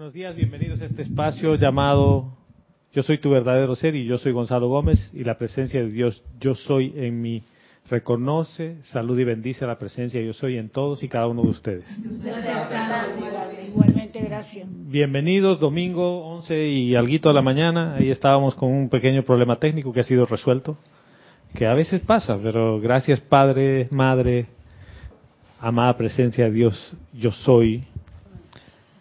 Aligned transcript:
Buenos 0.00 0.14
días, 0.14 0.34
bienvenidos 0.34 0.80
a 0.80 0.86
este 0.86 1.02
espacio 1.02 1.56
llamado 1.56 2.32
Yo 2.90 3.02
soy 3.02 3.18
tu 3.18 3.28
verdadero 3.28 3.76
ser 3.76 3.94
y 3.94 4.06
yo 4.06 4.16
soy 4.16 4.32
Gonzalo 4.32 4.66
Gómez 4.66 5.10
y 5.12 5.24
la 5.24 5.36
presencia 5.36 5.82
de 5.82 5.90
Dios 5.90 6.24
Yo 6.40 6.54
soy 6.54 6.94
en 6.96 7.20
mí 7.20 7.42
reconoce, 7.90 8.82
salud 8.82 9.18
y 9.18 9.24
bendice 9.24 9.66
la 9.66 9.78
presencia 9.78 10.18
Yo 10.22 10.32
soy 10.32 10.56
en 10.56 10.70
todos 10.70 11.02
y 11.02 11.08
cada 11.10 11.26
uno 11.26 11.42
de 11.42 11.48
ustedes. 11.50 11.84
Igualmente, 13.68 14.22
gracias. 14.22 14.66
Bienvenidos, 14.70 15.60
domingo 15.60 16.24
11 16.28 16.66
y 16.66 16.94
alguito 16.94 17.28
de 17.28 17.34
la 17.34 17.42
mañana. 17.42 17.96
Ahí 17.96 18.08
estábamos 18.08 18.54
con 18.54 18.72
un 18.72 18.88
pequeño 18.88 19.22
problema 19.22 19.56
técnico 19.56 19.92
que 19.92 20.00
ha 20.00 20.04
sido 20.04 20.24
resuelto, 20.24 20.78
que 21.54 21.66
a 21.66 21.74
veces 21.74 22.00
pasa, 22.00 22.38
pero 22.42 22.80
gracias 22.80 23.20
Padre, 23.20 23.86
Madre, 23.90 24.46
amada 25.60 25.94
presencia 25.98 26.46
de 26.46 26.52
Dios, 26.52 26.96
yo 27.12 27.32
soy, 27.32 27.84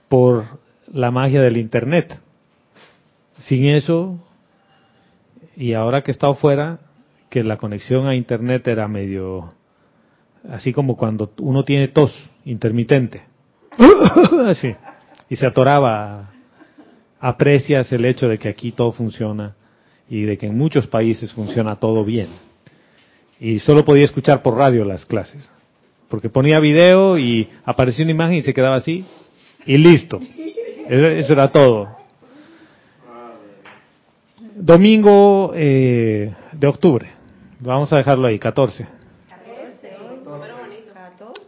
por 0.10 0.68
la 0.94 1.12
magia 1.12 1.42
del 1.42 1.58
Internet. 1.58 2.20
Sin 3.40 3.66
eso, 3.66 4.18
y 5.56 5.74
ahora 5.74 6.02
que 6.02 6.12
he 6.12 6.14
estado 6.14 6.36
fuera, 6.36 6.80
que 7.30 7.44
la 7.44 7.58
conexión 7.58 8.08
a 8.08 8.16
Internet 8.16 8.68
era 8.68 8.88
medio, 8.88 9.54
así 10.50 10.74
como 10.74 10.98
cuando 10.98 11.32
uno 11.40 11.64
tiene 11.64 11.88
tos 11.90 12.14
intermitente, 12.46 13.22
así, 14.48 14.76
y 15.30 15.36
se 15.36 15.46
atoraba, 15.46 16.32
aprecias 17.20 17.92
el 17.92 18.06
hecho 18.06 18.28
de 18.28 18.38
que 18.38 18.50
aquí 18.50 18.72
todo 18.72 18.92
funciona 18.92 19.56
y 20.10 20.24
de 20.24 20.38
que 20.38 20.48
en 20.48 20.58
muchos 20.58 20.88
países 20.88 21.32
funciona 21.34 21.76
todo 21.76 22.04
bien. 22.04 22.28
Y 23.40 23.60
solo 23.60 23.86
podía 23.86 24.06
escuchar 24.06 24.42
por 24.42 24.56
radio 24.56 24.84
las 24.84 25.06
clases, 25.06 25.50
porque 26.10 26.30
ponía 26.30 26.60
video 26.60 27.18
y 27.18 27.48
aparecía 27.64 28.04
una 28.04 28.12
imagen 28.12 28.38
y 28.38 28.42
se 28.42 28.54
quedaba 28.54 28.76
así, 28.76 29.06
y 29.66 29.78
listo. 29.78 30.20
Eso 30.90 31.34
era 31.34 31.48
todo. 31.50 31.88
Domingo 34.56 35.54
eh, 35.56 36.34
de 36.52 36.68
octubre. 36.68 37.12
Vamos 37.60 37.94
a 37.94 37.98
dejarlo 37.98 38.28
ahí, 38.28 38.40
14. 38.40 38.88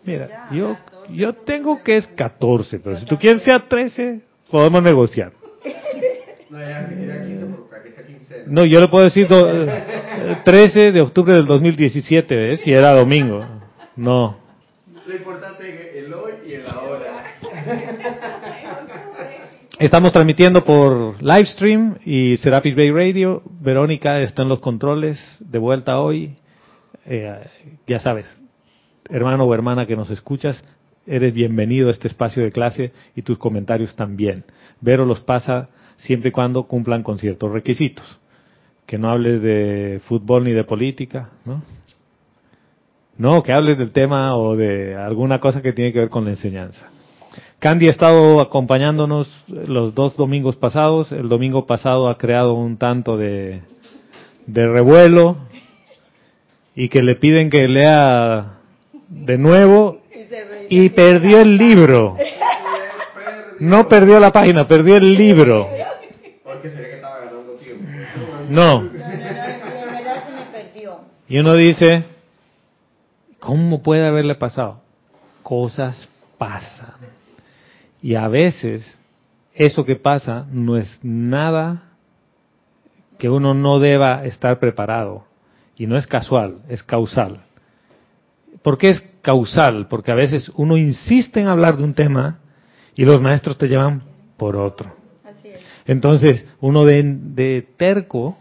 Mira, 0.03 0.47
yo, 0.51 0.77
yo 1.09 1.33
tengo 1.33 1.81
que 1.83 1.97
es 1.97 2.07
14, 2.07 2.79
pero 2.79 2.97
si 2.97 3.05
tú 3.05 3.17
quieres 3.17 3.43
sea 3.43 3.67
13, 3.67 4.21
podemos 4.49 4.83
negociar. 4.83 5.31
No, 8.47 8.65
yo 8.65 8.81
le 8.81 8.87
puedo 8.87 9.05
decir 9.05 9.27
do, 9.27 9.47
13 10.43 10.91
de 10.91 11.01
octubre 11.01 11.33
del 11.33 11.45
2017, 11.45 12.35
¿ves? 12.35 12.61
Si 12.61 12.71
era 12.71 12.91
domingo. 12.93 13.45
No. 13.95 14.37
Lo 15.05 15.15
importante 15.15 15.69
es 15.69 16.05
el 16.05 16.13
hoy 16.13 16.33
y 16.45 16.53
el 16.53 16.67
ahora. 16.67 17.23
Estamos 19.81 20.11
transmitiendo 20.11 20.63
por 20.63 21.23
Livestream 21.23 21.97
y 22.05 22.37
Serapis 22.37 22.75
Bay 22.75 22.91
Radio. 22.91 23.41
Verónica 23.61 24.21
está 24.21 24.43
en 24.43 24.49
los 24.49 24.59
controles, 24.59 25.19
de 25.39 25.57
vuelta 25.57 25.99
hoy. 25.99 26.35
Eh, 27.03 27.47
ya 27.87 27.99
sabes, 27.99 28.27
hermano 29.09 29.43
o 29.45 29.53
hermana 29.55 29.87
que 29.87 29.95
nos 29.95 30.11
escuchas, 30.11 30.63
eres 31.07 31.33
bienvenido 31.33 31.87
a 31.87 31.93
este 31.93 32.07
espacio 32.07 32.43
de 32.43 32.51
clase 32.51 32.91
y 33.15 33.23
tus 33.23 33.39
comentarios 33.39 33.95
también. 33.95 34.43
Vero 34.81 35.03
los 35.03 35.21
pasa 35.21 35.69
siempre 35.97 36.29
y 36.29 36.31
cuando 36.31 36.67
cumplan 36.67 37.01
con 37.01 37.17
ciertos 37.17 37.51
requisitos. 37.51 38.19
Que 38.85 38.99
no 38.99 39.09
hables 39.09 39.41
de 39.41 39.99
fútbol 40.03 40.43
ni 40.43 40.51
de 40.51 40.63
política, 40.63 41.31
¿no? 41.43 41.63
No, 43.17 43.41
que 43.41 43.51
hables 43.51 43.79
del 43.79 43.89
tema 43.89 44.35
o 44.35 44.55
de 44.55 44.93
alguna 44.93 45.39
cosa 45.39 45.63
que 45.63 45.73
tiene 45.73 45.91
que 45.91 46.01
ver 46.01 46.09
con 46.09 46.25
la 46.25 46.29
enseñanza. 46.29 46.87
Candy 47.61 47.89
ha 47.89 47.91
estado 47.91 48.41
acompañándonos 48.41 49.29
los 49.47 49.93
dos 49.93 50.17
domingos 50.17 50.55
pasados. 50.55 51.11
El 51.11 51.29
domingo 51.29 51.67
pasado 51.67 52.09
ha 52.09 52.17
creado 52.17 52.55
un 52.55 52.77
tanto 52.77 53.17
de, 53.17 53.61
revuelo 54.47 55.37
y 56.73 56.89
que 56.89 57.03
le 57.03 57.13
piden 57.13 57.51
que 57.51 57.67
lea 57.67 58.57
de 59.07 59.37
nuevo 59.37 60.01
y 60.69 60.89
perdió 60.89 61.41
el 61.41 61.55
libro. 61.55 62.17
No 63.59 63.87
perdió 63.87 64.19
la 64.19 64.31
página, 64.31 64.67
perdió 64.67 64.97
el 64.97 65.13
libro. 65.13 65.69
No. 68.49 68.89
Y 71.29 71.37
uno 71.37 71.53
dice, 71.53 72.05
¿cómo 73.39 73.83
puede 73.83 74.07
haberle 74.07 74.33
pasado? 74.33 74.81
Cosas 75.43 76.09
pasan. 76.39 77.20
Y 78.01 78.15
a 78.15 78.27
veces 78.27 78.97
eso 79.53 79.85
que 79.85 79.95
pasa 79.95 80.47
no 80.51 80.77
es 80.77 80.99
nada 81.03 81.91
que 83.19 83.29
uno 83.29 83.53
no 83.53 83.79
deba 83.79 84.25
estar 84.25 84.59
preparado. 84.59 85.25
Y 85.75 85.87
no 85.87 85.97
es 85.97 86.07
casual, 86.07 86.59
es 86.69 86.83
causal. 86.83 87.41
¿Por 88.61 88.77
qué 88.77 88.89
es 88.89 89.03
causal? 89.21 89.87
Porque 89.87 90.11
a 90.11 90.15
veces 90.15 90.51
uno 90.55 90.77
insiste 90.77 91.39
en 91.39 91.47
hablar 91.47 91.77
de 91.77 91.83
un 91.83 91.93
tema 91.93 92.39
y 92.95 93.05
los 93.05 93.21
maestros 93.21 93.57
te 93.57 93.67
llevan 93.67 94.03
por 94.37 94.55
otro. 94.55 94.95
Entonces, 95.85 96.45
uno 96.59 96.85
de, 96.85 97.03
de, 97.03 97.67
terco 97.77 98.37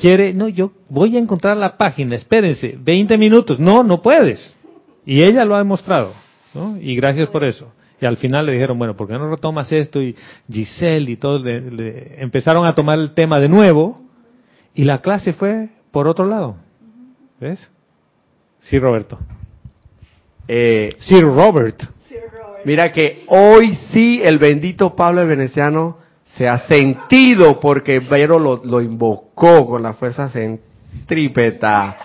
quiere, 0.00 0.32
no, 0.32 0.48
yo 0.48 0.72
voy 0.88 1.16
a 1.16 1.20
encontrar 1.20 1.56
la 1.56 1.76
página, 1.76 2.16
espérense, 2.16 2.76
20 2.78 3.18
minutos. 3.18 3.58
No, 3.58 3.82
no 3.82 4.00
puedes. 4.00 4.56
Y 5.04 5.22
ella 5.22 5.44
lo 5.44 5.54
ha 5.54 5.58
demostrado. 5.58 6.12
¿no? 6.54 6.76
Y 6.80 6.96
gracias 6.96 7.28
por 7.28 7.44
eso. 7.44 7.72
Y 8.00 8.06
al 8.06 8.16
final 8.16 8.46
le 8.46 8.52
dijeron, 8.52 8.78
bueno, 8.78 8.96
¿por 8.96 9.08
qué 9.08 9.14
no 9.14 9.28
retomas 9.28 9.72
esto? 9.72 10.00
Y 10.00 10.14
Giselle 10.50 11.10
y 11.10 11.16
todos 11.16 11.42
le, 11.42 11.60
le 11.70 12.22
empezaron 12.22 12.64
a 12.64 12.74
tomar 12.74 12.98
el 12.98 13.12
tema 13.12 13.40
de 13.40 13.48
nuevo 13.48 14.00
y 14.74 14.84
la 14.84 15.00
clase 15.00 15.32
fue 15.32 15.68
por 15.90 16.06
otro 16.06 16.24
lado. 16.26 16.56
¿Ves? 17.40 17.70
Sí, 18.60 18.78
Roberto. 18.78 19.18
Eh, 20.46 20.96
Sir 20.98 21.24
Robert. 21.24 21.82
mira 22.64 22.90
que 22.92 23.24
hoy 23.28 23.74
sí 23.92 24.20
el 24.24 24.38
bendito 24.38 24.96
Pablo 24.96 25.20
el 25.20 25.28
Veneciano 25.28 25.98
se 26.36 26.48
ha 26.48 26.66
sentido 26.66 27.60
porque 27.60 28.00
Vero 28.00 28.38
lo, 28.38 28.62
lo 28.64 28.80
invocó 28.80 29.66
con 29.66 29.82
la 29.82 29.94
fuerza 29.94 30.30
centrípeta. 30.30 31.96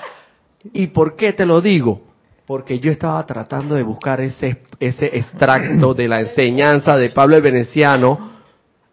¿Y 0.74 0.88
por 0.88 1.16
qué 1.16 1.34
te 1.34 1.46
lo 1.46 1.62
digo? 1.62 2.02
Porque 2.46 2.80
yo 2.80 2.92
estaba 2.92 3.26
tratando 3.26 3.76
de 3.76 3.84
buscar 3.84 4.20
ese, 4.20 4.64
ese 4.80 5.18
extracto 5.18 5.94
de 5.94 6.08
la 6.08 6.22
enseñanza 6.22 6.98
de 6.98 7.10
Pablo 7.10 7.38
el 7.38 7.42
Veneciano 7.42 8.32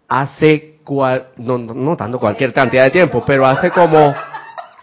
hace, 0.06 0.78
cual, 0.84 1.28
no, 1.37 1.59
no, 1.59 1.75
no 1.75 1.97
tanto 1.97 2.19
cualquier 2.19 2.53
cantidad 2.53 2.84
de 2.84 2.91
tiempo, 2.91 3.25
pero 3.27 3.47
hace 3.47 3.71
como, 3.71 4.15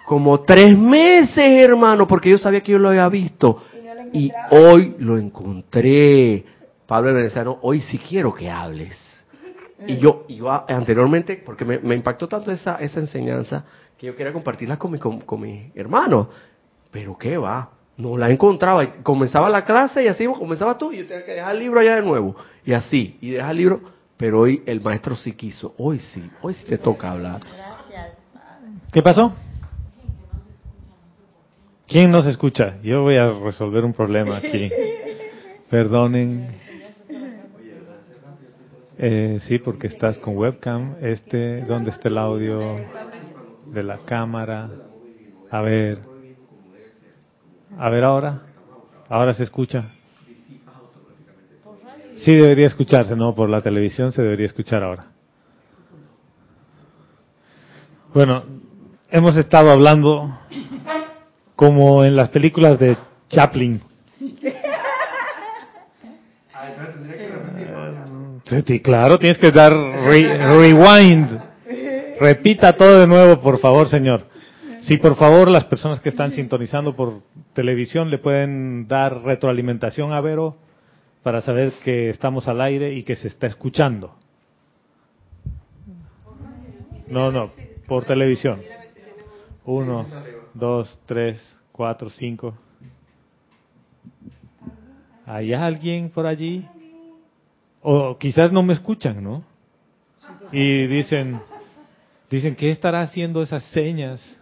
como 0.06 0.42
tres 0.42 0.78
meses, 0.78 1.38
hermano, 1.38 2.08
porque 2.08 2.30
yo 2.30 2.38
sabía 2.38 2.62
que 2.62 2.74
yo 2.74 2.80
lo 2.80 2.90
había 2.90 3.08
visto. 3.10 3.62
Y 4.14 4.32
hoy 4.52 4.96
lo 5.00 5.18
encontré. 5.18 6.46
Pablo 6.86 7.10
el 7.10 7.16
Veneciano, 7.16 7.60
hoy 7.62 7.82
sí 7.82 7.98
quiero 7.98 8.34
que 8.34 8.50
hables. 8.50 8.98
Y 9.86 9.98
yo, 9.98 10.26
yo 10.28 10.50
anteriormente, 10.50 11.42
porque 11.46 11.64
me, 11.64 11.80
me, 11.80 11.94
impactó 11.94 12.28
tanto 12.28 12.52
esa, 12.52 12.78
esa 12.78 13.00
enseñanza, 13.00 13.64
que 13.98 14.08
yo 14.08 14.16
quería 14.16 14.34
compartirla 14.34 14.78
con 14.78 14.92
mi, 14.92 14.98
con, 14.98 15.22
con 15.22 15.42
mi 15.42 15.72
hermano. 15.76 16.30
Pero 16.90 17.18
qué 17.18 17.38
va, 17.38 17.70
no 17.98 18.18
la 18.18 18.30
encontraba. 18.30 18.84
Y 18.84 18.88
comenzaba 19.04 19.50
la 19.50 19.66
clase 19.66 20.04
y 20.04 20.08
así 20.08 20.26
comenzaba 20.26 20.78
tú, 20.78 20.92
y 20.92 21.00
yo 21.00 21.08
tenía 21.08 21.26
que 21.26 21.34
dejar 21.34 21.54
el 21.54 21.60
libro 21.60 21.80
allá 21.80 21.96
de 21.96 22.02
nuevo. 22.04 22.36
Y 22.66 22.74
así, 22.74 23.18
y 23.22 23.32
dejar 23.32 23.52
el 23.52 23.58
libro. 23.58 23.82
Pero 24.16 24.42
hoy 24.42 24.64
el 24.66 24.82
maestro 24.82 25.16
sí 25.16 25.34
quiso. 25.34 25.76
Hoy 25.78 26.00
sí, 26.00 26.30
hoy 26.42 26.54
sí 26.54 26.66
te 26.66 26.78
toca 26.78 27.12
hablar. 27.12 27.42
¿Qué 28.92 29.04
pasó? 29.04 29.34
¿Quién 31.88 32.12
nos 32.12 32.26
escucha? 32.26 32.78
Yo 32.84 33.04
voy 33.04 33.16
a 33.16 33.28
resolver 33.28 33.86
un 33.86 33.94
problema 33.94 34.38
aquí. 34.38 34.70
Perdonen. 35.70 36.48
Eh, 39.00 39.40
sí, 39.48 39.60
porque 39.60 39.88
estás 39.88 40.18
con 40.18 40.36
webcam. 40.36 40.96
Este, 41.02 41.62
¿dónde 41.62 41.92
está 41.92 42.10
el 42.10 42.18
audio 42.18 42.60
de 43.68 43.84
la 43.84 44.00
cámara? 44.00 44.70
A 45.52 45.62
ver. 45.62 46.17
A 47.80 47.90
ver 47.90 48.04
ahora. 48.04 48.42
Ahora 49.10 49.34
se 49.34 49.44
escucha. 49.44 49.86
Sí 52.18 52.34
debería 52.34 52.68
escucharse, 52.68 53.16
no, 53.16 53.36
por 53.36 53.50
la 53.50 53.62
televisión 53.62 54.12
se 54.12 54.22
debería 54.22 54.48
escuchar 54.48 54.84
ahora. 54.84 55.08
Bueno, 58.14 58.44
hemos 59.12 59.36
estado 59.36 59.70
hablando 59.70 60.40
como 61.56 62.04
en 62.04 62.16
las 62.16 62.30
películas 62.30 62.80
de 62.80 62.98
Chaplin. 63.30 63.82
Sí, 68.66 68.80
claro, 68.80 69.20
tienes 69.20 69.38
que 69.38 69.52
dar 69.52 69.74
re, 69.74 70.38
rewind. 70.38 71.40
Repita 72.20 72.74
todo 72.74 73.00
de 73.00 73.08
nuevo, 73.08 73.40
por 73.40 73.60
favor, 73.60 73.88
señor. 73.90 74.26
Sí, 74.88 74.96
por 74.96 75.18
favor, 75.18 75.50
las 75.50 75.66
personas 75.66 76.00
que 76.00 76.08
están 76.08 76.32
sintonizando 76.32 76.96
por 76.96 77.22
televisión 77.52 78.10
le 78.10 78.20
pueden 78.20 78.88
dar 78.88 79.22
retroalimentación 79.22 80.14
a 80.14 80.22
Vero 80.22 80.56
para 81.24 81.42
saber 81.42 81.74
que 81.84 82.10
estamos 82.10 82.48
al 82.48 82.62
aire 82.62 82.94
y 82.94 83.04
que 83.04 83.18
se 83.18 83.28
está 83.28 83.48
escuchando. 83.48 84.16
No, 87.10 87.34
no, 87.34 87.52
por 87.86 88.06
televisión. 88.06 88.62
Uno, 89.66 90.06
dos, 90.54 90.98
tres, 91.06 91.60
cuatro, 91.74 92.10
cinco. 92.10 92.58
¿Hay 95.26 95.54
alguien 95.54 96.10
por 96.12 96.26
allí? 96.26 96.66
O 97.82 98.18
quizás 98.18 98.54
no 98.54 98.64
me 98.64 98.72
escuchan, 98.72 99.22
¿no? 99.22 99.44
Y 100.54 100.88
dicen, 100.88 101.42
dicen, 102.30 102.56
¿qué 102.56 102.70
estará 102.70 103.02
haciendo 103.02 103.42
esas 103.42 103.66
señas? 103.66 104.37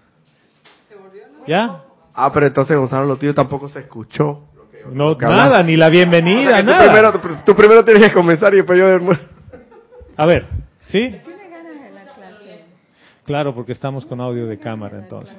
¿Ya? 1.47 1.83
Ah, 2.13 2.31
pero 2.33 2.47
entonces 2.47 2.77
Gonzalo, 2.77 3.06
lo 3.06 3.18
tuyo 3.18 3.33
tampoco 3.33 3.68
se 3.69 3.80
escuchó. 3.80 4.47
No, 4.92 5.15
nada, 5.15 5.63
ni 5.63 5.75
la 5.75 5.89
bienvenida, 5.89 6.59
tú, 6.59 6.68
nada. 6.68 6.83
primero, 6.86 7.42
tú 7.44 7.56
primero 7.56 7.83
tienes 7.83 8.07
que 8.07 8.13
comenzar 8.13 8.53
y 8.53 8.57
después 8.57 8.77
yo... 8.77 8.86
A 10.15 10.25
ver, 10.25 10.45
¿sí? 10.88 11.15
Claro, 13.25 13.56
porque 13.56 13.71
estamos 13.71 14.06
con 14.06 14.21
audio 14.21 14.45
de 14.45 14.59
cámara 14.59 15.00
entonces. 15.00 15.36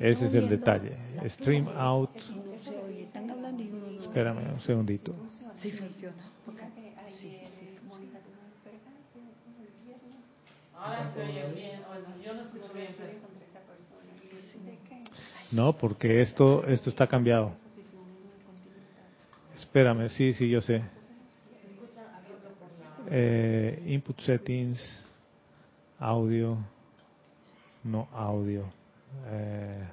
Ese 0.00 0.26
es 0.26 0.34
el 0.34 0.48
detalle. 0.48 0.96
Stream 1.26 1.66
out. 1.76 2.10
Espérame 4.00 4.52
un 4.54 4.60
segundito. 4.60 5.12
No, 5.12 5.28
porque 15.78 16.20
esto 16.20 16.66
esto 16.66 16.90
está 16.90 17.06
cambiado. 17.06 17.52
Espérame, 19.56 20.08
sí, 20.10 20.32
sí, 20.34 20.48
yo 20.48 20.60
sé. 20.60 20.82
Eh, 23.10 23.82
input 23.86 24.20
settings, 24.20 24.78
audio, 25.98 26.58
no 27.84 28.08
audio. 28.12 28.64
Eh, 29.28 29.84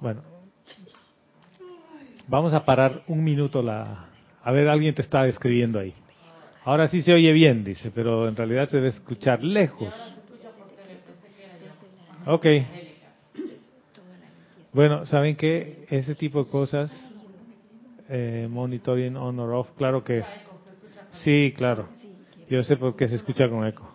bueno, 0.00 0.22
vamos 2.26 2.52
a 2.52 2.64
parar 2.64 3.02
un 3.06 3.22
minuto 3.22 3.62
la. 3.62 4.08
A 4.42 4.52
ver, 4.52 4.68
alguien 4.68 4.94
te 4.94 5.02
está 5.02 5.26
escribiendo 5.28 5.78
ahí. 5.78 5.94
Ahora 6.64 6.88
sí 6.88 7.02
se 7.02 7.12
oye 7.12 7.32
bien, 7.32 7.62
dice, 7.62 7.90
pero 7.94 8.26
en 8.26 8.34
realidad 8.34 8.68
se 8.68 8.78
debe 8.78 8.88
escuchar 8.88 9.42
lejos. 9.44 9.94
Ok. 12.26 12.46
Bueno, 14.74 15.06
¿saben 15.06 15.36
qué? 15.36 15.86
Ese 15.88 16.16
tipo 16.16 16.42
de 16.42 16.50
cosas, 16.50 16.90
eh, 18.08 18.48
monitoring 18.50 19.16
on 19.16 19.38
or 19.38 19.52
off, 19.52 19.68
claro 19.76 20.02
que... 20.02 20.24
Sí, 21.22 21.54
claro. 21.56 21.88
Yo 22.50 22.60
sé 22.64 22.76
por 22.76 22.96
qué 22.96 23.08
se 23.08 23.14
escucha 23.14 23.48
con 23.48 23.64
eco. 23.64 23.88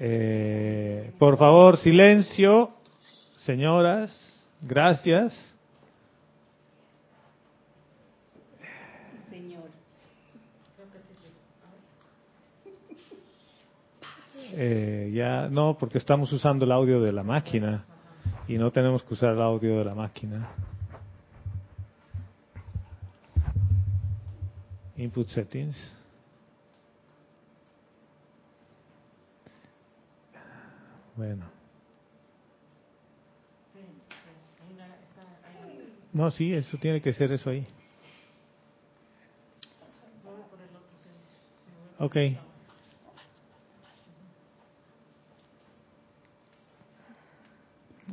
Eh, 0.00 1.12
por 1.16 1.38
favor, 1.38 1.76
silencio, 1.76 2.70
señoras, 3.44 4.10
gracias. 4.60 5.32
Eh, 14.54 15.12
ya 15.14 15.48
no, 15.48 15.78
porque 15.78 15.98
estamos 15.98 16.32
usando 16.32 16.64
el 16.64 16.72
audio 16.72 17.00
de 17.00 17.12
la 17.12 17.22
máquina 17.22 17.86
y 18.52 18.58
no 18.58 18.70
tenemos 18.70 19.02
que 19.02 19.14
usar 19.14 19.32
el 19.32 19.40
audio 19.40 19.78
de 19.78 19.84
la 19.86 19.94
máquina. 19.94 20.46
Input 24.98 25.26
settings. 25.28 25.90
Bueno. 31.16 31.46
No, 36.12 36.30
sí, 36.30 36.52
eso 36.52 36.76
tiene 36.76 37.00
que 37.00 37.14
ser 37.14 37.32
eso 37.32 37.48
ahí. 37.48 37.66
Ok. 41.98 42.16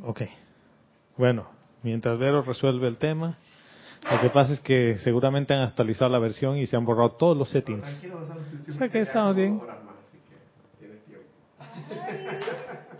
Ok. 0.02 0.22
Bueno, 1.16 1.46
mientras 1.82 2.18
Vero 2.18 2.42
resuelve 2.42 2.88
el 2.88 2.96
tema, 2.96 3.36
lo 4.10 4.20
que 4.20 4.30
pasa 4.30 4.54
es 4.54 4.60
que 4.60 4.96
seguramente 4.98 5.52
han 5.54 5.62
actualizado 5.62 6.10
la 6.10 6.18
versión 6.18 6.56
y 6.56 6.66
se 6.66 6.76
han 6.76 6.84
borrado 6.84 7.12
todos 7.12 7.36
los 7.36 7.48
settings. 7.50 7.86
O 8.68 8.72
sea 8.72 8.88
que 8.88 9.00
estamos 9.00 9.36
bien. 9.36 9.60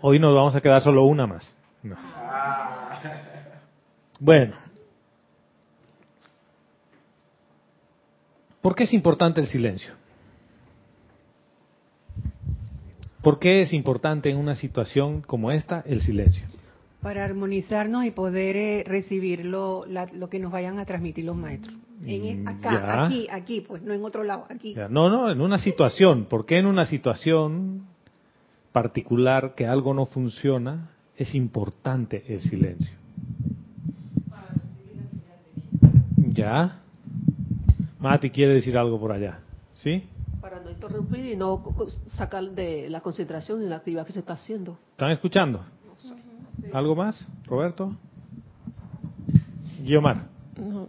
Hoy 0.01 0.19
nos 0.19 0.35
vamos 0.35 0.55
a 0.55 0.61
quedar 0.61 0.81
solo 0.81 1.03
una 1.03 1.27
más. 1.27 1.57
No. 1.83 1.95
Bueno. 4.19 4.55
¿Por 8.61 8.75
qué 8.75 8.83
es 8.83 8.93
importante 8.93 9.41
el 9.41 9.47
silencio? 9.47 9.93
¿Por 13.23 13.39
qué 13.39 13.61
es 13.61 13.73
importante 13.73 14.29
en 14.29 14.37
una 14.37 14.55
situación 14.55 15.21
como 15.21 15.51
esta 15.51 15.83
el 15.85 16.01
silencio? 16.01 16.45
Para 17.01 17.25
armonizarnos 17.25 18.05
y 18.05 18.11
poder 18.11 18.55
eh, 18.55 18.83
recibir 18.85 19.43
lo, 19.45 19.85
la- 19.87 20.05
lo 20.13 20.29
que 20.29 20.39
nos 20.39 20.51
vayan 20.51 20.77
a 20.79 20.85
transmitir 20.85 21.25
los 21.25 21.35
maestros. 21.35 21.75
En, 22.05 22.43
Mm, 22.43 22.47
acá, 22.47 22.71
ya. 22.73 23.03
aquí, 23.05 23.27
aquí, 23.31 23.61
pues 23.61 23.81
no 23.83 23.93
en 23.93 24.03
otro 24.03 24.23
lado, 24.23 24.45
aquí. 24.49 24.73
Ya, 24.75 24.87
No, 24.87 25.09
no, 25.09 25.31
en 25.31 25.41
una 25.41 25.57
situación. 25.59 26.25
¿Por 26.25 26.45
qué 26.45 26.57
en 26.59 26.65
una 26.65 26.85
situación 26.85 27.81
particular 28.71 29.53
que 29.55 29.65
algo 29.67 29.93
no 29.93 30.05
funciona 30.05 30.89
es 31.17 31.33
importante 31.35 32.23
el 32.27 32.41
silencio? 32.41 32.93
¿Ya? 36.17 36.79
Mati 37.99 38.29
quiere 38.29 38.53
decir 38.53 38.77
algo 38.77 38.99
por 38.99 39.11
allá. 39.11 39.39
¿Sí? 39.75 40.03
Para 40.39 40.59
no 40.59 40.71
interrumpir 40.71 41.25
y 41.25 41.35
no 41.35 41.63
sacar 42.07 42.43
de 42.51 42.89
la 42.89 43.01
concentración 43.01 43.61
en 43.61 43.69
la 43.69 43.77
actividad 43.77 44.05
que 44.07 44.13
se 44.13 44.19
está 44.19 44.33
haciendo. 44.33 44.77
¿Están 44.91 45.11
escuchando? 45.11 45.63
¿Algo 46.73 46.95
más, 46.95 47.25
Roberto? 47.45 47.95
Guiomar. 49.83 50.27
No. 50.57 50.87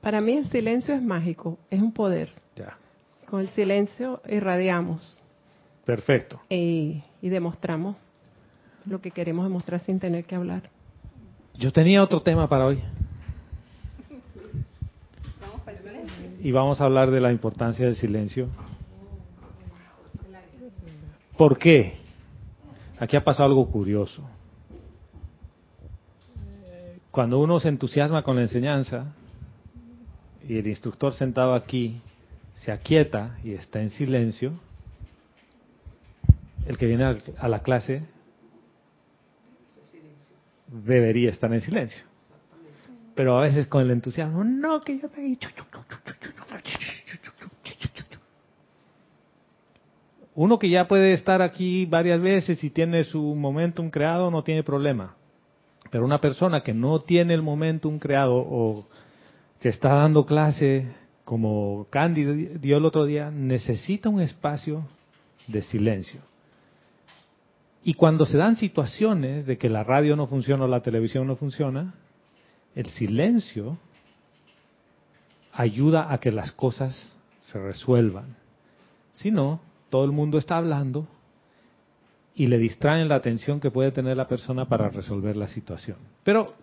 Para 0.00 0.20
mí 0.20 0.32
el 0.32 0.48
silencio 0.50 0.94
es 0.94 1.02
mágico, 1.02 1.58
es 1.70 1.80
un 1.80 1.92
poder. 1.92 2.32
Ya. 2.56 2.76
Con 3.26 3.40
el 3.40 3.48
silencio 3.50 4.20
irradiamos 4.28 5.20
Perfecto. 5.84 6.40
y, 6.50 7.02
y 7.22 7.28
demostramos 7.28 7.96
lo 8.84 9.00
que 9.00 9.10
queremos 9.12 9.44
demostrar 9.44 9.80
sin 9.80 10.00
tener 10.00 10.24
que 10.24 10.34
hablar. 10.34 10.70
Yo 11.54 11.70
tenía 11.72 12.02
otro 12.02 12.20
tema 12.20 12.48
para 12.48 12.66
hoy. 12.66 12.82
Y 16.42 16.50
vamos 16.50 16.80
a 16.80 16.84
hablar 16.84 17.12
de 17.12 17.20
la 17.20 17.30
importancia 17.30 17.86
del 17.86 17.94
silencio. 17.94 18.48
¿Por 21.36 21.56
qué? 21.56 21.94
Aquí 22.98 23.16
ha 23.16 23.22
pasado 23.22 23.48
algo 23.48 23.70
curioso. 23.70 24.22
Cuando 27.12 27.38
uno 27.40 27.60
se 27.60 27.68
entusiasma 27.68 28.22
con 28.22 28.36
la 28.36 28.42
enseñanza 28.42 29.12
y 30.48 30.56
el 30.56 30.66
instructor 30.66 31.12
sentado 31.12 31.52
aquí 31.54 32.00
se 32.54 32.72
aquieta 32.72 33.38
y 33.44 33.52
está 33.52 33.82
en 33.82 33.90
silencio, 33.90 34.54
el 36.66 36.78
que 36.78 36.86
viene 36.86 37.04
a- 37.04 37.48
la 37.48 37.62
clase 37.62 38.02
debería 40.68 41.28
estar 41.28 41.52
en 41.52 41.60
silencio. 41.60 42.02
Pero 43.14 43.38
a 43.38 43.42
veces 43.42 43.66
con 43.66 43.82
el 43.82 43.90
entusiasmo, 43.90 44.42
no, 44.42 44.80
que 44.80 44.98
yo 44.98 45.10
te 45.10 45.38
Uno 50.34 50.58
que 50.58 50.70
ya 50.70 50.88
puede 50.88 51.12
estar 51.12 51.42
aquí 51.42 51.84
varias 51.84 52.18
veces 52.18 52.64
y 52.64 52.70
tiene 52.70 53.04
su 53.04 53.20
momentum 53.34 53.90
creado, 53.90 54.30
no 54.30 54.42
tiene 54.42 54.62
problema. 54.62 55.14
Pero 55.92 56.06
una 56.06 56.22
persona 56.22 56.62
que 56.62 56.72
no 56.72 57.00
tiene 57.00 57.34
el 57.34 57.42
momentum 57.42 57.98
creado 57.98 58.34
o 58.34 58.86
que 59.60 59.68
está 59.68 59.92
dando 59.92 60.24
clase, 60.24 60.86
como 61.22 61.86
Candy 61.90 62.24
dio 62.56 62.78
el 62.78 62.86
otro 62.86 63.04
día, 63.04 63.30
necesita 63.30 64.08
un 64.08 64.22
espacio 64.22 64.88
de 65.46 65.60
silencio. 65.60 66.22
Y 67.84 67.92
cuando 67.92 68.24
se 68.24 68.38
dan 68.38 68.56
situaciones 68.56 69.44
de 69.44 69.58
que 69.58 69.68
la 69.68 69.84
radio 69.84 70.16
no 70.16 70.26
funciona 70.28 70.64
o 70.64 70.66
la 70.66 70.80
televisión 70.80 71.26
no 71.26 71.36
funciona, 71.36 71.92
el 72.74 72.86
silencio 72.86 73.76
ayuda 75.52 76.10
a 76.10 76.20
que 76.20 76.32
las 76.32 76.52
cosas 76.52 77.14
se 77.40 77.58
resuelvan. 77.58 78.34
Si 79.12 79.30
no, 79.30 79.60
todo 79.90 80.06
el 80.06 80.12
mundo 80.12 80.38
está 80.38 80.56
hablando 80.56 81.06
y 82.34 82.46
le 82.46 82.58
distraen 82.58 83.08
la 83.08 83.16
atención 83.16 83.60
que 83.60 83.70
puede 83.70 83.92
tener 83.92 84.16
la 84.16 84.28
persona 84.28 84.66
para 84.66 84.88
resolver 84.88 85.36
la 85.36 85.48
situación. 85.48 85.98
Pero 86.24 86.54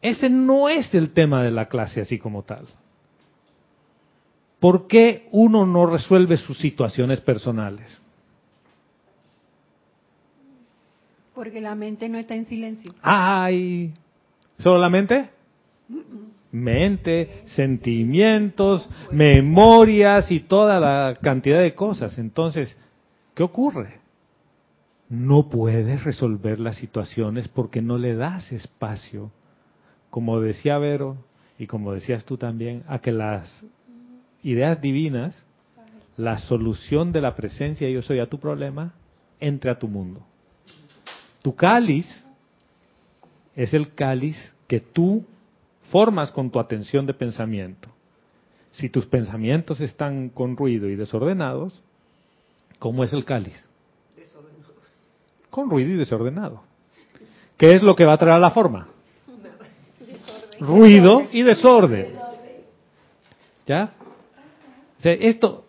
ese 0.00 0.30
no 0.30 0.68
es 0.68 0.94
el 0.94 1.12
tema 1.12 1.42
de 1.42 1.50
la 1.50 1.66
clase 1.66 2.00
así 2.00 2.18
como 2.18 2.42
tal. 2.42 2.66
¿Por 4.60 4.86
qué 4.86 5.28
uno 5.32 5.66
no 5.66 5.86
resuelve 5.86 6.36
sus 6.36 6.58
situaciones 6.58 7.20
personales? 7.20 7.98
Porque 11.34 11.60
la 11.60 11.74
mente 11.74 12.08
no 12.08 12.18
está 12.18 12.34
en 12.34 12.46
silencio. 12.46 12.94
¡Ay! 13.00 13.94
¿Solo 14.58 14.78
la 14.78 14.90
mente? 14.90 15.30
Mente, 16.52 17.44
sentimientos, 17.46 18.88
memorias 19.10 20.30
y 20.30 20.40
toda 20.40 20.78
la 20.78 21.16
cantidad 21.20 21.60
de 21.60 21.74
cosas. 21.74 22.18
Entonces, 22.18 22.76
¿qué 23.34 23.42
ocurre? 23.42 23.99
No 25.10 25.48
puedes 25.48 26.04
resolver 26.04 26.60
las 26.60 26.76
situaciones 26.76 27.48
porque 27.48 27.82
no 27.82 27.98
le 27.98 28.14
das 28.14 28.52
espacio, 28.52 29.32
como 30.08 30.40
decía 30.40 30.78
Vero 30.78 31.16
y 31.58 31.66
como 31.66 31.92
decías 31.92 32.24
tú 32.24 32.36
también, 32.36 32.84
a 32.86 33.00
que 33.00 33.10
las 33.10 33.64
ideas 34.44 34.80
divinas, 34.80 35.44
la 36.16 36.38
solución 36.38 37.10
de 37.10 37.20
la 37.20 37.34
presencia 37.34 37.90
yo 37.90 38.02
soy 38.02 38.20
a 38.20 38.28
tu 38.28 38.38
problema, 38.38 38.94
entre 39.40 39.72
a 39.72 39.78
tu 39.80 39.88
mundo. 39.88 40.24
Tu 41.42 41.56
cáliz 41.56 42.06
es 43.56 43.74
el 43.74 43.92
cáliz 43.94 44.36
que 44.68 44.78
tú 44.78 45.24
formas 45.90 46.30
con 46.30 46.50
tu 46.50 46.60
atención 46.60 47.04
de 47.04 47.14
pensamiento. 47.14 47.88
Si 48.70 48.88
tus 48.88 49.06
pensamientos 49.06 49.80
están 49.80 50.28
con 50.28 50.56
ruido 50.56 50.88
y 50.88 50.94
desordenados, 50.94 51.82
¿cómo 52.78 53.02
es 53.02 53.12
el 53.12 53.24
cáliz? 53.24 53.69
Con 55.50 55.68
ruido 55.68 55.90
y 55.90 55.96
desordenado. 55.96 56.62
¿Qué 57.56 57.74
es 57.74 57.82
lo 57.82 57.94
que 57.94 58.04
va 58.04 58.14
a 58.14 58.18
traer 58.18 58.36
a 58.36 58.38
la 58.38 58.52
forma? 58.52 58.88
Ruido 60.58 61.26
y 61.32 61.42
desorden. 61.42 62.14
¿Ya? 63.66 63.92
O 64.98 65.02
sea, 65.02 65.12
esto, 65.12 65.64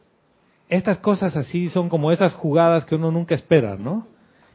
estas 0.69 0.99
cosas 0.99 1.35
así 1.35 1.69
son 1.69 1.89
como 1.89 2.11
esas 2.11 2.33
jugadas 2.33 2.85
que 2.85 2.95
uno 2.95 3.11
nunca 3.11 3.35
espera, 3.35 3.75
¿no? 3.75 4.07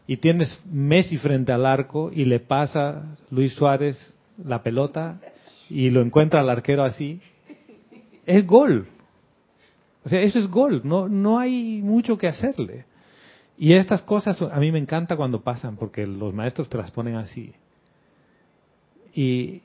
Y 0.06 0.18
tienes 0.18 0.58
Messi 0.70 1.18
frente 1.18 1.52
al 1.52 1.66
arco 1.66 2.10
y 2.12 2.24
le 2.24 2.40
pasa 2.40 3.16
Luis 3.30 3.54
Suárez 3.54 4.14
la 4.42 4.62
pelota 4.62 5.18
y 5.68 5.90
lo 5.90 6.00
encuentra 6.00 6.40
al 6.40 6.48
arquero 6.48 6.84
así. 6.84 7.20
Es 8.24 8.46
gol. 8.46 8.86
O 10.04 10.08
sea, 10.08 10.20
eso 10.20 10.38
es 10.38 10.48
gol. 10.48 10.82
No, 10.84 11.08
no 11.08 11.38
hay 11.38 11.80
mucho 11.82 12.16
que 12.16 12.28
hacerle. 12.28 12.84
Y 13.58 13.72
estas 13.72 14.02
cosas 14.02 14.40
a 14.40 14.60
mí 14.60 14.70
me 14.70 14.78
encanta 14.78 15.16
cuando 15.16 15.40
pasan 15.40 15.76
porque 15.76 16.06
los 16.06 16.34
maestros 16.34 16.68
te 16.68 16.76
las 16.76 16.90
ponen 16.90 17.16
así. 17.16 17.52
Y 19.14 19.62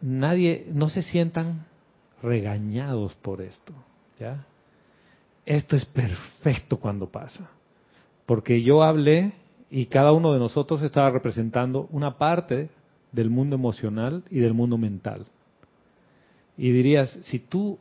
nadie, 0.00 0.66
no 0.72 0.88
se 0.88 1.02
sientan 1.02 1.66
regañados 2.22 3.14
por 3.16 3.40
esto. 3.40 3.72
¿Ya? 4.18 4.44
Esto 5.46 5.76
es 5.76 5.84
perfecto 5.86 6.78
cuando 6.78 7.08
pasa. 7.08 7.48
Porque 8.26 8.62
yo 8.62 8.82
hablé 8.82 9.32
y 9.70 9.86
cada 9.86 10.12
uno 10.12 10.32
de 10.32 10.40
nosotros 10.40 10.82
estaba 10.82 11.10
representando 11.10 11.88
una 11.92 12.18
parte 12.18 12.70
del 13.12 13.30
mundo 13.30 13.54
emocional 13.54 14.24
y 14.30 14.40
del 14.40 14.54
mundo 14.54 14.78
mental. 14.78 15.26
Y 16.56 16.72
dirías, 16.72 17.18
si 17.22 17.38
tú, 17.38 17.78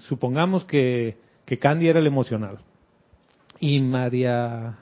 supongamos 0.00 0.64
que, 0.64 1.16
que 1.46 1.58
Candy 1.58 1.88
era 1.88 1.98
el 1.98 2.06
emocional 2.06 2.60
y 3.60 3.78
María 3.80 4.78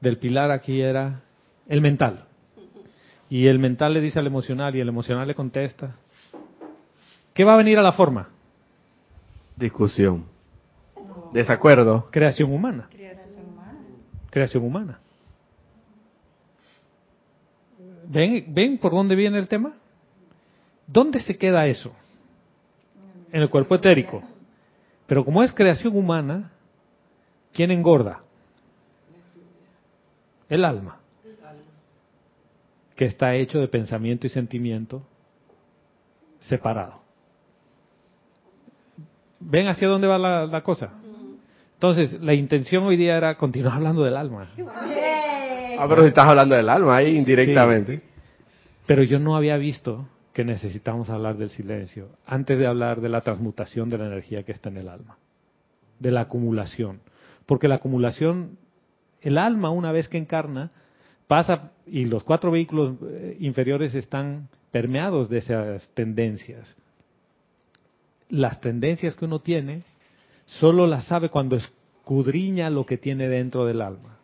del 0.00 0.16
Pilar 0.18 0.52
aquí 0.52 0.80
era 0.80 1.22
el 1.68 1.80
mental. 1.80 2.24
Y 3.28 3.48
el 3.48 3.58
mental 3.58 3.92
le 3.92 4.00
dice 4.00 4.18
al 4.18 4.26
emocional 4.26 4.74
y 4.74 4.80
el 4.80 4.88
emocional 4.88 5.26
le 5.26 5.34
contesta. 5.34 5.96
¿Qué 7.34 7.44
va 7.44 7.54
a 7.54 7.58
venir 7.58 7.78
a 7.78 7.82
la 7.82 7.92
forma? 7.92 8.30
Discusión. 9.56 10.24
Desacuerdo. 11.32 12.08
Creación 12.10 12.52
humana. 12.52 12.88
Creación 14.30 14.64
humana. 14.64 15.00
¿Ven, 18.06 18.44
¿Ven 18.48 18.78
por 18.78 18.92
dónde 18.92 19.14
viene 19.16 19.38
el 19.38 19.48
tema? 19.48 19.74
¿Dónde 20.86 21.18
se 21.18 21.36
queda 21.36 21.66
eso? 21.66 21.92
En 23.32 23.42
el 23.42 23.50
cuerpo 23.50 23.74
etérico. 23.74 24.22
Pero 25.06 25.24
como 25.24 25.42
es 25.42 25.52
creación 25.52 25.96
humana, 25.96 26.52
¿quién 27.58 27.72
engorda? 27.72 28.20
El 30.48 30.64
alma. 30.64 31.00
Que 32.94 33.04
está 33.04 33.34
hecho 33.34 33.58
de 33.58 33.66
pensamiento 33.66 34.28
y 34.28 34.30
sentimiento 34.30 35.02
separado. 36.38 37.00
¿Ven 39.40 39.66
hacia 39.66 39.88
dónde 39.88 40.06
va 40.06 40.18
la, 40.18 40.46
la 40.46 40.62
cosa? 40.62 40.92
Entonces, 41.74 42.20
la 42.20 42.32
intención 42.32 42.84
hoy 42.84 42.96
día 42.96 43.16
era 43.16 43.36
continuar 43.36 43.74
hablando 43.74 44.04
del 44.04 44.16
alma. 44.16 44.46
Ah, 45.80 45.86
pero 45.88 46.02
si 46.02 46.08
estás 46.08 46.26
hablando 46.26 46.54
del 46.54 46.68
alma 46.68 46.96
ahí 46.96 47.16
indirectamente. 47.16 47.96
Sí. 47.96 48.02
Pero 48.86 49.02
yo 49.02 49.18
no 49.18 49.34
había 49.34 49.56
visto 49.56 50.08
que 50.32 50.44
necesitamos 50.44 51.10
hablar 51.10 51.36
del 51.36 51.50
silencio 51.50 52.10
antes 52.24 52.56
de 52.56 52.68
hablar 52.68 53.00
de 53.00 53.08
la 53.08 53.22
transmutación 53.22 53.88
de 53.88 53.98
la 53.98 54.06
energía 54.06 54.44
que 54.44 54.52
está 54.52 54.68
en 54.68 54.76
el 54.76 54.88
alma, 54.88 55.18
de 55.98 56.12
la 56.12 56.20
acumulación. 56.20 57.00
Porque 57.48 57.66
la 57.66 57.76
acumulación, 57.76 58.58
el 59.22 59.38
alma 59.38 59.70
una 59.70 59.90
vez 59.90 60.06
que 60.06 60.18
encarna, 60.18 60.70
pasa 61.26 61.72
y 61.86 62.04
los 62.04 62.22
cuatro 62.22 62.50
vehículos 62.50 62.96
eh, 63.02 63.38
inferiores 63.40 63.94
están 63.94 64.50
permeados 64.70 65.30
de 65.30 65.38
esas 65.38 65.88
tendencias. 65.94 66.76
Las 68.28 68.60
tendencias 68.60 69.14
que 69.14 69.24
uno 69.24 69.40
tiene 69.40 69.82
solo 70.44 70.86
las 70.86 71.06
sabe 71.06 71.30
cuando 71.30 71.56
escudriña 71.56 72.68
lo 72.68 72.84
que 72.84 72.98
tiene 72.98 73.28
dentro 73.28 73.64
del 73.64 73.80
alma. 73.80 74.18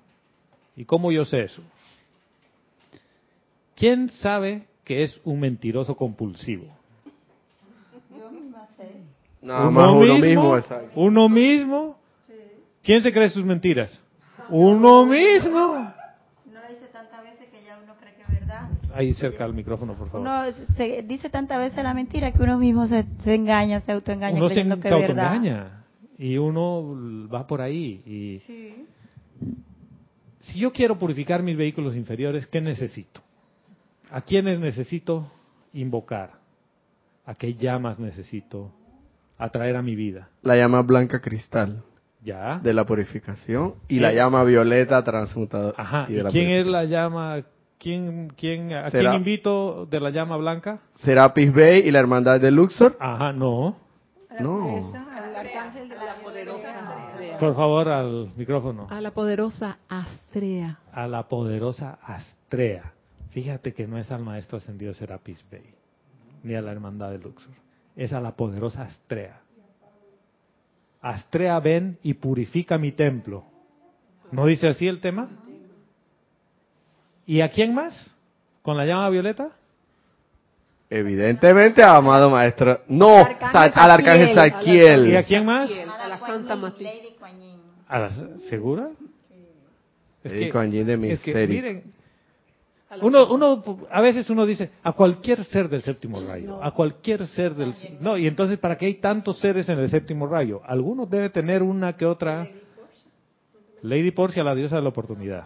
¿Y 0.77 0.85
cómo 0.85 1.11
yo 1.11 1.25
sé 1.25 1.45
eso? 1.45 1.63
¿Quién 3.75 4.11
sabe 4.11 4.67
que 4.85 5.03
es 5.03 5.19
un 5.25 5.41
mentiroso 5.41 5.97
compulsivo? 5.97 6.67
Nada 9.41 9.71
más 9.71 9.93
uno 9.93 10.19
mismo. 10.19 10.59
exacto. 10.59 11.01
Uno 11.01 11.29
mismo. 11.31 12.04
¿Quién 12.85 13.03
se 13.03 13.13
cree 13.13 13.29
sus 13.31 13.45
mentiras? 13.45 14.01
Uno 14.51 15.07
mismo. 15.07 15.51
No 16.47 16.61
lo 16.61 16.69
dice 16.69 16.87
tantas 16.93 17.23
veces 17.23 17.49
que 17.51 17.65
ya 17.65 17.79
uno 17.83 17.95
cree 17.99 18.15
que 18.15 18.23
es 18.23 18.41
verdad. 18.41 18.69
Ahí 18.95 19.15
cerca 19.15 19.45
del 19.45 19.55
micrófono, 19.55 19.95
por 19.95 20.11
favor. 20.11 20.21
Uno 20.21 20.67
se 20.77 21.03
dice 21.03 21.31
tantas 21.31 21.59
veces 21.59 21.83
la 21.83 21.95
mentira 21.95 22.31
que 22.33 22.43
uno 22.43 22.59
mismo 22.59 22.87
se, 22.87 23.05
se 23.25 23.35
engaña, 23.35 23.81
se 23.81 23.93
autoengaña 23.93 24.37
Uno 24.37 24.49
se, 24.49 24.55
creyendo 24.55 24.77
que 24.77 24.89
se 24.89 24.95
es 24.95 25.01
verdad. 25.01 25.27
autoengaña 25.27 25.85
y 26.19 26.37
uno 26.37 27.29
va 27.33 27.47
por 27.47 27.61
ahí. 27.63 28.03
Y 28.07 28.39
Sí. 28.47 28.87
si 30.41 30.59
yo 30.59 30.73
quiero 30.73 30.99
purificar 30.99 31.43
mis 31.43 31.57
vehículos 31.57 31.97
inferiores, 31.97 32.47
¿qué 32.47 32.61
necesito? 32.61 33.23
¿A 34.11 34.21
quiénes 34.21 34.61
necesito 34.61 35.33
invocar? 35.73 36.33
¿A 37.27 37.35
qué 37.35 37.55
llamas 37.55 37.99
necesito 37.99 38.71
atraer 39.39 39.77
a 39.77 39.83
mi 39.83 39.97
vida? 39.97 40.29
La 40.43 40.55
llama 40.57 40.83
blanca 40.83 41.21
cristal 41.23 41.83
¿Ya? 42.25 42.59
de 42.63 42.73
la 42.73 42.87
purificación 42.87 43.75
y 43.87 44.01
la 44.01 44.13
llama 44.13 44.45
violeta 44.45 45.05
transmutadora. 45.05 45.75
Ajá. 45.77 46.07
y 46.09 46.13
¿Y 46.13 46.17
de 46.17 46.23
la 46.23 46.31
quién 46.31 46.49
es 46.49 46.67
la 46.67 46.85
llama? 46.85 47.43
¿Quién, 47.79 48.29
quién, 48.35 48.73
¿A 48.73 48.91
¿Será? 48.91 49.11
quién 49.11 49.21
invito 49.21 49.85
de 49.85 50.01
la 50.01 50.09
llama 50.09 50.39
blanca? 50.39 50.79
Serapis 50.97 51.53
Bey 51.53 51.87
y 51.87 51.91
la 51.91 52.01
hermandad 52.01 52.41
de 52.41 52.51
Luxor. 52.51 52.97
Ajá, 52.99 53.33
no. 53.33 53.77
No. 54.41 54.93
Al 54.95 55.37
arcángel 55.37 55.89
de 55.89 55.95
la 55.95 56.15
Poderosa. 56.23 57.39
Por 57.39 57.55
favor, 57.55 57.89
al 57.89 58.33
micrófono. 58.37 58.87
A 58.91 59.01
la 59.01 59.11
poderosa 59.13 59.79
Astrea. 59.89 60.79
A 60.93 61.07
la 61.07 61.29
poderosa 61.29 61.99
Astrea. 62.03 62.95
Fíjate 63.31 63.75
que 63.75 63.87
no 63.87 63.99
es 63.99 64.11
al 64.11 64.23
maestro 64.23 64.59
ascendido 64.59 64.95
Serapis 64.95 65.45
Bey, 65.51 65.75
ni 66.43 66.55
a 66.55 66.63
la 66.63 66.73
hermandad 66.73 67.11
de 67.11 67.19
Luxor. 67.19 67.53
Es 67.97 68.13
a 68.13 68.21
la 68.21 68.33
poderosa 68.33 68.83
Astrea. 68.83 69.41
Astrea, 71.05 71.61
ven 71.61 71.99
y 72.03 72.15
purifica 72.15 72.79
mi 72.79 72.91
templo. 72.93 73.45
¿No 74.33 74.47
dice 74.47 74.69
así 74.69 74.89
el 74.89 75.01
tema? 75.01 75.29
¿Y 77.27 77.43
a 77.43 77.51
quién 77.51 77.75
más? 77.75 78.17
¿Con 78.63 78.79
la 78.79 78.87
llama 78.87 79.11
violeta? 79.11 79.51
Evidentemente, 80.89 81.83
amado 81.85 82.31
maestro. 82.31 82.81
No, 82.89 83.19
Arcángel 83.19 83.73
al 83.75 83.91
arcángel 83.91 84.35
Saquiel. 84.35 85.09
¿Y 85.09 85.17
a 85.17 85.23
quién 85.25 85.45
más? 85.45 85.71
A 85.71 86.09
la 86.09 86.19
Santa 86.19 86.57
Matilde. 86.57 87.17
¿A 87.87 87.99
la, 87.99 88.11
¿Segura? 88.49 88.89
De 90.23 90.49
es 91.13 91.21
que, 91.21 91.47
miren, 91.47 91.93
uno, 93.03 93.27
uno, 93.33 93.63
a 93.91 94.01
veces 94.01 94.29
uno 94.31 94.47
dice, 94.47 94.71
a 94.83 94.93
cualquier 94.93 95.45
ser 95.45 95.69
del 95.69 95.83
séptimo 95.83 96.21
rayo, 96.21 96.63
a 96.63 96.71
cualquier 96.73 97.27
ser 97.27 97.55
del... 97.55 97.75
No, 98.01 98.17
y 98.17 98.27
entonces, 98.27 98.59
¿para 98.59 98.77
qué 98.77 98.87
hay 98.87 98.95
tantos 98.95 99.39
seres 99.39 99.69
en 99.69 99.79
el 99.79 99.89
séptimo 99.89 100.27
rayo? 100.27 100.61
Algunos 100.67 101.09
debe 101.09 101.31
tener 101.31 101.63
una 101.63 101.97
que 101.97 102.07
otra... 102.07 102.49
Lady 103.83 104.13
Portia, 104.13 104.43
la 104.43 104.55
diosa 104.55 104.77
de 104.77 104.83
la 104.83 104.89
oportunidad. 104.89 105.45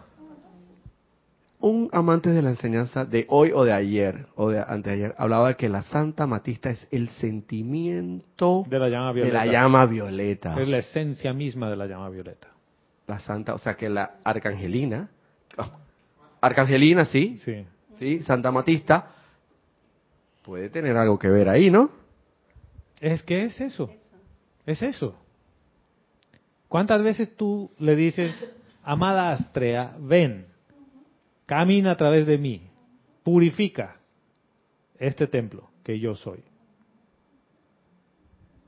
Un 1.59 1.89
amante 1.91 2.29
de 2.29 2.41
la 2.41 2.51
enseñanza 2.51 3.03
de 3.03 3.25
hoy 3.27 3.51
o 3.53 3.65
de 3.65 3.73
ayer, 3.73 4.27
o 4.35 4.49
de 4.49 4.63
anteayer, 4.65 5.13
hablaba 5.17 5.49
de 5.49 5.55
que 5.55 5.67
la 5.67 5.81
Santa 5.81 6.25
Matista 6.25 6.69
es 6.69 6.87
el 6.89 7.09
sentimiento 7.09 8.63
De 8.69 8.79
la 8.79 8.87
llama 8.87 9.07
de 9.09 9.13
violeta. 9.15 9.45
la 9.45 9.51
llama 9.51 9.85
violeta. 9.85 10.61
Es 10.61 10.67
la 10.69 10.77
esencia 10.77 11.33
misma 11.33 11.69
de 11.69 11.75
la 11.75 11.85
llama 11.87 12.09
violeta. 12.09 12.47
La 13.07 13.19
Santa, 13.19 13.53
o 13.55 13.57
sea 13.57 13.75
que 13.75 13.89
la 13.89 14.19
arcangelina, 14.23 15.09
Arcangelina, 16.41 17.05
sí, 17.05 17.37
Sí. 17.43 17.65
sí, 17.97 18.23
Santa 18.23 18.51
Matista, 18.51 19.11
puede 20.43 20.69
tener 20.69 20.95
algo 20.97 21.19
que 21.19 21.27
ver 21.29 21.49
ahí, 21.49 21.69
¿no? 21.69 21.89
Es 23.01 23.23
que 23.23 23.43
es 23.45 23.59
eso. 23.61 23.89
Es 24.65 24.81
eso. 24.81 25.15
¿Cuántas 26.67 27.01
veces 27.01 27.35
tú 27.35 27.71
le 27.79 27.95
dices, 27.95 28.51
amada 28.83 29.31
Astrea, 29.31 29.95
ven, 29.99 30.45
camina 31.45 31.91
a 31.91 31.97
través 31.97 32.25
de 32.27 32.37
mí, 32.37 32.61
purifica 33.23 33.95
este 34.99 35.27
templo 35.27 35.69
que 35.83 35.99
yo 35.99 36.13
soy? 36.15 36.43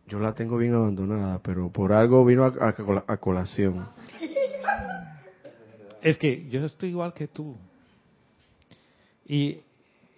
Yo 0.08 0.20
la 0.20 0.34
tengo 0.34 0.58
bien 0.58 0.74
abandonada, 0.74 1.40
pero 1.44 1.70
por 1.70 1.94
algo 1.94 2.26
vino 2.26 2.44
a, 2.44 2.48
a 2.70 2.74
cola- 2.74 3.06
a 3.08 3.18
colación. 3.18 3.88
Es 6.02 6.18
que 6.18 6.48
yo 6.50 6.66
estoy 6.66 6.90
igual 6.90 7.14
que 7.14 7.28
tú. 7.28 7.56
Y 9.26 9.56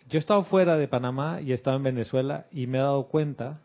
yo 0.09 0.17
he 0.17 0.17
estado 0.17 0.43
fuera 0.43 0.77
de 0.77 0.87
Panamá 0.87 1.41
y 1.41 1.51
he 1.51 1.55
estado 1.55 1.77
en 1.77 1.83
Venezuela 1.83 2.45
y 2.51 2.67
me 2.67 2.77
he 2.77 2.81
dado 2.81 3.07
cuenta 3.07 3.59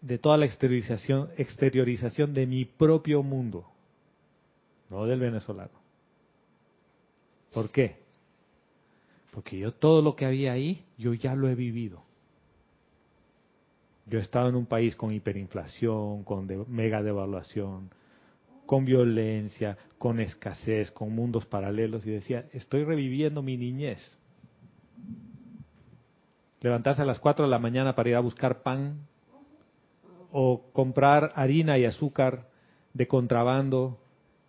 de 0.00 0.18
toda 0.18 0.36
la 0.36 0.46
exteriorización, 0.46 1.28
exteriorización 1.36 2.32
de 2.32 2.46
mi 2.46 2.64
propio 2.64 3.22
mundo, 3.22 3.66
no 4.88 5.04
del 5.06 5.18
venezolano. 5.18 5.70
¿Por 7.52 7.70
qué? 7.70 7.96
Porque 9.32 9.58
yo 9.58 9.72
todo 9.72 10.00
lo 10.02 10.14
que 10.14 10.26
había 10.26 10.52
ahí, 10.52 10.84
yo 10.96 11.12
ya 11.14 11.34
lo 11.34 11.48
he 11.48 11.54
vivido. 11.54 12.02
Yo 14.06 14.18
he 14.18 14.22
estado 14.22 14.48
en 14.48 14.54
un 14.54 14.66
país 14.66 14.94
con 14.94 15.12
hiperinflación, 15.12 16.22
con 16.22 16.46
de- 16.46 16.64
mega 16.68 17.02
devaluación, 17.02 17.90
con 18.66 18.84
violencia, 18.84 19.78
con 19.98 20.20
escasez, 20.20 20.90
con 20.90 21.14
mundos 21.14 21.46
paralelos 21.46 22.04
y 22.06 22.10
decía, 22.10 22.46
estoy 22.52 22.84
reviviendo 22.84 23.42
mi 23.42 23.56
niñez. 23.56 24.18
Levantarse 26.60 27.02
a 27.02 27.06
las 27.06 27.18
4 27.20 27.44
de 27.44 27.50
la 27.50 27.58
mañana 27.58 27.94
para 27.94 28.08
ir 28.08 28.16
a 28.16 28.20
buscar 28.20 28.62
pan 28.62 29.06
o 30.32 30.64
comprar 30.72 31.32
harina 31.36 31.78
y 31.78 31.84
azúcar 31.84 32.48
de 32.92 33.06
contrabando 33.06 33.98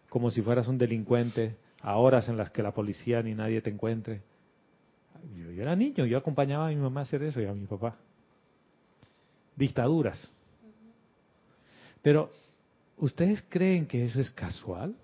como 0.10 0.32
si 0.32 0.42
fueras 0.42 0.68
un 0.68 0.78
delincuente 0.78 1.56
a 1.82 1.98
horas 1.98 2.28
en 2.28 2.38
las 2.38 2.50
que 2.50 2.64
la 2.64 2.74
policía 2.74 3.22
ni 3.22 3.36
nadie 3.36 3.62
te 3.62 3.70
encuentre. 3.70 4.22
Yo, 5.36 5.52
yo 5.52 5.62
era 5.62 5.76
niño, 5.76 6.06
yo 6.06 6.18
acompañaba 6.18 6.68
a 6.68 6.70
mi 6.70 6.76
mamá 6.76 7.02
a 7.02 7.04
hacer 7.04 7.24
eso 7.24 7.42
y 7.42 7.46
a 7.46 7.54
mi 7.54 7.68
papá. 7.68 7.96
Dictaduras. 9.56 10.32
Pero, 12.02 12.32
¿ustedes 12.98 13.44
creen 13.50 13.86
que 13.86 14.06
eso 14.06 14.20
es 14.20 14.30
casual? 14.32 14.96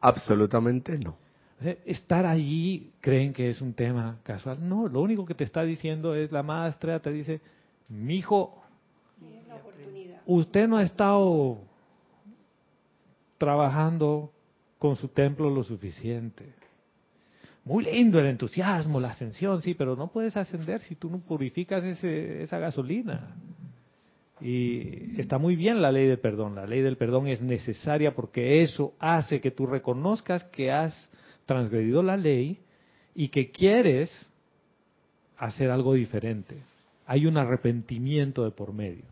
Absolutamente 0.00 0.98
no. 0.98 1.16
O 1.58 1.62
sea, 1.62 1.76
estar 1.86 2.26
allí 2.26 2.92
creen 3.00 3.32
que 3.32 3.48
es 3.48 3.60
un 3.60 3.72
tema 3.72 4.18
casual. 4.22 4.68
No, 4.68 4.88
lo 4.88 5.00
único 5.00 5.24
que 5.24 5.34
te 5.34 5.44
está 5.44 5.62
diciendo 5.62 6.14
es 6.14 6.32
la 6.32 6.42
maestra, 6.42 7.00
te 7.00 7.10
dice, 7.10 7.40
mi 7.88 8.16
hijo, 8.16 8.62
usted 10.26 10.68
no 10.68 10.76
ha 10.76 10.82
estado 10.82 11.58
trabajando 13.38 14.32
con 14.78 14.96
su 14.96 15.08
templo 15.08 15.48
lo 15.48 15.62
suficiente. 15.62 16.52
Muy 17.64 17.84
lindo 17.84 18.20
el 18.20 18.26
entusiasmo, 18.26 19.00
la 19.00 19.10
ascensión, 19.10 19.62
sí, 19.62 19.72
pero 19.72 19.96
no 19.96 20.08
puedes 20.08 20.36
ascender 20.36 20.80
si 20.80 20.96
tú 20.96 21.08
no 21.08 21.18
purificas 21.20 21.82
ese, 21.82 22.42
esa 22.42 22.58
gasolina. 22.58 23.34
Y 24.40 25.18
está 25.20 25.38
muy 25.38 25.56
bien 25.56 25.80
la 25.80 25.92
ley 25.92 26.06
del 26.06 26.18
perdón. 26.18 26.56
La 26.56 26.66
ley 26.66 26.80
del 26.80 26.96
perdón 26.96 27.28
es 27.28 27.40
necesaria 27.40 28.14
porque 28.14 28.62
eso 28.62 28.94
hace 28.98 29.40
que 29.40 29.50
tú 29.50 29.66
reconozcas 29.66 30.44
que 30.44 30.70
has 30.72 31.10
transgredido 31.46 32.02
la 32.02 32.16
ley 32.16 32.58
y 33.14 33.28
que 33.28 33.50
quieres 33.50 34.10
hacer 35.38 35.70
algo 35.70 35.94
diferente. 35.94 36.56
Hay 37.06 37.26
un 37.26 37.36
arrepentimiento 37.36 38.44
de 38.44 38.50
por 38.50 38.72
medio. 38.72 39.04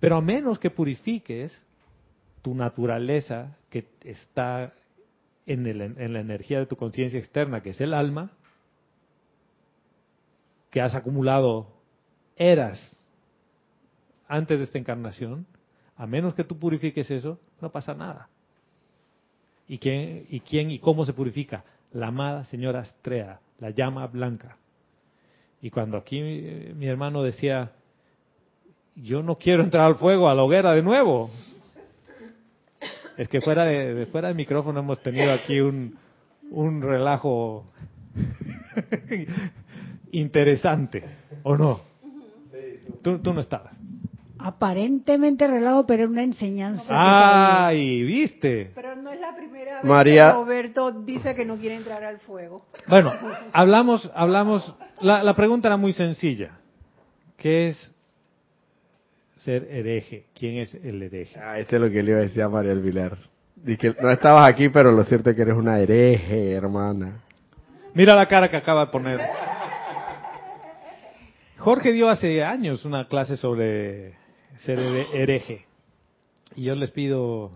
Pero 0.00 0.16
a 0.16 0.20
menos 0.20 0.58
que 0.58 0.70
purifiques 0.70 1.60
tu 2.42 2.54
naturaleza 2.54 3.56
que 3.68 3.86
está 4.04 4.72
en, 5.44 5.66
el- 5.66 5.80
en 5.80 6.12
la 6.12 6.20
energía 6.20 6.60
de 6.60 6.66
tu 6.66 6.76
conciencia 6.76 7.18
externa, 7.18 7.62
que 7.62 7.70
es 7.70 7.80
el 7.80 7.92
alma, 7.94 8.30
que 10.70 10.80
has 10.80 10.94
acumulado 10.94 11.66
eras 12.36 12.94
antes 14.28 14.58
de 14.58 14.64
esta 14.64 14.78
encarnación, 14.78 15.46
a 15.96 16.06
menos 16.06 16.34
que 16.34 16.44
tú 16.44 16.58
purifiques 16.58 17.10
eso, 17.10 17.40
no 17.60 17.72
pasa 17.72 17.94
nada. 17.94 18.28
¿Y 19.66 19.78
quién 19.78 20.26
y, 20.28 20.40
quién 20.40 20.70
y 20.70 20.78
cómo 20.78 21.04
se 21.04 21.12
purifica? 21.12 21.64
La 21.92 22.08
amada 22.08 22.44
señora 22.44 22.80
Astrea, 22.80 23.40
la 23.58 23.70
llama 23.70 24.06
blanca. 24.06 24.56
Y 25.60 25.70
cuando 25.70 25.96
aquí 25.96 26.20
mi, 26.20 26.74
mi 26.74 26.86
hermano 26.86 27.22
decía, 27.22 27.72
yo 28.94 29.22
no 29.22 29.36
quiero 29.36 29.62
entrar 29.62 29.86
al 29.86 29.96
fuego, 29.96 30.28
a 30.28 30.34
la 30.34 30.44
hoguera 30.44 30.72
de 30.74 30.82
nuevo. 30.82 31.30
Es 33.16 33.28
que 33.28 33.40
fuera 33.40 33.64
de, 33.64 33.94
de 33.94 34.06
fuera 34.06 34.28
de 34.28 34.34
micrófono 34.34 34.80
hemos 34.80 35.02
tenido 35.02 35.32
aquí 35.32 35.60
un, 35.60 35.98
un 36.50 36.80
relajo 36.80 37.66
interesante, 40.12 41.04
¿o 41.42 41.56
no? 41.56 41.80
Tú, 43.02 43.18
tú 43.18 43.32
no 43.32 43.40
estabas. 43.40 43.77
Aparentemente 44.38 45.46
relajo, 45.46 45.86
pero 45.86 46.04
es 46.04 46.08
una 46.10 46.22
enseñanza. 46.22 46.84
¡Ay, 46.88 48.02
viste! 48.04 48.70
Pero 48.74 48.94
no 48.96 49.10
es 49.10 49.20
la 49.20 49.34
primera 49.34 49.76
vez 49.76 49.84
María- 49.84 50.26
que 50.28 50.32
Roberto 50.38 50.92
dice 50.92 51.34
que 51.34 51.44
no 51.44 51.56
quiere 51.56 51.76
entrar 51.76 52.04
al 52.04 52.18
fuego. 52.20 52.66
Bueno, 52.86 53.12
hablamos, 53.52 54.10
hablamos, 54.14 54.74
la, 55.00 55.22
la 55.22 55.34
pregunta 55.34 55.68
era 55.68 55.76
muy 55.76 55.92
sencilla. 55.92 56.52
¿Qué 57.36 57.68
es 57.68 57.94
ser 59.38 59.66
hereje? 59.70 60.26
¿Quién 60.34 60.58
es 60.58 60.74
el 60.74 61.02
hereje? 61.02 61.38
Ah, 61.40 61.58
eso 61.58 61.76
es 61.76 61.82
lo 61.82 61.90
que 61.90 62.02
le 62.02 62.10
iba 62.12 62.20
a 62.20 62.22
decir 62.22 62.42
a 62.42 62.48
María 62.48 62.74
Vilar. 62.74 63.16
Di 63.56 63.76
que 63.76 63.94
no 64.00 64.10
estabas 64.10 64.46
aquí, 64.46 64.68
pero 64.68 64.92
lo 64.92 65.02
cierto 65.04 65.30
es 65.30 65.36
que 65.36 65.42
eres 65.42 65.56
una 65.56 65.80
hereje, 65.80 66.52
hermana. 66.52 67.22
Mira 67.94 68.14
la 68.14 68.26
cara 68.26 68.48
que 68.48 68.56
acaba 68.56 68.86
de 68.86 68.92
poner. 68.92 69.20
Jorge 71.56 71.92
dio 71.92 72.08
hace 72.08 72.44
años 72.44 72.84
una 72.84 73.08
clase 73.08 73.36
sobre 73.36 74.14
ser 74.58 74.78
here- 74.78 75.06
hereje. 75.12 75.64
Y 76.56 76.64
yo 76.64 76.74
les 76.74 76.90
pido 76.90 77.50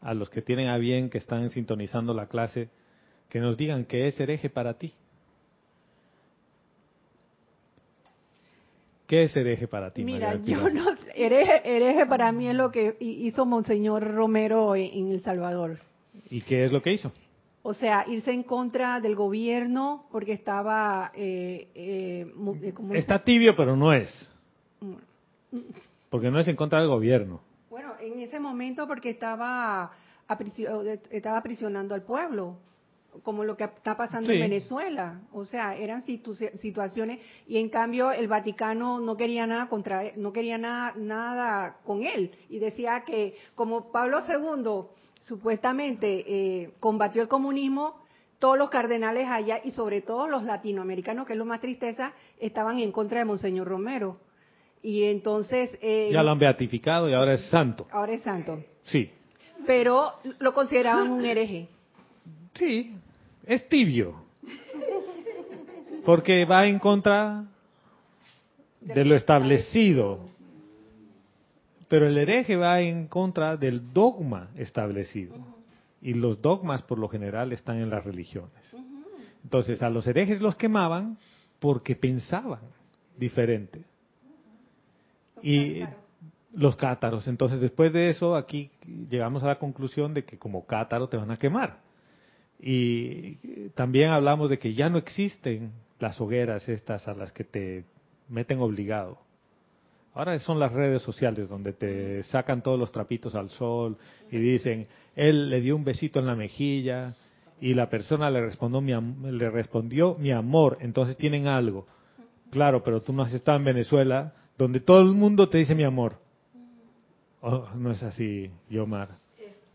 a 0.00 0.14
los 0.14 0.30
que 0.30 0.42
tienen 0.42 0.68
a 0.68 0.78
bien, 0.78 1.10
que 1.10 1.18
están 1.18 1.48
sintonizando 1.50 2.14
la 2.14 2.26
clase, 2.26 2.68
que 3.28 3.40
nos 3.40 3.56
digan 3.56 3.84
qué 3.84 4.06
es 4.06 4.18
hereje 4.20 4.48
para 4.50 4.74
ti. 4.74 4.92
¿Qué 9.06 9.22
es 9.24 9.36
hereje 9.36 9.68
para 9.68 9.92
ti, 9.92 10.04
Mira, 10.04 10.34
María 10.34 10.56
yo 10.56 10.68
no 10.68 10.90
hereje, 11.14 11.60
hereje 11.76 12.06
para 12.06 12.32
mí 12.32 12.48
es 12.48 12.56
lo 12.56 12.72
que 12.72 12.96
hi- 12.98 13.26
hizo 13.26 13.46
Monseñor 13.46 14.02
Romero 14.12 14.74
en, 14.74 15.12
El 15.12 15.20
Salvador. 15.22 15.78
¿Y 16.28 16.40
qué 16.42 16.64
es 16.64 16.72
lo 16.72 16.82
que 16.82 16.92
hizo? 16.92 17.12
O 17.62 17.72
sea, 17.72 18.04
irse 18.08 18.32
en 18.32 18.42
contra 18.42 19.00
del 19.00 19.14
gobierno 19.14 20.06
porque 20.10 20.32
estaba... 20.32 21.12
Eh, 21.14 21.68
eh, 21.74 22.26
eh, 22.62 22.72
¿cómo 22.74 22.92
se- 22.92 22.98
Está 22.98 23.22
tibio, 23.22 23.54
pero 23.56 23.76
no 23.76 23.92
es. 23.92 24.08
Porque 26.16 26.30
no 26.30 26.40
es 26.40 26.48
en 26.48 26.56
contra 26.56 26.80
del 26.80 26.88
gobierno. 26.88 27.40
Bueno, 27.70 27.92
en 28.00 28.20
ese 28.20 28.40
momento 28.40 28.86
porque 28.86 29.10
estaba, 29.10 29.90
apricio- 30.28 30.82
estaba 31.10 31.38
aprisionando 31.38 31.94
al 31.94 32.02
pueblo, 32.02 32.56
como 33.22 33.44
lo 33.44 33.56
que 33.56 33.64
está 33.64 33.96
pasando 33.96 34.28
Sí. 34.30 34.36
en 34.36 34.42
Venezuela. 34.42 35.20
O 35.32 35.44
sea, 35.44 35.74
eran 35.76 36.04
situ- 36.04 36.34
situaciones 36.58 37.20
y 37.46 37.56
en 37.58 37.68
cambio 37.70 38.12
el 38.12 38.28
Vaticano 38.28 38.98
no 39.00 39.16
quería 39.16 39.46
nada 39.46 39.68
contra, 39.68 40.02
no 40.16 40.32
quería 40.32 40.58
nada, 40.58 40.92
nada 40.96 41.78
con 41.84 42.02
él 42.02 42.32
y 42.50 42.58
decía 42.58 43.04
que 43.06 43.36
como 43.54 43.90
Pablo 43.90 44.20
II 44.28 44.86
supuestamente 45.20 46.24
eh, 46.26 46.70
combatió 46.80 47.22
el 47.22 47.28
comunismo, 47.28 47.96
todos 48.38 48.58
los 48.58 48.68
cardenales 48.68 49.28
allá 49.28 49.60
y 49.64 49.70
sobre 49.70 50.02
todo 50.02 50.28
los 50.28 50.42
latinoamericanos, 50.44 51.26
que 51.26 51.32
es 51.32 51.38
lo 51.38 51.46
más 51.46 51.60
tristeza, 51.60 52.12
estaban 52.38 52.78
en 52.78 52.92
contra 52.92 53.18
de 53.18 53.24
Monseñor 53.24 53.66
Romero. 53.66 54.18
Y 54.86 55.02
entonces... 55.02 55.76
eh, 55.82 56.10
Ya 56.12 56.22
lo 56.22 56.30
han 56.30 56.38
beatificado 56.38 57.10
y 57.10 57.12
ahora 57.12 57.34
es 57.34 57.46
santo. 57.46 57.88
Ahora 57.90 58.12
es 58.12 58.22
santo. 58.22 58.62
Sí. 58.84 59.10
Pero 59.66 60.12
lo 60.38 60.54
consideraban 60.54 61.10
un 61.10 61.24
hereje. 61.24 61.66
Sí, 62.54 62.94
es 63.44 63.68
tibio. 63.68 64.14
Porque 66.04 66.44
va 66.44 66.68
en 66.68 66.78
contra 66.78 67.46
de 68.80 69.04
lo 69.04 69.16
establecido. 69.16 70.20
Pero 71.88 72.06
el 72.06 72.16
hereje 72.16 72.54
va 72.54 72.80
en 72.80 73.08
contra 73.08 73.56
del 73.56 73.92
dogma 73.92 74.50
establecido. 74.54 75.34
Y 76.00 76.14
los 76.14 76.40
dogmas 76.40 76.82
por 76.82 77.00
lo 77.00 77.08
general 77.08 77.52
están 77.52 77.78
en 77.80 77.90
las 77.90 78.04
religiones. 78.04 78.52
Entonces 79.42 79.82
a 79.82 79.90
los 79.90 80.06
herejes 80.06 80.40
los 80.40 80.54
quemaban 80.54 81.18
porque 81.58 81.96
pensaban 81.96 82.60
diferente. 83.16 83.82
Y 85.48 85.84
los 86.54 86.74
cátaros. 86.74 87.28
Entonces 87.28 87.60
después 87.60 87.92
de 87.92 88.10
eso 88.10 88.34
aquí 88.34 88.68
llegamos 89.08 89.44
a 89.44 89.46
la 89.46 89.58
conclusión 89.60 90.12
de 90.12 90.24
que 90.24 90.38
como 90.38 90.66
cátaro 90.66 91.08
te 91.08 91.16
van 91.16 91.30
a 91.30 91.36
quemar. 91.36 91.78
Y 92.58 93.68
también 93.76 94.10
hablamos 94.10 94.50
de 94.50 94.58
que 94.58 94.74
ya 94.74 94.88
no 94.88 94.98
existen 94.98 95.70
las 96.00 96.20
hogueras 96.20 96.68
estas 96.68 97.06
a 97.06 97.14
las 97.14 97.30
que 97.30 97.44
te 97.44 97.84
meten 98.28 98.58
obligado. 98.58 99.18
Ahora 100.14 100.36
son 100.40 100.58
las 100.58 100.72
redes 100.72 101.02
sociales 101.02 101.48
donde 101.48 101.74
te 101.74 102.24
sacan 102.24 102.60
todos 102.60 102.78
los 102.78 102.90
trapitos 102.90 103.36
al 103.36 103.50
sol 103.50 103.98
y 104.32 104.38
dicen, 104.38 104.88
él 105.14 105.48
le 105.48 105.60
dio 105.60 105.76
un 105.76 105.84
besito 105.84 106.18
en 106.18 106.26
la 106.26 106.34
mejilla 106.34 107.14
y 107.60 107.74
la 107.74 107.88
persona 107.88 108.30
le 108.30 108.40
respondió 108.40 108.80
mi, 108.80 109.30
le 109.30 109.48
respondió 109.48 110.16
mi 110.18 110.32
amor, 110.32 110.78
entonces 110.80 111.16
tienen 111.16 111.46
algo. 111.46 111.86
Claro, 112.50 112.82
pero 112.82 113.00
tú 113.00 113.12
no 113.12 113.22
has 113.22 113.32
estado 113.32 113.58
en 113.58 113.64
Venezuela 113.64 114.32
donde 114.58 114.80
todo 114.80 115.00
el 115.00 115.08
mundo 115.14 115.48
te 115.48 115.58
dice 115.58 115.74
mi 115.74 115.84
amor. 115.84 116.18
Oh, 117.40 117.66
no 117.74 117.90
es 117.92 118.02
así, 118.02 118.50
Yomar. 118.70 119.10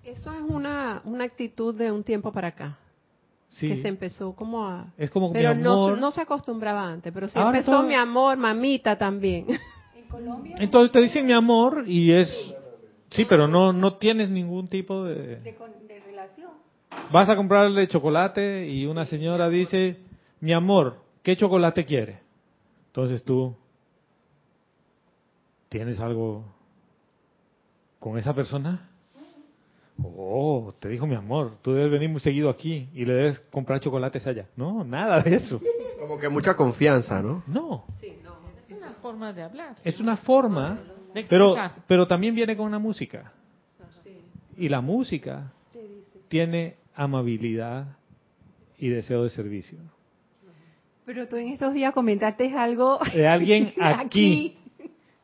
Eso 0.04 0.34
es 0.34 0.42
una, 0.42 1.02
una 1.06 1.24
actitud 1.26 1.76
de 1.76 1.92
un 1.92 2.04
tiempo 2.04 2.32
para 2.32 2.50
acá, 2.50 2.78
Sí, 3.50 3.68
que 3.68 3.82
se 3.82 3.88
empezó 3.88 4.34
como 4.34 4.66
a... 4.68 4.88
es 4.98 5.12
como 5.12 5.32
Pero 5.32 5.54
mi 5.54 5.62
no, 5.62 5.74
amor. 5.74 5.98
no 6.00 6.12
se 6.12 6.22
acostumbraba 6.22 6.88
antes, 6.88 7.14
pero 7.14 7.28
sí 7.28 7.38
Ahora 7.38 7.60
empezó 7.60 7.78
todo- 7.78 7.84
mi 7.88 7.94
amor, 7.94 8.38
mamita 8.38 8.98
también. 8.98 9.46
En 9.96 10.04
Colombia, 10.10 10.56
Entonces 10.60 10.92
te 10.92 11.00
dicen 11.02 11.26
mi 11.26 11.34
amor 11.34 11.84
y 11.88 12.12
es... 12.12 12.56
Sí, 13.12 13.26
pero 13.26 13.48
no, 13.48 13.72
no 13.74 13.96
tienes 13.98 14.30
ningún 14.30 14.68
tipo 14.68 15.04
de... 15.04 15.38
de, 15.38 15.56
con- 15.56 15.72
de 15.88 16.00
relación. 16.00 16.50
Vas 17.12 17.30
a 17.30 17.36
comprarle 17.36 17.88
chocolate 17.88 18.68
y 18.70 18.86
una 18.86 19.06
señora 19.06 19.50
dice, 19.50 19.98
mi 20.40 20.52
amor, 20.54 20.98
¿qué 21.24 21.38
chocolate 21.38 21.86
quiere? 21.86 22.20
Entonces 22.88 23.24
tú 23.24 23.56
tienes 25.72 26.02
algo 26.02 26.44
con 27.98 28.18
esa 28.18 28.36
persona. 28.36 28.90
Oh, 30.04 30.74
te 30.80 30.90
dijo 30.90 31.08
mi 31.08 31.16
amor, 31.16 31.54
tú 31.62 31.74
debes 31.74 31.92
venir 31.92 32.10
muy 32.10 32.20
seguido 32.20 32.50
aquí 32.50 32.90
y 32.94 33.06
le 33.06 33.14
debes 33.14 33.40
comprar 33.52 33.80
chocolates 33.80 34.28
allá. 34.28 34.48
No, 34.58 34.84
nada 34.84 35.22
de 35.22 35.36
eso. 35.36 35.62
Como 36.00 36.18
que 36.18 36.28
mucha 36.28 36.56
confianza, 36.56 37.22
¿no? 37.22 37.44
No, 37.48 37.86
Es 38.02 38.78
una 38.78 38.92
forma 39.02 39.32
de 39.32 39.44
hablar. 39.44 39.76
es 39.84 40.00
una 40.00 40.18
forma, 40.18 40.80
De 41.14 41.24
pero, 41.30 41.56
pero 41.88 42.06
también 42.06 42.36
viene 42.36 42.58
con 42.58 42.66
una 42.66 42.80
música. 42.80 43.32
Y 44.58 44.68
la 44.68 44.82
música 44.82 45.54
tiene 46.28 46.76
amabilidad 46.96 47.96
y 48.78 48.90
deseo 48.90 49.24
de 49.24 49.30
servicio. 49.30 49.78
Pero 51.06 51.28
tú 51.28 51.36
en 51.38 51.50
estos 51.50 51.74
días 51.74 51.94
comentaste 51.94 52.54
algo 52.56 53.00
De 53.14 53.28
alguien 53.28 53.74
aquí 53.82 54.58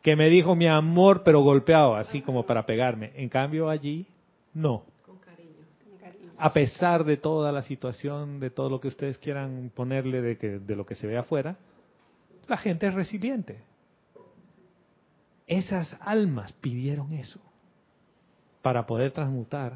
que 0.07 0.15
me 0.15 0.29
dijo 0.29 0.55
mi 0.55 0.67
amor, 0.67 1.21
pero 1.25 1.41
golpeado, 1.41 1.97
así 1.97 2.21
como 2.21 2.45
para 2.45 2.65
pegarme. 2.65 3.11
En 3.15 3.27
cambio 3.27 3.67
allí, 3.67 4.05
no. 4.53 4.85
A 6.37 6.53
pesar 6.53 7.03
de 7.03 7.17
toda 7.17 7.51
la 7.51 7.61
situación, 7.61 8.39
de 8.39 8.49
todo 8.49 8.69
lo 8.69 8.79
que 8.79 8.87
ustedes 8.87 9.17
quieran 9.17 9.69
ponerle 9.75 10.21
de, 10.21 10.37
que, 10.37 10.59
de 10.59 10.75
lo 10.77 10.85
que 10.85 10.95
se 10.95 11.07
ve 11.07 11.17
afuera, 11.17 11.57
la 12.47 12.55
gente 12.55 12.87
es 12.87 12.93
resiliente. 12.93 13.57
Esas 15.45 15.93
almas 15.99 16.53
pidieron 16.53 17.11
eso 17.11 17.41
para 18.61 18.85
poder 18.85 19.11
transmutar 19.11 19.73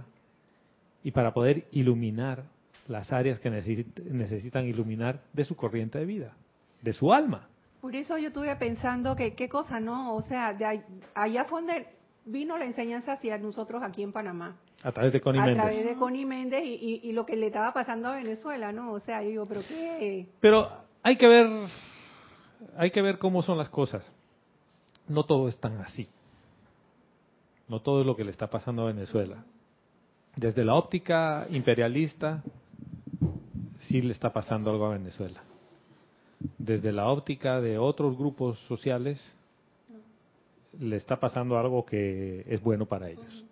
y 1.03 1.11
para 1.11 1.33
poder 1.33 1.65
iluminar 1.73 2.45
las 2.87 3.11
áreas 3.11 3.37
que 3.39 3.51
necesit- 3.51 4.01
necesitan 4.05 4.65
iluminar 4.65 5.19
de 5.33 5.43
su 5.43 5.57
corriente 5.57 5.99
de 5.99 6.05
vida, 6.05 6.33
de 6.81 6.93
su 6.93 7.11
alma. 7.11 7.49
Por 7.81 7.95
eso 7.95 8.17
yo 8.17 8.27
estuve 8.27 8.55
pensando 8.57 9.15
que 9.15 9.33
qué 9.33 9.49
cosa, 9.49 9.79
¿no? 9.79 10.15
O 10.15 10.21
sea, 10.21 10.53
de 10.53 10.83
allá 11.15 11.45
fue 11.45 11.61
donde 11.61 11.87
vino 12.25 12.57
la 12.57 12.65
enseñanza 12.65 13.13
hacia 13.13 13.37
nosotros 13.39 13.81
aquí 13.83 14.03
en 14.03 14.11
Panamá. 14.11 14.55
A 14.83 14.91
través 14.91 15.11
de 15.13 15.21
Connie 15.21 15.41
a 15.41 15.45
Méndez. 15.45 15.63
través 15.63 15.85
de 15.85 15.95
Connie 15.97 16.25
Méndez 16.25 16.63
y, 16.63 16.73
y- 16.75 17.09
y 17.09 17.11
lo 17.11 17.25
que 17.25 17.35
le 17.35 17.47
estaba 17.47 17.73
pasando 17.73 18.09
a 18.09 18.15
Venezuela, 18.15 18.71
¿no? 18.71 18.91
O 18.93 18.99
sea, 18.99 19.21
yo 19.23 19.29
digo, 19.29 19.45
pero 19.47 19.61
qué... 19.67 20.27
Pero 20.39 20.69
hay 21.03 21.17
que 21.17 21.27
ver, 21.27 21.47
hay 22.77 22.91
que 22.91 23.01
ver 23.01 23.17
cómo 23.17 23.41
son 23.41 23.57
las 23.57 23.69
cosas. 23.69 24.09
No 25.07 25.23
todo 25.25 25.47
es 25.47 25.59
tan 25.59 25.79
así. 25.81 26.07
No 27.67 27.79
todo 27.81 28.01
es 28.01 28.05
lo 28.05 28.15
que 28.15 28.23
le 28.23 28.31
está 28.31 28.47
pasando 28.47 28.83
a 28.83 28.85
Venezuela. 28.87 29.43
Desde 30.35 30.63
la 30.63 30.75
óptica 30.75 31.47
imperialista, 31.49 32.43
sí 33.79 34.01
le 34.01 34.11
está 34.13 34.31
pasando 34.33 34.69
algo 34.71 34.85
a 34.85 34.89
Venezuela. 34.93 35.41
Desde 36.57 36.91
la 36.91 37.07
óptica 37.07 37.61
de 37.61 37.77
otros 37.77 38.17
grupos 38.17 38.59
sociales, 38.67 39.33
le 40.79 40.95
está 40.95 41.19
pasando 41.19 41.57
algo 41.57 41.85
que 41.85 42.43
es 42.47 42.61
bueno 42.61 42.85
para 42.85 43.09
ellos. 43.09 43.43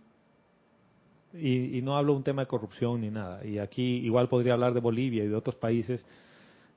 Y, 1.33 1.77
y 1.77 1.81
no 1.81 1.95
hablo 1.97 2.13
de 2.13 2.17
un 2.17 2.23
tema 2.23 2.43
de 2.43 2.47
corrupción 2.47 3.01
ni 3.01 3.09
nada. 3.09 3.45
Y 3.45 3.59
aquí 3.59 3.97
igual 3.97 4.29
podría 4.29 4.53
hablar 4.53 4.73
de 4.73 4.79
Bolivia 4.79 5.23
y 5.23 5.27
de 5.27 5.35
otros 5.35 5.55
países 5.55 6.03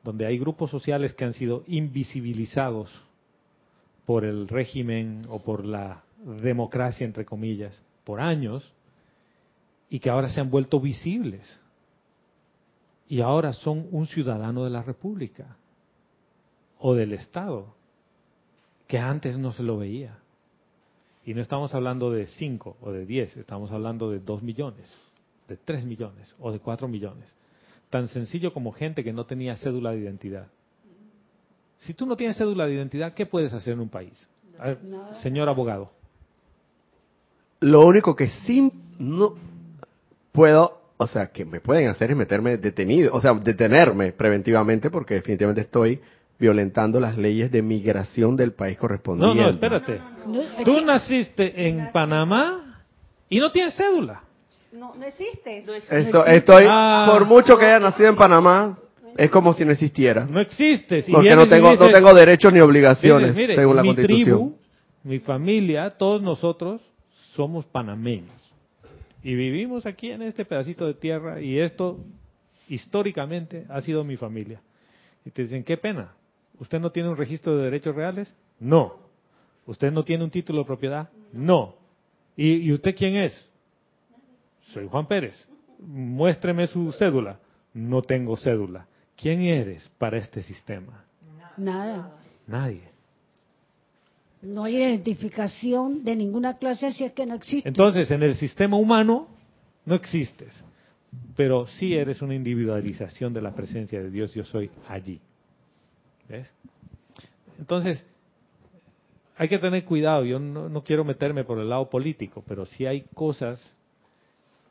donde 0.03 0.27
hay 0.27 0.39
grupos 0.39 0.71
sociales 0.71 1.15
que 1.15 1.25
han 1.25 1.33
sido 1.33 1.63
invisibilizados 1.69 2.91
por 4.05 4.25
el 4.25 4.49
régimen 4.49 5.23
o 5.29 5.39
por 5.39 5.65
la 5.65 6.03
democracia, 6.43 7.05
entre 7.05 7.25
comillas, 7.25 7.81
por 8.05 8.21
años, 8.21 8.73
y 9.89 10.01
que 10.01 10.11
ahora 10.11 10.29
se 10.29 10.41
han 10.41 10.51
vuelto 10.51 10.81
visibles. 10.81 11.59
Y 13.09 13.21
ahora 13.21 13.53
son 13.53 13.87
un 13.93 14.07
ciudadano 14.07 14.65
de 14.65 14.71
la 14.71 14.83
República 14.83 15.57
o 16.85 16.95
del 16.95 17.13
Estado, 17.13 17.75
que 18.89 18.99
antes 18.99 19.39
no 19.39 19.53
se 19.53 19.63
lo 19.63 19.79
veía. 19.79 20.19
Y 21.25 21.33
no 21.33 21.41
estamos 21.41 21.73
hablando 21.75 22.11
de 22.11 22.27
5 22.27 22.77
o 22.81 22.91
de 22.91 23.07
10, 23.07 23.37
estamos 23.37 23.71
hablando 23.71 24.11
de 24.11 24.19
2 24.19 24.43
millones, 24.43 24.93
de 25.47 25.57
3 25.57 25.85
millones 25.85 26.35
o 26.41 26.51
de 26.51 26.59
4 26.59 26.89
millones. 26.89 27.33
Tan 27.89 28.09
sencillo 28.09 28.53
como 28.53 28.73
gente 28.73 29.05
que 29.05 29.13
no 29.13 29.25
tenía 29.27 29.55
cédula 29.55 29.93
de 29.93 30.01
identidad. 30.01 30.49
Si 31.79 31.95
tú 31.95 32.05
no 32.05 32.17
tienes 32.17 32.37
cédula 32.37 32.67
de 32.67 32.75
identidad, 32.75 33.15
¿qué 33.15 33.27
puedes 33.27 33.53
hacer 33.53 33.75
en 33.75 33.81
un 33.81 33.89
país? 33.89 34.29
A 34.59 34.69
ver, 34.69 34.79
señor 35.23 35.49
abogado. 35.49 35.93
Lo 37.61 37.87
único 37.87 38.17
que 38.17 38.29
sí 38.29 38.73
no 38.99 39.37
puedo, 40.33 40.81
o 40.97 41.07
sea, 41.07 41.29
que 41.29 41.45
me 41.45 41.61
pueden 41.61 41.89
hacer 41.89 42.11
es 42.11 42.17
meterme 42.17 42.57
detenido, 42.57 43.15
o 43.15 43.21
sea, 43.21 43.35
detenerme 43.35 44.13
preventivamente 44.13 44.91
porque 44.91 45.15
definitivamente 45.15 45.61
estoy 45.61 46.01
violentando 46.43 46.99
las 46.99 47.17
leyes 47.17 47.53
de 47.53 47.63
migración 47.63 48.35
del 48.35 48.53
país 48.53 48.77
correspondiente. 48.77 49.41
no, 49.41 49.49
espérate. 49.49 50.01
No, 50.27 50.41
Tú 50.65 50.73
aquí- 50.77 50.85
naciste 50.85 51.69
en 51.69 51.93
Panamá 51.93 52.83
y 53.29 53.39
no 53.39 53.53
tienes 53.53 53.77
cédula. 53.77 54.23
No, 54.73 54.93
no 54.97 55.05
existe. 55.05 55.65
Esto, 55.91 56.27
estoy, 56.27 56.65
Ah. 56.69 57.07
por 57.09 57.27
mucho 57.27 57.57
que 57.57 57.67
haya 57.67 57.79
nacido 57.79 58.09
en 58.09 58.17
Panamá, 58.17 58.77
es 59.17 59.31
como 59.31 59.53
si 59.55 59.65
no 59.65 59.71
existiera. 59.71 60.25
No 60.25 60.41
existes. 60.41 61.09
Y 61.09 61.13
Porque 61.13 61.37
no 61.37 61.49
tengo, 61.49 61.77
no 61.77 61.91
tengo 61.91 62.13
derechos 62.13 62.53
ni 62.53 62.59
obligaciones, 62.61 63.29
dices, 63.37 63.43
mire, 63.51 63.55
según 63.55 63.77
la 63.77 63.83
mi 63.83 63.89
Constitución. 63.91 64.25
tribu, 64.25 64.57
mi 65.05 65.19
familia, 65.21 65.91
todos 65.91 66.21
nosotros 66.23 66.81
somos 67.35 67.65
panameños. 67.67 68.35
Y 69.23 69.37
vivimos 69.37 69.87
aquí 69.87 70.11
en 70.11 70.23
este 70.23 70.45
pedacito 70.45 70.87
de 70.87 70.95
tierra 70.95 71.41
y 71.41 71.61
esto 71.61 72.01
históricamente 72.69 73.65
ha 73.69 73.81
sido 73.83 74.03
mi 74.03 74.17
familia. 74.17 74.61
Y 75.25 75.31
te 75.31 75.43
dicen, 75.43 75.63
qué 75.63 75.77
pena, 75.77 76.13
¿usted 76.59 76.81
no 76.81 76.91
tiene 76.91 77.09
un 77.09 77.17
registro 77.17 77.57
de 77.57 77.65
derechos 77.65 77.95
reales? 77.95 78.35
No. 78.61 78.97
¿Usted 79.67 79.93
no 79.93 80.05
tiene 80.05 80.25
un 80.25 80.31
título 80.31 80.61
de 80.61 80.65
propiedad? 80.65 81.09
No. 81.33 81.77
¿Y, 82.37 82.55
y 82.55 82.73
usted 82.73 82.95
quién 82.97 83.17
es? 83.17 83.51
Soy 84.73 84.89
Juan 84.89 85.07
Pérez. 85.07 85.49
Muéstreme 85.79 86.67
su 86.67 86.93
cédula. 86.93 87.39
No 87.75 88.03
tengo 88.03 88.37
cédula. 88.37 88.87
¿Quién 89.17 89.43
eres 89.43 89.89
para 89.99 90.19
este 90.19 90.43
sistema? 90.43 91.05
Nada. 91.57 92.13
Nadie. 92.47 92.93
No 94.43 94.65
hay 94.65 94.77
identificación 94.77 96.03
de 96.03 96.17
ninguna 96.17 96.59
clase, 96.59 96.87
así 96.87 97.05
es 97.05 97.13
que 97.13 97.25
no 97.25 97.35
existe. 97.35 97.69
Entonces, 97.69 98.11
en 98.11 98.23
el 98.23 98.35
sistema 98.35 98.77
humano 98.77 99.29
no 99.85 99.95
existes, 99.95 100.53
pero 101.37 101.67
sí 101.67 101.95
eres 101.95 102.21
una 102.23 102.35
individualización 102.35 103.33
de 103.33 103.41
la 103.41 103.55
presencia 103.55 104.03
de 104.03 104.11
Dios, 104.11 104.35
yo 104.35 104.45
soy 104.45 104.71
allí. 104.89 105.21
Entonces, 107.59 108.05
hay 109.37 109.49
que 109.49 109.59
tener 109.59 109.85
cuidado, 109.85 110.25
yo 110.25 110.39
no, 110.39 110.69
no 110.69 110.85
quiero 110.85 111.05
meterme 111.05 111.45
por 111.45 111.59
el 111.59 111.69
lado 111.69 111.91
político, 111.91 112.45
pero 112.47 112.67
sí 112.67 112.87
hay 112.87 113.03
cosas 113.15 113.77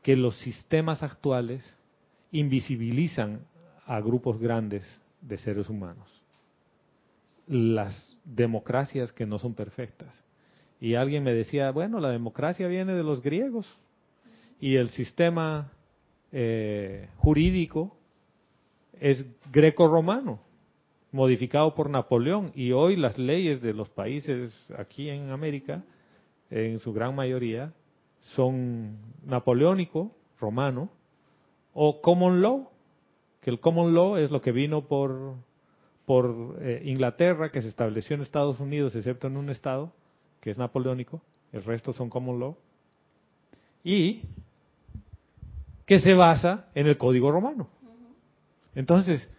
que 0.02 0.16
los 0.16 0.38
sistemas 0.40 1.04
actuales 1.04 1.76
invisibilizan 2.32 3.42
a 3.86 4.00
grupos 4.00 4.40
grandes 4.40 4.84
de 5.22 5.38
seres 5.38 5.70
humanos. 5.70 6.08
Las 7.48 8.18
democracias 8.24 9.12
que 9.12 9.26
no 9.26 9.38
son 9.38 9.54
perfectas. 9.54 10.24
Y 10.80 10.96
alguien 10.96 11.24
me 11.24 11.34
decía, 11.34 11.70
bueno, 11.72 12.00
la 12.00 12.10
democracia 12.10 12.68
viene 12.68 12.94
de 12.94 13.04
los 13.04 13.22
griegos 13.22 13.68
y 14.60 14.76
el 14.76 14.90
sistema 14.90 15.72
eh, 16.32 17.10
jurídico 17.18 17.98
es 19.00 19.26
greco-romano, 19.52 20.40
modificado 21.12 21.76
por 21.76 21.90
Napoleón. 21.90 22.52
Y 22.56 22.72
hoy 22.72 22.96
las 22.96 23.18
leyes 23.18 23.62
de 23.62 23.74
los 23.74 23.90
países 23.90 24.72
aquí 24.78 25.10
en 25.10 25.30
América, 25.30 25.84
en 26.50 26.80
su 26.80 26.94
gran 26.94 27.16
mayoría, 27.16 27.74
son 28.22 28.98
napoleónico, 29.24 30.12
romano, 30.40 30.90
o 31.74 32.02
common 32.02 32.42
law, 32.42 32.70
que 33.42 33.50
el 33.50 33.60
common 33.60 33.94
law 33.94 34.18
es 34.18 34.32
lo 34.32 34.42
que 34.42 34.52
vino 34.52 34.88
por, 34.88 35.36
por 36.06 36.58
eh, 36.62 36.82
Inglaterra, 36.86 37.50
que 37.50 37.62
se 37.62 37.70
estableció 37.70 38.16
en 38.16 38.22
Estados 38.22 38.60
Unidos, 38.60 38.96
excepto 38.96 39.28
en 39.28 39.38
un 39.38 39.50
estado, 39.50 39.92
que 40.40 40.52
es 40.52 40.58
napoleónico, 40.58 41.22
el 41.52 41.64
resto 41.64 41.94
son 41.94 42.10
common 42.10 42.40
law, 42.40 42.58
y 43.84 44.22
que 45.86 46.00
se 46.00 46.14
basa 46.14 46.68
en 46.76 46.88
el 46.88 46.98
código 46.98 47.32
romano. 47.32 47.68
Entonces, 48.76 49.30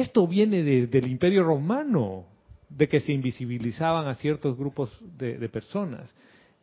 esto 0.00 0.26
viene 0.26 0.62
desde 0.62 0.98
el 0.98 1.08
imperio 1.08 1.44
romano, 1.44 2.26
de 2.68 2.88
que 2.88 3.00
se 3.00 3.12
invisibilizaban 3.12 4.08
a 4.08 4.14
ciertos 4.14 4.56
grupos 4.56 4.98
de, 5.16 5.48
personas. 5.48 6.12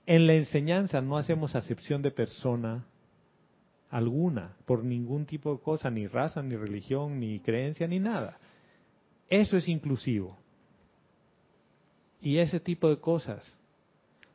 En 0.05 0.27
la 0.27 0.33
enseñanza 0.33 0.99
no 1.01 1.17
hacemos 1.17 1.55
acepción 1.55 2.01
de 2.01 2.11
persona 2.11 2.85
alguna, 3.89 4.55
por 4.65 4.83
ningún 4.83 5.25
tipo 5.25 5.53
de 5.53 5.61
cosa, 5.61 5.89
ni 5.89 6.07
raza, 6.07 6.41
ni 6.41 6.55
religión, 6.55 7.19
ni 7.19 7.39
creencia, 7.39 7.87
ni 7.87 7.99
nada. 7.99 8.37
Eso 9.29 9.55
es 9.55 9.67
inclusivo. 9.69 10.37
Y 12.21 12.37
ese 12.37 12.59
tipo 12.59 12.89
de 12.89 12.97
cosas, 12.97 13.57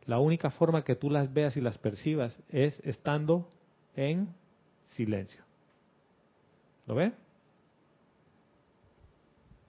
la 0.07 0.19
única 0.19 0.51
forma 0.51 0.85
que 0.85 0.97
tú 0.97 1.11
las 1.11 1.33
veas 1.33 1.57
y 1.57 1.61
las 1.61 1.77
percibas 1.77 2.39
es 2.49 2.81
estando 2.85 3.49
en 3.95 4.29
silencio. 4.89 5.43
¿Lo 6.87 6.95
ven? 6.95 7.26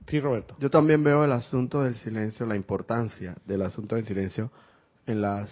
Sí, 0.08 0.20
Roberto. 0.20 0.56
Yo 0.60 0.70
también 0.70 1.04
veo 1.04 1.24
el 1.26 1.32
asunto 1.32 1.84
del 1.84 1.96
silencio, 1.96 2.46
la 2.46 2.56
importancia 2.56 3.36
del 3.46 3.62
asunto 3.62 3.96
del 3.96 4.06
silencio 4.06 4.52
en 5.06 5.22
las 5.22 5.50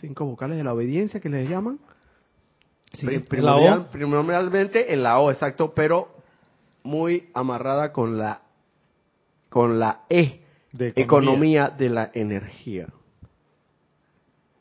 cinco 0.00 0.24
vocales 0.24 0.56
de 0.56 0.64
la 0.64 0.72
obediencia 0.72 1.20
que 1.20 1.28
les 1.28 1.48
llaman. 1.48 1.78
Sí, 2.92 3.06
la 3.06 3.20
primordial- 3.20 3.78
O. 3.80 3.90
primordialmente 3.90 4.92
en 4.92 5.02
la 5.02 5.18
O, 5.18 5.30
exacto, 5.30 5.72
pero 5.74 6.08
muy 6.84 7.28
amarrada 7.34 7.92
con 7.92 8.16
la 8.18 8.42
con 9.48 9.78
la 9.78 10.02
E, 10.10 10.42
De 10.72 10.92
economía 10.94 11.70
de 11.70 11.88
la 11.88 12.10
energía. 12.14 12.88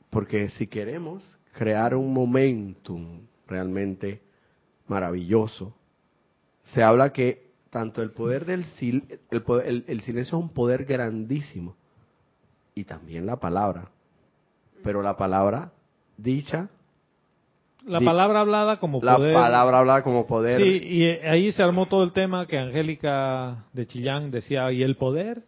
Porque 0.10 0.50
si 0.50 0.68
queremos 0.68 1.24
crear 1.54 1.94
un 1.94 2.14
momentum 2.14 3.20
realmente 3.48 4.22
maravilloso, 4.88 5.76
se 6.64 6.82
habla 6.84 7.12
que 7.12 7.47
tanto 7.70 8.02
el 8.02 8.12
poder 8.12 8.46
del 8.46 8.66
sil- 8.80 9.04
el, 9.32 9.44
el- 9.66 9.86
el 9.88 10.02
silencio 10.02 10.38
es 10.38 10.44
un 10.44 10.50
poder 10.50 10.86
grandísimo 10.86 11.76
y 12.76 12.84
también 12.84 13.26
la 13.26 13.38
palabra, 13.38 13.90
pero 14.84 15.02
la 15.02 15.18
palabra 15.18 15.72
dicha, 16.18 16.70
La 17.86 18.02
palabra 18.02 18.42
hablada 18.42 18.78
como 18.80 19.00
la 19.02 19.16
poder. 19.18 19.34
palabra 19.34 19.80
hablada 19.80 20.04
como 20.04 20.28
poder, 20.28 20.62
Sí, 20.62 20.82
y 20.84 21.04
eh, 21.06 21.22
ahí 21.30 21.52
se 21.52 21.64
armó 21.64 21.86
todo 21.88 22.04
el 22.04 22.12
tema 22.12 22.46
que 22.48 22.58
Angélica 22.58 23.66
de 23.74 23.86
Chillán 23.88 24.30
decía, 24.32 24.72
¿y 24.72 24.84
el 24.84 24.96
poder? 24.98 25.44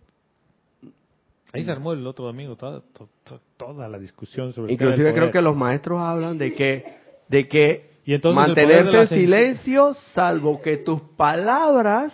Ahí 1.51 1.63
se 1.65 1.71
armó 1.71 1.93
el 1.93 2.05
otro 2.05 2.25
domingo 2.25 2.55
toda, 2.55 2.81
to- 2.93 3.09
to- 3.23 3.41
toda 3.57 3.87
la 3.89 3.97
discusión 3.97 4.53
sobre 4.53 4.67
el 4.67 4.73
inclusive 4.73 5.11
creo 5.11 5.23
poder. 5.23 5.31
que 5.31 5.41
los 5.41 5.55
maestros 5.55 5.99
hablan 5.99 6.37
de 6.37 6.53
que 6.53 6.85
de 7.27 7.47
que 7.47 7.88
Y 8.09 8.13
entonces 8.15 8.35
mantenerte 8.35 9.01
en 9.01 9.07
silencio 9.07 9.93
salvo 10.15 10.61
que 10.63 10.77
tus 10.77 10.99
palabras 11.15 12.11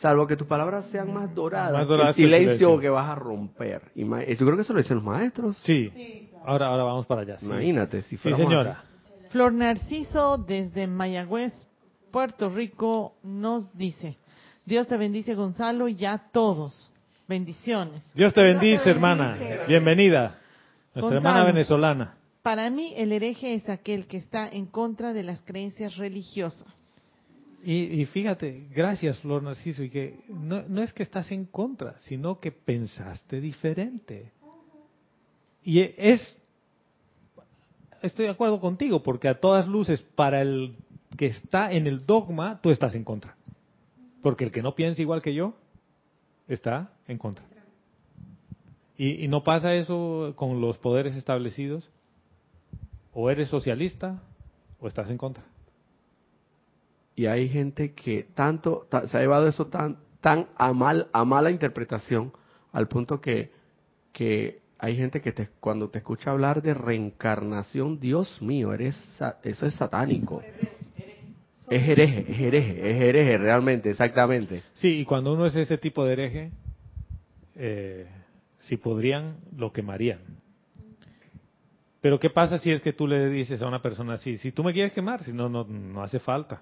salvo 0.00 0.26
que 0.26 0.36
tus 0.36 0.46
palabras 0.48 0.86
sean 0.90 1.14
más 1.14 1.32
doradas, 1.34 1.72
Más 1.72 1.82
que 1.82 1.88
doradas 1.88 2.10
el 2.10 2.16
que 2.16 2.22
silencio, 2.24 2.56
silencio. 2.56 2.80
que 2.80 2.88
vas 2.88 3.08
a 3.08 3.14
romper. 3.14 3.82
Yo 3.94 4.06
creo 4.44 4.56
que 4.56 4.62
eso 4.62 4.72
lo 4.72 4.80
dicen 4.80 4.96
los 4.96 5.04
maestros. 5.04 5.56
Sí, 5.58 6.28
ahora, 6.44 6.66
ahora 6.66 6.82
vamos 6.82 7.06
para 7.06 7.20
allá. 7.22 7.38
sí. 7.38 7.46
Imagínate, 7.46 8.02
si 8.02 8.16
Sí. 8.18 8.30
Flor 9.30 9.52
Narciso 9.52 10.36
desde 10.36 10.88
Mayagüez, 10.88 11.52
Puerto 12.10 12.50
Rico, 12.50 13.14
nos 13.22 13.72
dice, 13.78 14.16
Dios 14.66 14.88
te 14.88 14.96
bendice 14.96 15.34
Gonzalo 15.36 15.86
y 15.86 16.04
a 16.04 16.18
todos. 16.32 16.90
Bendiciones. 17.28 18.02
Dios 18.14 18.34
te 18.34 18.42
bendice, 18.42 18.90
hermana. 18.90 19.36
Bienvenida. 19.68 20.38
Nuestra 20.92 21.00
Gonzalo. 21.02 21.16
hermana 21.18 21.44
venezolana. 21.44 22.14
Para 22.44 22.68
mí 22.68 22.92
el 22.94 23.10
hereje 23.10 23.54
es 23.54 23.70
aquel 23.70 24.06
que 24.06 24.18
está 24.18 24.46
en 24.46 24.66
contra 24.66 25.14
de 25.14 25.22
las 25.22 25.40
creencias 25.44 25.96
religiosas. 25.96 26.68
Y, 27.64 28.02
y 28.02 28.04
fíjate, 28.04 28.66
gracias 28.70 29.18
Flor 29.20 29.42
Narciso, 29.42 29.82
y 29.82 29.88
que 29.88 30.20
no, 30.28 30.60
no 30.68 30.82
es 30.82 30.92
que 30.92 31.02
estás 31.02 31.32
en 31.32 31.46
contra, 31.46 31.98
sino 32.00 32.40
que 32.40 32.52
pensaste 32.52 33.40
diferente. 33.40 34.30
Y 35.64 35.80
es, 35.80 36.36
estoy 38.02 38.26
de 38.26 38.32
acuerdo 38.32 38.60
contigo, 38.60 39.02
porque 39.02 39.28
a 39.28 39.40
todas 39.40 39.66
luces, 39.66 40.02
para 40.14 40.42
el 40.42 40.76
que 41.16 41.24
está 41.24 41.72
en 41.72 41.86
el 41.86 42.04
dogma, 42.04 42.60
tú 42.60 42.68
estás 42.68 42.94
en 42.94 43.04
contra. 43.04 43.36
Porque 44.20 44.44
el 44.44 44.50
que 44.50 44.60
no 44.60 44.74
piensa 44.74 45.00
igual 45.00 45.22
que 45.22 45.32
yo, 45.32 45.54
está 46.46 46.92
en 47.08 47.16
contra. 47.16 47.46
Y, 48.98 49.24
y 49.24 49.28
no 49.28 49.42
pasa 49.42 49.74
eso 49.74 50.34
con 50.36 50.60
los 50.60 50.76
poderes 50.76 51.16
establecidos. 51.16 51.90
O 53.14 53.30
eres 53.30 53.48
socialista 53.48 54.20
o 54.80 54.88
estás 54.88 55.08
en 55.10 55.18
contra. 55.18 55.44
Y 57.16 57.26
hay 57.26 57.48
gente 57.48 57.92
que 57.92 58.26
tanto 58.34 58.86
ta- 58.90 59.06
se 59.06 59.16
ha 59.16 59.20
llevado 59.20 59.46
eso 59.46 59.66
tan 59.66 59.98
tan 60.20 60.46
a 60.56 60.72
mal 60.72 61.08
a 61.12 61.24
mala 61.24 61.50
interpretación 61.50 62.32
al 62.72 62.88
punto 62.88 63.20
que 63.20 63.52
que 64.12 64.60
hay 64.78 64.96
gente 64.96 65.20
que 65.20 65.32
te, 65.32 65.48
cuando 65.60 65.88
te 65.88 65.98
escucha 65.98 66.30
hablar 66.32 66.60
de 66.60 66.74
reencarnación, 66.74 68.00
Dios 68.00 68.42
mío, 68.42 68.72
eres 68.72 68.96
eso 69.42 69.66
es 69.66 69.74
satánico. 69.74 70.42
Es 71.70 71.88
hereje, 71.88 72.26
es 72.30 72.38
hereje, 72.40 72.90
es 72.90 73.00
hereje 73.02 73.38
realmente, 73.38 73.90
exactamente. 73.90 74.62
Sí, 74.74 74.98
y 74.98 75.04
cuando 75.04 75.32
uno 75.32 75.46
es 75.46 75.56
ese 75.56 75.78
tipo 75.78 76.04
de 76.04 76.12
hereje, 76.12 76.50
eh, 77.54 78.06
si 78.58 78.76
podrían, 78.76 79.36
lo 79.56 79.72
quemarían. 79.72 80.18
Pero 82.04 82.20
¿qué 82.20 82.28
pasa 82.28 82.58
si 82.58 82.70
es 82.70 82.82
que 82.82 82.92
tú 82.92 83.06
le 83.06 83.30
dices 83.30 83.62
a 83.62 83.66
una 83.66 83.80
persona 83.80 84.12
así, 84.12 84.36
si 84.36 84.52
tú 84.52 84.62
me 84.62 84.74
quieres 84.74 84.92
quemar, 84.92 85.22
si 85.22 85.32
no, 85.32 85.48
no, 85.48 85.64
no 85.64 86.02
hace 86.02 86.18
falta. 86.18 86.60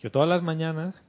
Yo 0.00 0.10
todas 0.10 0.28
las 0.28 0.42
mañanas, 0.42 1.00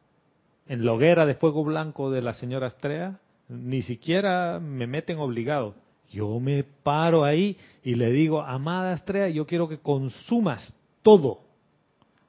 en 0.68 0.86
la 0.86 0.94
hoguera 0.94 1.26
de 1.26 1.34
fuego 1.34 1.64
blanco 1.64 2.12
de 2.12 2.22
la 2.22 2.36
señora 2.36 2.68
Astrea, 2.68 3.20
ni 3.50 3.82
siquiera 3.82 4.60
me 4.60 4.86
meten 4.86 5.18
obligado. 5.18 5.74
Yo 6.12 6.40
me 6.40 6.64
paro 6.64 7.24
ahí 7.24 7.58
y 7.84 7.96
le 7.96 8.12
digo, 8.12 8.44
amada 8.44 8.94
Astrea, 8.94 9.30
yo 9.30 9.48
quiero 9.48 9.68
que 9.68 9.80
consumas 9.80 10.72
todo, 11.02 11.40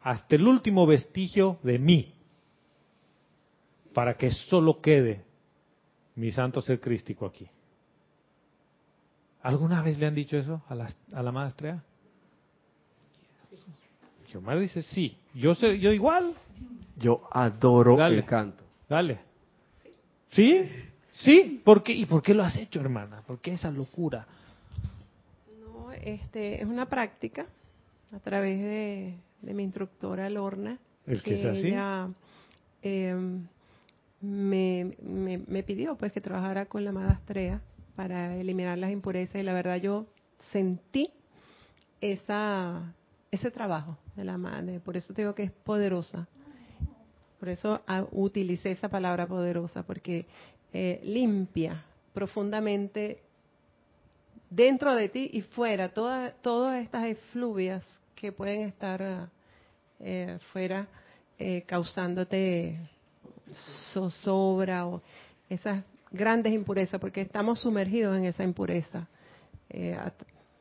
hasta 0.01 0.37
el 0.37 0.49
último 0.49 0.87
vestigio 0.87 1.59
de 1.63 1.79
mí 1.79 2.15
para 3.93 4.17
que 4.17 4.31
solo 4.31 4.81
quede 4.81 5.23
mi 6.15 6.33
santo 6.33 6.63
ser 6.63 6.81
crístico 6.81 7.27
aquí. 7.27 7.47
¿Alguna 9.47 9.81
vez 9.81 9.97
le 10.01 10.07
han 10.07 10.15
dicho 10.17 10.37
eso 10.37 10.61
a 10.69 10.75
la, 10.75 10.89
a 11.13 11.23
la 11.23 11.31
maestra? 11.31 11.81
Xiomara 14.29 14.59
dice 14.59 14.83
sí. 14.83 15.17
Yo 15.35 15.55
sé, 15.55 15.79
yo 15.79 15.93
igual. 15.93 16.35
Yo 16.97 17.29
adoro 17.31 17.97
Dale. 17.97 18.17
el 18.17 18.25
canto. 18.25 18.65
Dale. 18.89 19.21
¿Sí? 20.31 20.69
¿Sí? 21.13 21.63
¿Por 21.65 21.85
qué? 21.85 21.93
¿Y 21.93 22.07
por 22.07 22.25
qué 22.25 22.35
lo 22.35 22.43
has 22.43 22.57
hecho, 22.57 22.81
hermana? 22.81 23.23
¿Por 23.25 23.39
qué 23.39 23.53
esa 23.53 23.71
locura? 23.71 24.27
No, 25.61 25.93
este, 25.93 26.61
es 26.61 26.67
una 26.67 26.87
práctica 26.87 27.47
a 28.13 28.19
través 28.19 28.59
de, 28.59 29.15
de 29.43 29.55
mi 29.55 29.63
instructora 29.63 30.29
Lorna. 30.29 30.77
¿El 31.07 31.23
que 31.23 31.37
sea 31.37 31.53
así? 31.53 31.69
Ella 31.69 32.09
eh, 32.83 33.15
me, 34.21 34.97
me, 35.01 35.39
me 35.39 35.63
pidió 35.63 35.95
pues 35.95 36.11
que 36.11 36.21
trabajara 36.21 36.67
con 36.67 36.83
la 36.83 36.91
amada 36.91 37.13
Astrea 37.13 37.61
para 37.97 38.37
eliminar 38.37 38.79
las 38.79 38.91
impurezas 38.91 39.37
y 39.37 39.43
la 39.43 39.55
verdad 39.55 39.77
yo 39.77 40.07
sentí 40.53 41.11
esa 42.01 42.95
ese 43.31 43.51
trabajo 43.51 43.97
de 44.15 44.25
la 44.25 44.39
madre, 44.39 44.81
por 44.81 44.97
eso 44.97 45.13
te 45.13 45.23
digo 45.23 45.35
que 45.35 45.45
es 45.45 45.51
poderosa. 45.51 46.29
Por 47.39 47.49
eso 47.51 47.83
ah, 47.87 48.07
utilicé 48.13 48.71
esa 48.71 48.89
palabra 48.89 49.27
poderosa, 49.27 49.83
porque 49.83 50.27
eh, 50.73 51.01
limpia 51.05 51.85
profundamente 52.15 53.23
dentro 54.49 54.95
de 54.95 55.09
ti 55.09 55.31
y 55.33 55.43
fuera 55.43 55.91
todas 55.91 56.35
todas 56.41 56.83
estas 56.83 57.05
efluvias 57.07 57.85
que 58.15 58.33
pueden 58.33 58.63
estar 58.63 59.29
eh, 60.01 60.39
fuera 60.53 60.87
eh, 61.39 61.63
causándote 61.67 62.79
zozobra 63.93 64.87
o 64.87 65.03
esas 65.51 65.85
grandes 66.11 66.53
impurezas, 66.53 67.01
porque 67.01 67.21
estamos 67.21 67.61
sumergidos 67.61 68.17
en 68.17 68.25
esa 68.25 68.45
impureza, 68.45 69.09
eh, 69.71 69.99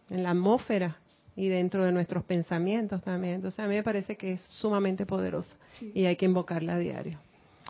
en 0.09 0.23
la 0.23 0.31
atmósfera 0.31 0.97
y 1.35 1.47
dentro 1.47 1.83
de 1.85 1.91
nuestros 1.91 2.23
pensamientos 2.23 3.01
también. 3.03 3.35
Entonces 3.35 3.59
a 3.59 3.67
mí 3.67 3.75
me 3.75 3.83
parece 3.83 4.15
que 4.15 4.33
es 4.33 4.41
sumamente 4.41 5.05
poderosa 5.05 5.55
y 5.93 6.05
hay 6.05 6.15
que 6.15 6.25
invocarla 6.25 6.75
a 6.75 6.79
diario. 6.79 7.19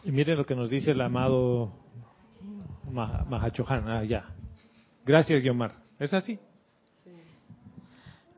Y 0.03 0.11
miren 0.11 0.37
lo 0.37 0.45
que 0.45 0.55
nos 0.55 0.69
dice 0.69 0.91
el 0.91 1.01
amado 1.01 1.71
Ma- 2.91 3.25
Mahachohan. 3.27 3.87
Ah, 3.87 4.03
ya. 4.03 4.25
Gracias, 5.05 5.41
Guiomar. 5.41 5.73
¿Es 5.99 6.13
así? 6.13 6.37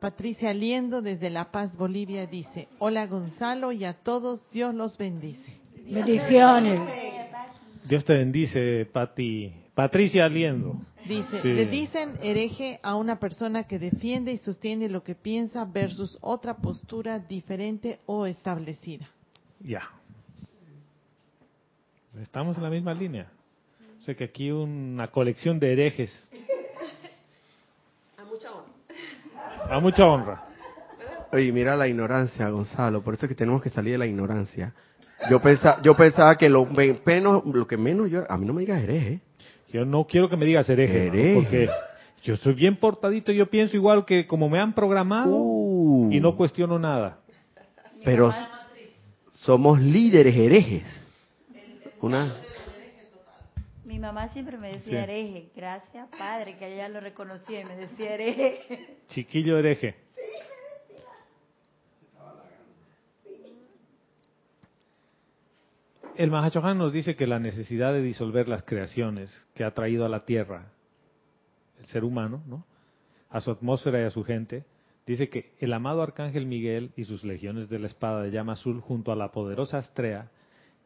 Patricia 0.00 0.54
Liendo 0.54 1.02
desde 1.02 1.28
La 1.28 1.50
Paz, 1.50 1.76
Bolivia, 1.76 2.26
dice, 2.26 2.68
hola 2.78 3.06
Gonzalo 3.06 3.72
y 3.72 3.84
a 3.84 3.94
todos, 3.94 4.48
Dios 4.52 4.72
los 4.74 4.96
bendice. 4.96 5.58
Bendiciones. 5.90 7.07
Dios 7.88 8.04
te 8.04 8.14
bendice, 8.14 8.86
Pati. 8.92 9.52
Patricia 9.74 10.26
Aliendo. 10.26 10.80
Dice, 11.06 11.40
Sí. 11.40 11.52
le 11.54 11.66
dicen 11.66 12.14
hereje 12.20 12.80
a 12.82 12.96
una 12.96 13.18
persona 13.18 13.64
que 13.64 13.78
defiende 13.78 14.32
y 14.32 14.38
sostiene 14.38 14.88
lo 14.90 15.02
que 15.02 15.14
piensa 15.14 15.64
versus 15.64 16.18
otra 16.20 16.56
postura 16.56 17.18
diferente 17.18 18.00
o 18.06 18.26
establecida. 18.26 19.08
Ya. 19.60 19.88
Estamos 22.20 22.56
en 22.56 22.62
la 22.64 22.70
misma 22.70 22.92
línea. 22.92 23.30
O 24.00 24.04
sea 24.04 24.14
que 24.14 24.24
aquí 24.24 24.50
una 24.50 25.08
colección 25.08 25.58
de 25.58 25.72
herejes. 25.72 26.28
A 28.18 28.24
mucha 28.24 28.50
honra. 28.52 29.76
A 29.76 29.80
mucha 29.80 30.06
honra. 30.06 30.44
Oye, 31.32 31.52
mira 31.52 31.76
la 31.76 31.86
ignorancia, 31.88 32.48
Gonzalo. 32.50 33.02
Por 33.02 33.14
eso 33.14 33.26
es 33.26 33.28
que 33.30 33.34
tenemos 33.34 33.62
que 33.62 33.70
salir 33.70 33.92
de 33.92 33.98
la 33.98 34.06
ignorancia. 34.06 34.74
Yo 35.30 35.40
pensaba, 35.40 35.82
yo 35.82 35.94
pensaba 35.96 36.36
que 36.38 36.48
lo 36.48 36.64
me- 36.64 36.98
menos, 37.04 37.44
lo 37.44 37.66
que 37.66 37.76
menos 37.76 38.10
yo, 38.10 38.24
a 38.30 38.36
mí 38.36 38.46
no 38.46 38.52
me 38.52 38.60
digas 38.60 38.82
hereje. 38.82 39.20
Yo 39.72 39.84
no 39.84 40.06
quiero 40.06 40.28
que 40.30 40.36
me 40.36 40.46
digas 40.46 40.68
hereje, 40.70 41.32
porque 41.34 41.68
yo 42.22 42.36
soy 42.36 42.54
bien 42.54 42.76
portadito, 42.76 43.32
yo 43.32 43.46
pienso 43.50 43.76
igual 43.76 44.04
que 44.04 44.26
como 44.26 44.48
me 44.48 44.58
han 44.58 44.72
programado 44.72 45.34
Uh, 45.36 46.10
y 46.12 46.20
no 46.20 46.36
cuestiono 46.36 46.78
nada. 46.78 47.18
pero 48.04 48.32
somos 49.32 49.80
líderes 49.80 50.34
herejes. 50.36 50.84
Una, 52.00 52.32
Mi 53.84 53.98
mamá 53.98 54.28
siempre 54.28 54.56
me 54.58 54.68
decía 54.68 55.04
Sí. 55.04 55.10
hereje. 55.10 55.48
Gracias, 55.56 56.06
padre, 56.16 56.56
que 56.58 56.72
ella 56.74 56.88
lo 56.88 57.00
reconocía 57.00 57.62
y 57.62 57.64
me 57.64 57.74
decía 57.76 58.14
hereje. 58.14 58.96
Chiquillo 59.08 59.58
hereje. 59.58 59.96
El 66.18 66.32
Mahachohan 66.32 66.76
nos 66.76 66.92
dice 66.92 67.14
que 67.14 67.28
la 67.28 67.38
necesidad 67.38 67.92
de 67.92 68.02
disolver 68.02 68.48
las 68.48 68.64
creaciones 68.64 69.32
que 69.54 69.62
ha 69.62 69.70
traído 69.70 70.04
a 70.04 70.08
la 70.08 70.24
tierra 70.24 70.72
el 71.78 71.86
ser 71.86 72.02
humano, 72.02 72.42
¿no? 72.48 72.64
a 73.30 73.40
su 73.40 73.52
atmósfera 73.52 74.00
y 74.00 74.04
a 74.04 74.10
su 74.10 74.24
gente, 74.24 74.64
dice 75.06 75.28
que 75.28 75.52
el 75.60 75.72
amado 75.72 76.02
Arcángel 76.02 76.44
Miguel 76.44 76.90
y 76.96 77.04
sus 77.04 77.22
legiones 77.22 77.68
de 77.68 77.78
la 77.78 77.86
espada 77.86 78.20
de 78.20 78.32
llama 78.32 78.54
azul 78.54 78.80
junto 78.80 79.12
a 79.12 79.14
la 79.14 79.30
poderosa 79.30 79.78
Astrea, 79.78 80.32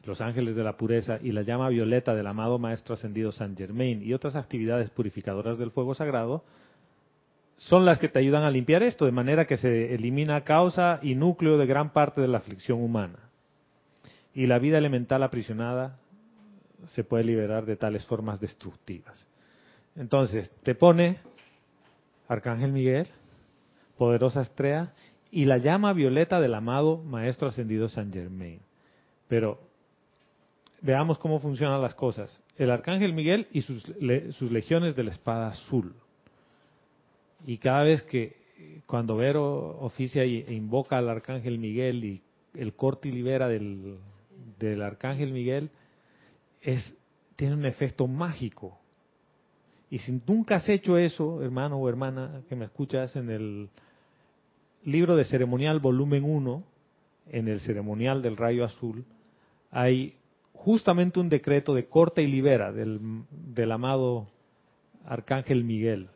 los 0.05 0.21
ángeles 0.21 0.55
de 0.55 0.65
la 0.65 0.77
pureza 0.77 1.19
y 1.23 1.33
la 1.33 1.41
llama 1.41 1.71
violeta 1.71 2.15
del 2.15 2.27
amado 2.27 2.59
Maestro 2.59 2.93
Ascendido 2.93 3.33
San 3.33 3.57
Germain 3.57 4.03
y 4.03 4.13
otras 4.13 4.37
actividades 4.37 4.91
purificadoras 4.91 5.57
del 5.57 5.71
fuego 5.71 5.95
sagrado, 5.95 6.45
son 7.57 7.87
las 7.87 7.99
que 7.99 8.11
te 8.11 8.19
ayudan 8.19 8.43
a 8.43 8.51
limpiar 8.51 8.83
esto, 8.83 9.07
de 9.07 9.13
manera 9.13 9.47
que 9.47 9.57
se 9.57 9.95
elimina 9.95 10.45
causa 10.45 10.99
y 11.01 11.15
núcleo 11.15 11.57
de 11.57 11.65
gran 11.65 11.95
parte 11.95 12.21
de 12.21 12.29
la 12.29 12.37
aflicción 12.37 12.83
humana. 12.83 13.32
Y 14.35 14.47
la 14.47 14.59
vida 14.59 14.79
elemental 14.79 15.23
aprisionada 15.23 15.99
se 16.87 17.05
puede 17.05 17.25
liberar 17.25 17.67
de 17.67 17.77
tales 17.77 18.05
formas 18.07 18.41
destructivas. 18.41 19.27
Entonces, 19.95 20.51
te 20.63 20.75
pone 20.75 21.19
Arcángel 22.29 22.73
Miguel, 22.73 23.07
poderosa 23.99 24.41
estrella, 24.41 24.93
y 25.31 25.45
la 25.45 25.59
llama 25.59 25.93
violeta 25.93 26.41
del 26.41 26.55
amado 26.55 26.99
Maestro 26.99 27.49
Ascendido 27.49 27.89
San 27.89 28.13
Germain. 28.13 28.61
Pero 29.29 29.61
veamos 30.81 31.19
cómo 31.19 31.41
funcionan 31.41 31.81
las 31.81 31.95
cosas. 31.95 32.41
El 32.57 32.71
Arcángel 32.71 33.13
Miguel 33.13 33.47
y 33.53 33.63
sus, 33.63 33.87
le- 34.01 34.33
sus 34.33 34.51
legiones 34.51 34.97
de 34.97 35.05
la 35.05 35.11
espada 35.11 35.49
azul. 35.49 35.95
Y 37.47 37.59
cada 37.59 37.83
vez 37.85 38.03
que, 38.03 38.37
cuando 38.87 39.17
Vero 39.17 39.79
oficia 39.81 40.23
e 40.23 40.53
invoca 40.53 40.99
al 40.99 41.09
Arcángel 41.09 41.59
Miguel 41.59 42.05
y 42.05 42.23
el 42.55 42.75
corte 42.75 43.09
libera 43.11 43.49
del, 43.49 43.97
del 44.59 44.83
Arcángel 44.83 45.33
Miguel, 45.33 45.71
es, 46.61 46.97
tiene 47.37 47.55
un 47.55 47.67
efecto 47.67 48.07
mágico. 48.07 48.79
Y 49.91 49.99
si 49.99 50.21
nunca 50.27 50.57
has 50.57 50.69
hecho 50.69 50.97
eso, 50.97 51.43
hermano 51.43 51.77
o 51.77 51.89
hermana 51.89 52.43
que 52.49 52.57
me 52.57 52.65
escuchas, 52.65 53.15
en 53.17 53.31
el 53.31 53.69
libro 54.85 55.17
de 55.17 55.25
ceremonial 55.25 55.81
volumen 55.81 56.25
1, 56.25 56.65
en 57.29 57.49
el 57.49 57.61
ceremonial 57.61 58.23
del 58.23 58.37
rayo 58.37 58.65
azul, 58.65 59.05
hay 59.71 60.17
justamente 60.55 61.21
un 61.21 61.29
decreto 61.29 61.75
de 61.75 61.87
corte 61.87 62.23
y 62.23 62.27
libera 62.27 62.73
del, 62.73 63.01
del 63.31 63.73
amado 63.73 64.29
Arcángel 65.05 65.65
Miguel. 65.65 66.09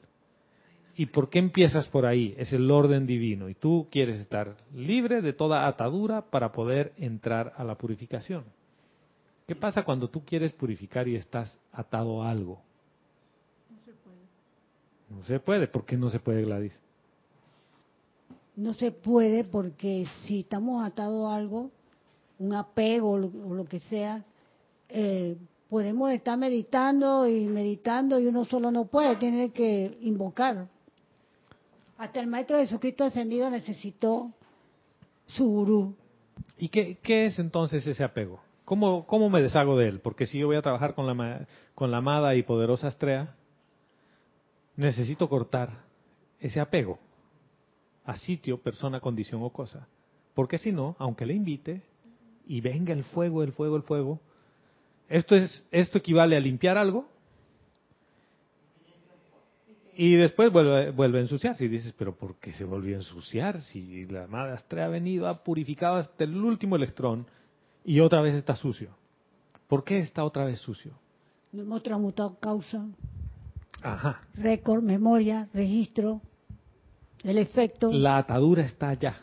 ¿Y 0.98 1.06
por 1.06 1.28
qué 1.28 1.38
empiezas 1.38 1.86
por 1.88 2.06
ahí? 2.06 2.34
Es 2.38 2.54
el 2.54 2.70
orden 2.70 3.06
divino. 3.06 3.50
Y 3.50 3.54
tú 3.54 3.86
quieres 3.90 4.18
estar 4.18 4.56
libre 4.74 5.20
de 5.20 5.34
toda 5.34 5.66
atadura 5.68 6.22
para 6.30 6.52
poder 6.52 6.94
entrar 6.96 7.52
a 7.56 7.64
la 7.64 7.76
purificación. 7.76 8.44
¿Qué 9.46 9.54
pasa 9.54 9.84
cuando 9.84 10.08
tú 10.08 10.24
quieres 10.24 10.52
purificar 10.52 11.06
y 11.06 11.16
estás 11.16 11.58
atado 11.70 12.22
a 12.22 12.30
algo? 12.30 12.62
No 15.10 15.22
se 15.24 15.38
puede. 15.38 15.68
¿Por 15.68 15.84
qué 15.84 15.98
no 15.98 16.08
se 16.08 16.18
puede, 16.18 16.42
Gladys? 16.42 16.80
No 18.56 18.72
se 18.72 18.90
puede 18.90 19.44
porque 19.44 20.06
si 20.22 20.40
estamos 20.40 20.84
atados 20.84 21.30
a 21.30 21.36
algo, 21.36 21.70
un 22.38 22.54
apego 22.54 23.10
o 23.10 23.18
lo, 23.18 23.26
o 23.26 23.54
lo 23.54 23.66
que 23.66 23.80
sea, 23.80 24.24
eh, 24.88 25.36
podemos 25.68 26.10
estar 26.10 26.38
meditando 26.38 27.28
y 27.28 27.46
meditando 27.48 28.18
y 28.18 28.26
uno 28.26 28.46
solo 28.46 28.70
no 28.70 28.86
puede, 28.86 29.16
tiene 29.16 29.50
que 29.50 29.98
invocar. 30.00 30.68
Hasta 31.98 32.20
el 32.20 32.26
Maestro 32.26 32.58
Jesucristo 32.58 33.04
ascendido 33.04 33.48
necesitó 33.50 34.32
su 35.26 35.46
gurú. 35.46 35.96
¿Y 36.58 36.68
qué, 36.68 37.26
es 37.26 37.38
entonces 37.38 37.86
ese 37.86 38.04
apego? 38.04 38.40
¿Cómo, 38.64 39.06
¿Cómo 39.06 39.30
me 39.30 39.40
deshago 39.40 39.76
de 39.78 39.88
él? 39.88 40.00
Porque 40.00 40.26
si 40.26 40.38
yo 40.38 40.46
voy 40.46 40.56
a 40.56 40.62
trabajar 40.62 40.94
con 40.94 41.06
la, 41.06 41.46
con 41.74 41.90
la 41.90 41.98
amada 41.98 42.34
y 42.34 42.42
poderosa 42.42 42.88
Astrea, 42.88 43.34
necesito 44.76 45.28
cortar 45.28 45.70
ese 46.40 46.60
apego 46.60 46.98
a 48.04 48.16
sitio, 48.16 48.58
persona, 48.58 49.00
condición 49.00 49.42
o 49.42 49.50
cosa. 49.50 49.88
Porque 50.34 50.58
si 50.58 50.72
no, 50.72 50.96
aunque 50.98 51.26
le 51.26 51.34
invite 51.34 51.82
y 52.46 52.60
venga 52.60 52.92
el 52.92 53.04
fuego, 53.04 53.42
el 53.42 53.52
fuego, 53.52 53.76
el 53.76 53.82
fuego, 53.82 54.20
esto, 55.08 55.34
es, 55.34 55.66
esto 55.70 55.98
equivale 55.98 56.36
a 56.36 56.40
limpiar 56.40 56.76
algo 56.76 57.08
y 59.96 60.14
después 60.14 60.52
vuelve, 60.52 60.90
vuelve 60.90 61.18
a 61.18 61.22
ensuciarse. 61.22 61.64
Y 61.64 61.68
dices, 61.68 61.94
pero 61.96 62.14
¿por 62.14 62.36
qué 62.36 62.52
se 62.52 62.64
volvió 62.64 62.96
a 62.96 62.98
ensuciar? 62.98 63.60
Si 63.62 64.04
la 64.04 64.24
amada 64.24 64.54
Astrea 64.54 64.86
ha 64.86 64.88
venido, 64.88 65.26
ha 65.26 65.42
purificado 65.42 65.96
hasta 65.96 66.24
el 66.24 66.36
último 66.36 66.76
electrón 66.76 67.26
y 67.84 68.00
otra 68.00 68.20
vez 68.20 68.34
está 68.34 68.54
sucio. 68.56 68.90
¿Por 69.68 69.84
qué 69.84 69.98
está 69.98 70.24
otra 70.24 70.44
vez 70.44 70.58
sucio? 70.58 70.92
No 71.52 71.62
hemos 71.62 71.82
transmutado 71.82 72.38
causa, 72.38 72.84
Ajá. 73.82 74.20
récord, 74.34 74.82
memoria, 74.82 75.48
registro, 75.54 76.20
el 77.24 77.38
efecto. 77.38 77.90
La 77.92 78.18
atadura 78.18 78.62
está 78.62 78.90
allá. 78.90 79.16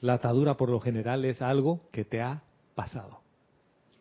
La 0.00 0.14
atadura 0.14 0.56
por 0.56 0.68
lo 0.70 0.80
general 0.80 1.24
es 1.24 1.42
algo 1.42 1.88
que 1.90 2.04
te 2.04 2.20
ha 2.20 2.42
pasado. 2.74 3.20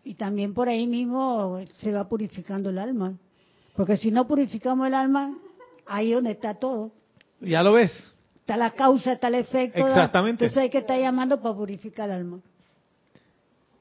Y 0.04 0.16
también 0.16 0.54
por 0.54 0.68
ahí 0.68 0.88
mismo 0.88 1.60
se 1.80 1.92
va 1.92 2.08
purificando 2.08 2.70
el 2.70 2.78
alma. 2.78 3.18
Porque 3.76 3.98
si 3.98 4.12
no 4.12 4.28
purificamos 4.28 4.88
el 4.88 4.94
alma, 4.94 5.38
ahí 5.86 6.12
donde 6.12 6.32
está 6.32 6.56
todo. 6.56 6.92
Ya 7.40 7.64
lo 7.64 7.74
ves. 7.74 7.92
Está 8.42 8.58
la 8.58 8.72
causa, 8.72 9.14
está 9.14 9.28
el 9.28 9.36
efecto. 9.36 9.88
Exactamente. 9.88 10.46
Entonces 10.46 10.64
hay 10.64 10.70
que 10.70 10.80
estar 10.80 11.00
llamando 11.00 11.42
para 11.42 11.56
purificar 11.56 12.10
el 12.10 12.16
alma. 12.16 12.40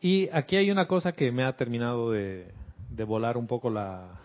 Y 0.01 0.29
aquí 0.33 0.57
hay 0.57 0.71
una 0.71 0.87
cosa 0.87 1.13
que 1.13 1.31
me 1.31 1.45
ha 1.45 1.53
terminado 1.53 2.11
de, 2.11 2.49
de 2.91 3.05
volar 3.05 3.37
un 3.37 3.47
poco 3.47 3.69
la, 3.69 4.21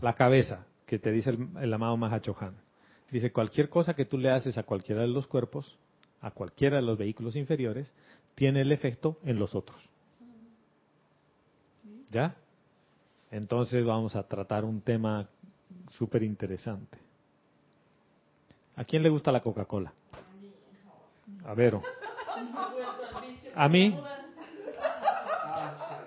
la 0.00 0.12
cabeza, 0.14 0.66
que 0.86 0.98
te 0.98 1.10
dice 1.10 1.30
el, 1.30 1.48
el 1.60 1.72
amado 1.72 1.96
Mahachohan. 1.96 2.54
Dice, 3.10 3.32
cualquier 3.32 3.68
cosa 3.68 3.94
que 3.94 4.04
tú 4.04 4.18
le 4.18 4.30
haces 4.30 4.58
a 4.58 4.62
cualquiera 4.62 5.00
de 5.00 5.08
los 5.08 5.26
cuerpos, 5.26 5.78
a 6.20 6.30
cualquiera 6.30 6.76
de 6.76 6.82
los 6.82 6.98
vehículos 6.98 7.36
inferiores, 7.36 7.92
tiene 8.34 8.60
el 8.60 8.70
efecto 8.70 9.18
en 9.24 9.38
los 9.38 9.54
otros. 9.54 9.80
¿Ya? 12.10 12.36
Entonces 13.30 13.84
vamos 13.84 14.14
a 14.14 14.22
tratar 14.22 14.64
un 14.64 14.80
tema 14.80 15.28
súper 15.96 16.22
interesante. 16.22 16.98
¿A 18.76 18.84
quién 18.84 19.02
le 19.02 19.08
gusta 19.08 19.32
la 19.32 19.40
Coca-Cola? 19.40 19.92
A 21.44 21.54
Vero. 21.54 21.82
¿A 23.54 23.68
mí? 23.68 23.98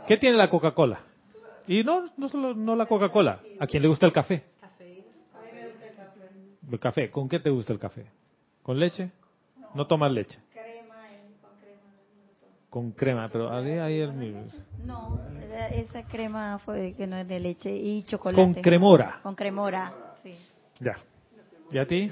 ¿Qué 0.07 0.18
tiene 0.18 0.38
la 0.38 0.49
Coca-Cola? 0.49 1.01
Y 1.68 1.84
no, 1.84 2.09
no 2.18 2.30
solo 2.30 2.53
no 2.53 2.76
la 2.76 2.86
Coca-Cola. 2.86 3.41
¿A 3.59 3.68
quién 3.68 3.84
le 3.84 3.89
gusta 3.89 4.05
el 4.05 4.14
café? 4.14 4.43
El 6.72 6.80
café. 6.80 7.12
¿Con 7.12 7.28
qué 7.28 7.39
te 7.39 7.49
gusta 7.49 7.74
el 7.74 7.80
café? 7.80 8.05
¿Con 8.64 8.80
leche? 8.80 9.12
No 9.74 9.88
tomas 9.88 10.12
leche. 10.12 10.39
Con 12.72 12.91
crema, 12.93 13.28
pero 13.32 13.51
ahí 13.53 13.74
ahí 13.78 14.07
mi- 14.07 14.34
No, 14.86 15.19
esa- 15.72 16.07
crema 16.07 16.57
fue 16.59 16.93
que 16.97 17.05
no 17.05 17.17
es 17.17 17.28
de 17.28 17.39
leche 17.39 17.69
y 17.69 18.01
chocolate. 18.03 18.41
Con 18.41 18.53
cremora. 18.55 19.19
Con 19.22 19.36
cremora, 19.36 19.91
sí. 20.24 20.36
Ya. 20.80 20.97
¿Y 21.69 21.78
a 21.78 21.86
ti? 21.86 22.11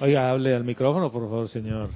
Oiga, 0.00 0.30
hable 0.30 0.54
al 0.54 0.64
micrófono, 0.64 1.10
por 1.12 1.22
favor, 1.22 1.48
señor. 1.48 1.90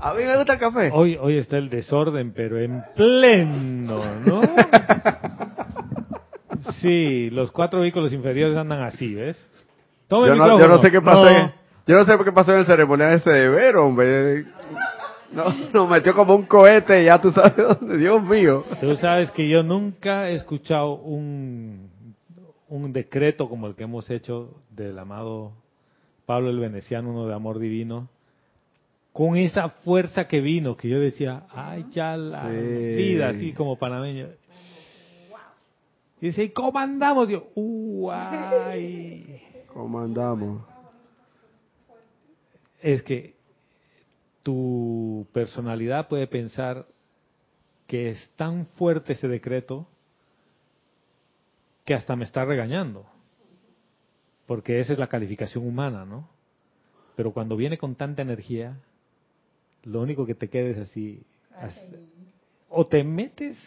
A 0.00 0.12
mí 0.14 0.22
me 0.24 0.36
gusta 0.36 0.52
el 0.54 0.58
café. 0.58 0.90
Hoy, 0.92 1.16
hoy 1.20 1.38
está 1.38 1.56
el 1.56 1.70
desorden, 1.70 2.32
pero 2.32 2.58
en 2.60 2.82
pleno, 2.96 4.00
¿no? 4.26 4.40
Sí, 6.80 7.30
los 7.30 7.50
cuatro 7.50 7.80
vehículos 7.80 8.12
inferiores 8.12 8.56
andan 8.56 8.82
así, 8.82 9.14
¿ves? 9.14 9.36
Tome 10.06 10.26
yo, 10.28 10.32
el 10.34 10.38
no, 10.38 10.58
yo 10.58 10.68
no 10.68 10.80
sé 10.82 10.90
qué 10.90 11.00
pasó. 11.00 11.24
No. 11.24 11.28
en- 11.30 11.52
Yo 11.86 11.96
no 11.96 12.04
sé 12.04 12.22
qué 12.24 12.32
pasó 12.32 12.52
en 12.52 12.58
el 12.60 12.66
ceremonial 12.66 13.12
ese 13.12 13.30
de 13.30 13.48
ver, 13.48 13.76
hombre. 13.76 14.44
No, 15.32 15.44
nos 15.72 15.88
metió 15.90 16.14
como 16.14 16.34
un 16.34 16.44
cohete, 16.46 17.04
ya 17.04 17.20
tú 17.20 17.30
sabes 17.30 17.56
dónde. 17.80 17.98
Dios 17.98 18.22
mío. 18.22 18.64
Tú 18.80 18.96
sabes 18.96 19.30
que 19.30 19.48
yo 19.48 19.62
nunca 19.62 20.30
he 20.30 20.34
escuchado 20.34 20.94
un, 20.94 21.90
un 22.68 22.92
decreto 22.92 23.48
como 23.48 23.66
el 23.66 23.74
que 23.74 23.84
hemos 23.84 24.08
hecho 24.10 24.54
del 24.70 24.98
amado 24.98 25.52
Pablo 26.26 26.50
el 26.50 26.58
Veneciano, 26.58 27.10
uno 27.10 27.26
de 27.26 27.34
amor 27.34 27.58
divino, 27.58 28.08
con 29.12 29.36
esa 29.36 29.68
fuerza 29.70 30.28
que 30.28 30.40
vino, 30.40 30.76
que 30.76 30.88
yo 30.88 31.00
decía, 31.00 31.44
ay, 31.50 31.86
ya 31.90 32.16
la 32.16 32.50
Sí. 32.50 32.94
vida, 32.96 33.28
así 33.30 33.52
como 33.52 33.76
panameño. 33.78 34.28
Y 36.20 36.26
dice, 36.26 36.44
¿y 36.44 36.48
cómo 36.50 36.78
andamos? 36.78 37.28
Yo, 37.28 37.48
uy, 37.54 39.40
¿Cómo 39.72 40.00
andamos? 40.00 40.62
es 42.82 43.02
que 43.02 43.34
tu 44.42 45.26
personalidad 45.32 46.08
puede 46.08 46.26
pensar 46.26 46.86
que 47.86 48.10
es 48.10 48.30
tan 48.36 48.66
fuerte 48.66 49.12
ese 49.14 49.28
decreto 49.28 49.86
que 51.84 51.94
hasta 51.94 52.16
me 52.16 52.24
está 52.24 52.44
regañando. 52.44 53.06
Porque 54.46 54.80
esa 54.80 54.92
es 54.92 54.98
la 54.98 55.08
calificación 55.08 55.66
humana, 55.66 56.04
¿no? 56.04 56.28
Pero 57.16 57.32
cuando 57.32 57.56
viene 57.56 57.78
con 57.78 57.94
tanta 57.96 58.22
energía, 58.22 58.78
lo 59.84 60.00
único 60.02 60.24
que 60.26 60.34
te 60.34 60.48
queda 60.48 60.68
es 60.70 60.78
así. 60.78 61.22
as- 61.56 61.80
o 62.68 62.86
te 62.86 63.02
metes 63.02 63.58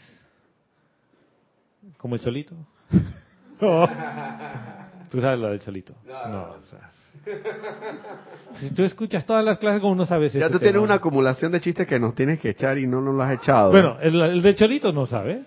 como 1.97 2.15
el 2.15 2.21
cholito. 2.21 2.55
No. 5.11 5.17
Tú 5.17 5.21
sabes 5.21 5.39
lo 5.39 5.49
del 5.49 5.59
cholito. 5.59 5.93
No, 6.05 6.53
o 6.53 6.61
sea, 6.63 6.89
si 8.59 8.69
tú 8.71 8.83
escuchas 8.83 9.25
todas 9.25 9.43
las 9.43 9.57
clases 9.57 9.81
como 9.81 9.93
no 9.93 10.05
sabes 10.05 10.31
Ya 10.31 10.49
tú 10.49 10.57
tienes 10.57 10.73
tema. 10.73 10.85
una 10.85 10.93
acumulación 10.95 11.51
de 11.51 11.59
chistes 11.59 11.85
que 11.85 11.99
nos 11.99 12.15
tienes 12.15 12.39
que 12.39 12.51
echar 12.51 12.77
y 12.77 12.87
no 12.87 13.01
nos 13.01 13.15
lo 13.15 13.23
has 13.23 13.33
echado. 13.33 13.71
Bueno, 13.71 13.97
el, 14.01 14.21
el 14.21 14.41
del 14.41 14.55
cholito 14.55 14.93
no 14.93 15.05
sabes. 15.05 15.45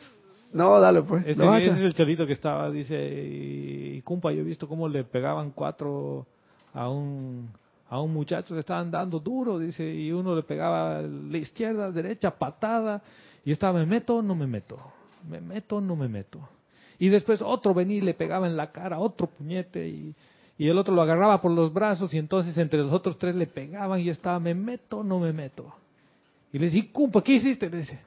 No, 0.53 0.79
dale 0.79 1.03
pues. 1.03 1.27
Ese, 1.27 1.67
es 1.67 1.79
el 1.79 1.95
cholito 1.95 2.27
que 2.27 2.35
estaba, 2.35 2.71
dice, 2.71 2.95
y, 2.95 4.03
cumpa, 4.03 4.33
yo 4.33 4.43
he 4.43 4.45
visto 4.45 4.69
cómo 4.69 4.87
le 4.87 5.03
pegaban 5.03 5.51
cuatro 5.51 6.27
a 6.73 6.89
un 6.89 7.49
a 7.89 8.01
un 8.01 8.13
muchacho 8.13 8.55
que 8.55 8.61
estaban 8.61 8.91
dando 8.91 9.21
duro, 9.21 9.59
dice, 9.59 9.89
y 9.89 10.11
uno 10.11 10.35
le 10.35 10.43
pegaba 10.43 10.99
a 10.99 11.03
la 11.03 11.39
izquierda, 11.39 11.91
derecha, 11.91 12.31
patada, 12.31 13.03
y 13.45 13.51
yo 13.51 13.53
estaba, 13.53 13.79
me 13.79 13.87
meto, 13.87 14.21
no 14.21 14.35
me 14.35 14.47
meto, 14.47 14.79
me 15.29 15.41
meto, 15.41 15.81
no 15.81 15.95
me 15.95 16.09
meto. 16.09 16.41
Y 16.99 17.09
después 17.09 17.43
otro 17.43 17.75
venía 17.75 17.99
y 17.99 18.01
le 18.03 18.15
pegaba 18.15 18.47
en 18.47 18.57
la 18.57 18.71
cara, 18.73 18.99
otro 18.99 19.27
puñete, 19.27 19.89
y, 19.89 20.15
y 20.59 20.69
el 20.69 20.79
otro 20.79 20.95
lo 20.95 21.03
agarraba 21.03 21.41
por 21.41 21.51
los 21.51 21.73
brazos, 21.73 22.15
y 22.15 22.19
entonces 22.19 22.57
entre 22.59 22.79
los 22.81 22.93
otros 22.93 23.19
tres 23.19 23.35
le 23.35 23.47
pegaban, 23.47 24.01
y 24.01 24.05
yo 24.05 24.13
estaba, 24.13 24.39
me 24.41 24.55
meto, 24.55 25.03
no 25.03 25.19
me 25.19 25.33
meto. 25.33 25.73
Y 26.53 26.59
le 26.59 26.67
decía, 26.67 26.81
"¿Y, 26.81 26.87
cumpa, 26.89 27.23
¿qué 27.23 27.33
hiciste? 27.33 27.69
Le 27.69 27.79
dice, 27.79 27.99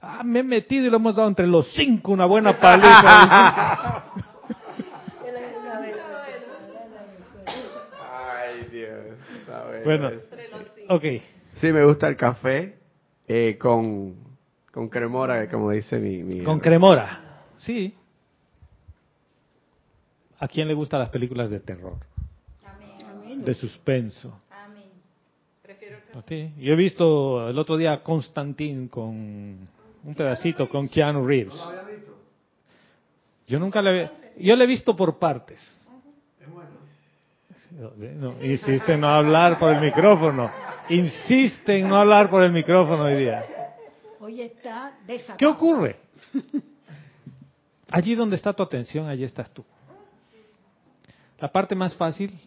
ah, 0.00 0.22
me 0.24 0.38
he 0.38 0.42
metido 0.44 0.86
y 0.86 0.90
le 0.90 0.96
hemos 0.96 1.16
dado 1.16 1.28
entre 1.28 1.46
los 1.46 1.66
cinco 1.72 2.12
una 2.12 2.26
buena 2.26 2.58
paliza. 2.58 4.04
Ay, 8.00 8.68
Dios. 8.70 9.84
bueno, 9.84 10.10
ok. 10.88 11.04
Sí, 11.54 11.72
me 11.72 11.84
gusta 11.84 12.08
el 12.08 12.16
café 12.16 12.78
eh, 13.26 13.56
con, 13.60 14.14
con 14.72 14.88
cremora, 14.88 15.48
como 15.48 15.70
dice 15.70 15.98
mi... 15.98 16.22
mi 16.22 16.44
Con 16.44 16.60
cremora. 16.60 17.20
Sí. 17.58 17.94
¿A 20.38 20.48
quién 20.48 20.68
le 20.68 20.74
gustan 20.74 21.00
las 21.00 21.10
películas 21.10 21.50
de 21.50 21.60
terror? 21.60 21.96
De 23.36 23.54
suspenso. 23.54 24.40
¿A 26.14 26.22
ti? 26.22 26.52
Yo 26.58 26.72
he 26.72 26.76
visto 26.76 27.48
el 27.48 27.58
otro 27.58 27.76
día 27.76 28.02
Constantine 28.02 28.88
con 28.88 29.68
un 30.04 30.14
pedacito 30.16 30.68
con 30.68 30.88
Keanu 30.88 31.26
Reeves. 31.26 31.54
Yo 33.46 33.58
nunca 33.58 33.82
le 33.82 34.10
yo 34.38 34.56
le 34.56 34.64
he 34.64 34.66
visto 34.66 34.94
por 34.94 35.18
partes. 35.18 35.60
No, 38.16 38.42
insiste 38.42 38.94
en 38.94 39.00
no 39.00 39.08
hablar 39.08 39.58
por 39.58 39.72
el 39.72 39.80
micrófono. 39.80 40.50
Insiste 40.88 41.78
en 41.78 41.88
no 41.88 41.96
hablar 41.96 42.30
por 42.30 42.42
el 42.42 42.52
micrófono 42.52 43.04
hoy 43.04 43.16
día. 43.16 43.44
Hoy 44.20 44.40
está 44.42 44.98
desatado. 45.06 45.38
¿Qué 45.38 45.46
ocurre? 45.46 45.96
Allí 47.90 48.14
donde 48.14 48.36
está 48.36 48.52
tu 48.52 48.62
atención, 48.62 49.06
allí 49.06 49.24
estás 49.24 49.50
tú. 49.50 49.64
La 51.38 51.52
parte 51.52 51.74
más 51.74 51.94
fácil, 51.96 52.40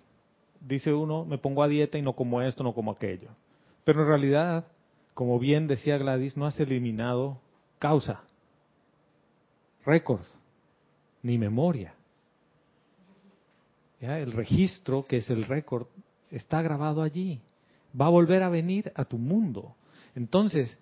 dice 0.60 0.94
uno, 0.94 1.26
me 1.26 1.38
pongo 1.38 1.64
a 1.64 1.68
dieta 1.68 1.98
y 1.98 2.02
no 2.02 2.14
como 2.14 2.42
esto, 2.42 2.64
no 2.64 2.74
como 2.74 2.92
aquello. 2.92 3.30
Pero 3.84 4.02
en 4.02 4.08
realidad, 4.08 4.66
como 5.14 5.40
bien 5.40 5.68
decía 5.68 5.98
Gladys, 5.98 6.38
no 6.38 6.46
has 6.46 6.60
eliminado 6.60 7.40
causa, 7.80 8.22
récord, 9.86 10.22
ni 11.24 11.38
memoria. 11.38 11.94
¿Ya? 14.00 14.20
El 14.20 14.34
registro, 14.34 15.06
que 15.06 15.18
es 15.18 15.30
el 15.30 15.46
récord, 15.46 15.88
está 16.30 16.62
grabado 16.62 17.02
allí. 17.02 17.40
Va 18.00 18.08
a 18.08 18.10
volver 18.10 18.44
a 18.44 18.50
venir 18.50 18.92
a 18.96 19.06
tu 19.06 19.18
mundo. 19.18 19.76
Entonces, 20.16 20.78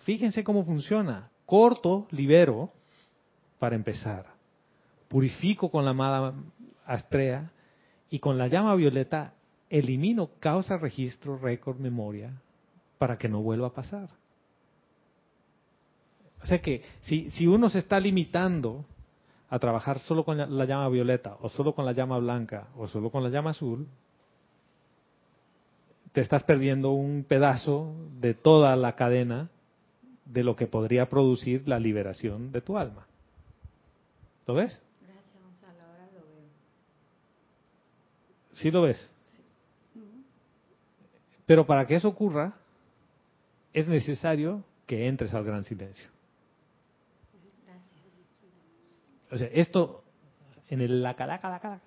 fíjense 0.00 0.44
cómo 0.44 0.64
funciona. 0.64 1.30
Corto, 1.46 2.06
libero, 2.10 2.70
para 3.58 3.76
empezar. 3.76 4.26
Purifico 5.08 5.70
con 5.70 5.84
la 5.84 5.92
amada 5.92 6.34
astrea 6.86 7.50
y 8.10 8.18
con 8.18 8.38
la 8.38 8.48
llama 8.48 8.74
violeta 8.74 9.34
elimino 9.68 10.30
causa, 10.38 10.76
registro, 10.76 11.38
récord, 11.38 11.78
memoria, 11.78 12.32
para 12.98 13.18
que 13.18 13.28
no 13.28 13.42
vuelva 13.42 13.68
a 13.68 13.72
pasar. 13.74 14.08
O 16.42 16.46
sea 16.46 16.60
que 16.60 16.82
si, 17.02 17.30
si 17.30 17.46
uno 17.46 17.68
se 17.68 17.80
está 17.80 17.98
limitando 17.98 18.84
a 19.48 19.58
trabajar 19.58 19.98
solo 20.00 20.24
con 20.24 20.38
la, 20.38 20.46
la 20.46 20.64
llama 20.64 20.88
violeta, 20.88 21.36
o 21.40 21.48
solo 21.48 21.74
con 21.74 21.84
la 21.84 21.92
llama 21.92 22.18
blanca, 22.18 22.68
o 22.76 22.86
solo 22.86 23.10
con 23.10 23.22
la 23.22 23.30
llama 23.30 23.50
azul, 23.50 23.86
te 26.12 26.20
estás 26.20 26.44
perdiendo 26.44 26.92
un 26.92 27.24
pedazo 27.24 27.94
de 28.20 28.34
toda 28.34 28.74
la 28.76 28.94
cadena 28.94 29.50
de 30.24 30.44
lo 30.44 30.56
que 30.56 30.66
podría 30.66 31.08
producir 31.08 31.66
la 31.68 31.78
liberación 31.78 32.52
de 32.52 32.60
tu 32.60 32.78
alma. 32.78 33.06
¿Lo 34.46 34.54
ves? 34.54 34.80
¿Sí 38.56 38.70
lo 38.70 38.82
ves? 38.82 39.10
Pero 41.46 41.66
para 41.66 41.86
que 41.86 41.94
eso 41.94 42.08
ocurra, 42.08 42.54
es 43.72 43.86
necesario 43.86 44.64
que 44.86 45.06
entres 45.06 45.32
al 45.34 45.44
gran 45.44 45.64
silencio. 45.64 46.08
O 49.30 49.36
sea, 49.36 49.48
esto 49.48 50.04
en 50.68 50.80
el 50.80 51.02
la 51.02 51.14
calaca, 51.14 51.50
la 51.50 51.60
calaca, 51.60 51.84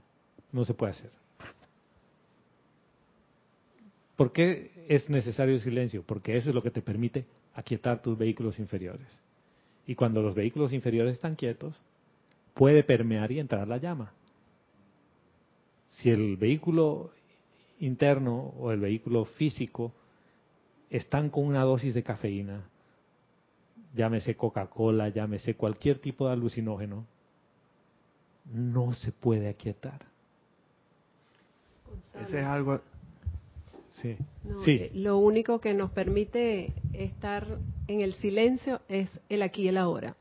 no 0.52 0.64
se 0.64 0.74
puede 0.74 0.92
hacer. 0.92 1.12
¿Por 4.16 4.32
qué 4.32 4.72
es 4.90 5.10
necesario 5.10 5.56
el 5.56 5.62
silencio? 5.62 6.04
Porque 6.04 6.38
eso 6.38 6.50
es 6.50 6.56
lo 6.56 6.62
que 6.62 6.72
te 6.72 6.82
permite 6.82 7.26
aquietar 7.56 8.02
tus 8.02 8.18
vehículos 8.18 8.60
inferiores. 8.60 9.08
Y 9.88 9.96
cuando 9.96 10.22
los 10.22 10.36
vehículos 10.36 10.74
inferiores 10.74 11.14
están 11.14 11.36
quietos, 11.36 11.76
puede 12.54 12.84
permear 12.84 13.32
y 13.32 13.40
entrar 13.40 13.68
la 13.68 13.78
llama. 13.78 14.14
Si 16.02 16.10
el 16.10 16.38
vehículo 16.38 17.12
interno 17.80 18.54
o 18.60 18.72
el 18.72 18.80
vehículo 18.80 19.26
físico 19.26 19.92
están 20.90 21.30
con 21.30 21.46
una 21.46 21.64
dosis 21.64 21.94
de 21.94 22.04
cafeína, 22.04 22.64
llámese 23.96 24.36
Coca-Cola, 24.36 25.10
llámese 25.10 25.56
cualquier 25.56 26.00
tipo 26.00 26.28
de 26.28 26.34
alucinógeno, 26.34 27.06
no 28.54 28.94
se 28.94 29.12
puede 29.12 29.50
aquietar. 29.50 30.06
Ese 32.22 32.40
es 32.40 32.46
algo... 32.46 32.82
Sí. 34.02 34.16
No, 34.46 34.64
sí. 34.64 34.72
eh, 34.80 34.92
Lo 34.94 35.18
único 35.18 35.60
que 35.60 35.74
nos 35.74 35.92
permite 35.92 36.72
estar 36.94 37.58
en 37.88 38.00
el 38.02 38.14
silencio 38.14 38.80
es 38.88 39.10
el 39.28 39.42
aquí 39.42 39.64
y 39.64 39.68
el 39.68 39.78
ahora. 39.78 40.16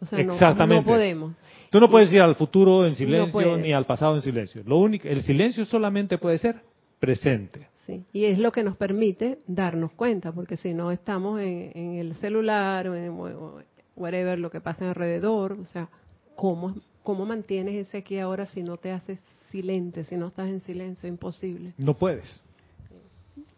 O 0.00 0.06
sea, 0.06 0.22
no- 0.22 0.34
Exactamente. 0.34 0.82
no 0.84 0.96
podemos. 0.96 1.34
Tú 1.70 1.80
no 1.80 1.88
puedes 1.90 2.12
ir 2.12 2.20
al 2.20 2.34
futuro 2.34 2.86
en 2.86 2.94
silencio 2.94 3.56
ni 3.56 3.72
al 3.72 3.84
pasado 3.86 4.14
en 4.16 4.22
silencio. 4.22 4.62
Lo 4.64 4.78
único, 4.78 5.08
el 5.08 5.22
silencio 5.22 5.64
solamente 5.64 6.18
puede 6.18 6.38
ser 6.38 6.60
presente. 7.00 7.68
Sí, 7.86 8.04
y 8.12 8.24
es 8.24 8.38
lo 8.38 8.50
que 8.52 8.62
nos 8.62 8.76
permite 8.76 9.38
darnos 9.46 9.92
cuenta, 9.92 10.32
porque 10.32 10.56
si 10.56 10.74
no 10.74 10.90
estamos 10.90 11.40
en, 11.40 11.70
en 11.74 11.94
el 11.98 12.14
celular 12.16 12.88
o 12.88 12.94
en 12.96 13.10
o 13.10 13.60
whatever, 13.94 14.38
lo 14.38 14.50
que 14.50 14.60
pasa 14.60 14.88
alrededor, 14.88 15.52
o 15.52 15.64
sea, 15.66 15.88
¿cómo, 16.34 16.74
¿cómo 17.02 17.24
mantienes 17.26 17.74
ese 17.86 17.98
aquí 17.98 18.18
ahora 18.18 18.46
si 18.46 18.62
no 18.62 18.76
te 18.76 18.90
haces 18.92 19.18
silente, 19.50 20.04
si 20.04 20.16
no 20.16 20.28
estás 20.28 20.48
en 20.48 20.60
silencio, 20.62 21.08
imposible. 21.08 21.72
No 21.78 21.94
puedes. 21.94 22.40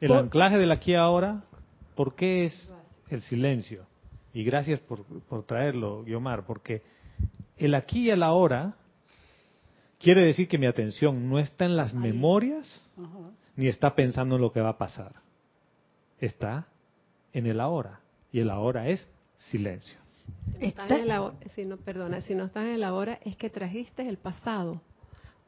El 0.01 0.09
Por- 0.09 0.19
anclaje 0.19 0.59
del 0.59 0.71
aquí 0.73 0.95
ahora, 0.95 1.43
¿por 1.97 2.15
qué 2.15 2.45
es 2.45 2.73
el 3.11 3.23
silencio? 3.23 3.85
Y 4.39 4.45
gracias 4.45 4.79
por, 4.79 5.03
por 5.05 5.43
traerlo, 5.45 6.05
Guiomar, 6.05 6.47
porque 6.47 6.83
el 7.57 7.75
aquí 7.75 8.03
y 8.07 8.11
el 8.11 8.23
ahora 8.23 8.77
quiere 9.99 10.21
decir 10.25 10.47
que 10.47 10.59
mi 10.59 10.67
atención 10.67 11.29
no 11.29 11.41
está 11.41 11.65
en 11.65 11.77
las 11.77 11.93
memorias 11.93 12.89
ni 13.57 13.67
está 13.67 13.97
pensando 13.97 14.37
en 14.37 14.43
lo 14.43 14.53
que 14.53 14.61
va 14.61 14.69
a 14.69 14.79
pasar. 14.79 15.11
Está 16.21 16.69
en 17.33 17.47
el 17.47 17.59
ahora. 17.61 17.99
Y 18.31 18.39
el 18.39 18.51
ahora 18.51 18.87
es 18.87 19.09
silencio. 19.39 19.99
Si 20.53 20.59
no, 20.61 20.67
estás 20.69 20.85
Está- 20.85 20.95
en 20.99 21.03
el 21.03 21.11
ahora- 21.11 21.37
si 21.57 21.65
no, 21.65 21.77
perdona, 21.77 22.21
si 22.21 22.35
no 22.37 22.45
estás 22.45 22.63
en 22.67 22.75
el 22.75 22.85
ahora 22.85 23.19
es 23.25 23.37
que 23.37 23.51
trajiste 23.51 24.09
el 24.09 24.19
pasado. 24.19 24.81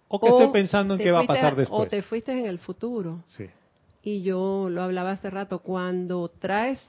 O 0.08 0.18
que 0.18 0.26
estoy 0.26 0.48
pensando 0.48 0.94
en 0.94 1.00
qué 1.00 1.12
va 1.12 1.20
a 1.20 1.26
pasar 1.28 1.52
O 1.52 1.56
después. 1.56 1.88
te 1.90 2.02
fuiste 2.02 2.32
en 2.36 2.46
el 2.46 2.58
futuro. 2.58 3.22
Sí. 3.28 3.46
Y 4.02 4.22
yo 4.22 4.66
lo 4.68 4.82
hablaba 4.82 5.12
hace 5.12 5.30
rato, 5.30 5.60
cuando 5.60 6.28
traes 6.28 6.84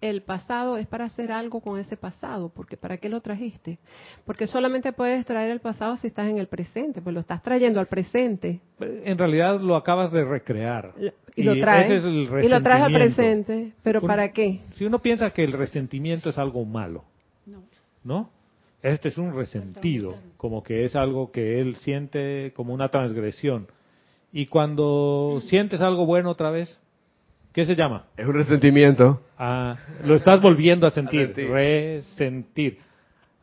el 0.00 0.22
pasado 0.22 0.76
es 0.76 0.86
para 0.86 1.06
hacer 1.06 1.32
algo 1.32 1.60
con 1.60 1.78
ese 1.78 1.96
pasado, 1.96 2.50
porque 2.54 2.76
¿para 2.76 2.98
qué 2.98 3.08
lo 3.08 3.20
trajiste? 3.20 3.78
Porque 4.24 4.46
solamente 4.46 4.92
puedes 4.92 5.24
traer 5.24 5.50
el 5.50 5.60
pasado 5.60 5.96
si 5.96 6.08
estás 6.08 6.28
en 6.28 6.38
el 6.38 6.48
presente, 6.48 7.00
pues 7.00 7.14
lo 7.14 7.20
estás 7.20 7.42
trayendo 7.42 7.80
al 7.80 7.86
presente 7.86 8.60
En 8.80 9.16
realidad 9.16 9.60
lo 9.60 9.74
acabas 9.76 10.12
de 10.12 10.24
recrear. 10.24 10.92
y, 11.34 11.42
lo 11.42 11.58
traes 11.58 11.86
ese 11.90 11.96
es 11.98 12.04
el 12.04 12.44
y 12.44 12.48
lo 12.48 12.60
traes 12.62 12.82
al 12.84 12.92
resentimiento. 12.94 13.46
presente, 13.46 13.72
pero 13.82 14.00
Por- 14.00 14.08
¿para 14.08 14.32
qué? 14.32 14.60
Si 14.76 14.84
uno 14.84 15.00
piensa 15.00 15.30
que 15.30 15.44
el 15.44 15.52
resentimiento 15.52 16.28
es 16.30 16.38
algo 16.38 16.64
malo, 16.64 17.04
No. 17.46 17.62
¿no? 18.04 18.30
Este 18.82 19.08
es 19.08 19.18
un 19.18 19.34
resentido, 19.34 20.14
como 20.36 20.62
que 20.62 20.84
es 20.84 20.94
algo 20.94 21.32
que 21.32 21.58
él 21.60 21.76
siente 21.76 22.52
como 22.54 22.72
una 22.74 22.88
transgresión. 22.90 23.66
Y 24.32 24.46
cuando 24.46 25.40
sientes 25.46 25.80
algo 25.80 26.04
bueno 26.06 26.30
otra 26.30 26.50
vez, 26.50 26.78
¿qué 27.56 27.64
se 27.64 27.74
llama? 27.74 28.04
Es 28.18 28.26
un 28.26 28.34
resentimiento. 28.34 29.22
Ah, 29.38 29.76
lo 30.04 30.14
estás 30.14 30.40
volviendo 30.42 30.86
a 30.86 30.90
sentir, 30.90 31.22
A 31.22 31.26
sentir. 31.26 31.50
resentir. 31.50 32.78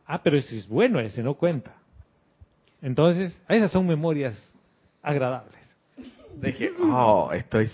Ah, 0.06 0.22
pero 0.22 0.38
ese 0.38 0.56
es 0.56 0.68
bueno, 0.68 1.00
ese 1.00 1.20
no 1.22 1.34
cuenta. 1.34 1.74
Entonces, 2.80 3.36
esas 3.48 3.70
son 3.72 3.86
memorias 3.88 4.36
agradables. 5.02 5.58
De 6.36 6.54
que, 6.54 6.72
oh, 6.80 7.30
estoy 7.32 7.68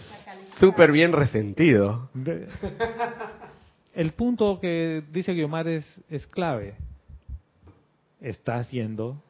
súper 0.59 0.93
bien 0.93 1.13
resentido. 1.13 2.09
De- 2.15 2.49
El 3.95 4.13
punto 4.13 4.59
que 4.61 5.03
dice 5.13 5.35
Guiomar 5.35 5.69
es, 5.69 5.85
es 6.09 6.27
clave. 6.27 6.75
¿Estás 8.21 8.71
yendo 8.71 9.23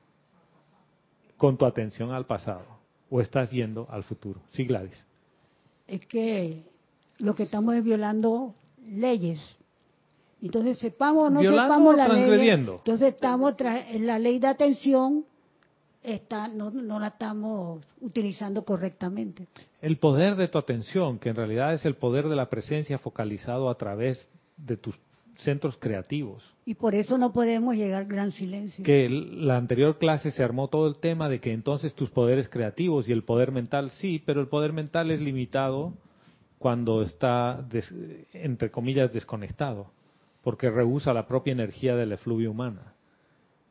con 1.37 1.57
tu 1.57 1.65
atención 1.65 2.13
al 2.13 2.27
pasado 2.27 2.67
o 3.09 3.21
estás 3.21 3.51
yendo 3.51 3.89
al 3.91 4.05
futuro? 4.05 4.41
Sí, 4.53 4.65
Gladys. 4.65 5.05
Es 5.89 6.05
que 6.07 6.63
lo 7.21 7.35
que 7.35 7.45
estamos 7.45 7.75
es 7.75 7.85
violando 7.85 8.55
leyes. 8.87 9.41
Entonces, 10.43 10.79
sepamos 10.79 11.25
o 11.25 11.31
no 11.31 11.41
¿Violando 11.41 11.75
sepamos 11.75 11.95
o 11.95 11.97
la 11.97 12.09
ley. 12.09 12.49
Entonces, 12.49 13.15
estamos 13.15 13.55
tra- 13.57 13.85
en 13.91 14.07
la 14.07 14.19
ley 14.19 14.39
de 14.39 14.47
atención, 14.47 15.25
está, 16.03 16.49
no, 16.49 16.71
no 16.71 16.99
la 16.99 17.09
estamos 17.09 17.85
utilizando 18.01 18.65
correctamente. 18.65 19.47
El 19.83 19.99
poder 19.99 20.37
de 20.37 20.49
tu 20.49 20.57
atención, 20.59 21.19
que 21.19 21.29
en 21.29 21.37
realidad 21.37 21.75
es 21.75 21.85
el 21.85 21.95
poder 21.95 22.29
de 22.29 22.37
la 22.37 22.49
presencia 22.49 22.99
focalizado 22.99 23.69
a 23.69 23.75
través 23.77 24.31
de 24.57 24.79
tus 24.79 24.99
centros 25.37 25.77
creativos. 25.79 26.55
Y 26.67 26.75
por 26.75 26.95
eso 26.95 27.17
no 27.19 27.33
podemos 27.33 27.75
llegar 27.75 28.03
al 28.03 28.09
gran 28.09 28.33
silencio. 28.33 28.85
Que 28.85 29.09
la 29.09 29.57
anterior 29.57 29.99
clase 29.99 30.31
se 30.31 30.43
armó 30.43 30.69
todo 30.69 30.87
el 30.87 30.97
tema 30.99 31.29
de 31.29 31.41
que 31.41 31.53
entonces 31.53 31.95
tus 31.95 32.11
poderes 32.11 32.49
creativos 32.49 33.09
y 33.09 33.13
el 33.13 33.25
poder 33.25 33.53
mental 33.53 33.91
sí, 33.91 34.23
pero 34.25 34.41
el 34.41 34.49
poder 34.49 34.73
mental 34.73 35.11
es 35.11 35.21
limitado 35.21 35.93
cuando 36.61 37.01
está, 37.01 37.67
entre 38.35 38.71
comillas, 38.71 39.11
desconectado, 39.15 39.87
porque 40.43 40.69
rehúsa 40.69 41.15
la 41.15 41.27
propia 41.27 41.53
energía 41.53 41.97
de 41.97 42.05
la 42.05 42.17
efluvia 42.17 42.51
humana. 42.51 42.93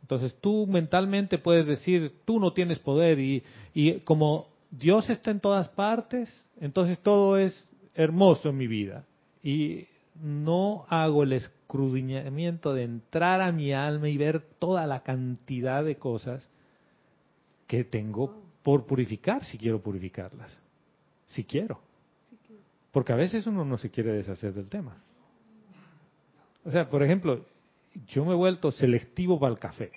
Entonces 0.02 0.36
tú 0.42 0.66
mentalmente 0.66 1.38
puedes 1.38 1.68
decir, 1.68 2.16
tú 2.26 2.40
no 2.40 2.52
tienes 2.52 2.80
poder 2.80 3.20
y, 3.20 3.44
y 3.76 4.00
como 4.00 4.48
Dios 4.72 5.08
está 5.12 5.30
en 5.30 5.40
todas 5.40 5.70
partes, 5.70 6.44
entonces 6.60 6.98
todo 6.98 7.38
es 7.38 7.70
hermoso 7.94 8.50
en 8.50 8.58
mi 8.58 8.66
vida. 8.66 9.06
Y 9.44 9.86
no 10.20 10.88
hago 10.90 11.22
el 11.22 11.34
escudriñamiento 11.34 12.74
de 12.74 12.86
entrar 12.86 13.42
a 13.42 13.52
mi 13.52 13.72
alma 13.72 14.10
y 14.10 14.18
ver 14.18 14.42
toda 14.58 14.88
la 14.88 15.04
cantidad 15.04 15.84
de 15.84 15.98
cosas 15.98 16.50
que 17.68 17.84
tengo 17.84 18.42
por 18.64 18.88
purificar, 18.88 19.44
si 19.46 19.60
quiero 19.60 19.80
purificarlas. 19.80 20.58
Si 21.28 21.44
quiero. 21.44 21.88
Porque 23.00 23.14
a 23.14 23.16
veces 23.16 23.48
uno 23.48 23.64
no 23.64 23.78
se 23.78 23.90
quiere 23.90 24.12
deshacer 24.12 24.54
del 24.54 24.68
tema. 24.68 24.98
O 26.66 26.70
sea, 26.70 26.90
por 26.90 27.02
ejemplo, 27.02 27.46
yo 28.10 28.26
me 28.26 28.34
he 28.34 28.36
vuelto 28.36 28.74
selectivo 28.74 29.40
para 29.40 29.54
el 29.54 29.58
café. 29.58 29.94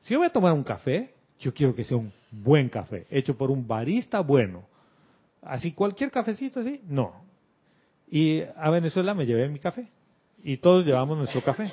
Si 0.00 0.12
yo 0.12 0.18
voy 0.18 0.26
a 0.26 0.30
tomar 0.30 0.52
un 0.52 0.62
café, 0.62 1.14
yo 1.40 1.54
quiero 1.54 1.74
que 1.74 1.82
sea 1.82 1.96
un 1.96 2.12
buen 2.30 2.68
café, 2.68 3.06
hecho 3.08 3.38
por 3.38 3.50
un 3.50 3.66
barista 3.66 4.20
bueno. 4.20 4.66
Así 5.40 5.72
cualquier 5.72 6.10
cafecito 6.10 6.60
así, 6.60 6.82
no. 6.86 7.24
Y 8.10 8.42
a 8.42 8.68
Venezuela 8.68 9.14
me 9.14 9.24
llevé 9.24 9.48
mi 9.48 9.58
café. 9.58 9.88
Y 10.42 10.58
todos 10.58 10.84
llevamos 10.84 11.16
nuestro 11.16 11.40
café. 11.40 11.72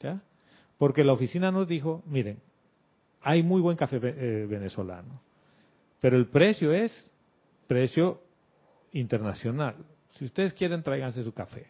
¿ya? 0.00 0.20
Porque 0.76 1.04
la 1.04 1.14
oficina 1.14 1.50
nos 1.50 1.66
dijo, 1.66 2.02
miren, 2.04 2.38
hay 3.22 3.42
muy 3.42 3.62
buen 3.62 3.78
café 3.78 3.98
eh, 4.02 4.46
venezolano, 4.46 5.22
pero 6.02 6.18
el 6.18 6.26
precio 6.26 6.74
es 6.74 7.10
precio 7.66 8.25
internacional. 8.92 9.76
Si 10.10 10.24
ustedes 10.24 10.54
quieren, 10.54 10.82
tráiganse 10.82 11.22
su 11.22 11.32
café. 11.32 11.66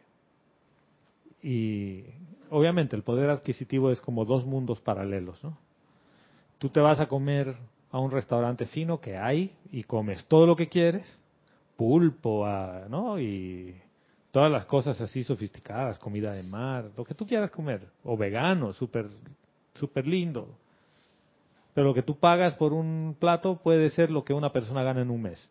Y 1.42 2.04
obviamente 2.50 2.96
el 2.96 3.02
poder 3.02 3.30
adquisitivo 3.30 3.90
es 3.90 4.00
como 4.00 4.24
dos 4.24 4.46
mundos 4.46 4.80
paralelos, 4.80 5.42
¿no? 5.42 5.58
Tú 6.58 6.70
te 6.70 6.80
vas 6.80 7.00
a 7.00 7.06
comer 7.06 7.54
a 7.90 7.98
un 7.98 8.10
restaurante 8.10 8.66
fino 8.66 9.00
que 9.00 9.16
hay 9.16 9.54
y 9.70 9.84
comes 9.84 10.24
todo 10.26 10.46
lo 10.46 10.56
que 10.56 10.68
quieres, 10.68 11.06
pulpo, 11.76 12.46
ah, 12.46 12.86
¿no? 12.88 13.20
Y 13.20 13.76
todas 14.30 14.50
las 14.50 14.64
cosas 14.64 15.00
así 15.00 15.22
sofisticadas, 15.22 15.98
comida 15.98 16.32
de 16.32 16.42
mar, 16.42 16.90
lo 16.96 17.04
que 17.04 17.14
tú 17.14 17.26
quieras 17.26 17.50
comer, 17.50 17.86
o 18.04 18.16
vegano, 18.16 18.72
súper 18.72 19.08
súper 19.78 20.06
lindo. 20.06 20.48
Pero 21.74 21.88
lo 21.88 21.94
que 21.94 22.02
tú 22.02 22.18
pagas 22.18 22.54
por 22.54 22.72
un 22.72 23.16
plato 23.18 23.56
puede 23.56 23.90
ser 23.90 24.10
lo 24.10 24.24
que 24.24 24.32
una 24.32 24.52
persona 24.52 24.82
gana 24.82 25.02
en 25.02 25.10
un 25.10 25.22
mes, 25.22 25.50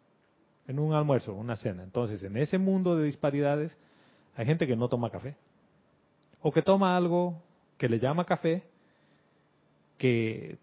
en 0.67 0.79
un 0.79 0.93
almuerzo, 0.93 1.33
una 1.33 1.55
cena. 1.55 1.83
Entonces, 1.83 2.23
en 2.23 2.37
ese 2.37 2.57
mundo 2.57 2.95
de 2.95 3.05
disparidades, 3.05 3.77
hay 4.35 4.45
gente 4.45 4.67
que 4.67 4.75
no 4.75 4.89
toma 4.89 5.09
café. 5.09 5.35
O 6.41 6.51
que 6.51 6.61
toma 6.61 6.95
algo 6.95 7.41
que 7.77 7.89
le 7.89 7.99
llama 7.99 8.25
café, 8.25 8.63
que 9.97 10.57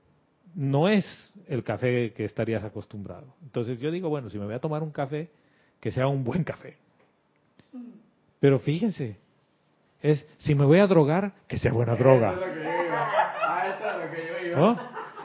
no 0.54 0.88
es 0.88 1.04
el 1.48 1.62
café 1.64 2.12
que 2.12 2.24
estarías 2.24 2.62
acostumbrado. 2.64 3.26
Entonces 3.42 3.80
yo 3.80 3.90
digo, 3.90 4.08
bueno, 4.08 4.28
si 4.28 4.38
me 4.38 4.44
voy 4.44 4.54
a 4.54 4.60
tomar 4.60 4.82
un 4.82 4.90
café, 4.90 5.30
que 5.80 5.90
sea 5.90 6.06
un 6.06 6.24
buen 6.24 6.44
café. 6.44 6.76
Pero 8.38 8.58
fíjense, 8.58 9.16
es 10.00 10.26
si 10.38 10.54
me 10.54 10.64
voy 10.64 10.78
a 10.78 10.86
drogar, 10.86 11.32
que 11.46 11.58
sea 11.58 11.72
buena 11.72 11.96
droga. 11.96 12.38
¿No? 14.54 14.76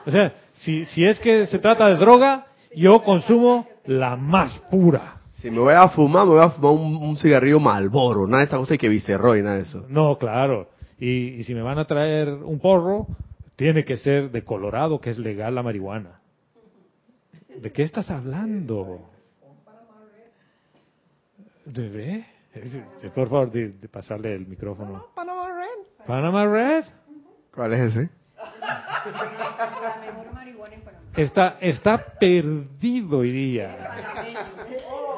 O 0.06 0.12
sea, 0.12 0.34
si, 0.54 0.86
si 0.86 1.06
es 1.06 1.20
que 1.20 1.46
se 1.48 1.60
trata 1.60 1.88
de 1.90 1.96
droga, 1.96 2.47
yo 2.76 3.02
consumo 3.04 3.68
la 3.86 4.16
más 4.16 4.60
pura. 4.72 5.22
Si 5.34 5.52
me 5.52 5.60
voy 5.60 5.74
a 5.74 5.88
fumar, 5.90 6.26
me 6.26 6.34
voy 6.34 6.44
a 6.44 6.50
fumar 6.50 6.72
un, 6.72 6.96
un 6.98 7.18
cigarrillo 7.18 7.60
Malboro, 7.60 8.26
nada 8.26 8.40
de 8.40 8.48
esa 8.48 8.58
cosa 8.58 8.78
que 8.78 8.90
Viceroy, 8.90 9.42
nada 9.44 9.58
de 9.58 9.62
eso. 9.64 9.86
No, 9.88 10.18
claro. 10.18 10.70
Y, 11.00 11.36
y 11.36 11.44
si 11.44 11.54
me 11.54 11.62
van 11.62 11.78
a 11.78 11.86
traer 11.86 12.30
un 12.30 12.60
porro, 12.60 13.08
tiene 13.56 13.86
que 13.86 13.98
ser 13.98 14.32
de 14.32 14.44
Colorado, 14.44 15.00
que 15.00 15.12
es 15.12 15.20
legal 15.20 15.54
la 15.54 15.64
marihuana. 15.64 16.22
¿De 17.62 17.72
qué 17.72 17.84
estás 17.84 18.10
hablando? 18.10 19.10
¿De 21.66 21.92
qué? 21.92 22.26
Sí, 23.02 23.10
Por 23.14 23.30
favor, 23.30 23.52
de, 23.52 23.70
de 23.74 23.88
pasarle 23.90 24.34
el 24.34 24.48
micrófono. 24.48 25.08
Panama 25.14 25.48
Red. 25.54 26.06
Panama 26.08 26.46
Red. 26.46 26.86
¿Cuál 27.54 27.74
es 27.74 27.92
ese? 27.96 28.10
Está, 31.18 31.58
está 31.60 31.98
perdido 32.20 33.22
día. 33.24 33.76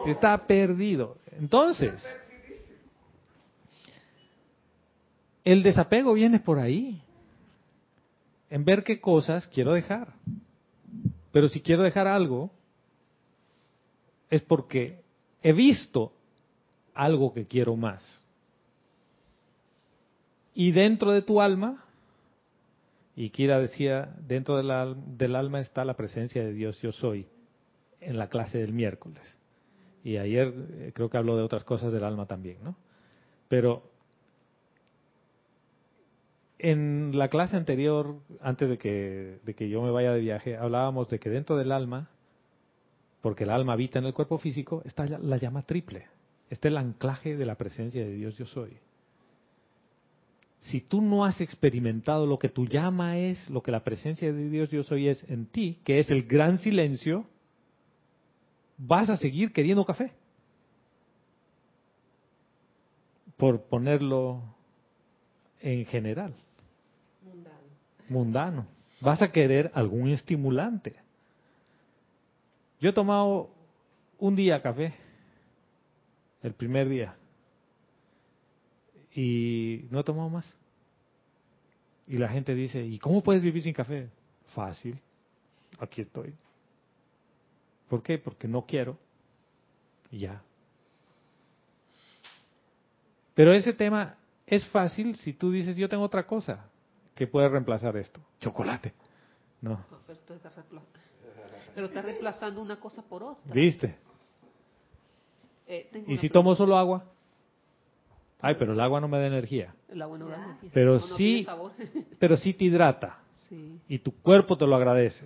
Está 0.08 0.38
perdido. 0.48 1.18
Entonces, 1.38 1.94
el 5.44 5.62
desapego 5.62 6.14
viene 6.14 6.40
por 6.40 6.58
ahí. 6.58 7.02
En 8.50 8.64
ver 8.64 8.84
qué 8.86 9.02
cosas 9.02 9.46
quiero 9.50 9.74
dejar. 9.74 10.14
Pero 11.34 11.50
si 11.50 11.60
quiero 11.60 11.84
dejar 11.84 12.08
algo, 12.08 12.50
es 14.30 14.42
porque 14.42 15.02
he 15.44 15.52
visto 15.52 16.14
algo 16.94 17.34
que 17.34 17.46
quiero 17.46 17.76
más. 17.76 18.04
Y 20.56 20.72
dentro 20.72 21.12
de 21.12 21.22
tu 21.22 21.42
alma 21.42 21.86
Y 23.22 23.32
Kira 23.32 23.60
decía, 23.60 24.16
dentro 24.26 24.56
del, 24.56 24.72
al- 24.72 25.18
del 25.18 25.36
alma 25.36 25.60
está 25.60 25.84
la 25.84 25.96
presencia 25.98 26.42
de 26.42 26.54
Dios, 26.54 26.82
yo 26.82 26.94
soy, 26.94 27.28
en 28.00 28.18
la 28.18 28.30
clase 28.30 28.60
del 28.60 28.72
miércoles. 28.72 29.22
Y 30.06 30.16
ayer 30.16 30.54
eh, 30.56 30.92
creo 30.96 31.10
que 31.10 31.18
habló 31.18 31.36
de 31.36 31.44
otras 31.44 31.66
cosas 31.66 31.92
del 31.92 32.06
alma 32.06 32.28
también, 32.28 32.60
¿no? 32.64 32.78
Pero 33.50 33.84
en 36.60 37.12
la 37.18 37.28
clase 37.28 37.58
anterior, 37.58 38.16
antes 38.40 38.70
de 38.70 38.78
que, 38.78 39.40
de 39.44 39.54
que 39.54 39.68
yo 39.68 39.82
me 39.82 39.92
vaya 39.92 40.14
de 40.14 40.22
viaje, 40.22 40.56
hablábamos 40.56 41.10
de 41.10 41.20
que 41.20 41.30
dentro 41.30 41.58
del 41.58 41.74
alma, 41.74 42.10
porque 43.20 43.44
el 43.44 43.50
alma 43.50 43.74
habita 43.74 44.00
en 44.00 44.06
el 44.06 44.14
cuerpo 44.14 44.38
físico, 44.38 44.82
está 44.86 45.06
la- 45.06 45.20
la 45.20 45.36
llama 45.36 45.64
triple. 45.64 46.08
Está 46.50 46.70
el 46.70 46.78
anclaje 46.78 47.36
de 47.36 47.46
la 47.46 47.56
presencia 47.56 48.02
de 48.02 48.14
Dios 48.14 48.38
yo 48.38 48.46
soy. 48.46 48.78
Si 50.62 50.82
tú 50.82 51.02
no 51.02 51.26
has 51.26 51.40
experimentado 51.42 52.26
lo 52.26 52.38
que 52.38 52.50
tu 52.50 52.68
llama 52.68 53.18
es, 53.18 53.50
lo 53.50 53.64
que 53.64 53.72
la 53.72 53.84
presencia 53.84 54.32
de 54.32 54.50
Dios 54.50 54.70
yo 54.70 54.84
soy 54.84 55.08
es 55.08 55.24
en 55.30 55.46
ti, 55.46 55.80
que 55.84 56.00
es 56.00 56.10
el 56.10 56.24
gran 56.24 56.58
silencio, 56.60 57.26
vas 58.78 59.10
a 59.10 59.18
seguir 59.18 59.52
queriendo 59.52 59.86
café. 59.86 60.12
Por 63.38 63.62
ponerlo 63.64 64.44
en 65.62 65.86
general 65.86 66.36
mundano. 68.10 68.68
Vas 69.02 69.22
a 69.22 69.32
querer 69.32 69.72
algún 69.74 70.10
estimulante. 70.10 70.96
Yo 72.80 72.90
he 72.90 72.94
tomado 72.94 73.50
un 74.18 74.36
día 74.36 74.62
café, 74.62 74.94
el 76.42 76.54
primer 76.54 76.90
día, 76.90 77.16
y 79.20 79.86
no 79.92 80.00
he 80.00 80.04
tomado 80.06 80.30
más. 80.30 80.50
Y 82.08 82.18
la 82.18 82.30
gente 82.30 82.56
dice, 82.56 82.82
¿y 82.82 82.98
cómo 83.00 83.22
puedes 83.22 83.44
vivir 83.44 83.62
sin 83.62 83.74
café? 83.74 84.10
Fácil, 84.56 84.98
aquí 85.78 86.02
estoy. 86.02 86.34
¿Por 87.90 88.02
qué? 88.02 88.18
Porque 88.18 88.48
no 88.48 88.66
quiero. 88.66 88.98
Y 90.10 90.20
ya. 90.20 90.42
Pero 93.36 93.54
ese 93.54 93.74
tema 93.74 94.16
es 94.48 94.66
fácil 94.70 95.18
si 95.18 95.34
tú 95.34 95.52
dices, 95.52 95.76
yo 95.76 95.90
tengo 95.90 96.04
otra 96.04 96.26
cosa 96.26 96.70
que 97.14 97.28
puede 97.28 97.50
reemplazar 97.50 97.98
esto. 97.98 98.22
Chocolate. 98.40 98.94
No. 99.60 99.84
Pero 101.76 101.88
está 101.88 102.02
reemplazando 102.02 102.62
una 102.62 102.80
cosa 102.80 103.02
por 103.02 103.24
otra. 103.24 103.54
¿Viste? 103.54 103.98
Eh, 105.68 105.90
¿Y 105.92 105.98
si 105.98 106.02
pregunta. 106.06 106.30
tomo 106.34 106.56
solo 106.56 106.78
agua? 106.78 107.04
Ay, 108.42 108.56
pero 108.58 108.74
el 108.74 108.80
agua 108.80 109.02
no 109.02 109.08
me 109.08 109.20
da 109.20 109.28
energía. 109.28 109.76
El 109.90 110.02
agua 110.02 110.18
no 110.18 110.28
da 110.30 110.38
energía. 110.44 110.70
Pero 110.74 110.94
No, 110.96 111.00
no 111.00 111.08
sí- 111.18 111.24
tiene 111.24 111.44
sabor. 111.44 111.72
Pero 112.20 112.38
sí 112.38 112.54
te 112.54 112.66
hidrata. 112.66 113.20
sí. 113.50 113.80
Y 113.88 114.00
tu 114.00 114.14
cuerpo 114.22 114.58
te 114.58 114.66
lo 114.66 114.76
agradece. 114.76 115.26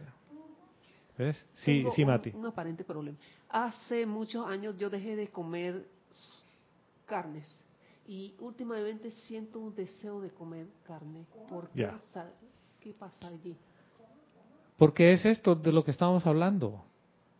¿Ves? 1.17 1.45
Sí, 1.53 1.79
Tengo 1.81 1.91
sí, 1.95 2.05
Mati. 2.05 2.31
Un 2.33 2.45
aparente 2.47 2.83
problema. 2.83 3.17
Hace 3.49 4.05
muchos 4.07 4.47
años 4.47 4.75
yo 4.79 4.89
dejé 4.89 5.15
de 5.15 5.27
comer 5.27 5.85
carnes 7.05 7.45
y 8.07 8.33
últimamente 8.39 9.11
siento 9.11 9.59
un 9.59 9.75
deseo 9.75 10.19
de 10.21 10.29
comer 10.31 10.65
carne. 10.87 11.25
¿Por 11.49 11.69
qué? 11.69 11.87
¿Qué 12.79 12.93
pasa 12.93 13.27
allí? 13.27 13.55
Porque 14.77 15.13
es 15.13 15.23
esto 15.25 15.53
de 15.55 15.71
lo 15.71 15.83
que 15.85 15.91
estamos 15.91 16.25
hablando. 16.25 16.83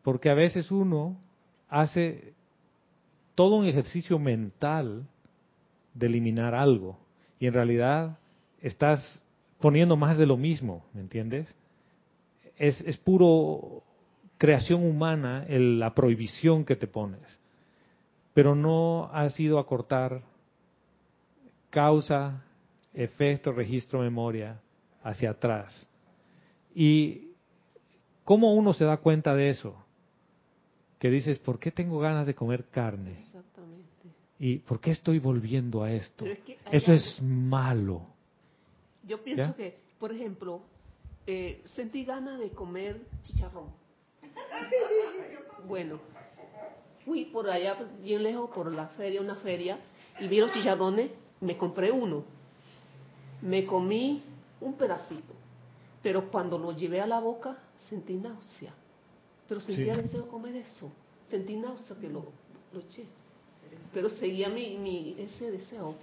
Porque 0.03 0.30
a 0.30 0.34
veces 0.36 0.69
uno 0.71 1.17
hace 1.67 2.34
todo 3.36 3.55
un 3.55 3.65
ejercicio 3.65 4.19
mental 4.19 5.07
de 5.93 6.07
eliminar 6.07 6.55
algo. 6.55 6.97
Y 7.39 7.47
en 7.47 7.53
realidad 7.53 8.17
estás 8.61 9.21
poniendo 9.59 9.95
más 9.95 10.17
de 10.17 10.25
lo 10.25 10.37
mismo, 10.37 10.85
¿me 10.93 11.01
entiendes? 11.01 11.53
Es, 12.57 12.79
es 12.81 12.97
puro 12.97 13.83
creación 14.37 14.83
humana 14.83 15.45
el- 15.47 15.79
la 15.79 15.93
prohibición 15.93 16.65
que 16.65 16.75
te 16.75 16.87
pones. 16.87 17.39
Pero 18.33 18.55
no 18.55 19.09
has 19.13 19.39
ido 19.39 19.59
a 19.59 19.65
cortar 19.67 20.21
causa, 21.69 22.43
efecto, 22.93 23.51
registro, 23.51 23.99
memoria 23.99 24.59
hacia 25.03 25.31
atrás. 25.31 25.87
¿Y 26.75 27.29
cómo 28.23 28.53
uno 28.53 28.73
se 28.73 28.85
da 28.85 28.97
cuenta 28.97 29.35
de 29.35 29.49
eso? 29.49 29.75
Que 30.99 31.09
dices, 31.09 31.37
¿por 31.39 31.59
qué 31.59 31.71
tengo 31.71 31.99
ganas 31.99 32.25
de 32.27 32.35
comer 32.35 32.65
carne? 32.65 33.11
Exactamente. 33.25 33.89
¿Y 34.45 34.57
por 34.57 34.81
qué 34.81 34.91
estoy 34.91 35.19
volviendo 35.19 35.83
a 35.83 35.91
esto? 35.93 36.25
Es 36.25 36.39
que 36.39 36.59
Eso 36.69 36.91
algo- 36.91 37.01
es 37.05 37.21
malo. 37.21 38.01
Yo 39.07 39.23
pienso 39.23 39.43
¿Ya? 39.51 39.53
que, 39.55 39.77
por 39.97 40.11
ejemplo, 40.11 40.59
eh, 41.25 41.61
sentí 41.67 42.03
ganas 42.03 42.37
de 42.41 42.49
comer 42.49 42.99
chicharrón. 43.23 43.67
Bueno, 45.65 45.97
fui 47.05 47.23
por 47.23 47.49
allá, 47.49 47.77
bien 48.01 48.21
lejos, 48.23 48.49
por 48.49 48.69
la 48.69 48.87
feria, 48.89 49.21
una 49.21 49.35
feria, 49.35 49.79
y 50.19 50.27
vi 50.27 50.39
los 50.41 50.51
chicharrones, 50.51 51.09
me 51.39 51.55
compré 51.55 51.89
uno. 51.89 52.25
Me 53.41 53.65
comí 53.65 54.23
un 54.59 54.73
pedacito, 54.73 55.33
pero 56.01 56.29
cuando 56.29 56.57
lo 56.57 56.73
llevé 56.73 56.99
a 56.99 57.07
la 57.07 57.19
boca 57.21 57.57
sentí 57.89 58.15
náusea. 58.15 58.73
Pero 59.47 59.61
sentía 59.61 59.95
Sí. 59.95 60.01
deseo 60.01 60.23
de 60.23 60.27
comer 60.27 60.55
eso. 60.57 60.91
Sentí 61.29 61.55
náusea 61.55 61.95
que 61.97 62.09
lo, 62.09 62.25
lo 62.73 62.79
eché. 62.81 63.05
Pero 63.93 64.09
seguía 64.09 64.49
mi, 64.49 64.78
mi, 64.78 65.15
ese 65.19 65.51
deseo. 65.51 65.95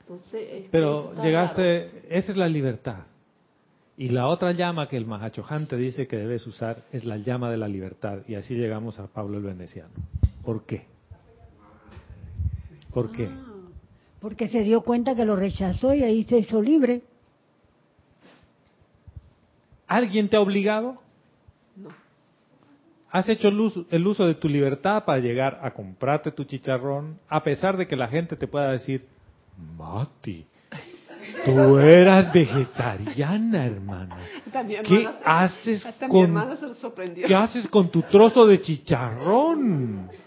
Entonces, 0.00 0.34
es 0.34 0.48
que 0.48 0.58
eso 0.60 0.68
Pero 0.70 1.10
raro. 1.12 1.22
llegaste, 1.24 2.02
esa 2.16 2.32
es 2.32 2.36
la 2.36 2.48
libertad. 2.48 3.04
Y 3.98 4.10
la 4.10 4.26
otra 4.28 4.52
llama 4.52 4.88
que 4.88 4.96
el 4.96 5.06
Mahachohan 5.06 5.66
te 5.66 5.76
dice 5.76 6.06
que 6.06 6.16
debes 6.16 6.46
usar 6.46 6.84
es 6.92 7.04
la 7.04 7.16
llama 7.16 7.50
de 7.50 7.56
la 7.56 7.66
libertad. 7.66 8.18
Y 8.28 8.34
así 8.34 8.54
llegamos 8.54 8.98
a 8.98 9.06
Pablo 9.06 9.38
el 9.38 9.44
Veneciano. 9.44 9.90
¿Por 10.44 10.64
qué? 10.66 10.84
¿Por 12.92 13.10
qué? 13.12 13.26
Ah, 13.30 13.44
Porque 14.20 14.48
se 14.48 14.60
dio 14.62 14.82
cuenta 14.82 15.14
que 15.14 15.24
lo 15.24 15.34
rechazó 15.34 15.94
y 15.94 16.02
ahí 16.02 16.24
se 16.24 16.38
hizo 16.38 16.60
libre. 16.60 17.02
¿Alguien 19.86 20.28
te 20.28 20.36
ha 20.36 20.40
obligado? 20.40 20.98
no. 21.76 21.88
Has 23.16 23.28
hecho 23.30 23.48
el 23.48 23.58
uso, 23.58 23.86
el 23.90 24.06
uso 24.06 24.26
de 24.26 24.34
tu 24.34 24.46
libertad 24.48 25.04
para 25.04 25.18
llegar 25.20 25.58
a 25.62 25.70
comprarte 25.70 26.30
tu 26.32 26.44
chicharrón, 26.44 27.18
a 27.28 27.42
pesar 27.42 27.76
de 27.78 27.86
que 27.86 27.96
la 27.96 28.08
gente 28.08 28.36
te 28.36 28.46
pueda 28.46 28.70
decir, 28.72 29.06
Mati, 29.78 30.44
tú 31.46 31.78
eras 31.78 32.30
vegetariana, 32.32 33.64
hermana. 33.64 34.18
¿Qué 34.84 34.84
se- 34.84 35.08
haces 35.24 35.86
hasta 35.86 36.06
mi 36.08 36.12
con 36.12 36.24
hermana 36.24 36.56
se 36.56 36.66
lo 36.66 36.74
sorprendió. 36.74 37.26
¿Qué 37.26 37.34
haces 37.34 37.66
con 37.68 37.88
tu 37.90 38.02
trozo 38.02 38.46
de 38.46 38.60
chicharrón? 38.60 40.10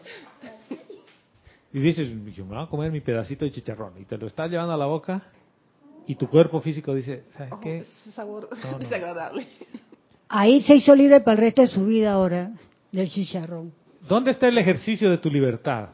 Y 1.72 1.80
dices, 1.80 2.10
yo 2.36 2.46
me 2.46 2.56
voy 2.56 2.64
a 2.64 2.68
comer 2.68 2.92
mi 2.92 3.00
pedacito 3.02 3.46
de 3.46 3.52
chicharrón. 3.52 3.94
Y 4.02 4.06
te 4.06 4.18
lo 4.18 4.26
estás 4.26 4.50
llevando 4.50 4.74
a 4.74 4.78
la 4.78 4.88
boca 4.88 5.22
y 6.08 6.16
tu 6.16 6.28
cuerpo 6.28 6.60
físico 6.62 6.96
dice, 6.96 7.26
¿sabes 7.38 7.54
Oh, 7.54 7.60
qué? 7.60 7.78
ese 7.82 8.12
sabor 8.12 8.50
No, 8.66 8.72
no. 8.72 8.80
desagradable. 8.80 9.48
Ahí 10.28 10.64
se 10.64 10.74
hizo 10.78 10.96
libre 10.96 11.20
para 11.22 11.34
el 11.34 11.38
resto 11.42 11.62
de 11.62 11.68
su 11.68 11.86
vida 11.86 12.14
ahora 12.14 12.50
del 12.92 13.10
chicharrón. 13.10 13.74
¿Dónde 14.08 14.32
está 14.32 14.48
el 14.48 14.58
ejercicio 14.58 15.10
de 15.10 15.18
tu 15.18 15.30
libertad? 15.30 15.90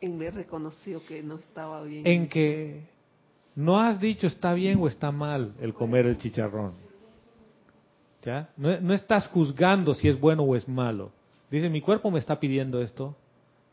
En 0.00 0.16
me 0.16 0.30
reconoció 0.30 1.04
que 1.04 1.22
no 1.22 1.36
estaba 1.36 1.82
bien. 1.82 2.06
En 2.06 2.28
que 2.28 2.84
no 3.54 3.78
has 3.78 4.00
dicho 4.00 4.26
está 4.26 4.54
bien 4.54 4.78
o 4.80 4.88
está 4.88 5.12
mal 5.12 5.54
el 5.60 5.74
comer 5.74 6.06
el 6.06 6.18
chicharrón. 6.18 6.72
¿Ya? 8.24 8.50
No, 8.56 8.80
no 8.80 8.94
estás 8.94 9.28
juzgando 9.28 9.94
si 9.94 10.08
es 10.08 10.18
bueno 10.18 10.42
o 10.42 10.56
es 10.56 10.68
malo. 10.68 11.12
Dice, 11.50 11.68
mi 11.68 11.80
cuerpo 11.80 12.10
me 12.10 12.18
está 12.18 12.38
pidiendo 12.38 12.80
esto 12.80 13.16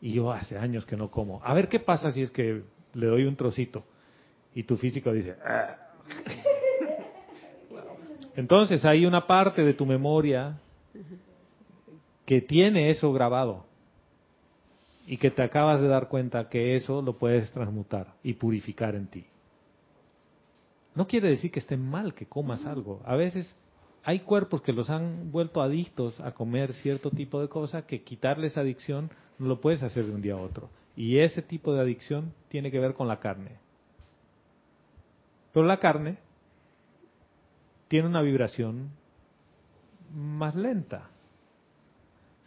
y 0.00 0.12
yo 0.12 0.32
hace 0.32 0.58
años 0.58 0.84
que 0.84 0.96
no 0.96 1.10
como. 1.10 1.40
A 1.44 1.54
ver 1.54 1.68
qué 1.68 1.80
pasa 1.80 2.12
si 2.12 2.22
es 2.22 2.30
que 2.30 2.62
le 2.94 3.06
doy 3.06 3.24
un 3.24 3.36
trocito 3.36 3.84
y 4.54 4.64
tu 4.64 4.76
físico 4.76 5.12
dice... 5.12 5.36
"Ah". 5.44 5.76
Entonces 8.36 8.84
hay 8.84 9.04
una 9.04 9.26
parte 9.26 9.64
de 9.64 9.74
tu 9.74 9.84
memoria 9.84 10.60
que 12.28 12.42
tiene 12.42 12.90
eso 12.90 13.10
grabado 13.10 13.64
y 15.06 15.16
que 15.16 15.30
te 15.30 15.42
acabas 15.42 15.80
de 15.80 15.88
dar 15.88 16.08
cuenta 16.08 16.50
que 16.50 16.76
eso 16.76 17.00
lo 17.00 17.16
puedes 17.16 17.50
transmutar 17.52 18.16
y 18.22 18.34
purificar 18.34 18.94
en 18.94 19.06
ti. 19.06 19.24
No 20.94 21.06
quiere 21.06 21.30
decir 21.30 21.50
que 21.50 21.60
esté 21.60 21.78
mal 21.78 22.12
que 22.12 22.26
comas 22.26 22.66
algo. 22.66 23.00
A 23.06 23.16
veces 23.16 23.56
hay 24.04 24.20
cuerpos 24.20 24.60
que 24.60 24.74
los 24.74 24.90
han 24.90 25.32
vuelto 25.32 25.62
adictos 25.62 26.20
a 26.20 26.32
comer 26.32 26.74
cierto 26.74 27.10
tipo 27.10 27.40
de 27.40 27.48
cosa 27.48 27.86
que 27.86 28.02
quitarles 28.02 28.58
adicción 28.58 29.10
no 29.38 29.46
lo 29.46 29.62
puedes 29.62 29.82
hacer 29.82 30.04
de 30.04 30.14
un 30.14 30.20
día 30.20 30.34
a 30.34 30.42
otro. 30.42 30.68
Y 30.96 31.20
ese 31.20 31.40
tipo 31.40 31.72
de 31.72 31.80
adicción 31.80 32.34
tiene 32.50 32.70
que 32.70 32.78
ver 32.78 32.92
con 32.92 33.08
la 33.08 33.20
carne. 33.20 33.52
Pero 35.54 35.64
la 35.64 35.78
carne 35.78 36.18
tiene 37.88 38.06
una 38.06 38.20
vibración 38.20 38.90
más 40.14 40.54
lenta. 40.54 41.08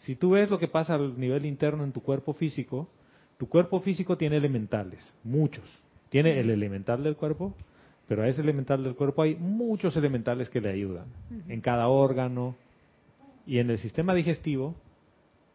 Si 0.01 0.15
tú 0.15 0.31
ves 0.31 0.49
lo 0.49 0.59
que 0.59 0.67
pasa 0.67 0.95
al 0.95 1.19
nivel 1.19 1.45
interno 1.45 1.83
en 1.83 1.91
tu 1.91 2.01
cuerpo 2.01 2.33
físico, 2.33 2.89
tu 3.37 3.47
cuerpo 3.47 3.81
físico 3.81 4.17
tiene 4.17 4.37
elementales, 4.37 5.13
muchos. 5.23 5.65
Tiene 6.09 6.39
el 6.39 6.49
elemental 6.49 7.03
del 7.03 7.15
cuerpo, 7.15 7.53
pero 8.07 8.23
a 8.23 8.27
ese 8.27 8.41
elemental 8.41 8.83
del 8.83 8.95
cuerpo 8.95 9.21
hay 9.21 9.35
muchos 9.35 9.95
elementales 9.95 10.49
que 10.49 10.59
le 10.59 10.69
ayudan. 10.69 11.05
En 11.47 11.61
cada 11.61 11.87
órgano 11.87 12.55
y 13.45 13.59
en 13.59 13.69
el 13.69 13.77
sistema 13.77 14.13
digestivo 14.13 14.75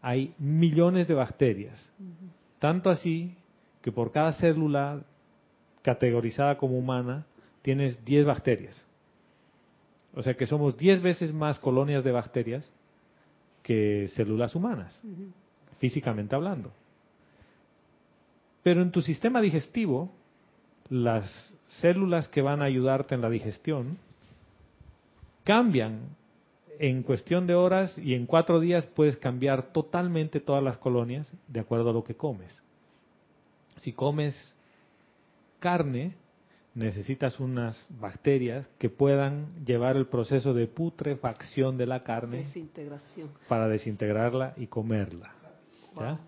hay 0.00 0.32
millones 0.38 1.08
de 1.08 1.14
bacterias. 1.14 1.90
Tanto 2.58 2.88
así 2.90 3.36
que 3.82 3.92
por 3.92 4.12
cada 4.12 4.32
célula 4.34 5.02
categorizada 5.82 6.56
como 6.56 6.78
humana 6.78 7.26
tienes 7.62 8.04
10 8.04 8.26
bacterias. 8.26 8.84
O 10.14 10.22
sea 10.22 10.34
que 10.34 10.46
somos 10.46 10.76
10 10.76 11.02
veces 11.02 11.34
más 11.34 11.58
colonias 11.58 12.04
de 12.04 12.12
bacterias 12.12 12.72
que 13.66 14.06
células 14.14 14.54
humanas, 14.54 15.02
físicamente 15.80 16.36
hablando. 16.36 16.70
Pero 18.62 18.80
en 18.80 18.92
tu 18.92 19.02
sistema 19.02 19.40
digestivo, 19.40 20.12
las 20.88 21.26
células 21.80 22.28
que 22.28 22.42
van 22.42 22.62
a 22.62 22.66
ayudarte 22.66 23.16
en 23.16 23.22
la 23.22 23.28
digestión 23.28 23.98
cambian 25.42 26.14
en 26.78 27.02
cuestión 27.02 27.48
de 27.48 27.56
horas 27.56 27.98
y 27.98 28.14
en 28.14 28.26
cuatro 28.26 28.60
días 28.60 28.86
puedes 28.86 29.16
cambiar 29.16 29.72
totalmente 29.72 30.38
todas 30.38 30.62
las 30.62 30.76
colonias 30.76 31.32
de 31.48 31.58
acuerdo 31.58 31.90
a 31.90 31.92
lo 31.92 32.04
que 32.04 32.14
comes. 32.14 32.62
Si 33.78 33.92
comes 33.92 34.54
carne, 35.58 36.14
necesitas 36.76 37.40
unas 37.40 37.88
bacterias 37.98 38.68
que 38.78 38.90
puedan 38.90 39.64
llevar 39.64 39.96
el 39.96 40.06
proceso 40.06 40.52
de 40.52 40.66
putrefacción 40.66 41.78
de 41.78 41.86
la 41.86 42.02
carne 42.02 42.38
Desintegración. 42.38 43.30
para 43.48 43.66
desintegrarla 43.66 44.52
y 44.58 44.66
comerla. 44.66 45.32
¿ya? 45.98 46.20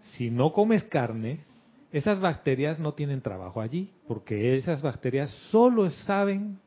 Si 0.00 0.30
no 0.32 0.52
comes 0.52 0.82
carne, 0.84 1.44
esas 1.92 2.18
bacterias 2.18 2.80
no 2.80 2.94
tienen 2.94 3.22
trabajo 3.22 3.60
allí, 3.60 3.92
porque 4.08 4.56
esas 4.56 4.82
bacterias 4.82 5.30
solo 5.50 5.88
saben 5.90 6.58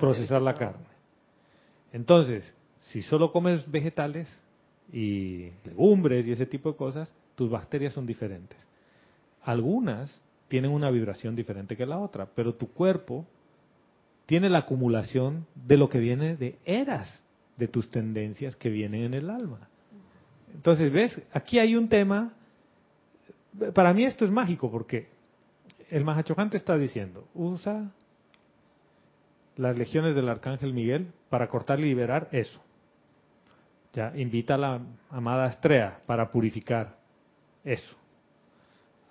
procesar 0.00 0.40
la 0.40 0.54
carne. 0.54 0.86
Entonces, 1.92 2.54
si 2.88 3.02
solo 3.02 3.32
comes 3.32 3.70
vegetales 3.70 4.32
y 4.90 5.50
legumbres 5.64 6.26
y 6.26 6.32
ese 6.32 6.46
tipo 6.46 6.72
de 6.72 6.76
cosas, 6.76 7.14
tus 7.34 7.50
bacterias 7.50 7.92
son 7.92 8.06
diferentes. 8.06 8.58
Algunas 9.42 10.18
tienen 10.52 10.70
una 10.70 10.90
vibración 10.90 11.34
diferente 11.34 11.78
que 11.78 11.86
la 11.86 11.98
otra, 11.98 12.26
pero 12.26 12.54
tu 12.56 12.68
cuerpo 12.74 13.24
tiene 14.26 14.50
la 14.50 14.58
acumulación 14.58 15.46
de 15.54 15.78
lo 15.78 15.88
que 15.88 15.98
viene 15.98 16.36
de 16.36 16.58
eras 16.66 17.24
de 17.56 17.68
tus 17.68 17.88
tendencias 17.88 18.54
que 18.56 18.68
vienen 18.68 19.04
en 19.04 19.14
el 19.14 19.30
alma. 19.30 19.70
Entonces, 20.52 20.92
¿ves? 20.92 21.18
Aquí 21.32 21.58
hay 21.58 21.74
un 21.74 21.88
tema, 21.88 22.34
para 23.72 23.94
mí 23.94 24.04
esto 24.04 24.26
es 24.26 24.30
mágico 24.30 24.70
porque 24.70 25.08
el 25.88 26.04
Mahachojante 26.04 26.58
está 26.58 26.76
diciendo, 26.76 27.26
usa 27.32 27.90
las 29.56 29.78
legiones 29.78 30.14
del 30.14 30.28
Arcángel 30.28 30.74
Miguel 30.74 31.14
para 31.30 31.48
cortar 31.48 31.80
y 31.80 31.84
liberar 31.84 32.28
eso. 32.30 32.60
Ya, 33.94 34.12
invita 34.14 34.56
a 34.56 34.58
la 34.58 34.80
amada 35.08 35.44
Astrea 35.44 36.02
para 36.04 36.30
purificar 36.30 36.98
eso. 37.64 38.01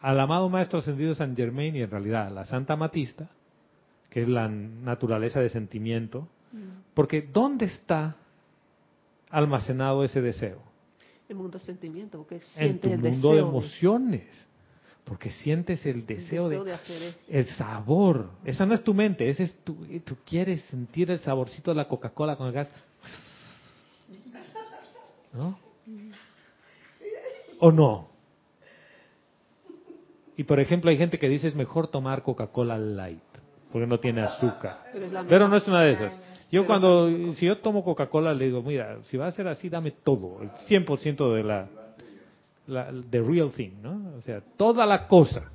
Al 0.01 0.19
amado 0.19 0.49
Maestro 0.49 0.79
Ascendido 0.79 1.13
San 1.13 1.35
Germain 1.35 1.75
y 1.75 1.81
en 1.81 1.91
realidad 1.91 2.27
a 2.27 2.29
la 2.31 2.45
Santa 2.45 2.75
Matista, 2.75 3.29
que 4.09 4.21
es 4.21 4.27
la 4.27 4.47
naturaleza 4.47 5.39
de 5.39 5.49
sentimiento, 5.49 6.27
porque 6.93 7.21
¿dónde 7.21 7.65
está 7.65 8.17
almacenado 9.29 10.03
ese 10.03 10.21
deseo? 10.21 10.61
El 11.29 11.35
mundo 11.37 11.59
de 11.59 11.65
sentimiento, 11.65 12.17
porque 12.17 12.35
En 12.35 12.41
siente 12.41 12.87
tu 12.89 12.93
el 12.93 12.99
mundo 12.99 13.29
deseo 13.29 13.33
de 13.33 13.49
emociones. 13.49 14.47
Porque 15.05 15.31
sientes 15.31 15.85
el 15.85 15.97
el 15.97 16.05
deseo, 16.05 16.49
de, 16.49 16.63
de 16.63 16.73
hacer 16.73 17.01
eso. 17.01 17.17
el 17.29 17.45
sabor. 17.55 18.31
Esa 18.43 18.65
no 18.65 18.73
es 18.73 18.83
tu 18.83 18.93
mente, 18.93 19.29
ese 19.29 19.43
es 19.43 19.55
tu, 19.63 19.75
tú 20.05 20.17
quieres 20.25 20.61
sentir 20.63 21.09
el 21.09 21.19
saborcito 21.19 21.71
de 21.71 21.75
la 21.75 21.87
Coca-Cola 21.87 22.35
con 22.35 22.47
el 22.47 22.53
gas. 22.53 22.69
¿No? 25.33 25.57
¿O 27.59 27.71
no? 27.71 28.10
Y 30.37 30.43
por 30.43 30.59
ejemplo, 30.59 30.89
hay 30.89 30.97
gente 30.97 31.19
que 31.19 31.29
dice 31.29 31.47
es 31.47 31.55
mejor 31.55 31.87
tomar 31.87 32.23
Coca-Cola 32.23 32.77
light, 32.77 33.19
porque 33.71 33.87
no 33.87 33.99
tiene 33.99 34.21
azúcar. 34.21 34.79
Pero 35.27 35.47
no 35.47 35.57
es 35.57 35.67
una 35.67 35.81
de 35.81 35.93
esas. 35.93 36.19
Yo 36.51 36.65
cuando, 36.65 37.09
si 37.35 37.45
yo 37.45 37.57
tomo 37.59 37.83
Coca-Cola, 37.83 38.33
le 38.33 38.45
digo, 38.45 38.61
mira, 38.61 38.97
si 39.03 39.17
va 39.17 39.27
a 39.27 39.31
ser 39.31 39.47
así, 39.47 39.69
dame 39.69 39.91
todo, 39.91 40.41
el 40.41 40.49
100% 40.67 41.33
de 41.35 41.43
la, 41.43 41.67
la 42.67 42.91
the 43.09 43.21
real 43.21 43.51
thing, 43.51 43.81
¿no? 43.81 44.17
O 44.17 44.21
sea, 44.21 44.41
toda 44.57 44.85
la 44.85 45.07
cosa. 45.07 45.49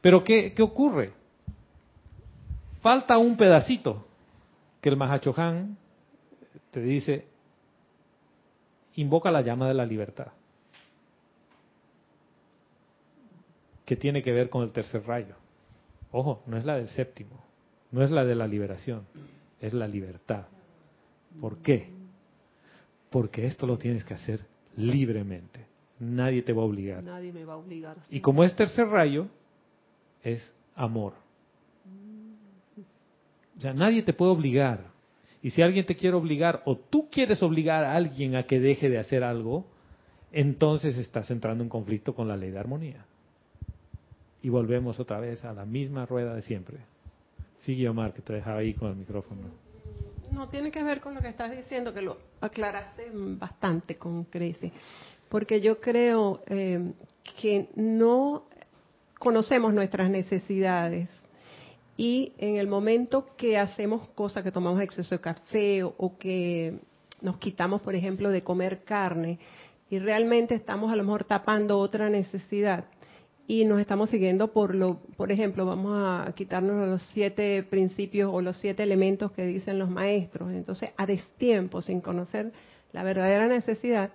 Pero 0.00 0.24
¿qué, 0.24 0.52
qué 0.52 0.62
ocurre? 0.62 1.12
Falta 2.80 3.18
un 3.18 3.36
pedacito 3.36 4.04
que 4.80 4.88
el 4.88 4.96
Mahachohan 4.96 5.76
te 6.72 6.80
dice, 6.80 7.26
invoca 8.96 9.30
la 9.30 9.42
llama 9.42 9.68
de 9.68 9.74
la 9.74 9.86
libertad, 9.86 10.28
que 13.84 13.96
tiene 13.96 14.22
que 14.22 14.32
ver 14.32 14.48
con 14.48 14.62
el 14.62 14.72
tercer 14.72 15.04
rayo. 15.06 15.34
Ojo, 16.10 16.42
no 16.46 16.56
es 16.56 16.64
la 16.64 16.76
del 16.76 16.88
séptimo, 16.88 17.42
no 17.90 18.02
es 18.02 18.10
la 18.10 18.24
de 18.24 18.34
la 18.34 18.46
liberación, 18.46 19.06
es 19.60 19.72
la 19.72 19.88
libertad. 19.88 20.46
¿Por 21.40 21.58
qué? 21.58 21.90
Porque 23.10 23.46
esto 23.46 23.66
lo 23.66 23.78
tienes 23.78 24.04
que 24.04 24.14
hacer 24.14 24.44
libremente. 24.76 25.66
Nadie 25.98 26.42
te 26.42 26.52
va 26.52 26.62
a 26.62 26.66
obligar. 26.66 27.02
Nadie 27.02 27.32
me 27.32 27.44
va 27.44 27.54
a 27.54 27.56
obligar. 27.56 27.96
Y 28.10 28.20
como 28.20 28.44
es 28.44 28.54
tercer 28.56 28.88
rayo, 28.88 29.28
es 30.22 30.52
amor. 30.74 31.14
O 33.56 33.60
sea, 33.60 33.72
nadie 33.72 34.02
te 34.02 34.12
puede 34.12 34.32
obligar. 34.32 34.90
Y 35.42 35.50
si 35.50 35.62
alguien 35.62 35.86
te 35.86 35.96
quiere 35.96 36.16
obligar 36.16 36.62
o 36.64 36.76
tú 36.76 37.08
quieres 37.10 37.42
obligar 37.42 37.84
a 37.84 37.94
alguien 37.94 38.36
a 38.36 38.44
que 38.44 38.60
deje 38.60 38.88
de 38.88 38.98
hacer 38.98 39.24
algo, 39.24 39.66
entonces 40.30 40.96
estás 40.98 41.30
entrando 41.30 41.62
en 41.62 41.70
conflicto 41.70 42.14
con 42.14 42.28
la 42.28 42.36
ley 42.36 42.50
de 42.50 42.58
armonía. 42.58 43.06
Y 44.42 44.48
volvemos 44.48 44.98
otra 44.98 45.20
vez 45.20 45.44
a 45.44 45.52
la 45.52 45.64
misma 45.64 46.04
rueda 46.04 46.34
de 46.34 46.42
siempre. 46.42 46.78
Sigue 47.60 47.88
Omar, 47.88 48.12
que 48.12 48.22
te 48.22 48.32
dejaba 48.32 48.58
ahí 48.58 48.74
con 48.74 48.90
el 48.90 48.96
micrófono. 48.96 49.42
No, 50.32 50.48
tiene 50.48 50.70
que 50.70 50.82
ver 50.82 51.00
con 51.00 51.14
lo 51.14 51.20
que 51.20 51.28
estás 51.28 51.54
diciendo, 51.54 51.92
que 51.92 52.02
lo 52.02 52.16
aclaraste 52.40 53.10
bastante 53.12 53.96
con 53.96 54.24
Crece. 54.24 54.72
Porque 55.28 55.60
yo 55.60 55.80
creo 55.80 56.42
eh, 56.46 56.92
que 57.40 57.68
no 57.76 58.44
conocemos 59.18 59.72
nuestras 59.72 60.10
necesidades 60.10 61.08
y 61.96 62.32
en 62.38 62.56
el 62.56 62.66
momento 62.66 63.26
que 63.36 63.58
hacemos 63.58 64.08
cosas, 64.08 64.42
que 64.42 64.50
tomamos 64.50 64.80
exceso 64.80 65.14
de 65.14 65.20
café 65.20 65.84
o, 65.84 65.94
o 65.98 66.18
que 66.18 66.80
nos 67.20 67.36
quitamos, 67.36 67.80
por 67.82 67.94
ejemplo, 67.94 68.30
de 68.30 68.42
comer 68.42 68.82
carne 68.82 69.38
y 69.90 69.98
realmente 69.98 70.54
estamos 70.54 70.90
a 70.90 70.96
lo 70.96 71.04
mejor 71.04 71.24
tapando 71.24 71.78
otra 71.78 72.08
necesidad 72.08 72.86
y 73.46 73.64
nos 73.64 73.80
estamos 73.80 74.10
siguiendo 74.10 74.52
por 74.52 74.74
lo, 74.74 75.00
por 75.16 75.32
ejemplo, 75.32 75.66
vamos 75.66 75.94
a 75.96 76.32
quitarnos 76.34 76.88
los 76.88 77.02
siete 77.12 77.62
principios 77.62 78.30
o 78.32 78.40
los 78.40 78.56
siete 78.58 78.82
elementos 78.82 79.32
que 79.32 79.44
dicen 79.44 79.78
los 79.78 79.90
maestros. 79.90 80.52
Entonces, 80.52 80.90
a 80.96 81.06
destiempo, 81.06 81.82
sin 81.82 82.00
conocer 82.00 82.52
la 82.92 83.02
verdadera 83.02 83.48
necesidad, 83.48 84.10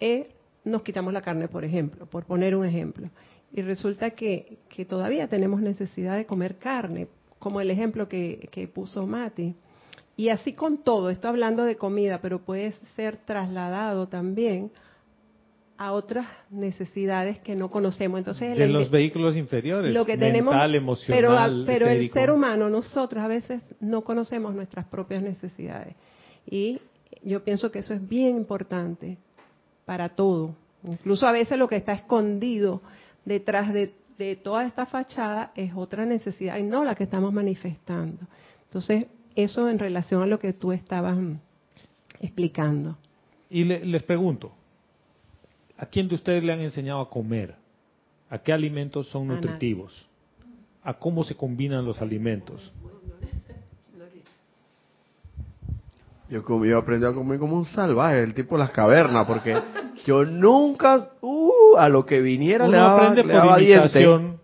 eh, 0.00 0.30
nos 0.64 0.82
quitamos 0.82 1.12
la 1.12 1.20
carne, 1.20 1.48
por 1.48 1.64
ejemplo, 1.64 2.06
por 2.06 2.24
poner 2.24 2.56
un 2.56 2.64
ejemplo. 2.64 3.10
Y 3.52 3.62
resulta 3.62 4.10
que, 4.10 4.58
que 4.68 4.84
todavía 4.84 5.28
tenemos 5.28 5.60
necesidad 5.60 6.16
de 6.16 6.26
comer 6.26 6.56
carne, 6.56 7.08
como 7.38 7.60
el 7.60 7.70
ejemplo 7.70 8.08
que, 8.08 8.48
que 8.50 8.66
puso 8.68 9.06
Mati. 9.06 9.54
Y 10.16 10.30
así 10.30 10.54
con 10.54 10.78
todo, 10.78 11.10
estoy 11.10 11.28
hablando 11.28 11.64
de 11.64 11.76
comida, 11.76 12.20
pero 12.22 12.40
puede 12.40 12.72
ser 12.96 13.18
trasladado 13.18 14.08
también 14.08 14.70
a 15.78 15.92
otras 15.92 16.26
necesidades 16.50 17.38
que 17.40 17.54
no 17.54 17.68
conocemos. 17.70 18.18
Entonces, 18.18 18.58
la 18.58 18.66
los 18.66 18.90
vehículos 18.90 19.36
inferiores, 19.36 19.92
lo 19.94 20.04
que 20.06 20.12
mental, 20.16 20.28
tenemos, 20.72 21.04
pero, 21.06 21.28
emocional, 21.28 21.64
pero 21.66 21.86
el 21.86 21.92
etérico. 21.92 22.14
ser 22.14 22.30
humano, 22.30 22.68
nosotros 22.68 23.22
a 23.22 23.28
veces 23.28 23.62
no 23.80 24.02
conocemos 24.02 24.54
nuestras 24.54 24.86
propias 24.86 25.22
necesidades. 25.22 25.94
Y 26.48 26.80
yo 27.22 27.42
pienso 27.44 27.70
que 27.70 27.80
eso 27.80 27.92
es 27.94 28.06
bien 28.08 28.36
importante 28.36 29.18
para 29.84 30.08
todo. 30.10 30.54
Incluso 30.84 31.26
a 31.26 31.32
veces 31.32 31.58
lo 31.58 31.68
que 31.68 31.76
está 31.76 31.92
escondido 31.92 32.80
detrás 33.24 33.72
de, 33.72 33.92
de 34.18 34.36
toda 34.36 34.64
esta 34.66 34.86
fachada 34.86 35.52
es 35.56 35.72
otra 35.74 36.06
necesidad 36.06 36.58
y 36.58 36.62
no 36.62 36.84
la 36.84 36.94
que 36.94 37.04
estamos 37.04 37.32
manifestando. 37.32 38.26
Entonces, 38.64 39.06
eso 39.34 39.68
en 39.68 39.78
relación 39.78 40.22
a 40.22 40.26
lo 40.26 40.38
que 40.38 40.52
tú 40.52 40.72
estabas 40.72 41.18
explicando. 42.20 42.96
Y 43.50 43.64
le- 43.64 43.84
les 43.84 44.02
pregunto, 44.02 44.52
¿a 45.78 45.86
quién 45.86 46.08
de 46.08 46.14
ustedes 46.14 46.42
le 46.44 46.52
han 46.52 46.60
enseñado 46.60 47.00
a 47.00 47.10
comer? 47.10 47.54
¿A 48.30 48.38
qué 48.38 48.52
alimentos 48.52 49.08
son 49.08 49.30
A 49.30 49.34
nadie. 49.34 49.42
nutritivos? 49.42 50.08
¿A 50.82 50.94
cómo 50.94 51.24
se 51.24 51.34
combinan 51.34 51.84
los 51.84 52.00
alimentos? 52.00 52.72
Yo, 56.28 56.42
como, 56.42 56.64
yo 56.64 56.78
aprendí 56.78 57.06
a 57.06 57.12
comer 57.12 57.38
como 57.38 57.56
un 57.56 57.64
salvaje, 57.64 58.20
el 58.22 58.34
tipo 58.34 58.56
de 58.56 58.60
las 58.60 58.70
cavernas, 58.70 59.26
porque 59.26 59.56
yo 60.04 60.24
nunca, 60.24 61.10
uh, 61.20 61.76
a 61.78 61.88
lo 61.88 62.04
que 62.04 62.20
viniera 62.20 62.64
le 62.66 62.70
Uno 62.76 62.78
daba, 62.78 62.96
aprende 62.96 63.22
le 63.24 63.40
por 63.40 63.58
diente. 63.58 63.74
imitación, 64.00 64.40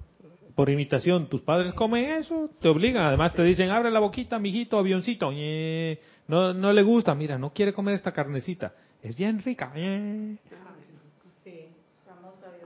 por 0.54 0.70
imitación, 0.70 1.26
tus 1.28 1.40
padres 1.40 1.74
comen 1.74 2.04
eso, 2.12 2.50
te 2.60 2.68
obligan. 2.68 3.06
Además 3.06 3.32
te 3.34 3.42
dicen, 3.42 3.70
abre 3.70 3.90
la 3.90 3.98
boquita, 3.98 4.38
mijito, 4.38 4.78
avioncito. 4.78 5.32
Ñe. 5.32 5.98
No, 6.28 6.54
no 6.54 6.72
le 6.72 6.82
gusta, 6.82 7.16
mira, 7.16 7.36
no 7.36 7.52
quiere 7.52 7.72
comer 7.72 7.94
esta 7.94 8.12
carnecita. 8.12 8.72
Es 9.02 9.16
bien 9.16 9.42
rica. 9.42 9.72
Ñe. 9.74 10.36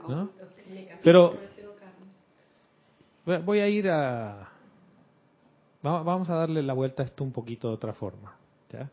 ¿No? 0.09 0.29
Pero 1.03 1.35
voy 3.45 3.59
a 3.59 3.67
ir 3.67 3.89
a... 3.89 4.49
va- 5.85 6.03
Vamos 6.03 6.29
a 6.29 6.35
darle 6.35 6.61
la 6.63 6.73
vuelta 6.73 7.03
a 7.03 7.05
esto 7.05 7.23
un 7.23 7.31
poquito 7.31 7.67
de 7.69 7.73
otra 7.75 7.93
forma. 7.93 8.35
¿ya? 8.71 8.89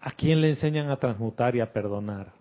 ¿A 0.00 0.10
quién 0.12 0.40
le 0.40 0.50
enseñan 0.50 0.88
a 0.90 0.96
transmutar 0.96 1.54
y 1.56 1.60
a 1.60 1.72
perdonar? 1.72 2.32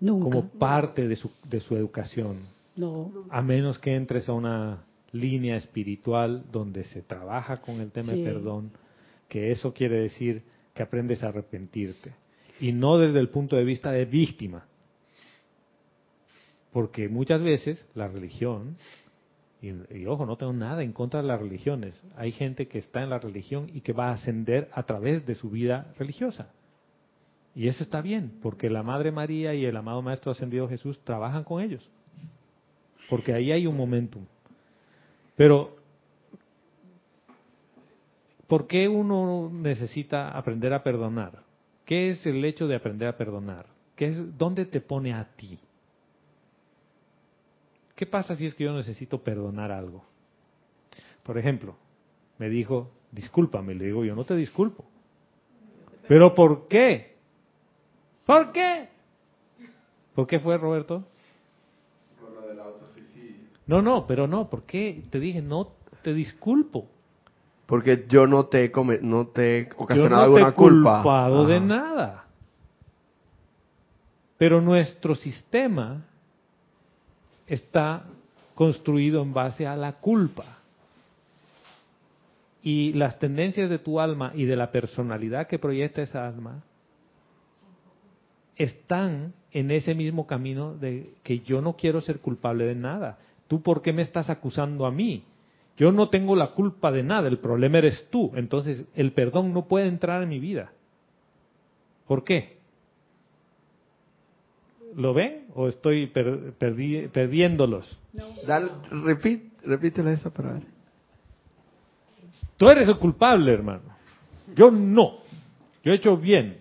Nunca. 0.00 0.24
Como 0.24 0.48
parte 0.48 1.06
de 1.06 1.16
su, 1.16 1.30
de 1.44 1.60
su 1.60 1.76
educación. 1.76 2.38
No. 2.74 3.12
A 3.28 3.42
menos 3.42 3.78
que 3.78 3.94
entres 3.94 4.28
a 4.28 4.32
una 4.32 4.84
línea 5.12 5.56
espiritual 5.56 6.44
donde 6.50 6.84
se 6.84 7.02
trabaja 7.02 7.58
con 7.58 7.80
el 7.80 7.90
tema 7.90 8.12
Sí. 8.12 8.22
de 8.22 8.32
perdón, 8.32 8.70
que 9.28 9.50
eso 9.50 9.74
quiere 9.74 9.96
decir 10.00 10.42
que 10.72 10.82
aprendes 10.82 11.22
a 11.22 11.28
arrepentirte. 11.28 12.14
Y 12.60 12.72
no 12.72 12.98
desde 12.98 13.18
el 13.18 13.30
punto 13.30 13.56
de 13.56 13.64
vista 13.64 13.90
de 13.90 14.04
víctima. 14.04 14.66
Porque 16.72 17.08
muchas 17.08 17.42
veces 17.42 17.86
la 17.94 18.06
religión, 18.06 18.76
y, 19.60 20.06
ojo, 20.06 20.24
no 20.24 20.36
tengo 20.36 20.52
nada 20.52 20.82
en 20.82 20.92
contra 20.92 21.20
de 21.20 21.28
las 21.28 21.40
religiones, 21.40 22.02
hay 22.16 22.32
gente 22.32 22.68
que 22.68 22.78
está 22.78 23.02
en 23.02 23.10
la 23.10 23.18
religión 23.18 23.70
y 23.72 23.80
que 23.80 23.92
va 23.92 24.10
a 24.10 24.14
ascender 24.14 24.68
a 24.72 24.84
través 24.84 25.26
de 25.26 25.34
su 25.34 25.50
vida 25.50 25.92
religiosa. 25.98 26.52
Y 27.54 27.66
eso 27.66 27.82
está 27.82 28.00
bien, 28.00 28.38
porque 28.42 28.70
la 28.70 28.82
Madre 28.84 29.10
María 29.10 29.54
y 29.54 29.64
el 29.64 29.76
amado 29.76 30.02
Maestro 30.02 30.30
Ascendido 30.30 30.68
Jesús 30.68 31.00
trabajan 31.00 31.42
con 31.42 31.60
ellos. 31.60 31.88
Porque 33.08 33.34
ahí 33.34 33.50
hay 33.50 33.66
un 33.66 33.76
momentum. 33.76 34.24
Pero, 35.34 35.76
¿por 38.46 38.68
qué 38.68 38.88
uno 38.88 39.50
necesita 39.52 40.30
aprender 40.30 40.72
a 40.72 40.84
perdonar? 40.84 41.49
¿Qué 41.90 42.10
es 42.10 42.24
el 42.24 42.44
hecho 42.44 42.68
de 42.68 42.76
aprender 42.76 43.08
a 43.08 43.16
perdonar? 43.16 43.66
¿Qué 43.96 44.10
es, 44.10 44.38
¿Dónde 44.38 44.64
te 44.64 44.80
pone 44.80 45.12
a 45.12 45.24
ti? 45.24 45.58
¿Qué 47.96 48.06
pasa 48.06 48.36
si 48.36 48.46
es 48.46 48.54
que 48.54 48.62
yo 48.62 48.72
necesito 48.72 49.24
perdonar 49.24 49.72
algo? 49.72 50.04
Por 51.24 51.36
ejemplo, 51.36 51.74
me 52.38 52.48
dijo, 52.48 52.92
discúlpame, 53.10 53.74
le 53.74 53.86
digo, 53.86 54.04
yo 54.04 54.14
no 54.14 54.24
te 54.24 54.36
disculpo. 54.36 54.84
¿Pero 56.06 56.32
por 56.32 56.68
qué? 56.68 57.16
¿Por 58.24 58.52
qué? 58.52 58.88
¿Por 60.14 60.28
qué 60.28 60.38
fue, 60.38 60.56
Roberto? 60.58 61.04
No, 63.66 63.82
no, 63.82 64.06
pero 64.06 64.28
no, 64.28 64.48
¿por 64.48 64.62
qué? 64.62 65.02
Te 65.10 65.18
dije, 65.18 65.42
no 65.42 65.72
te 66.04 66.14
disculpo. 66.14 66.86
Porque 67.70 68.04
yo 68.08 68.26
no 68.26 68.46
te 68.46 68.64
he, 68.64 68.70
come- 68.72 68.98
no 69.00 69.28
te 69.28 69.58
he 69.60 69.64
Yo 69.68 69.74
ocasionado 69.78 70.26
no 70.26 70.34
te 70.34 70.40
he 70.40 70.44
alguna 70.44 70.52
culpa. 70.54 70.96
culpado 70.96 71.46
de 71.46 71.60
nada. 71.60 72.24
Pero 74.36 74.60
nuestro 74.60 75.14
sistema 75.14 76.02
está 77.46 78.02
construido 78.56 79.22
en 79.22 79.32
base 79.32 79.66
a 79.66 79.76
la 79.76 79.92
culpa. 80.00 80.58
Y 82.62 82.92
las 82.94 83.18
tendencias 83.18 83.70
de 83.70 83.78
tu 83.78 84.00
alma 84.00 84.32
y 84.34 84.44
de 84.44 84.56
la 84.56 84.70
personalidad 84.72 85.46
que 85.46 85.58
proyecta 85.58 86.02
esa 86.02 86.26
alma 86.26 86.62
están 88.56 89.32
en 89.52 89.70
ese 89.70 89.94
mismo 89.94 90.26
camino 90.26 90.74
de 90.74 91.14
que 91.22 91.38
yo 91.40 91.62
no 91.62 91.76
quiero 91.76 92.00
ser 92.00 92.18
culpable 92.18 92.64
de 92.66 92.74
nada. 92.74 93.18
¿Tú 93.48 93.62
por 93.62 93.80
qué 93.80 93.92
me 93.92 94.02
estás 94.02 94.28
acusando 94.28 94.84
a 94.86 94.90
mí? 94.90 95.24
Yo 95.76 95.92
no 95.92 96.08
tengo 96.10 96.36
la 96.36 96.48
culpa 96.48 96.92
de 96.92 97.02
nada, 97.02 97.28
el 97.28 97.38
problema 97.38 97.78
eres 97.78 98.06
tú. 98.10 98.32
Entonces 98.34 98.84
el 98.94 99.12
perdón 99.12 99.52
no 99.54 99.66
puede 99.66 99.86
entrar 99.86 100.22
en 100.22 100.28
mi 100.28 100.38
vida. 100.38 100.72
¿Por 102.06 102.22
qué? 102.24 102.58
¿Lo 104.96 105.14
ven 105.14 105.46
o 105.54 105.68
estoy 105.68 106.08
per- 106.08 106.58
perdi- 106.58 107.08
perdiéndolos? 107.10 107.98
Dale, 108.46 108.70
repite, 108.90 109.48
repítela 109.64 110.12
esa 110.12 110.30
para 110.30 110.54
ver. 110.54 110.62
Tú 112.56 112.68
eres 112.68 112.88
el 112.88 112.98
culpable, 112.98 113.52
hermano. 113.52 113.82
Yo 114.56 114.70
no. 114.70 115.18
Yo 115.84 115.92
he 115.92 115.96
hecho 115.96 116.16
bien. 116.16 116.58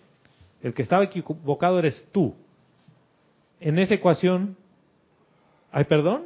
El 0.61 0.73
que 0.73 0.81
estaba 0.83 1.03
equivocado 1.03 1.79
eres 1.79 2.05
tú. 2.11 2.35
En 3.59 3.79
esa 3.79 3.95
ecuación, 3.95 4.55
¿hay 5.71 5.85
perdón? 5.85 6.23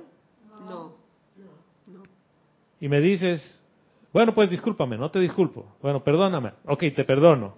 Y 2.84 2.90
me 2.90 3.00
dices, 3.00 3.64
bueno, 4.12 4.36
pues 4.36 4.50
discúlpame, 4.50 4.98
no 4.98 5.10
te 5.10 5.18
disculpo. 5.18 5.78
Bueno, 5.82 6.04
perdóname. 6.04 6.52
Ok, 6.66 6.80
te 6.94 7.06
perdono. 7.06 7.56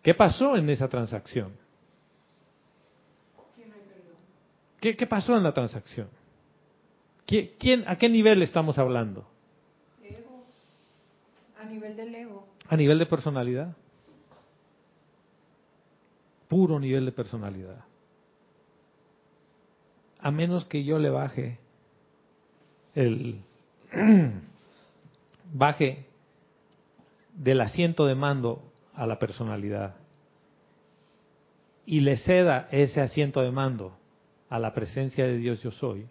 ¿Qué 0.00 0.14
pasó 0.14 0.56
en 0.56 0.70
esa 0.70 0.88
transacción? 0.88 1.52
¿Qué, 4.80 4.96
qué 4.96 5.06
pasó 5.06 5.36
en 5.36 5.42
la 5.42 5.52
transacción? 5.52 6.08
¿Qui- 7.26 7.50
¿Quién, 7.58 7.84
¿A 7.86 7.98
qué 7.98 8.08
nivel 8.08 8.40
estamos 8.40 8.78
hablando? 8.78 9.28
A 11.60 11.64
nivel 11.66 11.94
del 11.94 12.14
ego. 12.14 12.46
A 12.68 12.76
nivel 12.78 12.98
de 12.98 13.04
personalidad. 13.04 13.76
Puro 16.48 16.80
nivel 16.80 17.04
de 17.04 17.12
personalidad. 17.12 17.84
A 20.20 20.30
menos 20.30 20.64
que 20.64 20.84
yo 20.84 20.98
le 20.98 21.10
baje 21.10 21.58
el 22.94 23.42
baje 25.52 26.06
del 27.34 27.60
asiento 27.60 28.06
de 28.06 28.14
mando 28.14 28.62
a 28.94 29.06
la 29.06 29.18
personalidad 29.18 29.96
y 31.86 32.00
le 32.00 32.16
ceda 32.16 32.68
ese 32.70 33.00
asiento 33.00 33.40
de 33.40 33.50
mando 33.50 33.96
a 34.48 34.58
la 34.58 34.72
presencia 34.74 35.26
de 35.26 35.36
Dios 35.36 35.62
yo 35.62 35.70
soy, 35.70 36.06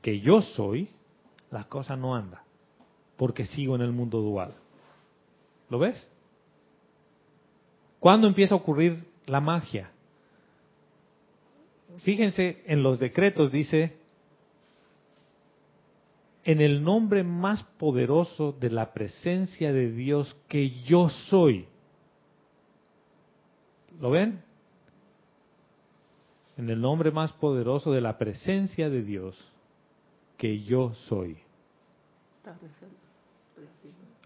que 0.00 0.20
yo 0.20 0.40
soy, 0.42 0.88
la 1.50 1.64
cosa 1.64 1.96
no 1.96 2.14
anda, 2.14 2.44
porque 3.16 3.46
sigo 3.46 3.74
en 3.74 3.82
el 3.82 3.92
mundo 3.92 4.20
dual. 4.20 4.54
¿Lo 5.68 5.78
ves? 5.78 6.08
¿Cuándo 8.00 8.26
empieza 8.26 8.54
a 8.54 8.58
ocurrir 8.58 9.04
la 9.26 9.40
magia? 9.40 9.90
Fíjense, 11.98 12.62
en 12.66 12.82
los 12.82 12.98
decretos 12.98 13.50
dice, 13.52 13.96
en 16.44 16.60
el 16.60 16.84
nombre 16.84 17.24
más 17.24 17.62
poderoso 17.78 18.52
de 18.52 18.70
la 18.70 18.92
presencia 18.92 19.72
de 19.72 19.90
Dios 19.90 20.36
que 20.48 20.70
yo 20.82 21.08
soy. 21.08 21.66
¿Lo 24.00 24.10
ven? 24.10 24.42
En 26.56 26.68
el 26.68 26.80
nombre 26.80 27.10
más 27.10 27.32
poderoso 27.32 27.92
de 27.92 28.00
la 28.00 28.18
presencia 28.18 28.90
de 28.90 29.02
Dios 29.02 29.52
que 30.36 30.60
yo 30.62 30.92
soy. 30.94 31.38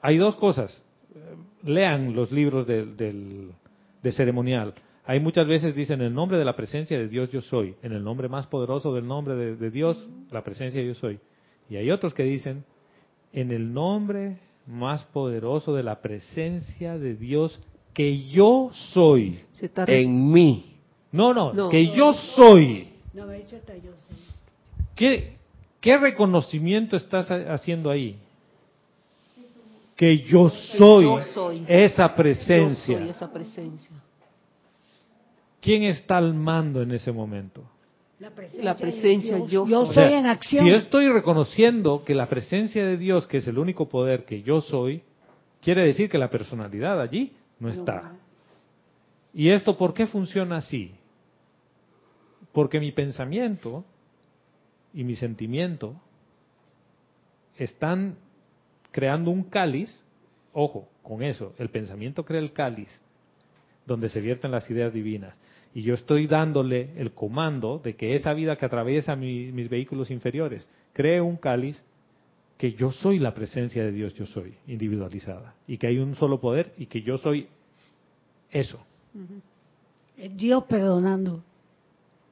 Hay 0.03 0.17
dos 0.17 0.37
cosas. 0.37 0.83
Lean 1.63 2.15
los 2.15 2.33
libros 2.33 2.67
de 2.67 4.13
ceremonial. 4.13 4.75
Hay 5.05 5.21
muchas 5.21 5.47
veces 5.47 5.75
dicen 5.75 6.01
en 6.01 6.09
el 6.09 6.15
nombre 6.15 6.37
de 6.37 6.45
la 6.45 6.57
presencia 6.57 6.99
de 6.99 7.09
Dios 7.09 7.31
yo 7.31 7.41
soy, 7.41 7.77
en 7.83 7.93
el 7.93 8.05
nombre 8.05 8.29
más 8.29 8.47
poderoso 8.47 8.93
del 8.93 9.07
nombre 9.07 9.35
de 9.35 9.71
Dios, 9.71 10.07
la 10.31 10.45
presencia 10.45 10.83
yo 10.83 10.95
soy. 10.95 11.19
Y 11.71 11.77
hay 11.77 11.91
otros 11.91 12.15
que 12.15 12.23
dicen 12.23 12.65
en 13.33 13.51
el 13.51 13.73
nombre 13.73 14.39
más 14.67 15.05
poderoso 15.05 15.75
de 15.75 15.83
la 15.83 16.01
presencia 16.01 16.99
de 16.99 17.15
Dios 17.15 17.61
que 17.95 18.27
yo 18.29 18.71
soy. 18.93 19.41
En 19.87 20.31
mí. 20.33 20.77
No, 21.13 21.33
no, 21.35 21.53
No. 21.53 21.69
que 21.69 21.87
yo 21.89 22.13
soy. 22.13 22.91
No, 23.15 23.27
me 23.27 23.35
ha 23.35 23.37
dicho 23.39 23.57
hasta 23.57 23.75
yo 23.77 23.91
sí. 24.09 24.15
¿Qué, 24.95 25.37
qué 25.81 25.97
reconocimiento 25.99 26.97
estás 26.97 27.31
ha- 27.31 27.53
haciendo 27.55 27.91
ahí? 27.91 28.17
Que 29.97 30.19
yo 30.19 30.49
soy, 30.49 31.05
Yo 31.05 31.21
soy. 31.33 31.65
esa 31.67 32.09
Yo 32.09 32.17
presencia. 32.17 32.99
soy 32.99 33.09
esa 33.09 33.33
presencia. 33.33 33.91
¿Quién 35.61 35.83
está 35.85 36.19
al 36.19 36.35
mando 36.35 36.83
en 36.83 36.93
ese 36.93 37.11
momento? 37.11 37.63
La 38.19 38.31
presencia, 38.31 38.65
La 38.65 38.77
presencia, 38.77 39.37
de 39.37 39.47
Dios. 39.47 39.69
yo 39.69 39.87
yo 39.87 39.93
soy. 39.93 40.13
en 40.13 40.27
acción. 40.27 40.65
Si 40.65 40.71
yo 40.71 40.77
estoy 40.77 41.09
reconociendo 41.09 42.05
que 42.05 42.15
la 42.15 42.29
presencia 42.29 42.85
de 42.85 42.97
Dios, 42.97 43.27
que 43.29 43.39
es 43.39 43.47
el 43.47 43.59
único 43.59 43.89
poder 43.89 44.25
que 44.25 44.43
yo 44.43 44.61
soy, 44.61 45.03
quiere 45.63 45.85
decir 45.85 46.11
que 46.11 46.19
la 46.19 46.29
personalidad 46.29 47.01
allí 47.01 47.33
no 47.61 47.71
está. 47.71 48.13
¿Y 49.33 49.51
esto 49.51 49.79
por 49.79 49.95
qué 49.95 50.07
funciona 50.07 50.57
así? 50.57 50.93
Porque 52.53 52.81
mi 52.81 52.91
pensamiento 52.91 53.85
y 54.93 55.05
mi 55.05 55.15
sentimiento 55.15 55.95
están 57.57 58.17
creando 58.91 59.31
un 59.31 59.45
cáliz, 59.45 60.03
ojo, 60.53 60.89
con 61.03 61.23
eso, 61.23 61.55
el 61.59 61.71
pensamiento 61.71 62.25
crea 62.25 62.41
el 62.41 62.53
cáliz, 62.53 62.89
donde 63.87 64.09
se 64.09 64.21
vierten 64.21 64.51
las 64.51 64.69
ideas 64.71 64.93
divinas. 64.93 65.39
Y 65.75 65.83
yo 65.83 65.95
estoy 65.95 66.27
dándole 66.27 66.91
el 66.97 67.13
comando 67.13 67.79
de 67.83 67.95
que 67.95 68.15
esa 68.15 68.33
vida 68.33 68.57
que 68.57 68.65
atraviesa 68.67 69.15
mi- 69.17 69.53
mis 69.53 69.69
vehículos 69.69 70.11
inferiores 70.11 70.69
cree 70.93 71.21
un 71.21 71.37
cáliz 71.37 71.83
que 72.57 72.73
yo 72.73 72.91
soy 72.91 73.19
la 73.21 73.35
presencia 73.35 73.85
de 73.85 73.93
Dios, 73.93 74.15
yo 74.15 74.27
soy, 74.27 74.55
individualizada. 74.67 75.55
Y 75.69 75.79
que 75.79 75.87
hay 75.87 75.99
un 75.99 76.17
solo 76.17 76.41
poder 76.41 76.75
y 76.77 76.87
que 76.87 77.03
yo 77.03 77.17
soy 77.19 77.49
eso. 78.51 78.81
Es 80.17 80.37
Dios 80.37 80.65
perdonando. 80.65 81.45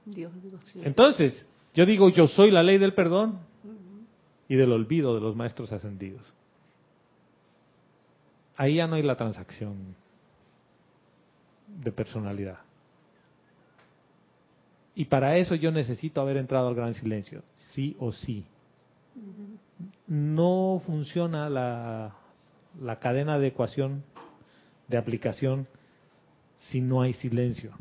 Dios, 0.04 0.32
Dios, 0.42 0.60
sí. 0.66 0.80
Entonces, 0.82 1.46
yo 1.74 1.86
digo, 1.86 2.08
yo 2.08 2.26
soy 2.26 2.50
la 2.50 2.62
ley 2.62 2.78
del 2.78 2.94
perdón 2.94 3.38
y 4.48 4.56
del 4.56 4.72
olvido 4.72 5.14
de 5.14 5.20
los 5.20 5.36
maestros 5.36 5.70
ascendidos. 5.72 6.22
Ahí 8.56 8.76
ya 8.76 8.86
no 8.86 8.94
hay 8.96 9.02
la 9.02 9.16
transacción 9.16 9.94
de 11.82 11.92
personalidad. 11.92 12.58
Y 14.96 15.04
para 15.04 15.36
eso 15.36 15.54
yo 15.54 15.70
necesito 15.70 16.22
haber 16.22 16.38
entrado 16.38 16.68
al 16.68 16.74
gran 16.74 16.94
silencio, 16.94 17.42
sí 17.74 17.94
o 18.00 18.12
sí. 18.12 18.46
No 20.06 20.80
funciona 20.86 21.50
la, 21.50 22.16
la 22.80 22.98
cadena 22.98 23.38
de 23.38 23.48
ecuación, 23.48 24.02
de 24.88 24.96
aplicación, 24.96 25.68
si 26.56 26.80
no 26.80 27.02
hay 27.02 27.12
silencio. 27.12 27.72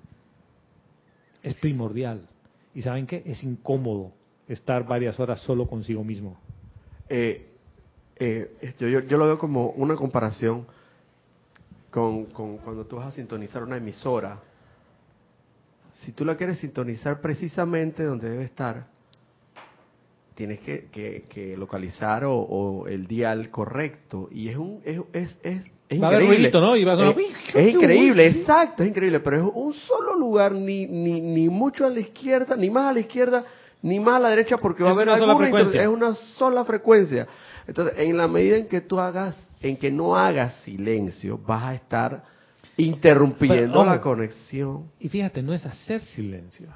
Es 1.42 1.56
primordial. 1.56 2.28
¿Y 2.74 2.82
saben 2.82 3.08
qué? 3.08 3.24
Es 3.26 3.42
incómodo 3.44 4.12
estar 4.50 4.86
varias 4.86 5.18
horas 5.18 5.40
solo 5.40 5.68
consigo 5.68 6.04
mismo. 6.04 6.38
Eh, 7.08 7.50
eh, 8.18 8.76
yo, 8.78 8.90
yo, 8.90 9.00
yo 9.00 9.18
lo 9.18 9.26
veo 9.26 9.40
como 9.40 9.70
una 9.70 9.96
comparación 9.96 10.66
con, 11.92 12.26
con 12.26 12.58
cuando 12.58 12.86
tú 12.86 12.98
vas 12.98 13.08
a 13.08 13.12
sintonizar 13.14 13.64
una 13.64 13.78
emisora. 13.78 14.42
Si 16.04 16.12
tú 16.12 16.26
la 16.26 16.36
quieres 16.36 16.60
sintonizar 16.60 17.22
precisamente 17.22 18.04
donde 18.04 18.30
debe 18.30 18.44
estar, 18.44 18.86
tienes 20.36 20.60
que, 20.60 20.88
que- 20.92 21.24
que 21.30 21.56
localizar 21.58 22.26
o, 22.26 22.36
o 22.36 22.88
el 22.88 23.08
dial 23.08 23.50
correcto. 23.50 24.28
Y 24.32 24.50
es 24.50 24.58
un 24.58 24.82
es, 24.84 25.00
es, 25.14 25.36
es, 25.44 25.62
es 25.88 26.02
Va 26.02 26.08
a 26.08 26.10
haber 26.10 26.22
increíble. 26.24 26.38
ruidito, 26.50 26.62
¿no? 26.62 26.76
Y 26.76 26.84
va 26.84 26.94
a 26.94 26.96
sonar- 26.98 27.18
Eh, 27.20 27.32
es 27.54 27.74
increíble, 27.76 28.28
exacto, 28.28 28.84
es 28.84 28.90
increíble, 28.90 29.20
pero 29.22 29.38
es 29.38 29.52
un 29.54 29.74
solo 29.74 30.16
lugar, 30.16 30.52
ni, 30.52 30.86
ni, 30.88 31.22
ni 31.22 31.48
mucho 31.50 31.86
a 31.86 31.90
la 31.90 32.00
izquierda, 32.02 32.56
ni 32.56 32.70
más 32.70 32.90
a 32.90 32.94
la 32.94 33.00
izquierda, 33.00 33.46
ni 33.82 34.00
más 34.00 34.16
a 34.16 34.20
la 34.20 34.30
derecha, 34.30 34.58
porque 34.58 34.84
va 34.84 34.90
a 34.90 34.94
haber 34.94 35.10
alguna 35.10 35.38
frecuencia. 35.38 35.82
es 35.82 35.88
una 35.88 36.14
sola 36.16 36.66
frecuencia. 36.66 37.28
Entonces, 37.68 37.96
en 38.00 38.18
la 38.18 38.28
medida 38.28 38.58
en 38.58 38.68
que 38.68 38.82
tú 38.82 39.00
hagas, 39.00 39.36
en 39.62 39.78
que 39.78 39.90
no 39.92 40.16
hagas 40.18 40.56
silencio, 40.64 41.38
vas 41.38 41.64
a 41.64 41.76
estar 41.76 42.24
interrumpiendo 42.78 43.56
Pero, 43.68 43.82
ojo. 43.82 43.90
la 43.90 44.02
conexión. 44.02 44.90
Y 45.00 45.10
fíjate, 45.10 45.42
no 45.42 45.54
es 45.54 45.66
hacer 45.66 46.02
silencio, 46.02 46.68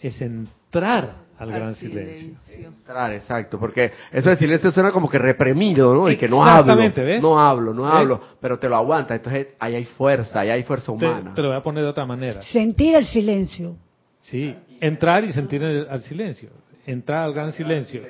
es 0.00 0.20
entrar 0.20 1.28
al 1.38 1.50
gran 1.52 1.74
silencio. 1.76 2.34
Entrar, 2.52 3.12
exacto, 3.12 3.58
porque 3.60 3.92
eso 4.12 4.28
de 4.30 4.36
silencio 4.36 4.70
suena 4.72 4.90
como 4.90 5.08
que 5.08 5.18
reprimido, 5.18 5.94
¿no? 5.94 6.10
Y 6.10 6.16
que 6.16 6.28
no 6.28 6.42
hablo, 6.44 6.72
Exactamente, 6.72 7.04
¿ves? 7.04 7.22
no 7.22 7.38
hablo, 7.38 7.72
no 7.72 7.84
¿Ves? 7.84 7.92
hablo, 7.92 8.20
pero 8.40 8.58
te 8.58 8.68
lo 8.68 8.74
aguanta. 8.76 9.14
Entonces, 9.14 9.48
ahí 9.60 9.76
hay 9.76 9.84
fuerza, 9.84 10.40
ahí 10.40 10.50
hay 10.50 10.64
fuerza 10.64 10.86
Te, 10.86 10.92
humana. 11.06 11.34
te 11.34 11.42
lo 11.42 11.48
voy 11.48 11.56
a 11.56 11.62
poner 11.62 11.84
de 11.84 11.90
otra 11.90 12.04
manera. 12.06 12.42
Sentir 12.42 12.96
el 12.96 13.06
silencio. 13.06 13.76
Sí, 14.20 14.54
entrar 14.80 15.24
y 15.24 15.32
sentir 15.32 15.62
el, 15.62 15.86
al 15.88 16.02
silencio. 16.02 16.50
Entrar 16.84 17.22
al 17.24 17.32
gran 17.32 17.52
silencio. 17.52 18.02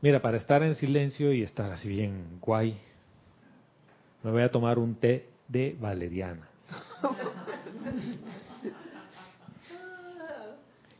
Mira, 0.00 0.20
para 0.22 0.36
estar 0.38 0.62
en 0.62 0.74
silencio 0.74 1.32
y 1.32 1.42
estar 1.42 1.70
así 1.70 1.88
bien 1.88 2.38
guay, 2.40 2.78
me 4.22 4.30
voy 4.30 4.42
a 4.42 4.50
tomar 4.50 4.78
un 4.78 4.94
té 4.94 5.26
de 5.48 5.76
valeriana. 5.78 6.48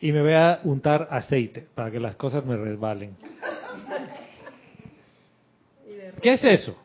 Y 0.01 0.13
me 0.13 0.21
voy 0.21 0.35
a 0.35 0.61
untar 0.65 1.09
aceite 1.11 1.67
para 1.75 1.91
que 1.91 1.99
las 1.99 2.15
cosas 2.17 2.45
me 2.45 2.57
resbalen. 2.57 3.17
¿Qué 6.21 6.35
es 6.35 6.45
eso? 6.45 6.77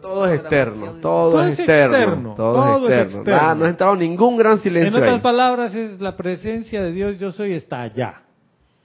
Todo 0.00 0.26
es 0.26 0.40
externo, 0.40 0.92
todo, 1.00 1.42
es 1.46 1.58
externo, 1.58 2.34
todo, 2.34 2.88
es 2.88 3.06
externo. 3.06 3.24
Nada, 3.24 3.54
no 3.54 3.64
ha 3.64 3.68
entrado 3.68 3.96
ningún 3.96 4.36
gran 4.36 4.54
En 4.54 4.58
silencio 4.60 4.98
otras 4.98 5.14
ahí. 5.14 5.20
palabras, 5.20 5.74
es 5.74 6.00
la 6.00 6.16
presencia 6.16 6.82
de 6.82 6.92
Dios, 6.92 7.18
yo 7.18 7.32
soy, 7.32 7.54
está 7.54 7.82
allá. 7.82 8.22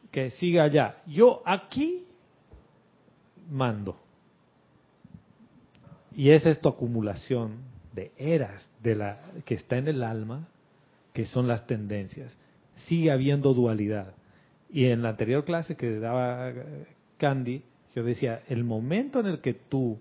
Que 0.10 0.30
siga 0.30 0.64
allá. 0.64 0.96
Yo 1.06 1.42
aquí 1.46 2.06
mando. 3.50 4.01
Y 6.16 6.32
esa 6.32 6.50
es 6.50 6.60
tu 6.60 6.70
acumulación 6.70 7.58
de 7.94 8.12
eras 8.18 8.70
de 8.82 8.96
la 8.96 9.20
que 9.46 9.56
está 9.56 9.78
en 9.78 9.88
el 9.88 10.04
alma, 10.04 10.48
que 11.14 11.26
son 11.26 11.48
las 11.48 11.68
tendencias. 11.68 12.36
Sigue 12.88 13.12
habiendo 13.12 13.54
dualidad. 13.54 14.14
Y 14.70 14.86
en 14.86 15.02
la 15.04 15.10
anterior 15.10 15.44
clase 15.44 15.76
que 15.76 16.00
daba 16.00 16.50
eh, 16.50 16.86
Candy, 17.18 17.64
yo 17.94 18.04
decía, 18.04 18.42
el 18.48 18.64
momento 18.64 19.20
en 19.20 19.26
el 19.28 19.40
que 19.42 19.54
tú 19.54 20.00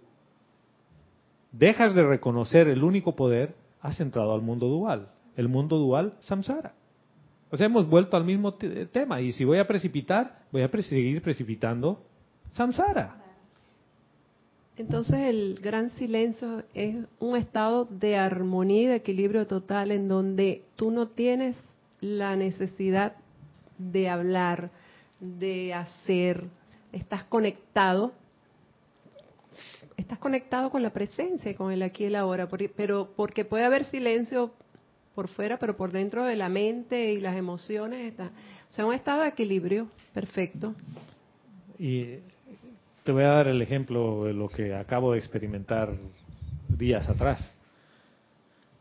dejas 1.53 1.95
de 1.95 2.05
reconocer 2.05 2.69
el 2.69 2.85
único 2.85 3.17
poder, 3.17 3.55
has 3.81 4.01
entrado 4.01 4.35
al 4.35 4.43
mundo 4.43 4.69
dual. 4.69 5.09
El 5.37 5.49
mundo 5.49 5.79
dual, 5.79 6.15
samsara. 6.21 6.75
O 7.51 7.57
sea, 7.57 7.67
hemos 7.67 7.89
vuelto 7.89 8.17
al 8.17 8.25
mismo 8.25 8.55
te- 8.55 8.87
tema. 8.87 9.21
Y 9.21 9.33
si 9.33 9.45
voy 9.45 9.59
a 9.59 9.67
precipitar, 9.67 10.43
voy 10.53 10.63
a 10.63 10.69
seguir 10.83 11.21
precipitando 11.23 12.03
samsara. 12.53 13.20
Entonces 14.81 15.17
el 15.17 15.59
gran 15.63 15.91
silencio 15.91 16.65
es 16.73 16.97
un 17.19 17.37
estado 17.37 17.85
de 17.85 18.17
armonía 18.17 18.83
y 18.83 18.87
de 18.87 18.95
equilibrio 18.95 19.47
total 19.47 19.91
en 19.91 20.09
donde 20.09 20.63
tú 20.77 20.91
no 20.91 21.09
tienes 21.09 21.55
la 22.01 22.35
necesidad 22.35 23.13
de 23.77 24.09
hablar, 24.09 24.71
de 25.21 25.75
hacer, 25.75 26.45
estás 26.93 27.25
conectado, 27.25 28.15
estás 29.99 30.19
conectado 30.19 30.71
con 30.71 30.83
la 30.83 30.95
presencia, 30.95 31.55
con 31.55 31.73
el 31.73 31.83
aquí 31.83 32.05
y 32.05 32.07
el 32.07 32.17
ahora, 32.17 32.49
pero 32.75 33.11
porque 33.15 33.45
puede 33.45 33.65
haber 33.65 33.85
silencio 33.85 34.51
por 35.15 35.29
fuera, 35.29 35.59
pero 35.59 35.77
por 35.77 35.93
dentro 35.93 36.25
de 36.25 36.37
la 36.37 36.49
mente 36.49 37.13
y 37.13 37.21
las 37.21 37.37
emociones 37.37 38.13
está, 38.13 38.31
o 38.71 38.73
sea, 38.73 38.87
un 38.87 38.95
estado 38.95 39.21
de 39.21 39.29
equilibrio 39.29 39.89
perfecto. 40.15 40.75
Y 41.79 42.21
te 43.11 43.15
voy 43.15 43.25
a 43.25 43.31
dar 43.31 43.49
el 43.49 43.61
ejemplo 43.61 44.27
de 44.27 44.33
lo 44.33 44.49
que 44.49 44.73
acabo 44.73 45.11
de 45.11 45.19
experimentar 45.19 45.97
días 46.69 47.09
atrás. 47.09 47.57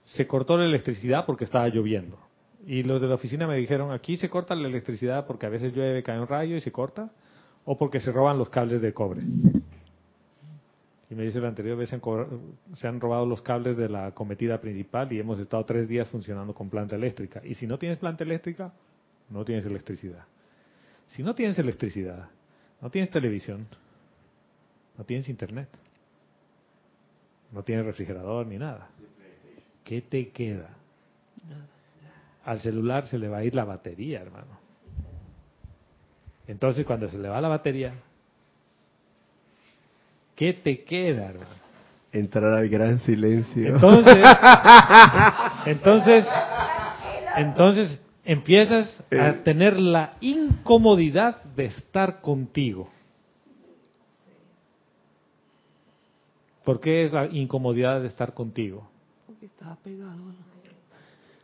Se 0.04 0.28
cortó 0.28 0.56
la 0.56 0.66
electricidad 0.66 1.26
porque 1.26 1.46
estaba 1.46 1.68
lloviendo. 1.68 2.20
Y 2.68 2.84
los 2.84 3.02
de 3.02 3.08
la 3.08 3.16
oficina 3.16 3.48
me 3.48 3.56
dijeron, 3.56 3.92
aquí 3.92 4.18
se 4.18 4.30
corta 4.30 4.54
la 4.54 4.68
electricidad 4.68 5.26
porque 5.26 5.48
a 5.48 5.50
veces 5.50 5.74
llueve, 5.74 6.04
cae 6.04 6.20
un 6.20 6.28
rayo 6.28 6.56
y 6.56 6.62
se 6.62 6.72
corta, 6.72 7.10
o 7.66 7.76
porque 7.76 8.00
se 8.00 8.12
roban 8.12 8.38
los 8.38 8.50
cables 8.50 8.84
de 8.84 8.94
cobre. 8.94 9.24
Y 11.10 11.16
me 11.16 11.24
dice 11.24 11.40
la 11.40 11.48
anterior 11.48 11.76
vez 11.76 11.90
se 11.90 12.88
han, 12.88 13.02
robado 13.02 13.26
los 13.26 13.42
cables 13.42 13.78
de 13.78 13.90
la 13.90 14.12
cometida 14.12 14.62
principal 14.62 15.12
y 15.12 15.20
hemos 15.20 15.40
estado 15.40 15.66
tres 15.66 15.88
días 15.88 16.08
funcionando 16.08 16.54
con 16.54 16.70
planta 16.70 16.96
eléctrica. 16.96 17.42
Y 17.44 17.56
si 17.56 17.66
no 17.66 17.80
tienes 17.80 17.98
planta 17.98 18.24
eléctrica, 18.24 18.72
no 19.32 19.44
tienes 19.44 19.66
electricidad. 19.66 20.26
Si 21.08 21.24
no 21.24 21.34
tienes 21.34 21.58
electricidad, 21.58 22.30
no 22.80 22.92
tienes 22.92 23.10
televisión, 23.10 23.66
no 25.00 25.06
tienes 25.06 25.30
internet, 25.30 25.70
no 27.54 27.64
tienes 27.64 27.86
refrigerador 27.86 28.46
ni 28.46 28.58
nada. 28.58 28.90
¿Qué 29.86 30.02
te 30.02 30.28
queda? 30.32 30.72
Al 32.44 32.60
celular 32.60 33.06
se 33.08 33.18
le 33.18 33.30
va 33.30 33.38
a 33.38 33.44
ir 33.46 33.56
la 33.56 33.64
batería, 33.64 34.20
hermano. 34.22 34.60
Entonces, 36.48 36.86
cuando 36.86 37.08
se 37.10 37.18
le 37.18 37.30
va 37.30 37.40
la 37.40 37.48
batería, 37.48 37.94
¿qué 40.36 40.52
te 40.52 40.84
queda, 40.84 41.28
hermano? 41.28 41.50
Entrar 42.12 42.52
al 42.54 42.68
gran 42.68 43.00
silencio. 43.00 43.76
Entonces, 43.76 44.18
entonces, 45.66 46.26
entonces 47.38 48.02
empiezas 48.26 49.02
a 49.12 49.30
Eh. 49.30 49.34
tener 49.46 49.80
la 49.80 50.12
incomodidad 50.20 51.42
de 51.56 51.66
estar 51.66 52.20
contigo. 52.20 52.90
¿Por 56.70 56.80
qué 56.82 57.04
es 57.06 57.12
la 57.14 57.26
incomodidad 57.26 58.00
de 58.02 58.08
estar 58.08 58.34
contigo? 58.36 58.88
Porque 59.26 59.48
estaba 59.48 59.76
pegado 59.78 60.12
a 60.12 60.16
la... 60.16 60.34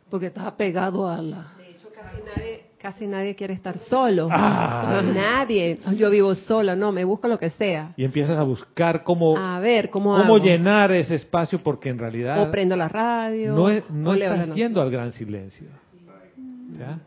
Porque 0.08 0.26
estaba 0.26 0.56
pegado 0.56 1.08
a 1.08 1.20
la... 1.20 1.52
De 1.58 1.70
hecho, 1.70 1.88
casi 1.92 2.22
nadie, 2.24 2.64
casi 2.78 3.06
nadie 3.08 3.34
quiere 3.34 3.54
estar 3.54 3.76
solo. 3.88 4.28
Ay. 4.30 5.10
Nadie. 5.14 5.80
Yo 5.96 6.10
vivo 6.10 6.32
sola, 6.36 6.76
no, 6.76 6.92
me 6.92 7.02
busco 7.04 7.26
lo 7.26 7.38
que 7.40 7.50
sea. 7.50 7.92
Y 7.96 8.04
empiezas 8.04 8.38
a 8.38 8.44
buscar 8.44 9.02
cómo, 9.02 9.36
A 9.36 9.58
ver, 9.58 9.90
¿cómo, 9.90 10.12
cómo 10.16 10.36
hago? 10.36 10.38
llenar 10.38 10.92
ese 10.92 11.16
espacio 11.16 11.58
porque 11.58 11.88
en 11.88 11.98
realidad 11.98 12.40
O 12.46 12.50
prendo 12.52 12.76
la 12.76 12.86
radio. 12.88 13.52
no, 13.52 13.68
es- 13.68 13.90
no 13.90 14.14
estás 14.14 14.54
yendo 14.54 14.80
al 14.80 14.90
gran 14.92 15.10
silencio. 15.10 15.66
¿Ya? 16.78 17.00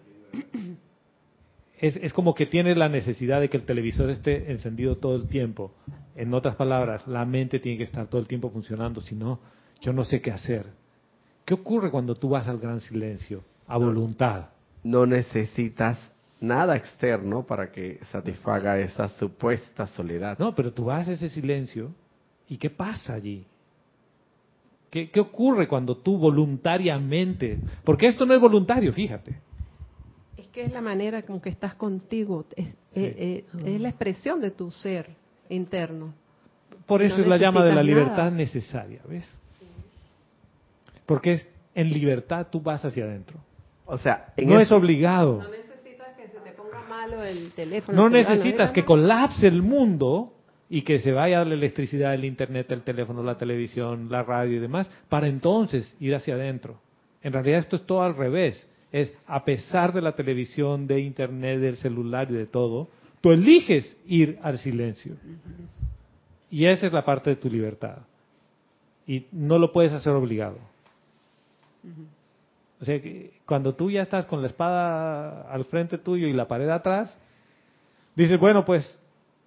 Es, 1.82 1.96
es 1.96 2.12
como 2.14 2.36
que 2.36 2.46
tienes 2.46 2.76
la 2.76 2.90
necesidad 2.90 3.40
de 3.40 3.50
que 3.50 3.58
el 3.58 3.66
televisor 3.66 4.10
esté 4.10 4.52
encendido 4.52 4.98
todo 4.98 5.16
el 5.16 5.28
tiempo. 5.28 5.72
En 6.16 6.34
otras 6.34 6.56
palabras, 6.56 7.08
la 7.08 7.24
mente 7.26 7.60
tiene 7.60 7.78
que 7.78 7.86
estar 7.86 8.08
todo 8.08 8.20
el 8.20 8.28
tiempo 8.28 8.50
funcionando, 8.50 9.00
si 9.00 9.16
no, 9.16 9.40
yo 9.82 9.94
no 9.94 10.04
sé 10.04 10.22
qué 10.22 10.32
hacer. 10.32 10.66
¿Qué 11.46 11.54
ocurre 11.54 11.90
cuando 11.90 12.16
tú 12.16 12.30
vas 12.30 12.48
al 12.48 12.60
gran 12.60 12.82
silencio 12.82 13.44
a 13.66 13.78
voluntad? 13.78 14.50
No 14.84 15.06
necesitas 15.06 15.98
nada 16.42 16.76
externo 16.76 17.44
para 17.46 17.72
que 17.72 18.00
satisfaga 18.12 18.78
esa 18.80 19.10
supuesta 19.10 19.88
soledad. 19.88 20.38
No, 20.38 20.54
pero 20.54 20.74
tú 20.74 20.86
vas 20.86 21.08
a 21.08 21.14
ese 21.14 21.30
silencio 21.30 21.92
y 22.48 22.58
¿qué 22.58 22.70
pasa 22.70 23.14
allí? 23.14 23.46
¿Qué, 24.90 25.10
qué 25.12 25.20
ocurre 25.20 25.68
cuando 25.68 25.98
tú 25.98 26.18
voluntariamente, 26.18 27.60
porque 27.84 28.08
esto 28.08 28.26
no 28.26 28.34
es 28.34 28.42
voluntario, 28.42 28.92
fíjate, 28.92 29.40
que 30.52 30.64
es 30.64 30.72
la 30.72 30.82
manera 30.82 31.22
con 31.24 31.40
que 31.40 31.50
estás 31.50 31.76
contigo, 31.76 32.46
es, 32.56 32.66
Sí. 32.94 33.04
eh, 33.06 33.46
eh, 33.56 33.74
es 33.76 33.82
la 33.82 33.90
expresión 33.90 34.42
de 34.42 34.52
tu 34.52 34.72
ser 34.72 35.08
interno. 35.50 36.14
por 36.86 37.02
No 37.02 37.08
eso 37.08 37.22
es 37.22 37.28
la 37.28 37.38
llama 37.38 37.64
de 37.64 37.74
la 37.76 37.84
libertad 37.84 38.18
nada. 38.18 38.32
necesaria, 38.32 39.02
¿ves? 39.08 39.30
Porque 41.06 41.34
es, 41.34 41.48
en 41.76 41.90
libertad 41.92 42.48
tú 42.52 42.62
vas 42.62 42.84
hacia 42.86 43.04
adentro. 43.06 43.38
O 43.86 43.98
sea, 43.98 44.34
en 44.38 44.50
No 44.50 44.60
es 44.60 44.72
obligado. 44.72 45.40
No 45.42 45.50
necesitas 45.50 46.16
que 46.16 46.28
se 46.28 46.40
te 46.40 46.52
ponga 46.54 46.82
malo 46.88 47.24
el 47.24 47.52
teléfono. 47.52 47.96
No 48.02 48.10
necesitas 48.10 48.70
¿no? 48.70 48.74
que 48.74 48.86
colapse 48.86 49.48
el 49.48 49.62
mundo 49.62 50.34
y 50.70 50.84
que 50.84 51.00
se 51.00 51.12
vaya 51.12 51.44
la 51.44 51.54
electricidad, 51.56 52.14
el 52.14 52.26
internet, 52.26 52.72
el 52.72 52.82
teléfono, 52.84 53.24
la 53.24 53.38
televisión, 53.38 54.08
la 54.12 54.22
radio 54.24 54.58
y 54.58 54.60
demás, 54.60 54.90
para 55.10 55.28
entonces 55.28 55.96
ir 56.00 56.14
hacia 56.14 56.36
adentro. 56.36 56.80
En 57.24 57.34
realidad 57.34 57.60
esto 57.60 57.76
es 57.76 57.86
todo 57.86 58.04
al 58.04 58.16
revés. 58.16 58.70
Es 58.92 59.14
a 59.28 59.46
pesar 59.46 59.94
de 59.94 60.02
la 60.02 60.14
televisión, 60.14 60.88
de 60.88 61.00
internet, 61.00 61.60
del 61.60 61.78
celular 61.78 62.30
y 62.32 62.34
de 62.34 62.48
todo, 62.48 62.88
tú 63.22 63.32
eliges 63.32 63.98
ir 64.08 64.40
al 64.42 64.58
silencio. 64.58 65.16
Y 66.50 66.66
esa 66.66 66.88
es 66.88 66.94
la 66.94 67.06
parte 67.06 67.30
de 67.30 67.36
tu 67.36 67.50
libertad. 67.50 67.98
Y 69.06 69.26
no 69.32 69.60
lo 69.60 69.72
puedes 69.72 69.94
hacer 69.94 70.14
obligado. 70.14 70.58
O 72.82 72.86
sea, 72.86 73.02
que 73.02 73.34
cuando 73.46 73.76
tú 73.76 73.92
ya 73.92 74.02
estás 74.02 74.26
con 74.26 74.42
la 74.42 74.48
espada 74.48 75.42
al 75.52 75.66
frente 75.66 75.98
tuyo 75.98 76.28
y 76.28 76.34
la 76.34 76.48
pared 76.48 76.70
atrás, 76.70 77.18
dices, 78.16 78.40
bueno, 78.40 78.66
pues 78.66 78.98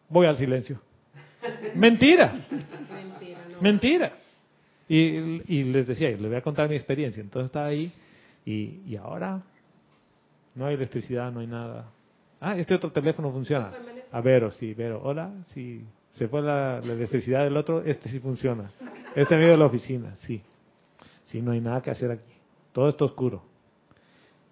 voy 0.08 0.26
al 0.26 0.36
silencio. 0.36 0.80
Mentira. 1.74 2.32
Mentira. 3.60 4.12
Y, 4.88 5.58
y 5.58 5.64
les 5.64 5.86
decía, 5.86 6.10
les 6.10 6.20
voy 6.20 6.34
a 6.34 6.42
contar 6.42 6.68
mi 6.68 6.76
experiencia. 6.76 7.20
Entonces 7.20 7.46
estaba 7.46 7.66
ahí 7.66 7.92
y, 8.44 8.80
y 8.86 8.96
ahora 8.96 9.42
no 10.54 10.66
hay 10.66 10.74
electricidad, 10.74 11.32
no 11.32 11.40
hay 11.40 11.46
nada. 11.46 11.90
Ah, 12.40 12.56
este 12.56 12.74
otro 12.74 12.90
teléfono 12.90 13.30
funciona. 13.30 13.70
A 14.10 14.20
Vero, 14.20 14.50
sí, 14.50 14.74
Vero. 14.74 15.00
Hola, 15.02 15.32
sí. 15.46 15.84
Se 16.12 16.28
fue 16.28 16.42
la, 16.42 16.80
la 16.84 16.92
electricidad 16.92 17.44
del 17.44 17.56
otro, 17.56 17.82
este 17.82 18.08
sí 18.08 18.18
funciona. 18.18 18.70
Este 19.14 19.36
medio 19.36 19.52
de 19.52 19.56
la 19.56 19.66
oficina, 19.66 20.14
sí. 20.26 20.42
Sí, 21.24 21.40
no 21.40 21.52
hay 21.52 21.60
nada 21.60 21.80
que 21.80 21.90
hacer 21.90 22.10
aquí. 22.10 22.32
Todo 22.72 22.88
está 22.88 23.04
oscuro. 23.04 23.42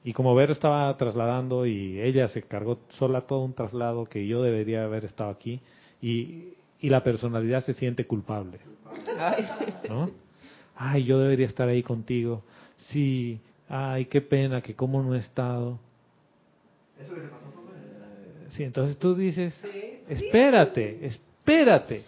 Y 0.03 0.15
como 0.15 0.35
Vero 0.35 0.53
estaba 0.53 0.97
trasladando 0.97 1.67
y 1.67 2.01
ella 2.01 2.29
se 2.29 2.43
cargó 2.43 2.79
sola 2.91 3.21
todo 3.23 3.41
un 3.41 3.53
traslado 3.53 4.07
que 4.07 4.27
yo 4.27 4.43
debería 4.43 4.85
haber 4.85 5.05
estado 5.05 5.31
aquí 5.31 5.61
y, 6.01 6.55
y 6.81 6.89
la 6.89 7.05
personalidad 7.05 7.63
se 7.63 7.75
siente 7.75 8.07
culpable. 8.07 8.61
¿No? 9.89 10.11
Ay, 10.77 11.05
yo 11.05 11.19
debería 11.19 11.45
estar 11.47 11.69
ahí 11.69 11.83
contigo. 11.83 12.43
Sí, 12.77 13.41
ay, 13.71 14.07
qué 14.07 14.21
pena 14.21 14.61
que 14.61 14.75
cómo 14.75 15.03
no 15.03 15.15
he 15.15 15.19
estado. 15.19 15.79
Sí, 18.51 18.65
entonces 18.65 18.99
tú 18.99 19.15
dices, 19.15 19.59
espérate, 20.09 21.07
espérate. 21.07 22.03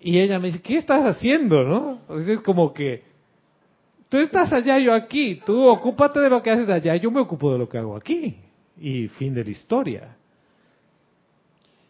Y 0.00 0.18
ella 0.18 0.38
me 0.38 0.48
dice, 0.48 0.60
¿qué 0.60 0.78
estás 0.78 1.04
haciendo? 1.04 1.62
¿No? 1.62 2.00
O 2.08 2.20
sea, 2.20 2.34
es 2.34 2.40
como 2.40 2.74
que, 2.74 3.02
tú 4.08 4.16
estás 4.16 4.52
allá, 4.52 4.78
yo 4.78 4.92
aquí, 4.92 5.40
tú 5.46 5.66
ocúpate 5.66 6.18
de 6.18 6.28
lo 6.28 6.42
que 6.42 6.50
haces 6.50 6.68
allá, 6.68 6.96
yo 6.96 7.10
me 7.10 7.20
ocupo 7.20 7.52
de 7.52 7.58
lo 7.58 7.68
que 7.68 7.78
hago 7.78 7.96
aquí. 7.96 8.36
Y 8.80 9.08
fin 9.08 9.34
de 9.34 9.44
la 9.44 9.50
historia. 9.50 10.16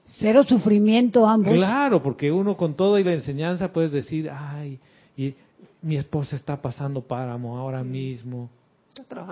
Cero 0.04 0.42
sufrimiento 0.42 1.26
ambos. 1.26 1.54
Claro, 1.54 2.02
porque 2.02 2.30
uno 2.30 2.56
con 2.56 2.74
todo 2.74 2.98
y 2.98 3.04
la 3.04 3.14
enseñanza 3.14 3.72
puedes 3.72 3.92
decir, 3.92 4.28
ay, 4.28 4.78
y 5.16 5.34
mi 5.82 5.96
esposa 5.96 6.36
está 6.36 6.60
pasando 6.60 7.02
páramo 7.02 7.56
ahora 7.58 7.82
mismo. 7.82 8.50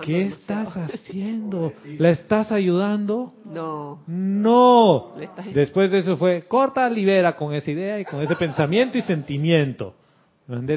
¿Qué 0.03 0.13
demasiado. 0.13 0.63
estás 0.63 0.77
haciendo? 0.93 1.73
¿La 1.97 2.09
estás 2.11 2.51
ayudando? 2.51 3.33
No. 3.45 3.99
No. 4.07 5.13
Después 5.53 5.91
de 5.91 5.99
eso 5.99 6.17
fue, 6.17 6.43
corta, 6.43 6.89
libera 6.89 7.35
con 7.35 7.53
esa 7.53 7.69
idea 7.69 7.99
y 7.99 8.05
con 8.05 8.21
ese 8.21 8.35
pensamiento 8.35 8.97
y 8.97 9.01
sentimiento. 9.01 9.95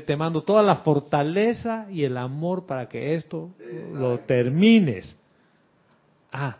Te 0.05 0.16
mando 0.16 0.43
toda 0.43 0.62
la 0.62 0.77
fortaleza 0.77 1.87
y 1.91 2.05
el 2.05 2.18
amor 2.18 2.66
para 2.66 2.89
que 2.89 3.14
esto 3.14 3.51
lo 3.95 4.18
termines. 4.20 5.18
Ah, 6.31 6.57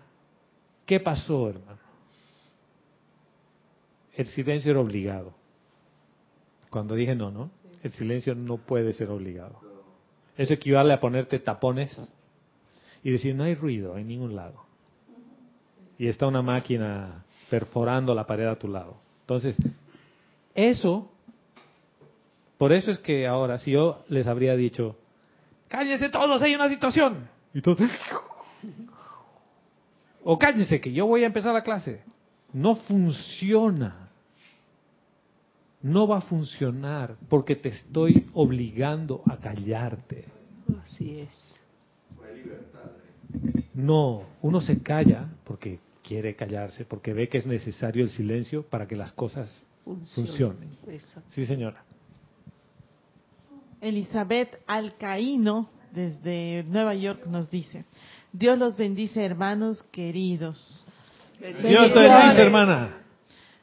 ¿qué 0.87 0.99
pasó, 0.99 1.51
hermano? 1.51 1.79
El 4.15 4.27
silencio 4.27 4.71
era 4.71 4.81
obligado. 4.81 5.35
Cuando 6.71 6.95
dije 6.95 7.15
no, 7.15 7.31
¿no? 7.31 7.51
El 7.83 7.91
silencio 7.91 8.35
no 8.35 8.59
puede 8.59 8.93
ser 8.93 9.11
obligado. 9.11 9.61
Eso 10.37 10.55
equivale 10.55 10.93
a 10.93 11.01
ponerte 11.01 11.39
tapones 11.39 11.97
y 13.03 13.11
decir 13.11 13.35
no 13.35 13.45
hay 13.45 13.55
ruido 13.55 13.99
en 13.99 14.09
ningún 14.09 14.37
lado. 14.37 14.65
Y 15.99 16.09
está 16.09 16.27
una 16.27 16.43
máquina 16.43 17.25
perforando 17.51 18.15
la 18.15 18.27
pared 18.27 18.47
a 18.47 18.59
tu 18.59 18.69
lado. 18.69 18.97
Entonces, 19.23 19.57
eso, 20.55 21.11
por 22.59 22.73
eso 22.73 22.91
es 22.91 22.99
que 22.99 23.27
ahora, 23.27 23.59
si 23.59 23.73
yo 23.73 24.05
les 24.09 24.27
habría 24.27 24.57
dicho, 24.57 24.97
cállense 25.69 26.09
todos, 26.09 26.41
hay 26.43 26.55
una 26.55 26.69
situación. 26.69 27.29
Y 27.53 27.61
todos, 27.61 27.81
o 30.25 30.39
cállense 30.39 30.81
que 30.81 30.93
yo 30.93 31.07
voy 31.07 31.25
a 31.25 31.27
empezar 31.27 31.53
la 31.53 31.63
clase. 31.63 32.03
No 32.53 32.77
funciona. 32.77 34.02
No 35.83 36.07
va 36.07 36.19
a 36.19 36.21
funcionar 36.21 37.17
porque 37.29 37.57
te 37.57 37.71
estoy 37.71 38.27
obligando 38.35 39.23
a 39.27 39.37
callarte. 39.37 40.27
Así 40.85 41.21
es. 41.21 41.57
No, 43.75 44.25
uno 44.43 44.61
se 44.61 44.81
calla 44.83 45.29
porque 45.45 45.81
quiere 46.03 46.37
callarse, 46.37 46.85
porque 46.85 47.13
ve 47.13 47.29
que 47.29 47.39
es 47.39 47.47
necesario 47.47 48.05
el 48.05 48.11
silencio 48.11 48.63
para 48.63 48.87
que 48.87 48.97
las 48.97 49.13
cosas 49.13 49.65
funcionen. 49.85 50.77
Sí, 51.31 51.47
señora. 51.47 51.83
Elizabeth 53.81 54.61
Alcaíno, 54.67 55.69
desde 55.93 56.65
Nueva 56.65 56.95
York, 56.95 57.27
nos 57.27 57.51
dice, 57.51 57.85
Dios 58.33 58.59
los 58.59 58.77
bendice, 58.77 59.25
hermanos 59.25 59.83
queridos. 59.91 60.85
Dios 61.41 61.93
te 61.93 62.01
bendice, 62.01 62.43
hermana. 62.43 63.02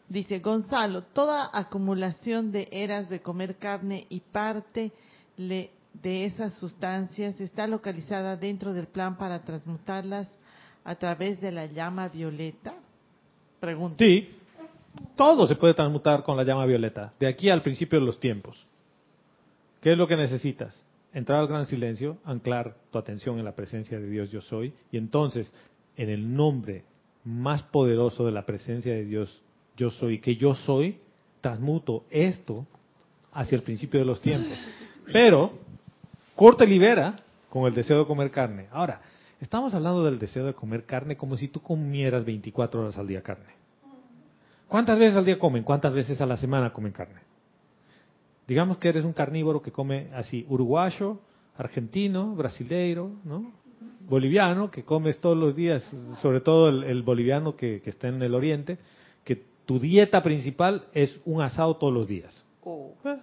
Dice 0.10 0.40
Gonzalo, 0.40 1.04
toda 1.04 1.52
acumulación 1.54 2.52
de 2.52 2.68
eras 2.72 3.10
de 3.10 3.22
comer 3.22 3.58
carne 3.58 4.08
y 4.10 4.20
parte 4.20 4.92
de 5.38 6.26
esas 6.26 6.54
sustancias 6.56 7.40
está 7.40 7.68
localizada 7.68 8.36
dentro 8.36 8.74
del 8.74 8.88
plan 8.88 9.18
para 9.18 9.44
transmutarlas 9.44 10.28
a 10.84 10.96
través 10.96 11.40
de 11.40 11.52
la 11.52 11.68
llama 11.68 12.08
violeta. 12.10 12.74
Pregunta. 13.60 14.04
Sí, 14.04 14.30
todo 15.16 15.46
se 15.46 15.56
puede 15.56 15.76
transmutar 15.76 16.24
con 16.24 16.36
la 16.36 16.44
llama 16.44 16.66
violeta, 16.66 17.14
de 17.20 17.28
aquí 17.28 17.50
al 17.50 17.62
principio 17.62 18.00
de 18.00 18.06
los 18.08 18.20
tiempos. 18.20 18.66
¿Qué 19.80 19.92
es 19.92 19.98
lo 19.98 20.08
que 20.08 20.18
necesitas? 20.18 20.84
Entrar 21.14 21.40
al 21.40 21.48
gran 21.48 21.68
silencio, 21.68 22.18
anclar 22.26 22.76
tu 22.92 22.98
atención 22.98 23.38
en 23.38 23.46
la 23.46 23.56
presencia 23.56 24.00
de 24.00 24.10
Dios 24.10 24.32
yo 24.32 24.42
soy, 24.42 24.74
y 24.92 24.98
entonces, 24.98 25.54
en 25.98 26.10
el 26.10 26.36
nombre 26.36 26.84
más 27.24 27.62
poderoso 27.62 28.26
de 28.26 28.32
la 28.32 28.48
presencia 28.48 28.92
de 28.92 29.06
Dios 29.06 29.44
yo 29.80 29.90
soy, 29.90 30.20
que 30.20 30.36
yo 30.36 30.54
soy, 30.54 30.98
transmuto 31.40 32.04
esto 32.10 32.68
hacia 33.32 33.56
el 33.56 33.62
principio 33.62 34.02
de 34.02 34.06
los 34.06 34.20
tiempos. 34.20 34.58
Pero, 35.14 35.54
corta 36.36 36.66
y 36.66 36.68
libera 36.68 37.22
con 37.50 37.66
el 37.66 37.74
deseo 37.74 38.00
de 38.00 38.06
comer 38.06 38.30
carne. 38.30 38.68
Ahora, 38.72 39.02
estamos 39.40 39.74
hablando 39.74 40.04
del 40.04 40.20
deseo 40.20 40.46
de 40.46 40.54
comer 40.54 40.84
carne 40.84 41.16
como 41.16 41.38
si 41.38 41.48
tú 41.48 41.62
comieras 41.62 42.26
24 42.26 42.82
horas 42.82 42.98
al 42.98 43.08
día 43.08 43.24
carne. 43.24 43.58
¿Cuántas 44.68 45.00
veces 45.00 45.18
al 45.18 45.26
día 45.26 45.40
comen? 45.40 45.64
¿Cuántas 45.64 45.94
veces 45.94 46.20
a 46.20 46.26
la 46.26 46.36
semana 46.36 46.74
comen 46.74 46.92
carne? 46.92 47.22
Digamos 48.48 48.78
que 48.78 48.90
eres 48.90 49.06
un 49.06 49.14
carnívoro 49.14 49.62
que 49.62 49.72
come 49.72 50.10
así, 50.14 50.46
uruguayo, 50.50 51.20
argentino, 51.58 52.36
brasileiro, 52.36 53.12
¿no? 53.24 53.52
Boliviano, 54.10 54.70
que 54.72 54.84
comes 54.84 55.20
todos 55.20 55.38
los 55.38 55.56
días, 55.56 55.90
sobre 56.22 56.42
todo 56.42 56.68
el, 56.70 57.04
boliviano 57.04 57.56
que, 57.56 57.82
está 57.86 58.10
en 58.10 58.22
el 58.22 58.36
oriente, 58.36 58.78
tu 59.70 59.78
dieta 59.80 60.24
principal 60.24 60.88
es 60.94 61.22
un 61.26 61.44
asado 61.44 61.76
todos 61.76 61.94
los 61.94 62.08
días. 62.08 62.44
Oh, 62.64 62.96
Eh, 63.06 63.20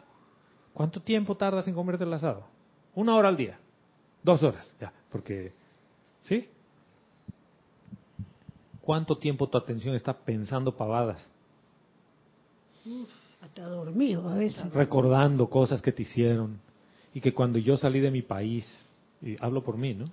¿Cuánto 0.73 1.03
tiempo 1.03 1.37
tardas 1.37 1.67
en 1.67 1.75
comerte 1.75 2.05
el 2.05 2.13
asado? 2.13 2.47
Una 2.95 3.17
hora 3.17 3.27
al 3.27 3.37
día. 3.37 3.59
Dos 4.23 4.45
horas, 4.45 4.73
ya, 4.81 4.93
porque... 5.11 5.53
¿Sí? 6.21 6.49
¿Cuánto 8.81 9.19
tiempo 9.19 9.49
tu 9.49 9.59
atención 9.59 9.97
está 9.97 10.13
pensando 10.17 10.77
pavadas? 10.77 11.29
Hasta 13.43 13.65
dormido 13.69 14.29
a 14.29 14.37
veces. 14.37 14.73
recordando 14.73 15.51
cosas 15.51 15.83
que 15.83 15.91
te 15.91 16.03
hicieron. 16.03 16.61
y 17.13 17.21
que 17.21 17.35
cuando 17.35 17.59
yo 17.59 17.77
salí 17.77 17.99
de 17.99 18.13
mi 18.13 18.23
país, 18.23 18.65
y 19.21 19.35
hablo 19.41 19.65
por 19.65 19.79
mí, 19.79 19.95
¿no? 19.95 20.05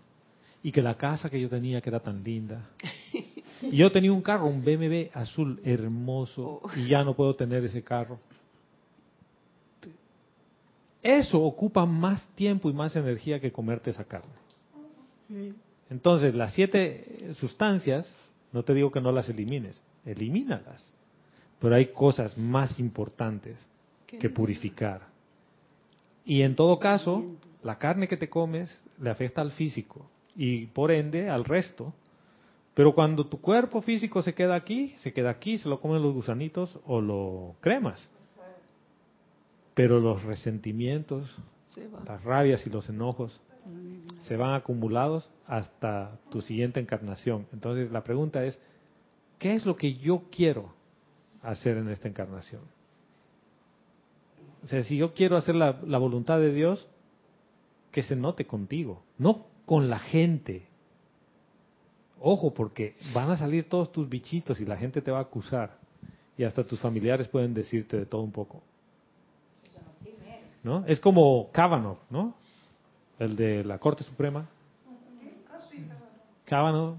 Y 0.63 0.71
que 0.71 0.81
la 0.81 0.97
casa 0.97 1.29
que 1.29 1.39
yo 1.39 1.47
tenía 1.47 1.79
que 1.79 1.89
era 1.91 1.99
tan 1.99 2.23
linda. 2.23 2.71
Yo 3.71 3.91
tenía 3.91 4.11
un 4.11 4.21
carro, 4.21 4.45
un 4.45 4.63
BMW 4.63 5.09
azul 5.13 5.59
hermoso, 5.63 6.61
y 6.75 6.87
ya 6.87 7.03
no 7.03 7.15
puedo 7.15 7.35
tener 7.35 7.63
ese 7.63 7.83
carro. 7.83 8.19
Eso 11.01 11.41
ocupa 11.41 11.85
más 11.85 12.25
tiempo 12.35 12.69
y 12.69 12.73
más 12.73 12.95
energía 12.95 13.39
que 13.39 13.51
comerte 13.51 13.89
esa 13.89 14.05
carne. 14.05 14.31
Entonces, 15.89 16.33
las 16.33 16.53
siete 16.53 17.33
sustancias, 17.39 18.13
no 18.51 18.63
te 18.63 18.73
digo 18.73 18.91
que 18.91 19.01
no 19.01 19.11
las 19.11 19.27
elimines, 19.29 19.81
elimínalas. 20.05 20.91
Pero 21.59 21.75
hay 21.75 21.87
cosas 21.87 22.37
más 22.37 22.79
importantes 22.79 23.57
que 24.07 24.29
purificar. 24.29 25.07
Y 26.25 26.41
en 26.41 26.55
todo 26.55 26.79
caso, 26.79 27.23
la 27.63 27.77
carne 27.77 28.07
que 28.07 28.17
te 28.17 28.29
comes 28.29 28.75
le 28.99 29.09
afecta 29.09 29.41
al 29.41 29.51
físico 29.51 30.09
y 30.35 30.67
por 30.67 30.91
ende 30.91 31.29
al 31.29 31.45
resto. 31.45 31.93
Pero 32.73 32.93
cuando 32.93 33.27
tu 33.27 33.39
cuerpo 33.39 33.81
físico 33.81 34.21
se 34.21 34.33
queda 34.33 34.55
aquí, 34.55 34.89
se 34.99 35.13
queda 35.13 35.29
aquí, 35.29 35.57
se 35.57 35.69
lo 35.69 35.79
comen 35.79 36.01
los 36.01 36.13
gusanitos 36.13 36.79
o 36.85 37.01
lo 37.01 37.55
cremas. 37.61 38.09
Pero 39.75 39.99
los 39.99 40.23
resentimientos, 40.23 41.37
las 42.05 42.23
rabias 42.23 42.65
y 42.65 42.69
los 42.69 42.89
enojos 42.89 43.41
se 44.21 44.37
van 44.37 44.53
acumulados 44.53 45.29
hasta 45.47 46.19
tu 46.29 46.41
siguiente 46.41 46.79
encarnación. 46.79 47.47
Entonces 47.53 47.91
la 47.91 48.03
pregunta 48.03 48.43
es, 48.45 48.59
¿qué 49.39 49.53
es 49.53 49.65
lo 49.65 49.75
que 49.75 49.93
yo 49.93 50.23
quiero 50.31 50.73
hacer 51.41 51.77
en 51.77 51.89
esta 51.89 52.07
encarnación? 52.07 52.61
O 54.63 54.67
sea, 54.67 54.83
si 54.83 54.97
yo 54.97 55.13
quiero 55.13 55.37
hacer 55.37 55.55
la, 55.55 55.79
la 55.85 55.97
voluntad 55.97 56.39
de 56.39 56.53
Dios, 56.53 56.87
que 57.91 58.03
se 58.03 58.15
note 58.15 58.45
contigo, 58.45 59.03
no 59.17 59.45
con 59.65 59.89
la 59.89 59.99
gente. 59.99 60.67
Ojo, 62.25 62.53
porque 62.53 62.95
van 63.13 63.29
a 63.31 63.37
salir 63.37 63.67
todos 63.67 63.91
tus 63.91 64.07
bichitos 64.07 64.57
y 64.61 64.65
la 64.65 64.77
gente 64.77 65.01
te 65.01 65.11
va 65.11 65.17
a 65.17 65.23
acusar. 65.23 65.75
Y 66.37 66.45
hasta 66.45 66.63
tus 66.63 66.79
familiares 66.79 67.27
pueden 67.27 67.53
decirte 67.53 67.97
de 67.97 68.05
todo 68.05 68.21
un 68.21 68.31
poco. 68.31 68.63
¿No? 70.63 70.85
Es 70.87 71.01
como 71.01 71.49
Kavanaugh, 71.51 71.97
¿no? 72.09 72.33
El 73.19 73.35
de 73.35 73.65
la 73.65 73.77
Corte 73.77 74.05
Suprema. 74.05 74.47
Kavanaugh, 76.45 76.95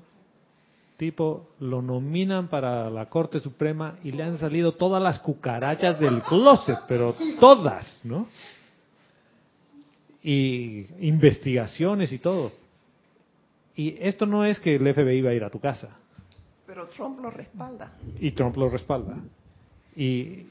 tipo, 0.99 1.49
lo 1.59 1.81
nominan 1.81 2.49
para 2.49 2.91
la 2.91 3.09
Corte 3.09 3.41
Suprema 3.41 3.97
y 4.05 4.13
le 4.13 4.25
han 4.25 4.37
salido 4.37 4.73
todas 4.73 5.03
las 5.03 5.21
cucarachas 5.21 5.99
del 5.99 6.21
closet, 6.21 6.81
pero 6.87 7.17
todas, 7.41 7.99
¿no? 8.05 8.29
Y 10.23 10.87
investigaciones 11.01 12.13
y 12.13 12.19
todo. 12.19 12.64
Y 13.77 13.97
esto 14.01 14.27
no 14.27 14.45
es 14.45 14.61
que 14.61 14.77
el 14.77 14.95
FBI 14.95 15.23
va 15.23 15.31
a 15.31 15.35
ir 15.35 15.45
a 15.45 15.51
tu 15.51 15.61
casa. 15.61 15.97
Pero 16.67 16.87
Trump 16.89 17.21
lo 17.21 17.31
respalda. 17.31 17.93
Y 18.19 18.33
Trump 18.33 18.57
lo 18.57 18.69
respalda. 18.69 19.17
Y, 19.97 20.47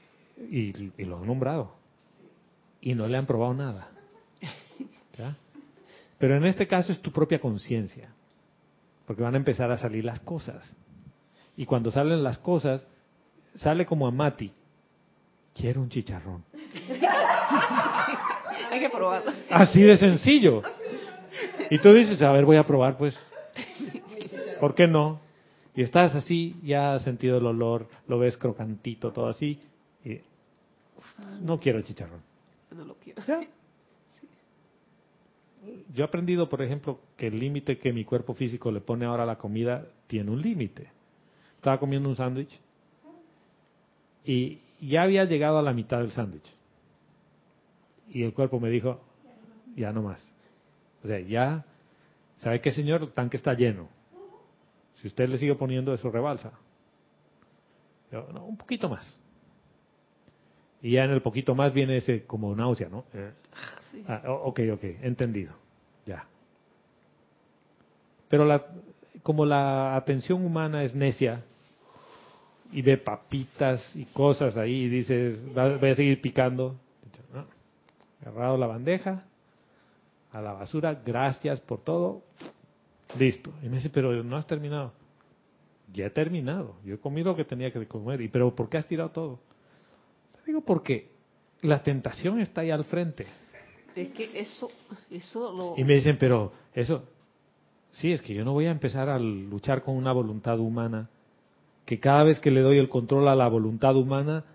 y, 0.50 0.92
y 0.98 1.06
lo 1.06 1.18
han 1.18 1.28
nombrado. 1.28 1.76
Y 2.82 2.94
no 2.96 3.08
le 3.08 3.18
han 3.18 3.26
probado 3.26 3.54
nada. 3.54 3.90
¿Ya? 5.18 5.36
Pero 6.18 6.38
en 6.38 6.46
este 6.46 6.68
caso 6.68 6.92
es 6.92 7.02
tu 7.02 7.12
propia 7.12 7.40
conciencia. 7.40 8.10
Porque 9.06 9.22
van 9.22 9.34
a 9.36 9.38
empezar 9.38 9.72
a 9.72 9.78
salir 9.78 10.06
las 10.06 10.20
cosas. 10.20 10.76
Y 11.56 11.66
cuando 11.66 11.92
salen 11.92 12.24
las 12.24 12.38
cosas, 12.38 12.86
sale 13.56 13.86
como 13.86 14.08
a 14.08 14.12
Mati. 14.12 14.52
Quiero 15.54 15.82
un 15.82 15.90
chicharrón. 15.90 16.44
Hay 18.72 18.80
que 18.80 18.90
probarlo. 18.90 19.32
Así 19.52 19.82
de 19.82 19.98
sencillo. 19.98 20.64
Y 21.74 21.80
tú 21.80 21.92
dices, 21.92 22.22
a 22.22 22.32
ver, 22.32 22.46
voy 22.46 22.58
a 22.58 22.68
probar, 22.68 23.00
pues. 23.00 23.18
¿Por 24.60 24.76
qué 24.76 24.86
no? 24.88 25.20
Y 25.74 25.82
estás 25.82 26.14
así, 26.14 26.56
ya 26.62 26.94
has 26.94 27.02
sentido 27.02 27.40
el 27.40 27.48
olor, 27.48 27.88
lo 28.08 28.20
ves 28.20 28.38
crocantito, 28.38 29.12
todo 29.12 29.28
así. 29.28 29.60
Y 30.06 30.20
no 31.42 31.60
quiero 31.60 31.80
el 31.80 31.84
chicharrón. 31.84 32.22
No 32.70 32.86
lo 32.86 32.94
quiero. 32.94 33.24
¿Ya? 33.26 33.42
Yo 35.96 36.04
he 36.04 36.08
aprendido, 36.08 36.48
por 36.48 36.62
ejemplo, 36.62 37.00
que 37.18 37.26
el 37.26 37.40
límite 37.40 37.80
que 37.80 37.92
mi 37.92 38.06
cuerpo 38.06 38.36
físico 38.36 38.72
le 38.72 38.80
pone 38.80 39.06
ahora 39.06 39.24
a 39.24 39.26
la 39.26 39.40
comida 39.40 39.88
tiene 40.06 40.30
un 40.30 40.44
límite. 40.44 40.92
Estaba 41.56 41.80
comiendo 41.80 42.08
un 42.08 42.16
sándwich 42.16 42.56
y 44.24 44.60
ya 44.80 45.02
había 45.02 45.26
llegado 45.26 45.58
a 45.58 45.64
la 45.64 45.74
mitad 45.74 45.98
del 45.98 46.12
sándwich. 46.12 46.54
Y 48.10 48.22
el 48.22 48.32
cuerpo 48.32 48.60
me 48.60 48.70
dijo, 48.70 49.02
ya 49.76 49.92
no 49.92 50.04
más. 50.04 50.33
O 51.04 51.08
sea, 51.08 51.20
ya, 51.20 51.66
¿sabe 52.38 52.62
qué, 52.62 52.72
señor? 52.72 53.02
El 53.04 53.12
tanque 53.12 53.38
está 53.38 53.54
lleno. 53.54 53.88
Si 55.02 55.08
usted 55.08 55.28
le 55.28 55.38
sigue 55.38 55.56
poniendo 55.56 55.94
eso, 55.94 56.10
rebalsa. 56.10 56.52
Yo, 58.12 58.28
no, 58.34 58.46
un 58.46 58.58
poquito 58.58 58.88
más. 58.90 59.18
Y 60.82 60.92
ya 60.92 61.04
en 61.06 61.12
el 61.12 61.22
poquito 61.22 61.56
más 61.56 61.74
viene 61.74 61.98
ese 61.98 62.24
como 62.26 62.56
náusea, 62.56 62.90
¿no? 62.90 63.06
Eh, 63.14 63.32
Sí. 63.92 64.04
Ah, 64.08 64.24
ok, 64.28 64.60
ok, 64.74 64.84
entendido. 65.04 65.54
Ya. 66.06 66.26
Pero 68.28 68.44
la, 68.46 68.66
como 69.22 69.46
la 69.46 69.96
atención 69.96 70.44
humana 70.44 70.84
es 70.84 70.96
necia 70.96 71.44
y 72.72 72.82
ve 72.82 72.98
papitas 72.98 73.96
y 73.96 74.06
cosas 74.06 74.58
ahí 74.58 74.86
y 74.86 74.90
dices, 74.90 75.46
"Va- 75.56 75.78
voy 75.78 75.90
a 75.92 75.96
seguir 75.96 76.20
picando. 76.22 76.76
¿no? 77.34 77.46
Agarrado 78.22 78.58
la 78.58 78.66
bandeja, 78.68 79.24
a 80.34 80.42
la 80.42 80.54
basura, 80.54 81.00
gracias 81.06 81.62
por 81.62 81.82
todo, 81.82 82.24
listo. 83.18 83.54
Y 83.62 83.70
me 83.70 83.78
dice, 83.78 83.90
pero 83.90 84.24
no 84.24 84.36
has 84.36 84.48
terminado. 84.48 84.92
Ya 85.94 86.08
he 86.08 86.10
terminado, 86.10 86.76
yo 86.84 86.96
he 86.96 86.98
comido 86.98 87.32
lo 87.32 87.36
que 87.38 87.46
tenía 87.46 87.72
que 87.72 87.88
comer. 87.88 88.20
¿Y 88.20 88.28
pero 88.30 88.54
por 88.56 88.68
qué 88.68 88.78
has 88.78 88.88
tirado 88.88 89.12
todo? 89.12 89.40
Le 90.40 90.48
digo, 90.48 90.62
porque 90.62 91.12
la 91.62 91.84
tentación 91.84 92.40
está 92.40 92.62
ahí 92.62 92.72
al 92.72 92.84
frente. 92.86 93.28
Es 93.96 94.10
que 94.10 94.40
eso, 94.40 94.72
eso 95.12 95.54
lo... 95.54 95.76
Y 95.78 95.84
me 95.84 95.94
dicen, 95.94 96.18
pero 96.20 96.52
eso, 96.74 97.04
sí, 97.92 98.12
es 98.12 98.24
que 98.24 98.34
yo 98.34 98.44
no 98.44 98.54
voy 98.54 98.66
a 98.66 98.72
empezar 98.72 99.10
a 99.10 99.20
luchar 99.20 99.84
con 99.84 99.96
una 99.96 100.12
voluntad 100.12 100.58
humana, 100.60 101.10
que 101.86 102.00
cada 102.00 102.24
vez 102.24 102.40
que 102.40 102.50
le 102.50 102.62
doy 102.62 102.80
el 102.80 102.90
control 102.90 103.28
a 103.28 103.36
la 103.36 103.48
voluntad 103.48 103.96
humana, 103.96 104.46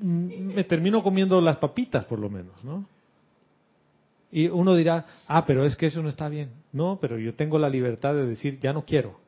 mm, 0.00 0.54
me 0.54 0.62
termino 0.62 1.02
comiendo 1.02 1.40
las 1.40 1.56
papitas 1.56 2.04
por 2.04 2.20
lo 2.20 2.30
menos, 2.30 2.62
¿no? 2.62 2.93
Y 4.36 4.48
uno 4.48 4.74
dirá, 4.74 5.06
ah, 5.28 5.46
pero 5.46 5.64
es 5.64 5.76
que 5.76 5.86
eso 5.86 6.02
no 6.02 6.08
está 6.08 6.28
bien. 6.28 6.50
No, 6.72 6.98
pero 7.00 7.20
yo 7.20 7.34
tengo 7.34 7.56
la 7.56 7.68
libertad 7.68 8.14
de 8.14 8.26
decir, 8.26 8.58
ya 8.58 8.72
no 8.72 8.84
quiero. 8.84 9.20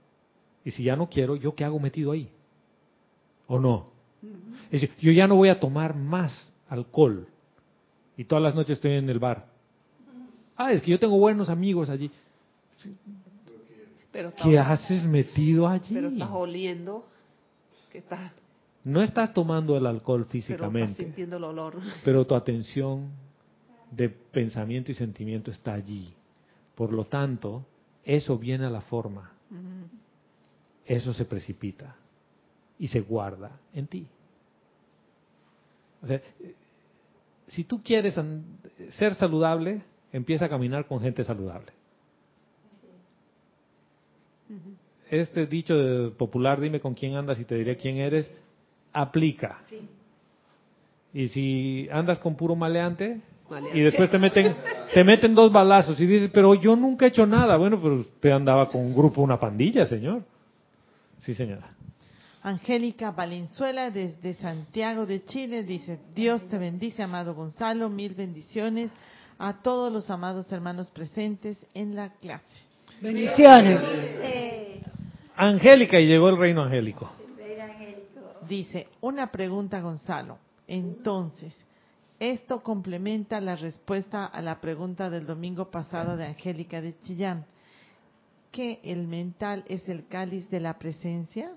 Y 0.64 0.72
si 0.72 0.82
ya 0.82 0.96
no 0.96 1.08
quiero, 1.08 1.36
¿yo 1.36 1.54
qué 1.54 1.64
hago 1.64 1.78
metido 1.78 2.10
ahí? 2.10 2.28
¿O 3.46 3.60
no? 3.60 3.92
Es 4.64 4.80
decir, 4.80 4.90
yo 4.98 5.12
ya 5.12 5.28
no 5.28 5.36
voy 5.36 5.48
a 5.48 5.60
tomar 5.60 5.94
más 5.94 6.52
alcohol. 6.68 7.28
Y 8.16 8.24
todas 8.24 8.42
las 8.42 8.56
noches 8.56 8.78
estoy 8.78 8.94
en 8.94 9.08
el 9.08 9.20
bar. 9.20 9.46
Ah, 10.56 10.72
es 10.72 10.82
que 10.82 10.90
yo 10.90 10.98
tengo 10.98 11.16
buenos 11.18 11.50
amigos 11.50 11.88
allí. 11.88 12.10
pero 14.10 14.32
¿Qué 14.34 14.58
haces 14.58 15.04
metido 15.04 15.68
allí? 15.68 15.94
Pero 15.94 16.08
estás 16.08 16.30
oliendo, 16.32 17.06
estás, 17.92 18.32
No 18.82 19.02
estás 19.02 19.32
tomando 19.32 19.76
el 19.76 19.86
alcohol 19.86 20.26
pero 20.26 20.38
estás 20.40 20.48
físicamente, 20.48 21.04
sintiendo 21.04 21.36
el 21.36 21.44
olor. 21.44 21.76
pero 22.04 22.26
tu 22.26 22.34
atención 22.34 23.24
de 23.90 24.08
pensamiento 24.08 24.90
y 24.92 24.94
sentimiento 24.94 25.50
está 25.50 25.74
allí. 25.74 26.12
Por 26.74 26.92
lo 26.92 27.04
tanto, 27.04 27.64
eso 28.04 28.38
viene 28.38 28.66
a 28.66 28.70
la 28.70 28.80
forma. 28.80 29.32
Eso 30.84 31.12
se 31.12 31.24
precipita 31.24 31.96
y 32.78 32.88
se 32.88 33.00
guarda 33.00 33.58
en 33.72 33.86
ti. 33.86 34.06
O 36.02 36.06
sea, 36.06 36.20
si 37.46 37.64
tú 37.64 37.82
quieres 37.82 38.14
ser 38.90 39.14
saludable, 39.14 39.82
empieza 40.12 40.44
a 40.44 40.48
caminar 40.48 40.86
con 40.86 41.00
gente 41.00 41.24
saludable. 41.24 41.72
Este 45.10 45.46
dicho 45.46 45.74
popular, 46.16 46.60
dime 46.60 46.80
con 46.80 46.94
quién 46.94 47.14
andas 47.14 47.40
y 47.40 47.44
te 47.44 47.54
diré 47.54 47.76
quién 47.76 47.96
eres, 47.96 48.30
aplica. 48.92 49.62
Y 51.14 51.28
si 51.28 51.88
andas 51.90 52.18
con 52.18 52.36
puro 52.36 52.54
Maleante. 52.54 53.20
Y 53.72 53.80
después 53.80 54.10
te 54.10 54.18
meten, 54.18 54.54
te 54.94 55.04
meten 55.04 55.34
dos 55.34 55.52
balazos 55.52 55.98
y 56.00 56.06
dices, 56.06 56.30
pero 56.32 56.54
yo 56.54 56.76
nunca 56.76 57.06
he 57.06 57.08
hecho 57.08 57.26
nada. 57.26 57.56
Bueno, 57.56 57.80
pero 57.80 57.96
usted 57.96 58.30
andaba 58.30 58.68
con 58.68 58.80
un 58.80 58.94
grupo, 58.94 59.22
una 59.22 59.38
pandilla, 59.38 59.86
señor. 59.86 60.22
Sí, 61.22 61.34
señora. 61.34 61.68
Angélica 62.42 63.10
Valenzuela 63.10 63.90
desde 63.90 64.34
Santiago 64.34 65.04
de 65.04 65.24
Chile 65.24 65.64
dice, 65.64 65.98
Dios 66.14 66.46
te 66.48 66.58
bendice, 66.58 67.02
amado 67.02 67.34
Gonzalo, 67.34 67.88
mil 67.88 68.14
bendiciones 68.14 68.92
a 69.38 69.54
todos 69.62 69.92
los 69.92 70.08
amados 70.10 70.50
hermanos 70.52 70.90
presentes 70.90 71.58
en 71.74 71.96
la 71.96 72.10
clase. 72.10 72.44
Bendiciones. 73.00 73.80
Angélica, 75.36 76.00
y 76.00 76.06
llegó 76.06 76.28
el 76.28 76.38
reino 76.38 76.62
angélico. 76.62 77.10
Dice, 78.48 78.88
una 79.00 79.32
pregunta 79.32 79.80
Gonzalo, 79.80 80.38
entonces, 80.68 81.52
Esto 82.18 82.62
complementa 82.62 83.40
la 83.40 83.56
respuesta 83.56 84.24
a 84.24 84.40
la 84.40 84.60
pregunta 84.60 85.10
del 85.10 85.26
domingo 85.26 85.70
pasado 85.70 86.16
de 86.16 86.26
Angélica 86.26 86.80
de 86.80 86.98
Chillán. 87.00 87.44
¿Que 88.50 88.80
el 88.84 89.06
mental 89.06 89.64
es 89.68 89.86
el 89.88 90.06
cáliz 90.06 90.48
de 90.48 90.60
la 90.60 90.78
presencia? 90.78 91.52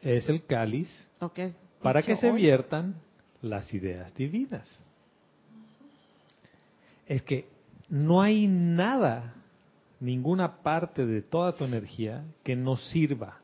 Es 0.00 0.28
el 0.28 0.44
cáliz 0.46 0.88
que 1.32 1.52
para 1.80 2.02
que 2.02 2.16
se 2.16 2.32
viertan 2.32 2.96
las 3.40 3.72
ideas 3.72 4.12
divinas. 4.14 4.68
Es 7.06 7.22
que 7.22 7.46
no 7.88 8.20
hay 8.20 8.48
nada, 8.48 9.34
ninguna 10.00 10.56
parte 10.62 11.06
de 11.06 11.22
toda 11.22 11.54
tu 11.54 11.64
energía 11.64 12.24
que 12.42 12.56
no 12.56 12.76
sirva 12.76 13.38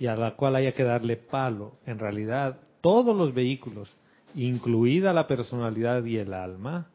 y 0.00 0.06
a 0.06 0.16
la 0.16 0.34
cual 0.34 0.56
haya 0.56 0.72
que 0.72 0.84
darle 0.84 1.16
palo. 1.16 1.74
En 1.86 1.98
realidad, 1.98 2.58
todos 2.80 3.16
los 3.16 3.34
vehículos, 3.34 3.92
incluida 4.34 5.12
la 5.12 5.26
personalidad 5.26 6.04
y 6.04 6.18
el 6.18 6.32
alma, 6.32 6.88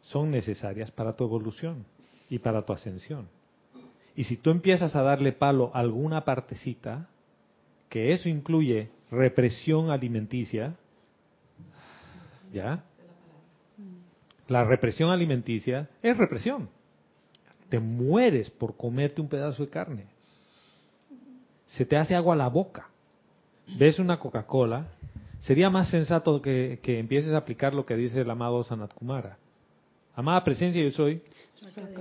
son 0.00 0.30
necesarias 0.30 0.90
para 0.90 1.14
tu 1.14 1.24
evolución 1.24 1.84
y 2.30 2.38
para 2.38 2.62
tu 2.64 2.72
ascensión. 2.72 3.28
Y 4.14 4.24
si 4.24 4.36
tú 4.36 4.50
empiezas 4.50 4.96
a 4.96 5.02
darle 5.02 5.32
palo 5.32 5.70
a 5.74 5.80
alguna 5.80 6.24
partecita, 6.24 7.08
que 7.88 8.12
eso 8.12 8.28
incluye 8.28 8.90
represión 9.10 9.90
alimenticia, 9.90 10.74
¿ya? 12.52 12.84
La 14.48 14.64
represión 14.64 15.10
alimenticia 15.10 15.88
es 16.02 16.16
represión. 16.16 16.68
Te 17.68 17.78
mueres 17.78 18.50
por 18.50 18.76
comerte 18.76 19.20
un 19.20 19.28
pedazo 19.28 19.64
de 19.64 19.70
carne. 19.70 20.06
Se 21.66 21.84
te 21.84 21.96
hace 21.96 22.14
agua 22.14 22.34
a 22.34 22.38
la 22.38 22.48
boca. 22.48 22.88
Ves 23.78 23.98
una 23.98 24.18
Coca-Cola, 24.18 24.88
sería 25.40 25.70
más 25.70 25.90
sensato 25.90 26.40
que, 26.42 26.80
que 26.82 26.98
empieces 26.98 27.32
a 27.32 27.38
aplicar 27.38 27.74
lo 27.74 27.86
que 27.86 27.96
dice 27.96 28.20
el 28.20 28.30
amado 28.30 28.62
Sanat 28.64 28.92
Kumara. 28.94 29.38
Amada 30.14 30.42
presencia, 30.42 30.82
yo 30.82 30.90
soy. 30.90 31.22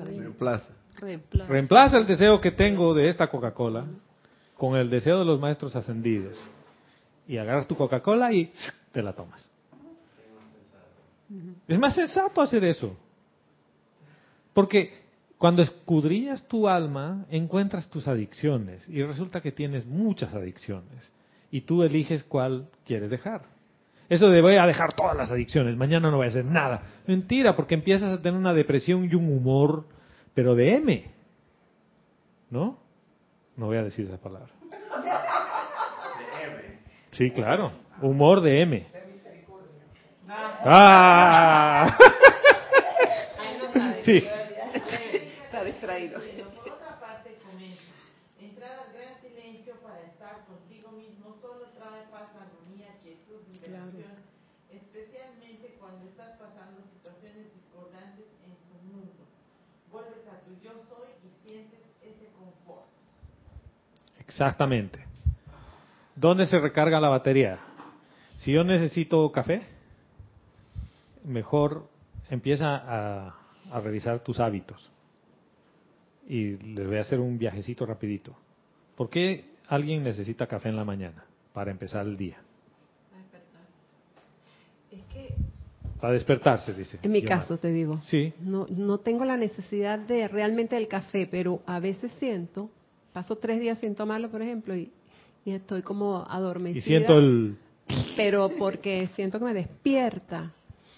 Reemplaza. 0.05 0.69
Reemplaza. 0.99 1.51
Reemplaza 1.51 1.97
el 1.99 2.07
deseo 2.07 2.41
que 2.41 2.51
tengo 2.51 2.93
de 2.95 3.09
esta 3.09 3.27
Coca-Cola 3.27 3.85
con 4.57 4.75
el 4.75 4.89
deseo 4.89 5.19
de 5.19 5.25
los 5.25 5.39
maestros 5.39 5.75
ascendidos. 5.75 6.37
Y 7.27 7.37
agarras 7.37 7.67
tu 7.67 7.75
Coca-Cola 7.75 8.33
y 8.33 8.51
te 8.91 9.03
la 9.03 9.13
tomas. 9.13 9.49
Es 11.67 11.77
más 11.77 11.93
sensato 11.93 12.41
hacer 12.41 12.63
eso. 12.63 12.95
Porque 14.53 15.03
cuando 15.37 15.61
escudrillas 15.61 16.47
tu 16.47 16.67
alma, 16.67 17.25
encuentras 17.29 17.89
tus 17.89 18.07
adicciones. 18.07 18.87
Y 18.89 19.03
resulta 19.03 19.41
que 19.41 19.51
tienes 19.51 19.85
muchas 19.85 20.33
adicciones. 20.33 21.11
Y 21.51 21.61
tú 21.61 21.83
eliges 21.83 22.23
cuál 22.23 22.69
quieres 22.85 23.09
dejar. 23.09 23.43
Eso 24.09 24.29
de 24.29 24.41
voy 24.41 24.55
a 24.55 24.65
dejar 24.65 24.93
todas 24.93 25.15
las 25.15 25.31
adicciones, 25.31 25.75
mañana 25.75 26.09
no 26.09 26.17
voy 26.17 26.27
a 26.27 26.29
hacer 26.29 26.45
nada. 26.45 26.83
Mentira, 27.07 27.55
porque 27.55 27.75
empiezas 27.75 28.13
a 28.13 28.21
tener 28.21 28.39
una 28.39 28.53
depresión 28.53 29.05
y 29.05 29.15
un 29.15 29.29
humor, 29.29 29.85
pero 30.33 30.55
de 30.55 30.75
M. 30.75 31.11
¿No? 32.49 32.79
No 33.57 33.65
voy 33.65 33.77
a 33.77 33.83
decir 33.83 34.05
esa 34.05 34.17
palabra. 34.17 34.49
Sí, 37.11 37.31
claro. 37.31 37.71
Humor 38.01 38.41
de 38.41 38.61
M. 38.61 38.85
¡Ah! 40.29 41.97
Sí. 44.07 44.23
Está 44.23 45.65
distraído. 45.65 46.21
Por 46.63 46.71
otra 46.71 46.97
parte, 46.97 47.35
comenta, 47.43 47.83
entrar 48.39 48.79
al 48.79 48.93
gran 48.95 49.19
silencio 49.19 49.75
para 49.83 49.99
estar 50.07 50.45
contigo 50.47 50.91
mismo 50.95 51.35
solo 51.41 51.67
trae 51.75 52.07
paz, 52.07 52.31
armonía, 52.39 52.95
quietud, 53.03 53.43
liberación, 53.51 54.15
especialmente 54.71 55.75
cuando 55.77 56.07
estás 56.07 56.39
pasando 56.39 56.79
situaciones 56.87 57.51
discordantes 57.51 58.31
en 58.47 58.55
tu 58.71 58.79
mundo. 58.87 59.27
Vuelves 59.91 60.23
a 60.31 60.39
tu 60.47 60.55
yo 60.63 60.71
soy 60.87 61.11
y 61.27 61.29
sientes 61.43 61.83
ese 61.99 62.31
confort. 62.39 62.87
Exactamente. 64.37 64.99
¿Dónde 66.15 66.45
se 66.45 66.59
recarga 66.59 66.99
la 66.99 67.09
batería? 67.09 67.57
Si 68.35 68.51
yo 68.51 68.63
necesito 68.63 69.31
café, 69.31 69.63
mejor 71.25 71.89
empieza 72.29 72.75
a, 72.75 73.35
a 73.71 73.79
revisar 73.81 74.19
tus 74.19 74.39
hábitos. 74.39 74.91
Y 76.29 76.57
les 76.57 76.85
voy 76.85 76.97
a 76.97 77.01
hacer 77.01 77.19
un 77.19 77.39
viajecito 77.39 77.87
rapidito. 77.87 78.37
¿Por 78.95 79.09
qué 79.09 79.55
alguien 79.69 80.03
necesita 80.03 80.45
café 80.45 80.69
en 80.69 80.75
la 80.75 80.83
mañana 80.85 81.23
para 81.51 81.71
empezar 81.71 82.05
el 82.05 82.15
día? 82.15 82.37
Es 84.91 85.01
que 85.13 85.33
Para 85.99 86.13
despertarse, 86.13 86.75
dice. 86.75 86.99
en 87.01 87.11
mi 87.11 87.21
Yomar. 87.23 87.39
caso 87.39 87.57
te 87.57 87.69
digo, 87.69 88.01
Sí. 88.05 88.33
no, 88.41 88.67
no 88.69 88.99
tengo 88.99 89.25
la 89.25 89.35
necesidad 89.35 89.97
de 89.97 90.27
realmente 90.27 90.75
del 90.75 90.87
café, 90.87 91.27
pero 91.29 91.61
a 91.65 91.79
veces 91.79 92.11
siento, 92.19 92.69
paso 93.17 93.35
tres 93.35 93.59
días 93.59 93.79
sin 93.79 93.95
tomarlo, 93.95 94.29
por 94.29 94.43
ejemplo, 94.43 94.75
y, 94.75 94.91
y 95.43 95.51
estoy 95.51 95.81
como 95.81 96.23
adormecida. 96.29 96.77
Y 96.77 96.81
siento 96.83 97.17
el... 97.17 97.57
Pero 98.15 98.51
porque 98.59 99.09
siento 99.15 99.39
que 99.39 99.45
me 99.45 99.55
despierta, 99.55 100.51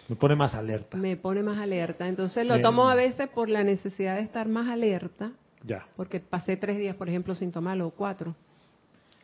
Me 0.09 0.17
pone 0.17 0.35
más 0.35 0.53
alerta. 0.53 0.97
me 0.97 1.15
pone 1.15 1.43
más 1.43 1.57
alerta. 1.59 2.09
Entonces 2.09 2.45
lo 2.45 2.59
tomo 2.59 2.89
a 2.89 2.95
veces 2.95 3.29
por 3.29 3.47
la 3.47 3.63
necesidad 3.63 4.15
de 4.17 4.23
estar 4.23 4.49
más 4.49 4.67
alerta, 4.67 5.31
Ya. 5.63 5.87
porque 5.95 6.19
pasé 6.19 6.57
tres 6.57 6.77
días, 6.77 6.97
por 6.97 7.07
ejemplo, 7.07 7.35
sin 7.35 7.53
tomarlo, 7.53 7.87
o 7.87 7.91
cuatro. 7.91 8.35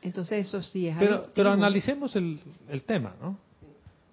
Entonces 0.02 0.48
eso 0.48 0.64
sí 0.64 0.88
es 0.88 0.96
Pero, 0.98 1.24
pero 1.36 1.52
analicemos 1.52 2.16
el, 2.16 2.40
el 2.70 2.84
tema, 2.84 3.14
¿no? 3.22 3.38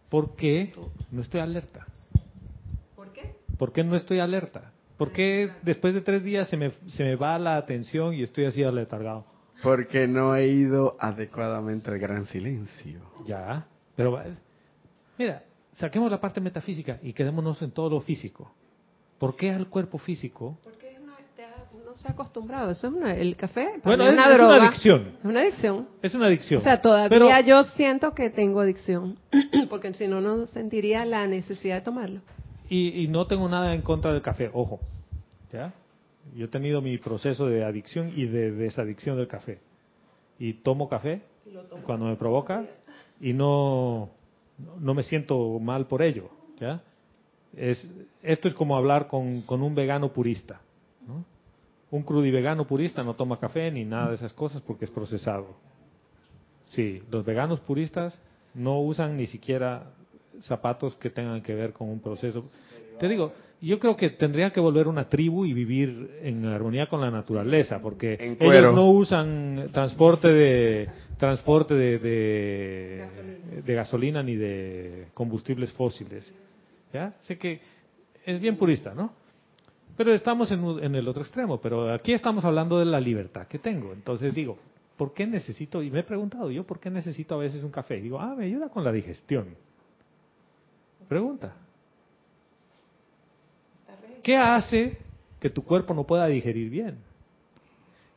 ¿Por 0.08 0.34
qué 0.34 0.72
no 1.12 1.22
estoy 1.22 1.38
alerta? 1.40 1.86
¿Por 2.96 3.12
qué? 3.12 3.36
¿Por 3.58 3.72
qué 3.72 3.84
no 3.84 3.94
estoy 3.94 4.18
alerta? 4.18 4.72
¿Por 5.02 5.10
qué 5.12 5.50
después 5.62 5.94
de 5.94 6.00
tres 6.00 6.22
días 6.22 6.46
se 6.48 6.56
me, 6.56 6.70
se 6.86 7.02
me 7.02 7.16
va 7.16 7.36
la 7.38 7.56
atención 7.56 8.14
y 8.14 8.22
estoy 8.22 8.44
así 8.44 8.62
aletargado? 8.62 9.24
Porque 9.60 10.06
no 10.06 10.36
he 10.36 10.46
ido 10.46 10.96
adecuadamente 11.00 11.90
al 11.90 11.98
gran 11.98 12.26
silencio. 12.26 13.00
Ya, 13.26 13.66
pero 13.96 14.12
va- 14.12 14.24
mira, 15.18 15.42
saquemos 15.72 16.08
la 16.08 16.20
parte 16.20 16.40
metafísica 16.40 16.98
y 17.02 17.12
quedémonos 17.12 17.60
en 17.62 17.72
todo 17.72 17.90
lo 17.90 18.00
físico. 18.00 18.52
¿Por 19.18 19.34
qué 19.34 19.50
al 19.50 19.66
cuerpo 19.68 19.98
físico? 19.98 20.56
Porque 20.62 20.92
es 20.92 20.98
una, 21.00 21.14
te 21.34 21.44
ha- 21.44 21.66
no 21.84 21.94
se 21.96 22.06
ha 22.06 22.12
acostumbrado. 22.12 22.70
Eso 22.70 22.86
es 22.86 22.92
una, 22.94 23.14
el 23.16 23.36
café 23.36 23.80
para 23.82 23.96
Bueno, 23.96 24.04
mí 24.04 24.10
es, 24.10 24.14
una 24.14 24.30
es 24.30 24.34
droga. 24.38 24.56
una 24.56 24.66
adicción. 24.68 25.08
Es 25.18 25.24
una 25.24 25.40
adicción. 25.40 25.88
Es 26.02 26.14
una 26.14 26.26
adicción. 26.26 26.60
O 26.60 26.62
sea, 26.62 26.80
todavía 26.80 27.08
Pero- 27.08 27.40
yo 27.44 27.64
siento 27.74 28.12
que 28.14 28.30
tengo 28.30 28.60
adicción, 28.60 29.18
porque 29.68 29.92
si 29.94 30.06
no, 30.06 30.20
no 30.20 30.46
sentiría 30.46 31.04
la 31.04 31.26
necesidad 31.26 31.74
de 31.76 31.80
tomarlo. 31.82 32.20
Y, 32.72 33.02
y 33.02 33.08
no 33.08 33.26
tengo 33.26 33.46
nada 33.50 33.74
en 33.74 33.82
contra 33.82 34.14
del 34.14 34.22
café, 34.22 34.50
ojo. 34.50 34.80
¿ya? 35.52 35.74
Yo 36.34 36.46
he 36.46 36.48
tenido 36.48 36.80
mi 36.80 36.96
proceso 36.96 37.44
de 37.46 37.64
adicción 37.64 38.14
y 38.16 38.24
de 38.24 38.50
desadicción 38.50 39.18
del 39.18 39.28
café. 39.28 39.60
Y 40.38 40.54
tomo 40.54 40.88
café 40.88 41.20
cuando 41.84 42.06
me 42.06 42.16
provoca 42.16 42.64
y 43.20 43.34
no, 43.34 44.08
no 44.80 44.94
me 44.94 45.02
siento 45.02 45.58
mal 45.58 45.86
por 45.86 46.00
ello. 46.00 46.30
¿ya? 46.58 46.80
Es, 47.54 47.86
esto 48.22 48.48
es 48.48 48.54
como 48.54 48.74
hablar 48.74 49.06
con, 49.06 49.42
con 49.42 49.62
un 49.62 49.74
vegano 49.74 50.10
purista. 50.10 50.62
¿no? 51.06 51.26
Un 51.90 52.04
crudivegano 52.04 52.66
purista 52.66 53.02
no 53.02 53.12
toma 53.16 53.38
café 53.38 53.70
ni 53.70 53.84
nada 53.84 54.08
de 54.08 54.14
esas 54.14 54.32
cosas 54.32 54.62
porque 54.62 54.86
es 54.86 54.90
procesado. 54.90 55.56
Sí, 56.70 57.02
los 57.10 57.22
veganos 57.22 57.60
puristas 57.60 58.18
no 58.54 58.80
usan 58.80 59.18
ni 59.18 59.26
siquiera 59.26 59.92
zapatos 60.42 60.94
que 60.96 61.10
tengan 61.10 61.42
que 61.42 61.54
ver 61.54 61.72
con 61.72 61.88
un 61.88 62.00
proceso. 62.00 62.44
Te 62.98 63.08
digo, 63.08 63.32
yo 63.60 63.78
creo 63.78 63.96
que 63.96 64.10
tendría 64.10 64.50
que 64.50 64.60
volver 64.60 64.88
una 64.88 65.08
tribu 65.08 65.44
y 65.44 65.52
vivir 65.52 66.18
en 66.22 66.44
armonía 66.46 66.88
con 66.88 67.00
la 67.00 67.10
naturaleza, 67.10 67.80
porque 67.80 68.36
ellos 68.38 68.74
no 68.74 68.90
usan 68.90 69.68
transporte 69.72 70.28
de 70.28 70.88
transporte 71.16 71.74
de, 71.74 71.98
de, 71.98 73.08
de 73.64 73.74
gasolina 73.74 74.22
ni 74.22 74.34
de 74.36 75.06
combustibles 75.14 75.72
fósiles. 75.72 76.32
¿Ya? 76.92 77.14
Sé 77.22 77.38
que 77.38 77.60
es 78.24 78.40
bien 78.40 78.56
purista, 78.56 78.94
¿no? 78.94 79.12
Pero 79.96 80.12
estamos 80.12 80.50
en, 80.50 80.64
en 80.82 80.94
el 80.94 81.06
otro 81.08 81.22
extremo, 81.22 81.60
pero 81.60 81.92
aquí 81.92 82.12
estamos 82.12 82.44
hablando 82.44 82.78
de 82.78 82.84
la 82.84 83.00
libertad 83.00 83.46
que 83.46 83.58
tengo. 83.58 83.92
Entonces 83.92 84.34
digo, 84.34 84.58
¿por 84.96 85.14
qué 85.14 85.26
necesito? 85.26 85.82
Y 85.82 85.90
me 85.90 86.00
he 86.00 86.04
preguntado 86.04 86.50
yo, 86.50 86.64
¿por 86.64 86.80
qué 86.80 86.90
necesito 86.90 87.34
a 87.34 87.38
veces 87.38 87.62
un 87.62 87.70
café? 87.70 87.98
Y 87.98 88.02
digo, 88.02 88.20
ah, 88.20 88.34
me 88.36 88.46
ayuda 88.46 88.68
con 88.68 88.84
la 88.84 88.92
digestión. 88.92 89.56
Pregunta. 91.08 91.54
¿Qué 94.22 94.36
hace 94.36 94.98
que 95.40 95.50
tu 95.50 95.64
cuerpo 95.64 95.94
no 95.94 96.04
pueda 96.04 96.26
digerir 96.26 96.70
bien? 96.70 96.98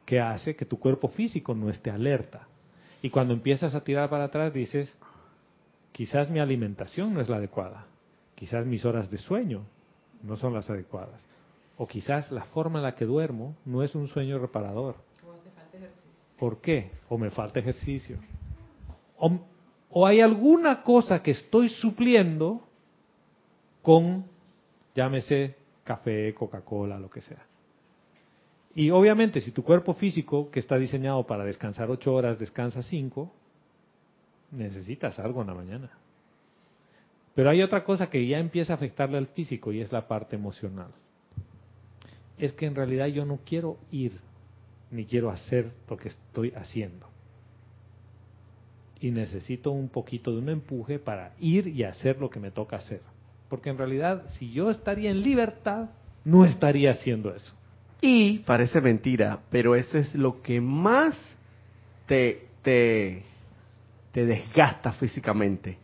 ¿Qué 0.05 0.19
hace 0.19 0.55
que 0.55 0.65
tu 0.65 0.79
cuerpo 0.79 1.07
físico 1.09 1.55
no 1.55 1.69
esté 1.69 1.89
alerta? 1.89 2.47
Y 3.01 3.09
cuando 3.09 3.33
empiezas 3.33 3.73
a 3.73 3.83
tirar 3.83 4.09
para 4.09 4.25
atrás 4.25 4.53
dices, 4.53 4.95
quizás 5.91 6.29
mi 6.29 6.39
alimentación 6.39 7.13
no 7.13 7.21
es 7.21 7.29
la 7.29 7.37
adecuada, 7.37 7.87
quizás 8.35 8.65
mis 8.65 8.85
horas 8.85 9.09
de 9.09 9.17
sueño 9.17 9.63
no 10.21 10.37
son 10.37 10.53
las 10.53 10.69
adecuadas, 10.69 11.25
o 11.77 11.87
quizás 11.87 12.31
la 12.31 12.43
forma 12.45 12.79
en 12.79 12.83
la 12.83 12.95
que 12.95 13.05
duermo 13.05 13.55
no 13.65 13.83
es 13.83 13.95
un 13.95 14.07
sueño 14.07 14.37
reparador. 14.37 14.95
¿Por 16.37 16.61
qué? 16.61 16.91
O 17.09 17.17
me 17.17 17.31
falta 17.31 17.59
ejercicio. 17.59 18.17
O, 19.17 19.39
o 19.89 20.05
hay 20.05 20.21
alguna 20.21 20.83
cosa 20.83 21.23
que 21.23 21.31
estoy 21.31 21.69
supliendo 21.69 22.61
con, 23.85 24.25
llámese, 24.95 25.55
café, 25.83 26.33
Coca-Cola, 26.33 26.97
lo 26.97 27.07
que 27.07 27.21
sea. 27.21 27.45
Y 28.73 28.89
obviamente, 28.89 29.39
si 29.41 29.51
tu 29.51 29.63
cuerpo 29.63 29.93
físico, 29.93 30.49
que 30.49 30.59
está 30.59 30.75
diseñado 30.77 31.27
para 31.27 31.45
descansar 31.45 31.91
ocho 31.91 32.11
horas, 32.11 32.39
descansa 32.39 32.81
cinco, 32.81 33.31
necesitas 34.49 35.19
algo 35.19 35.41
en 35.41 35.47
la 35.47 35.53
mañana. 35.53 35.91
Pero 37.35 37.51
hay 37.51 37.61
otra 37.61 37.83
cosa 37.83 38.09
que 38.09 38.25
ya 38.25 38.39
empieza 38.39 38.73
a 38.73 38.77
afectarle 38.77 39.19
al 39.19 39.27
físico 39.27 39.71
y 39.71 39.81
es 39.81 39.91
la 39.91 40.07
parte 40.07 40.35
emocional. 40.35 40.89
Es 42.39 42.53
que 42.53 42.65
en 42.65 42.73
realidad 42.73 43.05
yo 43.05 43.23
no 43.23 43.39
quiero 43.45 43.77
ir 43.91 44.19
ni 44.89 45.05
quiero 45.05 45.29
hacer 45.29 45.71
lo 45.87 45.95
que 45.95 46.07
estoy 46.07 46.53
haciendo. 46.55 47.07
Y 48.99 49.11
necesito 49.11 49.69
un 49.69 49.89
poquito 49.89 50.31
de 50.31 50.39
un 50.39 50.49
empuje 50.49 50.97
para 50.97 51.35
ir 51.39 51.67
y 51.67 51.83
hacer 51.83 52.19
lo 52.19 52.31
que 52.31 52.39
me 52.39 52.49
toca 52.49 52.77
hacer. 52.77 53.01
Porque 53.55 53.69
en 53.69 53.77
realidad, 53.77 54.23
si 54.37 54.51
yo 54.51 54.69
estaría 54.69 55.09
en 55.09 55.21
libertad, 55.21 55.85
no 56.25 56.43
estaría 56.43 56.91
haciendo 56.91 57.33
eso. 57.33 57.53
Y 58.01 58.39
parece 58.39 58.81
mentira, 58.81 59.39
pero 59.49 59.75
eso 59.75 59.97
es 59.97 60.13
lo 60.13 60.41
que 60.41 60.59
más 60.59 61.15
te, 62.05 62.49
te, 62.61 63.23
te 64.11 64.25
desgasta 64.25 64.91
físicamente. 64.91 65.77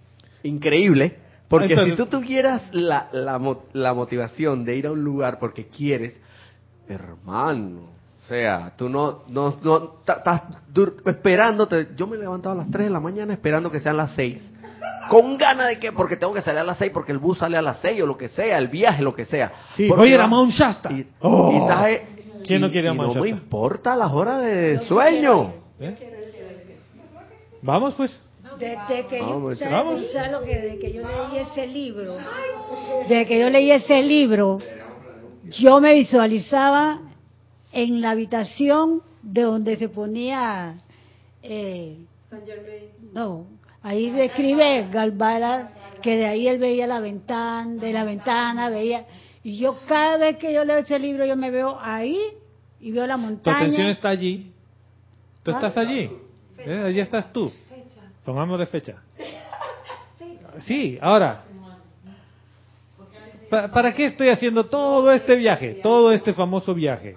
Increíble. 0.43 1.15
Porque 1.47 1.67
Entonces- 1.67 1.93
si 1.93 1.97
tú 1.97 2.07
tuvieras 2.07 2.61
la, 2.73 3.07
la, 3.13 3.39
la 3.71 3.93
motivación 3.93 4.65
de 4.65 4.75
ir 4.75 4.87
a 4.87 4.91
un 4.91 5.01
lugar 5.01 5.39
porque 5.39 5.67
quieres, 5.67 6.19
hermano, 6.89 7.83
o 8.21 8.27
sea, 8.27 8.73
tú 8.75 8.89
no, 8.89 9.23
no, 9.29 9.57
no, 9.63 9.93
estás 10.05 10.41
esperándote. 11.05 11.87
Yo 11.95 12.05
me 12.05 12.17
he 12.17 12.19
levantado 12.19 12.55
a 12.55 12.57
las 12.63 12.69
3 12.69 12.87
de 12.87 12.91
la 12.91 12.99
mañana 12.99 13.31
esperando 13.31 13.71
que 13.71 13.79
sean 13.79 13.95
las 13.95 14.11
6. 14.15 14.41
Con 15.09 15.37
ganas 15.37 15.67
de 15.69 15.79
que, 15.79 15.91
porque 15.91 16.15
tengo 16.17 16.33
que 16.33 16.41
salir 16.41 16.59
a 16.59 16.63
las 16.63 16.77
6, 16.77 16.91
porque 16.93 17.11
el 17.11 17.17
bus 17.17 17.39
sale 17.39 17.57
a 17.57 17.61
las 17.61 17.79
6 17.81 18.01
o 18.03 18.05
lo 18.05 18.17
que 18.17 18.29
sea, 18.29 18.57
el 18.57 18.67
viaje, 18.67 19.01
lo 19.01 19.13
que 19.15 19.25
sea. 19.25 19.51
Sí, 19.75 19.87
Porque 19.87 20.01
voy 20.01 20.09
a 20.11 20.13
ir 20.15 20.19
a 20.19 20.23
vas- 20.23 20.29
Mount 20.29 20.51
Shasta. 20.51 20.91
Y, 20.91 21.07
Oh. 21.21 21.51
y 21.53 21.57
estás, 21.57 21.87
eh, 21.87 22.05
¿Quién 22.45 22.61
no 22.61 22.69
quiere 22.71 22.89
a 22.89 22.93
Mount 22.93 23.15
No 23.15 23.21
me 23.21 23.29
importa 23.29 23.95
las 23.95 24.11
horas 24.11 24.41
de 24.41 24.79
sueño. 24.87 25.53
¿Eh? 25.79 25.95
Vamos 27.61 27.93
pues. 27.95 28.17
Desde 28.59 29.07
que 29.07 29.19
yo, 29.19 29.27
Vamos, 29.27 29.57
¿sabes, 29.57 29.73
vamos. 29.73 30.01
Gonzalo, 30.01 30.41
que 30.43 30.55
desde 30.55 30.79
que 30.79 30.93
yo 30.93 31.01
leí 31.01 31.39
ese 31.41 31.65
libro, 31.67 32.15
desde 33.09 33.25
que 33.25 33.39
yo 33.39 33.49
leí 33.49 33.71
ese 33.71 34.03
libro, 34.03 34.59
yo 35.49 35.81
me 35.81 35.93
visualizaba 35.95 36.99
en 37.71 38.01
la 38.01 38.11
habitación 38.11 39.01
de 39.23 39.41
donde 39.43 39.77
se 39.77 39.89
ponía, 39.89 40.75
eh, 41.41 41.97
no, 43.13 43.45
ahí 43.83 44.09
describe 44.09 44.87
Galvara 44.91 45.71
que 46.01 46.17
de 46.17 46.25
ahí 46.25 46.47
él 46.47 46.57
veía 46.57 46.87
la 46.87 46.99
ventana, 46.99 47.75
de 47.75 47.93
la 47.93 48.03
ventana 48.03 48.69
veía, 48.69 49.05
y 49.43 49.57
yo 49.57 49.77
cada 49.87 50.17
vez 50.17 50.37
que 50.37 50.51
yo 50.53 50.65
leo 50.65 50.77
ese 50.77 50.97
libro 50.99 51.25
yo 51.25 51.35
me 51.35 51.51
veo 51.51 51.77
ahí 51.81 52.19
y 52.79 52.91
veo 52.91 53.05
la 53.07 53.15
Tu 53.15 53.21
montaña. 53.21 53.57
atención 53.57 53.87
está 53.87 54.09
allí. 54.09 54.51
Tú 55.43 55.51
Ah. 55.51 55.55
estás 55.55 55.77
allí. 55.77 56.11
¿Eh? 56.57 56.83
Allí 56.87 56.99
estás 56.99 57.31
tú. 57.33 57.51
Pongámosle 58.25 58.65
fecha. 58.67 58.95
Sí, 60.59 60.97
ahora. 61.01 61.43
Pa- 63.49 63.67
¿Para 63.69 63.93
qué 63.93 64.05
estoy 64.05 64.29
haciendo 64.29 64.65
todo 64.67 65.11
este 65.11 65.35
viaje? 65.35 65.79
Todo 65.83 66.11
este 66.11 66.33
famoso 66.33 66.73
viaje. 66.73 67.15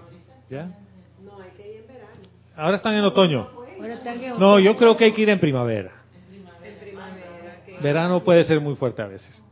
¿Ya? 0.50 0.68
Ahora 2.56 2.76
están 2.76 2.94
en 2.94 3.04
otoño. 3.04 3.48
No, 4.38 4.58
yo 4.58 4.76
creo 4.76 4.96
que 4.96 5.04
hay 5.04 5.12
que 5.12 5.22
ir 5.22 5.30
en 5.30 5.40
primavera. 5.40 5.92
Verano 7.82 8.22
puede 8.24 8.44
ser 8.44 8.60
muy 8.60 8.76
fuerte 8.76 9.02
a 9.02 9.06
veces. 9.06 9.44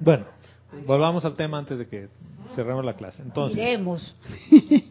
Bueno, 0.00 0.26
volvamos 0.86 1.24
al 1.24 1.34
tema 1.34 1.58
antes 1.58 1.78
de 1.78 1.86
que 1.86 2.08
cerremos 2.54 2.84
la 2.84 2.94
clase. 2.94 3.22
Entonces. 3.22 3.58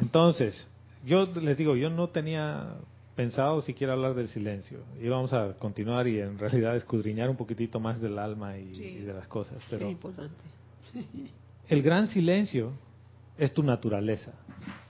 Entonces, 0.00 0.68
yo 1.04 1.26
les 1.26 1.56
digo, 1.56 1.76
yo 1.76 1.88
no 1.88 2.08
tenía 2.08 2.74
pensado 3.14 3.62
siquiera 3.62 3.94
hablar 3.94 4.14
del 4.14 4.28
silencio. 4.28 4.80
Íbamos 5.00 5.32
a 5.32 5.54
continuar 5.54 6.06
y 6.06 6.20
en 6.20 6.38
realidad 6.38 6.76
escudriñar 6.76 7.30
un 7.30 7.36
poquitito 7.36 7.80
más 7.80 8.00
del 8.00 8.18
alma 8.18 8.58
y, 8.58 8.74
y 8.74 9.00
de 9.00 9.14
las 9.14 9.26
cosas. 9.26 9.56
Pero 9.70 9.90
importante. 9.90 10.44
el 11.68 11.82
gran 11.82 12.08
silencio 12.08 12.72
es 13.38 13.52
tu 13.52 13.62
naturaleza. 13.62 14.32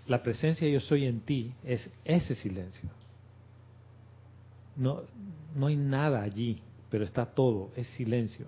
La 0.06 0.22
presencia 0.22 0.68
yo 0.68 0.80
soy 0.80 1.06
en 1.06 1.20
ti 1.20 1.52
es 1.64 1.90
ese 2.04 2.34
silencio. 2.34 2.88
No, 4.76 5.02
no 5.56 5.66
hay 5.66 5.76
nada 5.76 6.22
allí, 6.22 6.62
pero 6.90 7.04
está 7.04 7.26
todo, 7.26 7.70
es 7.76 7.86
silencio. 7.88 8.46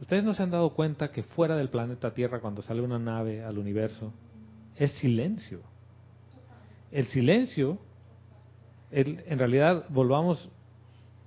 Ustedes 0.00 0.24
no 0.24 0.34
se 0.34 0.42
han 0.42 0.50
dado 0.50 0.70
cuenta 0.70 1.12
que 1.12 1.22
fuera 1.22 1.56
del 1.56 1.68
planeta 1.68 2.12
Tierra, 2.14 2.40
cuando 2.40 2.62
sale 2.62 2.80
una 2.80 2.98
nave 2.98 3.44
al 3.44 3.58
universo, 3.58 4.12
es 4.76 4.92
silencio. 4.98 5.60
El 6.90 7.06
silencio, 7.06 7.78
el- 8.90 9.22
en 9.26 9.38
realidad, 9.38 9.86
volvamos, 9.90 10.48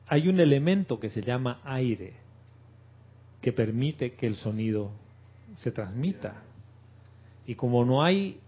hay 0.08 0.28
un 0.28 0.40
elemento 0.40 1.00
que 1.00 1.10
se 1.10 1.22
llama 1.22 1.60
aire, 1.64 2.14
que 3.42 3.54
permite 3.54 4.14
que 4.14 4.28
el 4.28 4.36
sonido 4.36 4.92
se 5.58 5.72
transmita. 5.72 6.44
Y 7.48 7.56
como 7.56 7.86
no 7.86 8.04
hay 8.04 8.40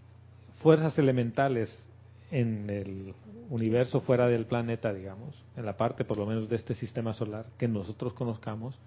fuerzas 0.62 0.98
elementales 0.98 1.87
en 2.30 2.68
el 2.68 3.14
universo 3.50 4.00
fuera 4.00 4.26
del 4.26 4.46
planeta, 4.46 4.92
digamos, 4.92 5.34
en 5.56 5.64
la 5.64 5.76
parte 5.76 6.04
por 6.04 6.18
lo 6.18 6.26
menos 6.26 6.48
de 6.48 6.56
este 6.56 6.74
sistema 6.74 7.12
solar 7.14 7.46
que 7.56 7.68
nosotros 7.68 8.12
conozcamos, 8.12 8.78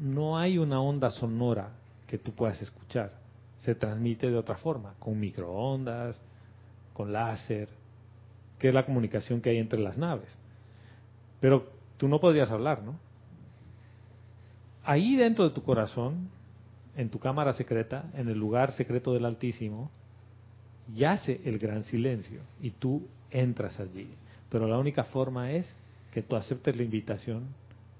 no 0.00 0.38
hay 0.38 0.58
una 0.58 0.80
onda 0.80 1.10
sonora 1.10 1.70
que 2.06 2.18
tú 2.18 2.32
puedas 2.32 2.60
escuchar. 2.62 3.12
Se 3.58 3.74
transmite 3.74 4.30
de 4.30 4.36
otra 4.36 4.56
forma, 4.56 4.94
con 4.98 5.18
microondas, 5.18 6.20
con 6.92 7.12
láser, 7.12 7.68
que 8.58 8.68
es 8.68 8.74
la 8.74 8.84
comunicación 8.84 9.40
que 9.40 9.50
hay 9.50 9.58
entre 9.58 9.80
las 9.80 9.98
naves. 9.98 10.38
Pero 11.40 11.70
tú 11.96 12.08
no 12.08 12.20
podrías 12.20 12.50
hablar, 12.50 12.82
¿no? 12.82 12.98
Ahí 14.84 15.16
dentro 15.16 15.44
de 15.44 15.54
tu 15.54 15.62
corazón, 15.62 16.30
en 16.96 17.10
tu 17.10 17.18
cámara 17.18 17.52
secreta, 17.52 18.06
en 18.14 18.28
el 18.28 18.38
lugar 18.38 18.72
secreto 18.72 19.12
del 19.12 19.26
Altísimo, 19.26 19.90
yace 20.94 21.40
el 21.44 21.58
gran 21.58 21.84
silencio 21.84 22.40
y 22.62 22.70
tú 22.70 23.02
entras 23.30 23.78
allí. 23.80 24.08
Pero 24.50 24.66
la 24.66 24.78
única 24.78 25.04
forma 25.04 25.52
es 25.52 25.74
que 26.12 26.22
tú 26.22 26.36
aceptes 26.36 26.76
la 26.76 26.82
invitación 26.82 27.44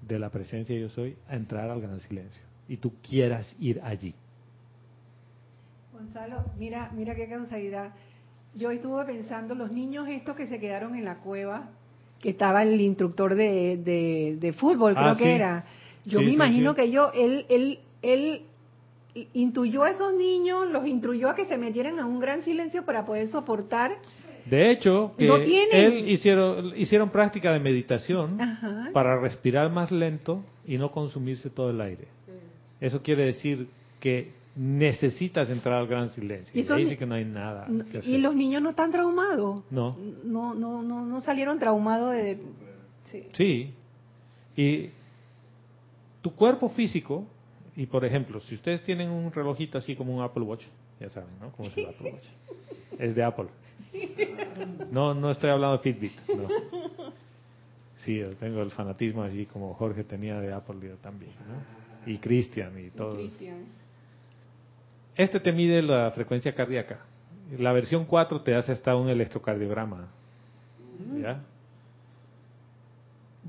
de 0.07 0.17
la 0.19 0.29
presencia 0.29 0.77
yo 0.77 0.89
soy 0.89 1.15
a 1.27 1.35
entrar 1.35 1.69
al 1.69 1.81
gran 1.81 1.99
silencio 1.99 2.41
y 2.67 2.77
tú 2.77 2.93
quieras 3.07 3.53
ir 3.59 3.81
allí. 3.83 4.13
Gonzalo, 5.93 6.43
mira, 6.57 6.91
mira 6.95 7.15
qué 7.15 7.27
causalidad. 7.27 7.93
Yo 8.55 8.71
estuve 8.71 9.05
pensando, 9.05 9.53
los 9.55 9.71
niños 9.71 10.07
estos 10.07 10.35
que 10.35 10.47
se 10.47 10.59
quedaron 10.59 10.95
en 10.95 11.05
la 11.05 11.17
cueva, 11.17 11.69
que 12.19 12.29
estaba 12.29 12.63
el 12.63 12.79
instructor 12.81 13.35
de, 13.35 13.77
de, 13.77 14.37
de 14.39 14.53
fútbol, 14.53 14.93
Ah, 14.95 15.01
creo 15.01 15.15
sí. 15.15 15.23
que 15.23 15.35
era. 15.35 15.65
Yo 16.05 16.19
Sí, 16.19 16.25
me 16.25 16.31
sí, 16.31 16.35
imagino 16.35 16.75
que 16.75 16.89
yo, 16.91 17.11
él, 17.13 17.45
él, 17.49 17.79
él 18.01 18.41
intuyó 19.33 19.83
a 19.83 19.91
esos 19.91 20.13
niños, 20.13 20.69
los 20.71 20.85
instruyó 20.87 21.29
a 21.29 21.35
que 21.35 21.45
se 21.45 21.57
metieran 21.57 21.99
a 21.99 22.05
un 22.05 22.19
gran 22.19 22.43
silencio 22.43 22.85
para 22.85 23.05
poder 23.05 23.29
soportar. 23.29 23.97
De 24.45 24.71
hecho, 24.71 25.13
que 25.17 25.27
No 25.27 25.41
tienen. 25.41 25.75
él 25.93 26.09
hicieron, 26.09 26.73
hicieron 26.75 27.09
práctica 27.09 27.51
de 27.51 27.59
meditación 27.59 28.39
Ajá. 28.41 28.89
para 28.93 29.19
respirar 29.19 29.69
más 29.71 29.91
lento 29.91 30.43
y 30.65 30.77
no 30.77 30.91
consumirse 30.91 31.49
todo 31.49 31.69
el 31.69 31.81
aire. 31.81 32.07
Eso 32.81 33.01
quiere 33.01 33.25
decir 33.25 33.67
que 33.99 34.31
necesitas 34.55 35.49
entrar 35.49 35.75
al 35.75 35.87
gran 35.87 36.09
silencio. 36.09 36.59
Y 36.59 36.63
son 36.63 36.85
sí 36.87 36.97
que 36.97 37.05
no 37.05 37.15
hay 37.15 37.25
nada 37.25 37.67
que 37.91 37.99
hacer. 37.99 38.09
Y 38.13 38.17
los 38.17 38.33
niños 38.35 38.61
no 38.61 38.71
están 38.71 38.91
traumados. 38.91 39.63
No. 39.69 39.95
No, 40.23 40.53
no, 40.55 40.81
no, 40.81 41.05
no 41.05 41.21
salieron 41.21 41.59
traumados 41.59 42.13
de... 42.13 42.39
Sí. 43.11 43.23
Sí. 43.33 43.73
Y 44.55 44.89
tu 46.21 46.31
cuerpo 46.31 46.69
físico, 46.69 47.25
y 47.79 47.85
por 47.85 48.03
ejemplo, 48.03 48.41
si 48.41 48.55
ustedes 48.55 48.83
tienen 48.83 49.09
un 49.09 49.31
relojito 49.31 49.77
así 49.77 49.95
como 49.95 50.13
un 50.13 50.21
Apple 50.21 50.43
Watch, 50.43 50.65
ya 50.99 51.09
saben, 51.09 51.29
¿no? 51.39 51.49
¿Cómo 51.53 51.69
es 51.69 51.77
el 51.77 51.85
Apple 51.85 52.11
Watch? 52.11 52.25
Es 52.99 53.15
de 53.15 53.23
Apple. 53.23 53.45
No, 54.91 55.13
no 55.13 55.31
estoy 55.31 55.49
hablando 55.49 55.77
de 55.77 55.83
Fitbit, 55.83 56.11
no. 56.27 56.49
Sí, 57.99 58.17
yo 58.17 58.35
tengo 58.35 58.61
el 58.61 58.71
fanatismo 58.71 59.23
así 59.23 59.45
como 59.45 59.73
Jorge 59.75 60.03
tenía 60.03 60.41
de 60.41 60.51
Apple, 60.51 60.75
yo 60.89 60.95
también, 60.97 61.31
¿no? 61.47 62.11
Y 62.11 62.17
Cristian 62.17 62.77
y 62.77 62.89
todos. 62.89 63.31
Este 65.15 65.39
te 65.39 65.53
mide 65.53 65.81
la 65.81 66.11
frecuencia 66.11 66.53
cardíaca. 66.53 66.99
La 67.57 67.71
versión 67.71 68.03
4 68.03 68.41
te 68.41 68.55
hace 68.55 68.73
hasta 68.73 68.93
un 68.97 69.07
electrocardiograma. 69.07 70.09
¿Ya? 71.21 71.43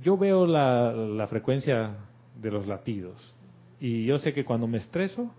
Yo 0.00 0.16
veo 0.16 0.46
la, 0.46 0.92
la 0.92 1.26
frecuencia 1.26 1.96
de 2.40 2.50
los 2.52 2.68
latidos 2.68 3.34
y 3.80 4.04
yo 4.04 4.18
sé 4.18 4.34
que 4.34 4.44
cuando 4.44 4.66
me 4.66 4.78
estreso, 4.78 5.30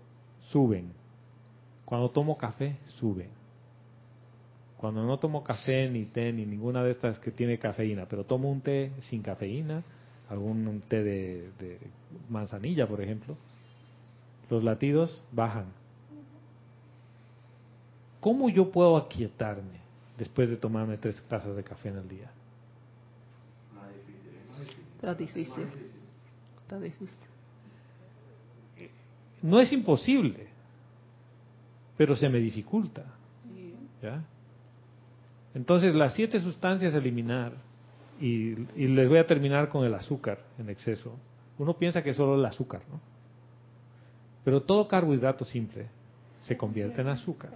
suben. 0.50 0.92
Cuando 1.84 2.10
tomo 2.10 2.36
café, 2.36 2.76
suben. 2.86 3.28
Cuando 4.76 5.04
no 5.04 5.18
tomo 5.18 5.44
café, 5.44 5.88
ni 5.88 6.06
té, 6.06 6.32
ni 6.32 6.44
ninguna 6.44 6.82
de 6.82 6.90
estas 6.90 7.18
que 7.20 7.30
tiene 7.30 7.58
cafeína, 7.58 8.06
pero 8.06 8.24
tomo 8.24 8.50
un 8.50 8.60
té 8.60 8.90
sin 9.02 9.22
cafeína, 9.22 9.84
algún 10.28 10.82
té 10.88 11.04
de, 11.04 11.50
de 11.60 11.78
manzanilla, 12.28 12.88
por 12.88 13.00
ejemplo, 13.00 13.36
los 14.50 14.64
latidos 14.64 15.22
bajan. 15.30 15.66
¿Cómo 18.20 18.48
yo 18.48 18.70
puedo 18.72 18.96
aquietarme 18.96 19.80
después 20.18 20.48
de 20.48 20.56
tomarme 20.56 20.96
tres 20.96 21.20
tazas 21.28 21.54
de 21.54 21.62
café 21.62 21.90
en 21.90 21.98
el 21.98 22.08
día? 22.08 22.30
Está 24.96 25.14
difícil. 25.14 25.66
Está 26.62 26.80
difícil. 26.80 27.31
No 29.42 29.60
es 29.60 29.72
imposible, 29.72 30.46
pero 31.96 32.16
se 32.16 32.28
me 32.28 32.38
dificulta. 32.38 33.04
¿ya? 34.00 34.24
Entonces, 35.54 35.94
las 35.94 36.14
siete 36.14 36.40
sustancias 36.40 36.94
a 36.94 36.98
eliminar, 36.98 37.52
y, 38.20 38.52
y 38.76 38.86
les 38.86 39.08
voy 39.08 39.18
a 39.18 39.26
terminar 39.26 39.68
con 39.68 39.84
el 39.84 39.94
azúcar 39.94 40.38
en 40.58 40.70
exceso. 40.70 41.16
Uno 41.58 41.74
piensa 41.74 42.02
que 42.02 42.10
es 42.10 42.16
solo 42.16 42.36
el 42.36 42.44
azúcar, 42.44 42.82
¿no? 42.90 43.00
Pero 44.44 44.62
todo 44.62 44.88
carbohidrato 44.88 45.44
simple 45.44 45.86
se 46.40 46.56
convierte 46.56 47.00
en 47.00 47.08
azúcar. 47.08 47.52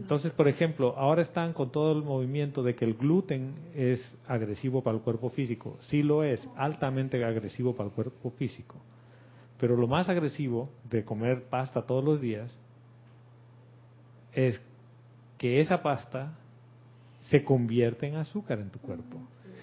Entonces, 0.00 0.32
por 0.32 0.48
ejemplo, 0.48 0.94
ahora 0.96 1.22
están 1.22 1.52
con 1.52 1.70
todo 1.70 1.92
el 1.92 2.02
movimiento 2.02 2.62
de 2.62 2.74
que 2.74 2.84
el 2.84 2.94
gluten 2.94 3.54
es 3.74 4.16
agresivo 4.26 4.82
para 4.82 4.96
el 4.96 5.02
cuerpo 5.02 5.30
físico. 5.30 5.78
Sí 5.82 6.02
lo 6.02 6.24
es, 6.24 6.46
altamente 6.56 7.24
agresivo 7.24 7.74
para 7.74 7.88
el 7.88 7.94
cuerpo 7.94 8.30
físico. 8.30 8.74
Pero 9.62 9.76
lo 9.76 9.86
más 9.86 10.08
agresivo 10.08 10.70
de 10.90 11.04
comer 11.04 11.44
pasta 11.44 11.82
todos 11.82 12.02
los 12.02 12.20
días 12.20 12.52
es 14.32 14.60
que 15.38 15.60
esa 15.60 15.84
pasta 15.84 16.36
se 17.20 17.44
convierte 17.44 18.08
en 18.08 18.16
azúcar 18.16 18.58
en 18.58 18.70
tu 18.70 18.80
cuerpo. 18.80 19.18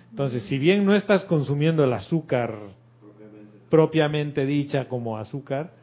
Entonces, 0.09 0.43
si 0.43 0.57
bien 0.57 0.85
no 0.85 0.95
estás 0.95 1.25
consumiendo 1.25 1.83
el 1.83 1.91
azúcar 1.91 2.55
propiamente 3.69 4.45
dicha 4.45 4.87
como 4.87 5.17
azúcar, 5.17 5.73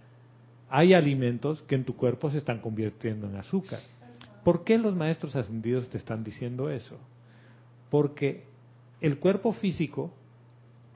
hay 0.71 0.95
alimentos 0.95 1.61
que 1.65 1.75
en 1.75 1.85
tu 1.85 1.95
cuerpo 1.95 2.31
se 2.31 2.39
están 2.39 2.63
convirtiendo 2.63 3.29
en 3.29 3.37
azúcar. 3.37 3.81
¿Por 4.43 4.65
qué 4.65 4.79
los 4.79 4.97
maestros 4.97 5.37
ascendidos 5.37 5.91
te 5.91 5.99
están 5.99 6.25
diciendo 6.25 6.71
eso? 6.71 6.97
Porque 7.91 8.45
el 9.03 9.19
cuerpo 9.19 9.53
físico, 9.53 10.11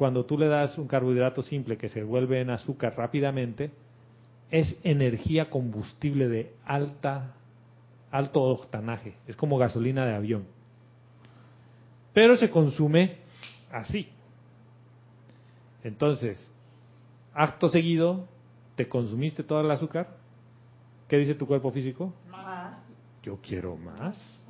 cuando 0.01 0.25
tú 0.25 0.39
le 0.39 0.49
das 0.49 0.79
un 0.79 0.87
carbohidrato 0.87 1.43
simple 1.43 1.77
que 1.77 1.91
se 1.91 2.03
vuelve 2.03 2.41
en 2.41 2.49
azúcar 2.49 2.97
rápidamente, 2.97 3.71
es 4.51 4.75
energía 4.83 5.51
combustible 5.51 6.27
de 6.27 6.55
alta, 6.65 7.35
alto 8.11 8.41
octanaje, 8.41 9.17
es 9.27 9.37
como 9.37 9.59
gasolina 9.59 10.07
de 10.07 10.15
avión. 10.15 10.47
Pero 12.15 12.35
se 12.37 12.49
consume 12.49 13.19
así. 13.71 14.09
Entonces, 15.85 16.51
acto 17.35 17.69
seguido, 17.69 18.27
¿te 18.77 18.89
consumiste 18.89 19.43
todo 19.43 19.61
el 19.61 19.71
azúcar? 19.71 20.17
¿Qué 21.09 21.19
dice 21.19 21.35
tu 21.35 21.47
cuerpo 21.47 21.73
físico? 21.73 22.15
Más. 22.31 22.91
Yo 23.23 23.39
quiero 23.43 23.77
más. 23.77 24.43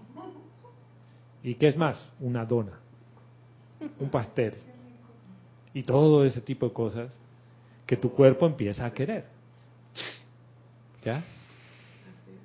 ¿Y 1.42 1.56
qué 1.56 1.66
es 1.66 1.76
más? 1.76 2.08
Una 2.20 2.44
dona, 2.44 2.78
un 3.98 4.10
pastel 4.10 4.69
y 5.72 5.82
todo 5.82 6.24
ese 6.24 6.40
tipo 6.40 6.66
de 6.66 6.72
cosas 6.72 7.16
que 7.86 7.96
tu 7.96 8.10
cuerpo 8.12 8.46
empieza 8.46 8.86
a 8.86 8.92
querer. 8.92 9.24
¿Ya? 11.04 11.22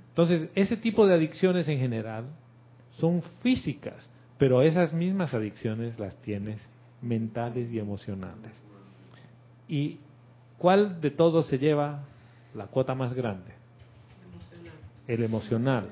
Entonces, 0.09 0.49
ese 0.55 0.77
tipo 0.77 1.05
de 1.05 1.13
adicciones 1.13 1.67
en 1.67 1.77
general 1.77 2.25
son 2.97 3.21
físicas, 3.41 4.09
pero 4.37 4.61
esas 4.61 4.93
mismas 4.93 5.33
adicciones 5.33 5.99
las 5.99 6.15
tienes 6.21 6.65
mentales 7.01 7.71
y 7.71 7.79
emocionales. 7.79 8.51
¿Y 9.67 9.99
cuál 10.57 11.01
de 11.01 11.11
todos 11.11 11.47
se 11.47 11.57
lleva 11.57 12.05
la 12.53 12.67
cuota 12.67 12.95
más 12.95 13.13
grande? 13.13 13.51
El 15.07 15.23
emocional. 15.23 15.89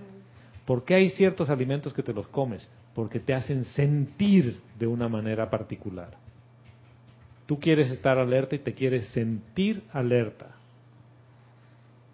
¿Por 0.66 0.86
qué 0.86 0.96
hay 0.96 1.10
ciertos 1.10 1.50
alimentos 1.50 1.94
que 1.94 2.04
te 2.04 2.14
los 2.14 2.28
comes? 2.30 2.70
Porque 2.96 3.20
te 3.20 3.34
hacen 3.34 3.66
sentir 3.66 4.62
de 4.80 4.88
una 4.88 5.10
manera 5.10 5.50
particular. 5.50 6.23
Tú 7.46 7.60
quieres 7.60 7.92
estar 7.92 8.18
alerta 8.18 8.56
y 8.56 8.60
te 8.60 8.74
quieres 8.74 9.08
sentir 9.10 9.84
alerta. 9.92 10.56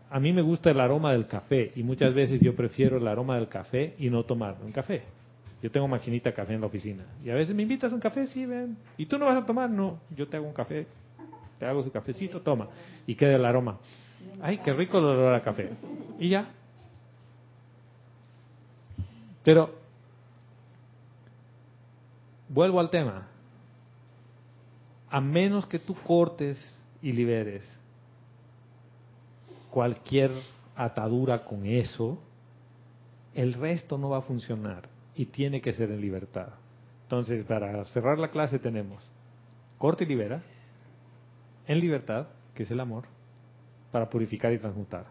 A 0.09 0.19
mí 0.19 0.33
me 0.33 0.41
gusta 0.41 0.71
el 0.71 0.79
aroma 0.79 1.11
del 1.11 1.27
café 1.27 1.71
y 1.75 1.83
muchas 1.83 2.13
veces 2.13 2.41
yo 2.41 2.55
prefiero 2.55 2.97
el 2.97 3.07
aroma 3.07 3.35
del 3.35 3.47
café 3.47 3.93
y 3.99 4.09
no 4.09 4.23
tomar 4.23 4.57
un 4.63 4.71
café. 4.71 5.03
Yo 5.61 5.69
tengo 5.69 5.87
maquinita 5.87 6.31
café 6.31 6.53
en 6.53 6.61
la 6.61 6.67
oficina 6.67 7.05
y 7.23 7.29
a 7.29 7.35
veces 7.35 7.53
me 7.53 7.61
invitas 7.61 7.91
a 7.91 7.95
un 7.95 8.01
café, 8.01 8.25
sí, 8.25 8.45
ven. 8.45 8.77
¿Y 8.97 9.05
tú 9.05 9.19
no 9.19 9.25
vas 9.25 9.37
a 9.37 9.45
tomar? 9.45 9.69
No, 9.69 9.99
yo 10.15 10.27
te 10.27 10.37
hago 10.37 10.47
un 10.47 10.53
café, 10.53 10.87
te 11.59 11.65
hago 11.65 11.83
su 11.83 11.91
cafecito, 11.91 12.41
toma. 12.41 12.69
Y 13.05 13.13
queda 13.13 13.35
el 13.35 13.45
aroma. 13.45 13.77
Ay, 14.41 14.59
qué 14.59 14.73
rico 14.73 14.97
el 14.97 15.05
olor 15.05 15.35
a 15.35 15.41
café. 15.41 15.69
Y 16.17 16.29
ya. 16.29 16.49
Pero, 19.43 19.75
vuelvo 22.47 22.79
al 22.79 22.89
tema. 22.89 23.27
A 25.09 25.21
menos 25.21 25.65
que 25.65 25.79
tú 25.79 25.95
cortes 25.95 26.57
y 27.01 27.11
liberes 27.11 27.67
cualquier 29.71 30.31
atadura 30.75 31.43
con 31.43 31.65
eso, 31.65 32.19
el 33.33 33.53
resto 33.53 33.97
no 33.97 34.09
va 34.09 34.19
a 34.19 34.21
funcionar 34.21 34.89
y 35.15 35.25
tiene 35.25 35.61
que 35.61 35.73
ser 35.73 35.91
en 35.91 36.01
libertad. 36.01 36.49
Entonces, 37.03 37.43
para 37.45 37.85
cerrar 37.85 38.19
la 38.19 38.29
clase 38.29 38.59
tenemos 38.59 39.03
corte 39.77 40.03
y 40.03 40.07
libera, 40.07 40.43
en 41.65 41.79
libertad, 41.79 42.27
que 42.53 42.63
es 42.63 42.71
el 42.71 42.79
amor, 42.79 43.05
para 43.91 44.09
purificar 44.09 44.51
y 44.53 44.59
transmutar. 44.59 45.05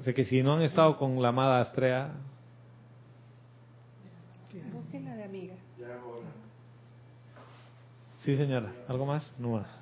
O 0.00 0.02
sea 0.02 0.14
que 0.14 0.24
si 0.24 0.42
no 0.42 0.54
han 0.54 0.62
estado 0.62 0.96
con 0.96 1.20
la 1.20 1.28
amada 1.28 1.60
Astrea, 1.60 2.14
sí 8.24 8.36
señora, 8.36 8.72
¿algo 8.88 9.06
más? 9.06 9.30
No 9.38 9.50
más. 9.50 9.78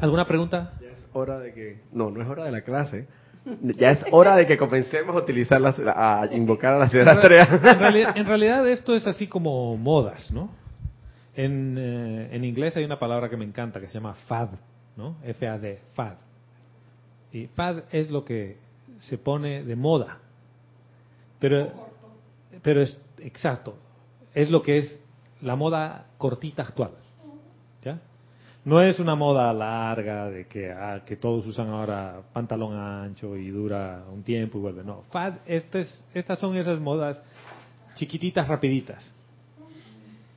¿Alguna 0.00 0.26
pregunta? 0.26 0.72
Ya 0.80 0.88
es 0.90 1.06
hora 1.12 1.38
de 1.38 1.52
que... 1.54 1.80
No, 1.92 2.10
no 2.10 2.20
es 2.22 2.28
hora 2.28 2.44
de 2.44 2.52
la 2.52 2.62
clase. 2.62 3.06
Ya 3.78 3.92
es 3.92 4.04
hora 4.12 4.36
de 4.36 4.46
que 4.46 4.58
comencemos 4.58 5.14
a 5.16 5.18
utilizar 5.20 5.58
las, 5.60 5.76
a 5.78 6.28
invocar 6.32 6.74
a 6.74 6.78
la 6.78 6.90
señora 6.90 7.12
En, 7.12 7.22
real- 7.22 7.40
Astrea. 7.48 7.72
en 7.72 7.78
realidad, 7.80 8.16
en 8.18 8.26
realidad 8.26 8.68
esto 8.68 8.94
es 8.94 9.06
así 9.06 9.28
como 9.28 9.76
modas, 9.78 10.30
¿no? 10.30 10.50
En, 11.34 11.76
eh, 11.78 12.28
en 12.32 12.44
inglés 12.44 12.76
hay 12.76 12.84
una 12.84 12.98
palabra 12.98 13.30
que 13.30 13.36
me 13.38 13.44
encanta 13.46 13.80
que 13.80 13.86
se 13.88 13.94
llama 13.94 14.12
fad, 14.26 14.48
¿no? 14.96 15.16
F-A-D, 15.24 15.80
fad. 15.94 16.14
Y 17.32 17.46
fad 17.46 17.84
es 17.92 18.10
lo 18.10 18.24
que 18.26 18.58
se 18.98 19.16
pone 19.16 19.64
de 19.64 19.74
moda. 19.76 20.18
Pero, 21.38 21.72
pero 22.62 22.82
es, 22.82 22.98
exacto, 23.20 23.74
es 24.34 24.50
lo 24.50 24.62
que 24.62 24.78
es 24.78 25.00
la 25.40 25.56
moda 25.56 26.06
cortita 26.18 26.62
actual. 26.62 26.92
¿Ya? 27.84 27.98
No 28.64 28.80
es 28.82 28.98
una 29.00 29.14
moda 29.14 29.52
larga 29.54 30.28
de 30.28 30.46
que, 30.46 30.70
ah, 30.70 31.02
que 31.06 31.16
todos 31.16 31.46
usan 31.46 31.68
ahora 31.68 32.20
pantalón 32.32 32.76
ancho 32.76 33.36
y 33.36 33.48
dura 33.50 34.04
un 34.12 34.22
tiempo 34.22 34.58
y 34.58 34.60
vuelve. 34.60 34.84
No, 34.84 35.02
fad, 35.10 35.34
este 35.46 35.80
es- 35.80 36.04
estas 36.12 36.38
son 36.38 36.56
esas 36.56 36.78
modas 36.78 37.22
chiquititas, 37.94 38.46
rapiditas. 38.48 39.14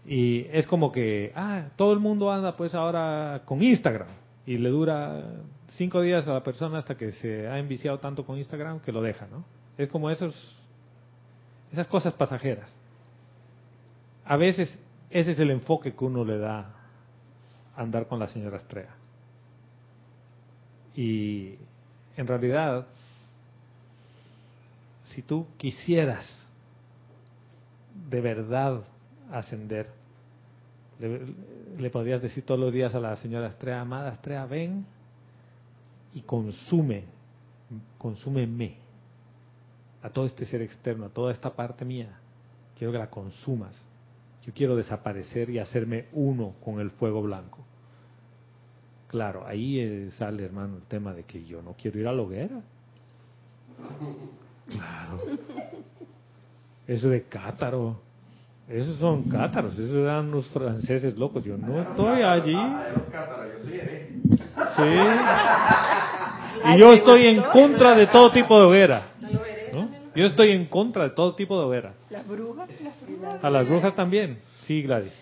Y 0.06 0.48
es 0.52 0.68
como 0.68 0.92
que, 0.92 1.32
ah, 1.36 1.66
todo 1.76 1.94
el 1.94 2.00
mundo 2.00 2.32
anda 2.32 2.56
pues 2.58 2.74
ahora 2.76 3.42
con 3.46 3.62
Instagram 3.62 4.08
y 4.46 4.58
le 4.58 4.70
dura 4.70 5.24
cinco 5.70 6.02
días 6.02 6.28
a 6.28 6.34
la 6.34 6.44
persona 6.44 6.78
hasta 6.80 6.96
que 6.96 7.12
se 7.14 7.48
ha 7.48 7.58
enviciado 7.60 8.00
tanto 8.00 8.26
con 8.26 8.38
Instagram 8.38 8.80
que 8.80 8.92
lo 8.92 9.02
deja, 9.02 9.28
¿no? 9.28 9.44
Es 9.78 9.90
como 9.90 10.10
esos, 10.10 10.36
esas 11.72 11.88
cosas 11.88 12.14
pasajeras. 12.14 12.78
A 14.26 14.38
veces 14.38 14.78
ese 15.10 15.32
es 15.32 15.40
el 15.40 15.52
enfoque 15.52 15.94
que 15.94 16.06
uno 16.06 16.24
le 16.24 16.38
da 16.38 16.74
a 17.76 17.82
andar 17.82 18.08
con 18.08 18.20
la 18.20 18.28
señora 18.28 18.58
Estrella. 18.58 18.96
Y 20.96 21.56
en 22.16 22.28
realidad, 22.28 22.88
si 25.06 25.22
tú 25.22 25.48
quisieras 25.58 26.48
de 28.10 28.22
verdad 28.22 28.84
ascender, 29.32 29.90
le, 31.00 31.22
le 31.78 31.90
podrías 31.90 32.22
decir 32.22 32.46
todos 32.46 32.60
los 32.60 32.72
días 32.72 32.94
a 32.96 33.00
la 33.00 33.16
señora 33.18 33.48
Estrella, 33.48 33.82
amada 33.82 34.14
Estrella, 34.14 34.46
ven 34.46 34.86
y 36.14 36.22
consume, 36.22 37.04
consúmeme 37.98 38.78
a 40.02 40.10
todo 40.10 40.26
este 40.26 40.46
ser 40.46 40.62
externo, 40.62 41.06
a 41.06 41.10
toda 41.10 41.32
esta 41.32 41.52
parte 41.52 41.84
mía. 41.84 42.20
Quiero 42.78 42.92
que 42.92 43.00
la 43.00 43.10
consumas. 43.10 43.80
Yo 44.46 44.54
quiero 44.54 44.76
desaparecer 44.76 45.50
y 45.50 45.60
hacerme 45.60 46.08
uno 46.12 46.56
con 46.64 46.80
el 46.80 46.92
fuego 46.92 47.22
blanco. 47.22 47.60
Claro, 49.08 49.46
ahí 49.46 49.80
eh, 49.80 50.10
sale, 50.18 50.44
hermano, 50.44 50.78
el 50.78 50.84
tema 50.84 51.14
de 51.14 51.24
que 51.24 51.46
yo 51.46 51.62
no 51.62 51.74
quiero 51.74 52.00
ir 52.00 52.08
a 52.08 52.14
la 52.14 52.22
hoguera. 52.22 52.62
Claro. 54.66 55.18
Eso 56.88 57.10
de 57.10 57.24
cátaro. 57.24 58.00
Esos 58.70 58.98
son 58.98 59.24
cátaros, 59.24 59.78
esos 59.78 59.98
eran 59.98 60.32
los 60.32 60.50
franceses 60.50 61.18
locos. 61.18 61.44
Yo 61.44 61.58
no 61.58 61.82
estoy 61.82 62.22
allí. 62.22 62.58
Sí. 64.76 64.84
Y 66.66 66.78
yo 66.78 66.94
estoy 66.94 67.28
en 67.28 67.42
contra 67.42 67.94
de 67.94 68.08
todo 68.08 68.32
tipo 68.32 68.58
de 68.58 68.66
hoguera. 68.66 69.02
Yo 70.16 70.28
estoy 70.28 70.52
en 70.52 70.66
contra 70.66 71.04
de 71.04 71.10
todo 71.12 71.34
tipo 71.36 71.58
de 71.60 71.66
hoguera. 71.66 71.94
Las 72.10 72.28
brujas, 72.28 72.70
las 72.82 73.02
brujas. 73.02 73.44
A 73.44 73.50
las 73.50 73.68
brujas 73.68 73.96
también. 73.96 74.40
Sí, 74.66 74.84
Gladys. 74.84 75.14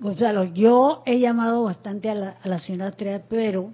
Gonzalo, 0.00 0.44
yo 0.44 1.02
he 1.06 1.20
llamado 1.20 1.62
bastante 1.64 2.10
a 2.10 2.14
la, 2.14 2.36
a 2.42 2.48
la 2.48 2.58
señora 2.58 2.88
Astrea, 2.88 3.22
pero, 3.28 3.70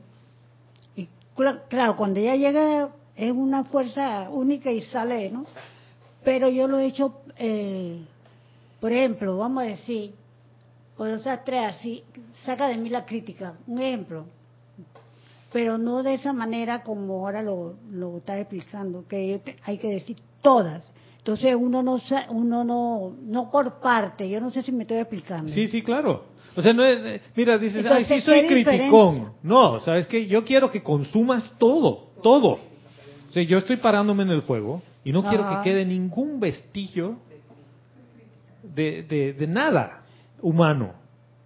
y 0.95 1.09
cla- 1.35 1.63
claro, 1.71 1.97
cuando 1.97 2.21
ella 2.21 2.37
llega 2.37 2.91
es 3.17 3.33
una 3.33 3.65
fuerza 3.65 4.29
única 4.31 4.71
y 4.71 4.83
sale, 4.83 5.31
¿no? 5.31 5.47
Pero 6.23 6.51
yo 6.51 6.69
lo 6.69 6.79
he 6.79 6.87
hecho, 6.87 7.15
eh, 7.39 8.03
por 8.81 8.93
ejemplo, 8.93 9.39
vamos 9.39 9.63
a 9.63 9.67
decir, 9.69 10.13
cuando 10.99 11.19
sea 11.23 11.35
Astrea, 11.35 11.73
sí, 11.75 12.05
saca 12.45 12.69
de 12.69 12.77
mí 12.77 12.91
la 12.91 13.07
crítica, 13.07 13.55
un 13.67 13.81
ejemplo, 13.81 14.27
pero 15.53 15.79
no 15.79 16.03
de 16.03 16.15
esa 16.15 16.33
manera 16.33 16.83
como 16.83 17.15
ahora 17.27 17.43
lo, 17.43 17.77
lo 17.91 18.19
está 18.19 18.39
explicando, 18.39 19.07
que 19.09 19.41
hay 19.65 19.79
que 19.79 19.89
decir 19.89 20.17
todas. 20.43 20.85
Entonces 21.19 21.55
uno 21.59 21.83
no 21.83 22.01
uno 22.31 22.65
no 22.65 23.13
no 23.23 23.51
por 23.51 23.81
parte, 23.81 24.29
yo 24.29 24.41
no 24.41 24.51
sé 24.51 24.63
si 24.63 24.73
me 24.73 24.83
estoy 24.85 24.99
explicando. 24.99 25.51
Sí, 25.53 25.69
sí, 25.69 25.83
claro. 25.83 26.25
O 26.57 26.63
sea, 26.63 26.73
no 26.73 26.85
es, 26.85 26.99
eh, 27.05 27.21
mira, 27.37 27.57
dices, 27.59 27.85
ay, 27.85 28.03
Entonces, 28.03 28.09
sí, 28.09 28.21
soy 28.23 28.35
¿qué 28.49 28.55
diferencia? 28.55 28.75
criticón. 28.91 29.33
No, 29.43 29.81
¿sabes 29.81 30.07
qué? 30.07 30.27
Yo 30.27 30.45
quiero 30.45 30.71
que 30.71 30.83
consumas 30.83 31.53
todo, 31.59 32.09
todo. 32.23 32.59
O 33.29 33.33
sea, 33.33 33.43
yo 33.45 33.59
estoy 33.59 33.77
parándome 33.77 34.23
en 34.25 34.31
el 34.31 34.43
fuego 34.43 34.83
y 35.05 35.13
no 35.13 35.23
quiero 35.23 35.49
que 35.49 35.57
quede 35.71 35.85
ningún 35.85 36.41
vestigio 36.41 37.17
de, 38.63 39.03
de, 39.03 39.33
de 39.35 39.47
nada 39.47 40.03
humano. 40.43 40.93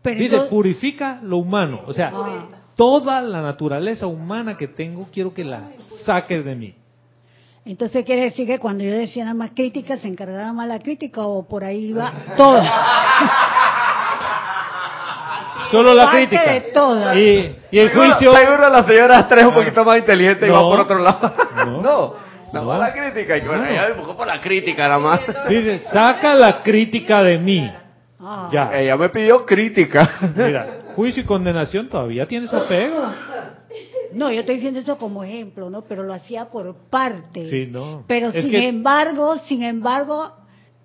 Pero 0.03 0.19
Dice, 0.19 0.35
entonces- 0.35 0.51
purifica 0.51 1.21
lo 1.23 1.39
humano. 1.39 1.81
O 1.87 1.93
sea, 1.93 2.11
Ah. 2.15 2.49
Toda 2.77 3.21
la 3.21 3.41
naturaleza 3.43 4.07
humana 4.07 4.57
que 4.57 4.69
tengo, 4.69 5.09
quiero 5.13 5.33
que 5.35 5.45
la 5.45 5.71
saques 6.05 6.45
de 6.45 6.55
mí. 6.55 6.75
Entonces 7.65 8.05
quiere 8.05 8.23
decir 8.23 8.47
que 8.47 8.59
cuando 8.59 8.83
yo 8.83 8.91
decía 8.93 9.23
nada 9.25 9.35
más 9.37 9.51
crítica, 9.55 9.97
se 9.97 10.09
encargaba 10.09 10.53
más 10.53 10.67
la 10.67 10.81
crítica 10.81 11.23
o 11.23 11.47
por 11.47 11.63
ahí 11.63 11.87
iba 11.91 12.13
todo. 12.37 12.61
Solo 15.71 15.95
la 15.95 16.05
Parte 16.05 16.27
crítica. 16.29 16.53
de 16.53 16.61
todas. 16.73 17.17
Y, 17.17 17.57
y 17.71 17.79
el 17.79 17.89
Seguro- 17.91 18.11
juicio... 18.15 18.35
Seguro 18.35 18.69
la 18.69 18.83
señora 18.85 19.19
Astrea 19.21 19.43
es 19.43 19.47
un 19.49 19.53
Ah. 19.53 19.57
poquito 19.57 19.85
más 19.85 19.99
inteligente 19.99 20.47
y 20.47 20.51
va 20.51 20.61
por 20.61 20.81
otro 20.81 20.99
lado. 20.99 21.33
No. 21.67 21.81
No, 21.83 22.15
nada 22.53 22.67
No. 22.67 22.79
la 22.79 22.93
crítica. 22.93 23.37
Y 23.39 23.41
bueno, 23.43 23.63
No. 23.65 23.71
ella 23.71 23.89
me 23.97 24.15
por 24.15 24.27
la 24.27 24.41
crítica 24.41 24.83
nada 24.89 24.99
más. 24.99 25.21
Dice, 25.49 25.79
saca 25.91 26.35
la 26.35 26.63
crítica 26.63 27.23
de 27.23 27.39
mí. 27.39 27.73
Ah. 28.21 28.49
Ya. 28.53 28.71
Ella 28.75 28.97
me 28.97 29.09
pidió 29.09 29.47
crítica. 29.47 30.11
Mira, 30.37 30.67
juicio 30.95 31.23
y 31.23 31.27
condenación 31.27 31.89
todavía 31.89 32.27
tienes 32.27 32.53
apego. 32.53 33.03
No, 34.15 34.31
yo 34.31 34.41
estoy 34.41 34.57
diciendo 34.57 34.81
eso 34.81 34.99
como 34.99 35.25
ejemplo, 35.25 35.71
¿no? 35.71 35.83
Pero 35.83 36.03
lo 36.03 36.13
hacía 36.13 36.47
por 36.51 36.75
parte. 36.91 37.49
Sí, 37.49 37.67
no. 37.71 38.05
Pero 38.07 38.29
Es 38.29 38.43
sin 38.43 38.51
que- 38.51 38.69
embargo, 38.69 39.39
sin 39.39 39.63
embargo, 39.63 40.31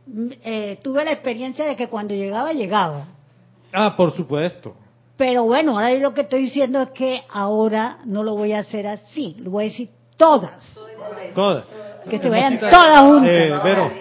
mm, 0.05 0.27
eh, 0.43 0.79
tuve 0.81 1.03
la 1.03 1.11
experiencia 1.11 1.65
de 1.65 1.75
que 1.75 1.89
cuando 1.89 2.13
llegaba, 2.13 2.53
llegaba. 2.53 3.05
Ah, 3.73 3.95
por 3.97 4.11
supuesto. 4.15 4.75
Pero 5.17 5.43
bueno, 5.43 5.73
ahora 5.77 5.93
yo 5.93 5.99
lo 5.99 6.13
que 6.13 6.21
estoy 6.21 6.43
diciendo 6.43 6.81
es 6.81 6.89
que 6.89 7.21
ahora 7.29 7.97
no 8.05 8.23
lo 8.23 8.35
voy 8.35 8.53
a 8.53 8.59
hacer 8.59 8.87
así, 8.87 9.35
lo 9.39 9.51
voy 9.51 9.65
a 9.65 9.67
decir 9.69 9.89
todas. 10.15 10.77
Todas. 11.35 11.65
Que 12.09 12.19
se 12.19 12.29
vayan 12.29 12.59
todas 12.59 13.01
juntas. 13.01 13.29
Eh, 13.29 13.53
Vero, 13.63 13.91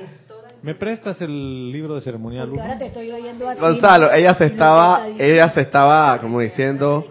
¿me 0.66 0.74
prestas 0.74 1.20
el 1.22 1.70
libro 1.70 1.94
de 1.94 2.00
ceremonial 2.00 2.48
Porque 2.48 2.60
ahora 2.60 2.76
te 2.76 2.86
estoy 2.86 3.10
oyendo 3.12 3.48
a 3.48 3.54
ti. 3.54 3.60
Gonzalo, 3.60 4.12
ella 4.12 4.34
se 4.34 4.46
estaba, 4.46 5.06
ella 5.08 5.48
se 5.50 5.60
estaba 5.60 6.18
como 6.20 6.40
diciendo 6.40 7.06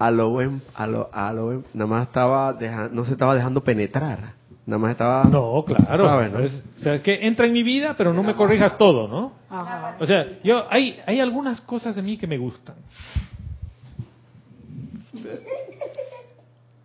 a 0.00 0.10
lo 0.10 0.30
buen, 0.30 0.60
a 0.74 0.86
lo, 0.88 1.08
a 1.12 1.32
lo 1.32 1.44
buen, 1.46 1.64
nada 1.74 1.86
más 1.88 2.08
estaba 2.08 2.52
deja- 2.54 2.88
no 2.90 3.04
se 3.04 3.12
estaba 3.12 3.36
dejando 3.36 3.62
penetrar, 3.62 4.32
nada 4.66 4.78
más 4.80 4.90
estaba. 4.90 5.22
No, 5.24 5.64
claro. 5.64 6.04
¿Sabes, 6.08 6.32
no? 6.32 6.40
Es- 6.40 6.62
o 6.78 6.80
sea, 6.80 6.94
es 6.94 7.00
que 7.02 7.24
entra 7.24 7.46
en 7.46 7.52
mi 7.52 7.62
vida, 7.62 7.94
pero 7.96 8.12
no 8.12 8.24
me 8.24 8.34
corrijas 8.34 8.76
todo, 8.76 9.06
¿no? 9.06 9.32
Ajá. 9.48 9.96
O 10.00 10.06
sea, 10.06 10.26
yo 10.42 10.66
hay 10.68 10.98
hay 11.06 11.20
algunas 11.20 11.60
cosas 11.60 11.94
de 11.94 12.02
mí 12.02 12.16
que 12.16 12.26
me 12.26 12.36
gustan. 12.36 12.74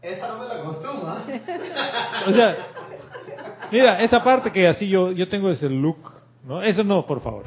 Esa 0.01 0.27
no 0.27 0.37
me 0.39 0.47
la 0.47 0.61
consuma. 0.63 1.23
O 2.27 2.31
sea, 2.31 2.55
mira, 3.71 4.01
esa 4.01 4.23
parte 4.23 4.51
que 4.51 4.67
así 4.67 4.87
yo 4.87 5.11
yo 5.11 5.27
tengo 5.29 5.49
ese 5.49 5.69
look, 5.69 5.97
¿no? 6.45 6.61
Eso 6.61 6.83
no, 6.83 7.05
por 7.05 7.21
favor. 7.21 7.45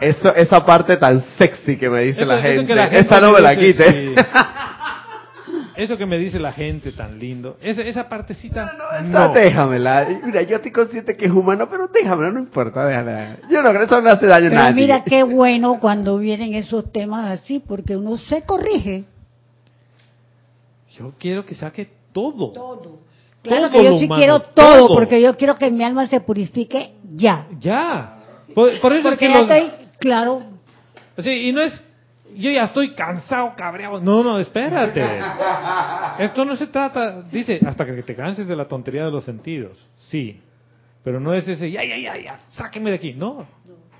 Eso, 0.00 0.34
esa 0.34 0.64
parte 0.64 0.96
tan 0.96 1.20
sexy 1.38 1.76
que 1.76 1.88
me 1.88 2.00
dice 2.02 2.22
Eso- 2.22 2.28
la, 2.28 2.38
eso 2.40 2.48
gente, 2.48 2.66
que 2.66 2.74
la 2.74 2.86
gente 2.88 3.06
esa 3.06 3.20
no 3.20 3.32
me 3.32 3.40
la 3.40 3.56
quite. 3.56 3.84
sí. 3.84 4.14
Eso 5.74 5.96
que 5.96 6.04
me 6.04 6.18
dice 6.18 6.38
la 6.38 6.52
gente 6.52 6.92
tan 6.92 7.18
lindo, 7.18 7.56
esa, 7.62 7.80
esa 7.82 8.06
partecita, 8.08 8.70
Esa 9.00 9.28
no. 9.28 9.32
déjamela. 9.32 10.06
Y 10.10 10.26
Mira, 10.26 10.42
yo 10.42 10.56
estoy 10.56 10.70
consciente 10.70 11.16
que 11.16 11.24
es 11.26 11.32
humano, 11.32 11.66
pero 11.70 11.88
déjamela, 11.88 12.30
no 12.30 12.40
importa, 12.40 12.84
déjala. 12.84 13.38
Yo 13.48 13.62
no 13.62 13.70
creo 13.70 13.80
que 13.80 13.86
eso 13.86 14.00
no 14.02 14.10
hace 14.10 14.26
daño 14.26 14.48
a 14.48 14.50
nadie. 14.50 14.74
mira 14.74 15.02
qué 15.02 15.22
bueno 15.22 15.78
cuando 15.80 16.18
vienen 16.18 16.54
esos 16.54 16.92
temas 16.92 17.30
así, 17.30 17.58
porque 17.58 17.96
uno 17.96 18.18
se 18.18 18.42
corrige. 18.42 19.04
Yo 20.98 21.12
quiero 21.18 21.46
que 21.46 21.54
saque 21.54 21.88
todo. 22.12 22.50
Todo. 22.50 22.98
Claro 23.42 23.70
Todo 23.70 23.78
que 23.78 23.84
yo 23.84 23.98
sí 23.98 24.04
humano, 24.04 24.20
quiero 24.20 24.40
todo, 24.40 24.86
todo. 24.86 24.94
porque 24.94 25.20
yo 25.20 25.36
quiero 25.36 25.56
que 25.56 25.70
mi 25.70 25.82
alma 25.82 26.06
se 26.06 26.20
purifique 26.20 26.92
ya. 27.14 27.46
Ya. 27.60 28.18
Por, 28.54 28.78
por 28.80 28.92
eso 28.92 29.08
Porque 29.08 29.26
es 29.26 29.30
que 29.30 29.34
ya 29.34 29.40
los- 29.42 29.50
estoy, 29.50 29.86
claro, 29.98 30.42
Sí, 31.18 31.30
y 31.30 31.52
no 31.52 31.60
es, 31.60 31.82
yo 32.36 32.50
ya 32.50 32.64
estoy 32.64 32.94
cansado, 32.94 33.52
cabreado. 33.56 34.00
No, 34.00 34.22
no, 34.22 34.38
espérate. 34.38 35.04
Esto 36.20 36.44
no 36.44 36.56
se 36.56 36.66
trata, 36.68 37.22
dice, 37.30 37.60
hasta 37.66 37.84
que 37.84 38.02
te 38.02 38.14
canses 38.14 38.46
de 38.46 38.56
la 38.56 38.66
tontería 38.66 39.04
de 39.04 39.10
los 39.10 39.24
sentidos. 39.24 39.86
Sí. 39.96 40.40
Pero 41.04 41.18
no 41.20 41.34
es 41.34 41.46
ese, 41.48 41.70
ya, 41.70 41.84
ya, 41.84 41.96
ya, 41.98 42.16
ya, 42.16 42.38
sáqueme 42.50 42.90
de 42.90 42.96
aquí. 42.96 43.12
No. 43.12 43.44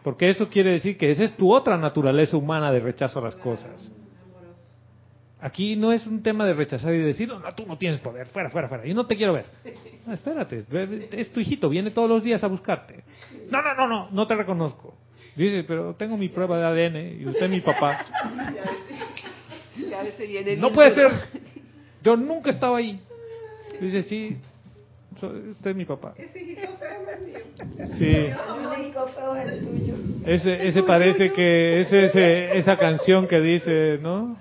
Porque 0.03 0.31
eso 0.31 0.49
quiere 0.49 0.71
decir 0.71 0.97
que 0.97 1.11
esa 1.11 1.25
es 1.25 1.37
tu 1.37 1.53
otra 1.53 1.77
naturaleza 1.77 2.37
humana 2.37 2.73
de 2.73 2.81
rechazo 2.81 3.19
a 3.19 3.23
las 3.23 3.37
cosas. 3.37 3.91
Aquí 5.43 5.75
no 5.75 5.93
es 5.93 6.07
un 6.07 6.23
tema 6.23 6.47
de 6.47 6.55
rechazar 6.55 6.95
y 6.95 6.99
decir, 6.99 7.27
no, 7.29 7.41
no, 7.41 7.53
tú 7.53 7.67
no 7.67 7.77
tienes 7.77 7.99
poder, 7.99 8.29
fuera, 8.29 8.49
fuera, 8.49 8.69
fuera, 8.69 8.87
yo 8.87 8.95
no 8.95 9.07
te 9.07 9.17
quiero 9.17 9.33
ver. 9.33 9.45
No, 10.07 10.13
espérate, 10.15 10.65
es 11.13 11.33
tu 11.33 11.41
hijito, 11.41 11.69
viene 11.69 11.91
todos 11.91 12.09
los 12.09 12.23
días 12.23 12.45
a 12.45 12.47
buscarte. 12.47 13.03
No, 13.51 13.61
no, 13.61 13.75
no, 13.75 13.89
no, 13.89 14.11
no 14.13 14.27
te 14.29 14.37
reconozco. 14.37 14.95
Dice, 15.35 15.65
pero 15.65 15.95
tengo 15.97 16.17
mi 16.17 16.29
prueba 16.29 16.59
de 16.59 16.65
ADN 16.87 17.21
y 17.23 17.27
usted 17.27 17.45
es 17.47 17.51
mi 17.51 17.61
papá. 17.61 18.07
Y 19.77 19.93
a 19.93 20.03
veces 20.03 20.29
viene 20.29 20.57
No 20.59 20.71
puede 20.73 20.91
duro. 20.95 21.11
ser. 21.11 21.19
Yo 22.05 22.17
nunca 22.17 22.51
estaba 22.51 22.79
ahí. 22.79 23.01
Dice, 23.81 24.03
sí, 24.03 24.37
soy- 25.19 25.51
usted 25.51 25.71
es 25.71 25.77
mi 25.77 25.85
papá. 25.87 26.15
Sí. 27.99 28.29
Ese, 30.27 30.69
ese 30.69 30.83
parece 30.85 31.33
que 31.33 31.81
es 31.81 31.93
ese, 31.93 32.59
esa 32.59 32.77
canción 32.77 33.27
que 33.27 33.41
dice, 33.41 33.99
¿no? 34.01 34.37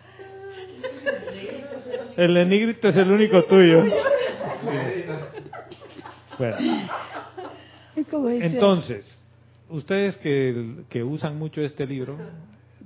El 2.22 2.34
negrito 2.35 2.89
es 2.89 2.95
el 2.98 3.11
único 3.11 3.43
tuyo. 3.45 3.84
Sí. 3.84 5.06
Bueno, 6.38 6.57
entonces, 8.41 9.19
ustedes 9.69 10.18
que, 10.18 10.84
que 10.88 11.03
usan 11.03 11.38
mucho 11.39 11.61
este 11.61 11.88
libro, 11.88 12.18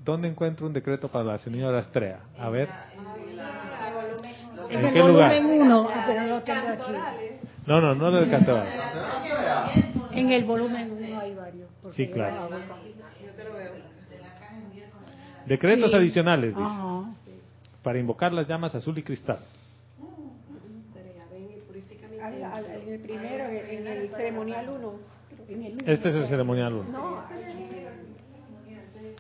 ¿dónde 0.06 0.30
encuentro 0.30 0.66
un 0.66 0.72
decreto 0.74 1.10
para 1.10 1.26
la 1.26 1.38
señora 1.38 1.80
Astrea? 1.80 2.20
A 2.40 2.49
ver. 2.49 2.70
en 4.70 4.80
¿En 4.80 4.86
el 4.86 4.94
qué 4.94 4.99
lugar? 4.99 5.36
volumen 5.41 5.62
1, 5.64 5.90
pero 6.07 6.22
no 6.22 6.28
lo 6.28 6.41
tengo 6.41 6.68
aquí. 6.70 6.91
No, 7.66 7.82
no, 7.82 7.94
no 7.95 8.12
del 8.12 8.30
cantor. 8.30 8.64
En 10.12 10.32
el 10.32 10.44
volumen 10.45 10.91
1 10.98 11.20
hay 11.20 11.36
varios. 11.36 11.70
Sí, 11.91 12.07
claro. 12.07 12.49
Decretos 15.45 15.91
Sí. 15.91 15.98
adicionales, 15.98 16.56
dice, 16.56 16.62
Ajá. 16.66 17.06
Para 17.86 17.99
invocar 17.99 18.34
las 18.34 18.48
llamas 18.48 18.74
azul 18.74 18.98
y 18.98 19.03
cristal. 19.03 19.38
Al- 22.20 22.44
al- 22.44 22.66
en 22.66 22.90
el 22.94 22.99
primero, 22.99 23.45
en 23.45 23.86
el 23.88 24.10
ceremonial 24.10 24.68
1. 24.70 24.94
En 25.48 25.64
el 25.64 25.74
uno. 25.74 25.84
Este 25.86 26.10
es 26.10 26.16
el 26.16 26.28
ceremonial 26.28 26.74
1. 26.74 26.91
No, 26.91 27.24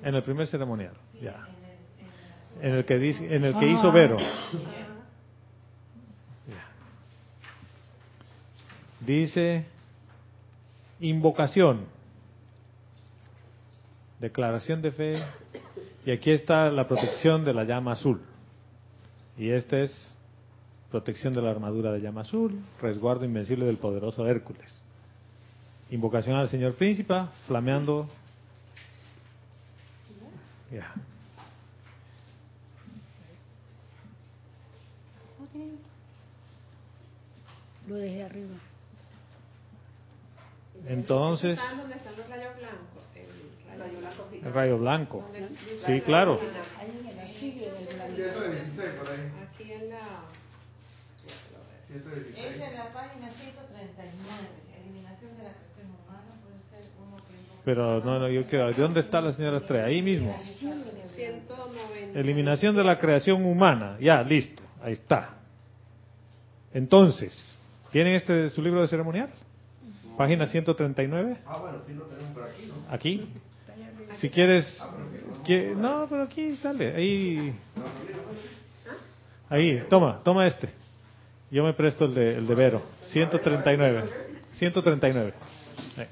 En 0.01 0.15
el 0.15 0.23
primer 0.23 0.47
ceremonial, 0.47 0.93
ya. 1.21 1.47
En 2.59 2.73
el 2.73 2.85
que, 2.85 2.97
dice, 2.97 3.35
en 3.35 3.43
el 3.45 3.55
que 3.55 3.65
Ah. 3.65 3.69
hizo 3.69 3.91
Vero. 3.91 4.17
Ya. 4.17 4.87
Dice 9.05 9.65
invocación, 10.99 11.85
declaración 14.19 14.81
de 14.81 14.91
fe, 14.91 15.23
y 16.05 16.11
aquí 16.11 16.31
está 16.31 16.71
la 16.71 16.87
protección 16.87 17.45
de 17.45 17.53
la 17.53 17.63
llama 17.65 17.91
azul. 17.93 18.21
Y 19.37 19.49
este 19.49 19.83
es 19.83 20.11
protección 20.89 21.33
de 21.33 21.41
la 21.41 21.51
armadura 21.51 21.91
de 21.91 21.99
llama 21.99 22.21
azul, 22.21 22.57
resguardo 22.81 23.25
invencible 23.25 23.65
del 23.65 23.77
poderoso 23.77 24.25
Hércules. 24.27 24.81
Invocación 25.91 26.35
al 26.35 26.49
Señor 26.49 26.73
Príncipe, 26.75 27.13
flameando 27.47 28.07
Ya. 30.71 30.93
Lo 37.87 37.95
dejé 37.95 38.23
arriba. 38.23 38.55
Entonces, 40.87 41.59
¿Dónde 41.77 41.95
están 41.95 42.15
los 42.17 42.27
rayos 42.27 42.55
blancos? 44.79 45.23
El 47.45 47.99
rayo 47.99 48.15
blanco 48.15 48.43
el 48.43 48.55
rayo 48.55 48.65
blanco. 48.65 48.65
Sí, 48.65 48.81
claro. 48.81 49.21
Aquí 49.43 49.71
en 49.71 49.89
la... 49.89 50.25
Es 51.87 52.03
de 52.03 52.75
la 52.75 52.91
página 52.91 53.29
139, 53.29 53.55
eliminación 54.81 55.37
de 55.37 55.43
la 55.43 55.51
creación 55.53 55.87
humana, 55.87 56.33
puede 56.43 56.59
ser 56.69 56.89
uno 56.99 57.17
que... 57.17 57.33
Pero 57.63 58.03
no, 58.03 58.19
no, 58.19 58.27
yo 58.27 58.45
quiero. 58.47 58.67
¿De 58.67 58.73
dónde 58.73 58.99
está 58.99 59.21
la 59.21 59.31
señora 59.31 59.57
Estrella? 59.57 59.85
Ahí 59.85 60.01
mismo. 60.01 60.35
190. 61.15 62.19
Eliminación 62.19 62.75
de 62.75 62.83
la 62.83 62.97
creación 62.97 63.45
humana. 63.45 63.97
Ya, 64.01 64.23
listo. 64.23 64.63
Ahí 64.81 64.93
está. 64.93 65.35
Entonces, 66.73 67.57
¿tienen 67.91 68.15
este 68.15 68.33
de 68.33 68.49
su 68.49 68.61
libro 68.61 68.81
de 68.81 68.87
ceremonial? 68.87 69.29
Página 70.17 70.47
139. 70.47 71.37
Ah, 71.45 71.57
bueno, 71.59 71.77
sí 71.85 71.93
lo 71.93 72.05
tenemos 72.05 72.31
por 72.33 72.43
aquí, 72.43 72.65
¿no? 72.65 72.93
Aquí. 72.93 73.29
Si 74.19 74.29
quieres. 74.29 74.81
No, 75.75 76.07
pero 76.09 76.23
aquí, 76.23 76.57
dale. 76.61 76.95
Ahí. 76.95 77.55
Ahí, 79.49 79.83
toma, 79.89 80.21
toma 80.23 80.47
este. 80.47 80.69
Yo 81.51 81.63
me 81.63 81.73
presto 81.73 82.05
el 82.05 82.13
de, 82.15 82.37
el 82.37 82.47
de 82.47 82.55
Vero. 82.55 82.81
139. 83.11 84.03
139. 84.53 85.33
Ahí. 85.97 86.07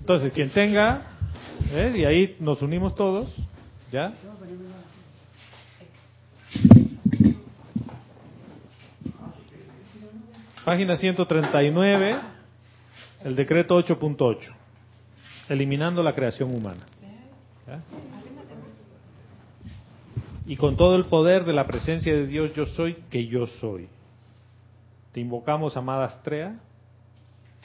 Entonces, 0.00 0.32
quien 0.32 0.50
tenga, 0.50 1.02
¿ves? 1.72 1.96
y 1.96 2.04
ahí 2.04 2.36
nos 2.40 2.62
unimos 2.62 2.94
todos, 2.94 3.28
¿ya? 3.92 4.12
Página 10.64 10.96
139, 10.96 12.16
el 13.24 13.36
decreto 13.36 13.78
8.8, 13.78 14.38
eliminando 15.48 16.02
la 16.02 16.12
creación 16.12 16.54
humana. 16.54 16.86
Y 20.46 20.56
con 20.56 20.76
todo 20.76 20.96
el 20.96 21.04
poder 21.04 21.44
de 21.44 21.52
la 21.52 21.66
presencia 21.66 22.12
de 22.12 22.26
Dios, 22.26 22.52
yo 22.54 22.66
soy 22.66 22.94
que 23.10 23.26
yo 23.26 23.46
soy. 23.46 23.88
Te 25.12 25.20
invocamos, 25.20 25.76
amada 25.76 26.06
Astrea, 26.06 26.54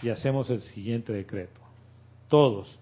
y 0.02 0.10
hacemos 0.10 0.50
el 0.50 0.60
siguiente 0.62 1.14
decreto. 1.14 1.62
Todos, 2.28 2.78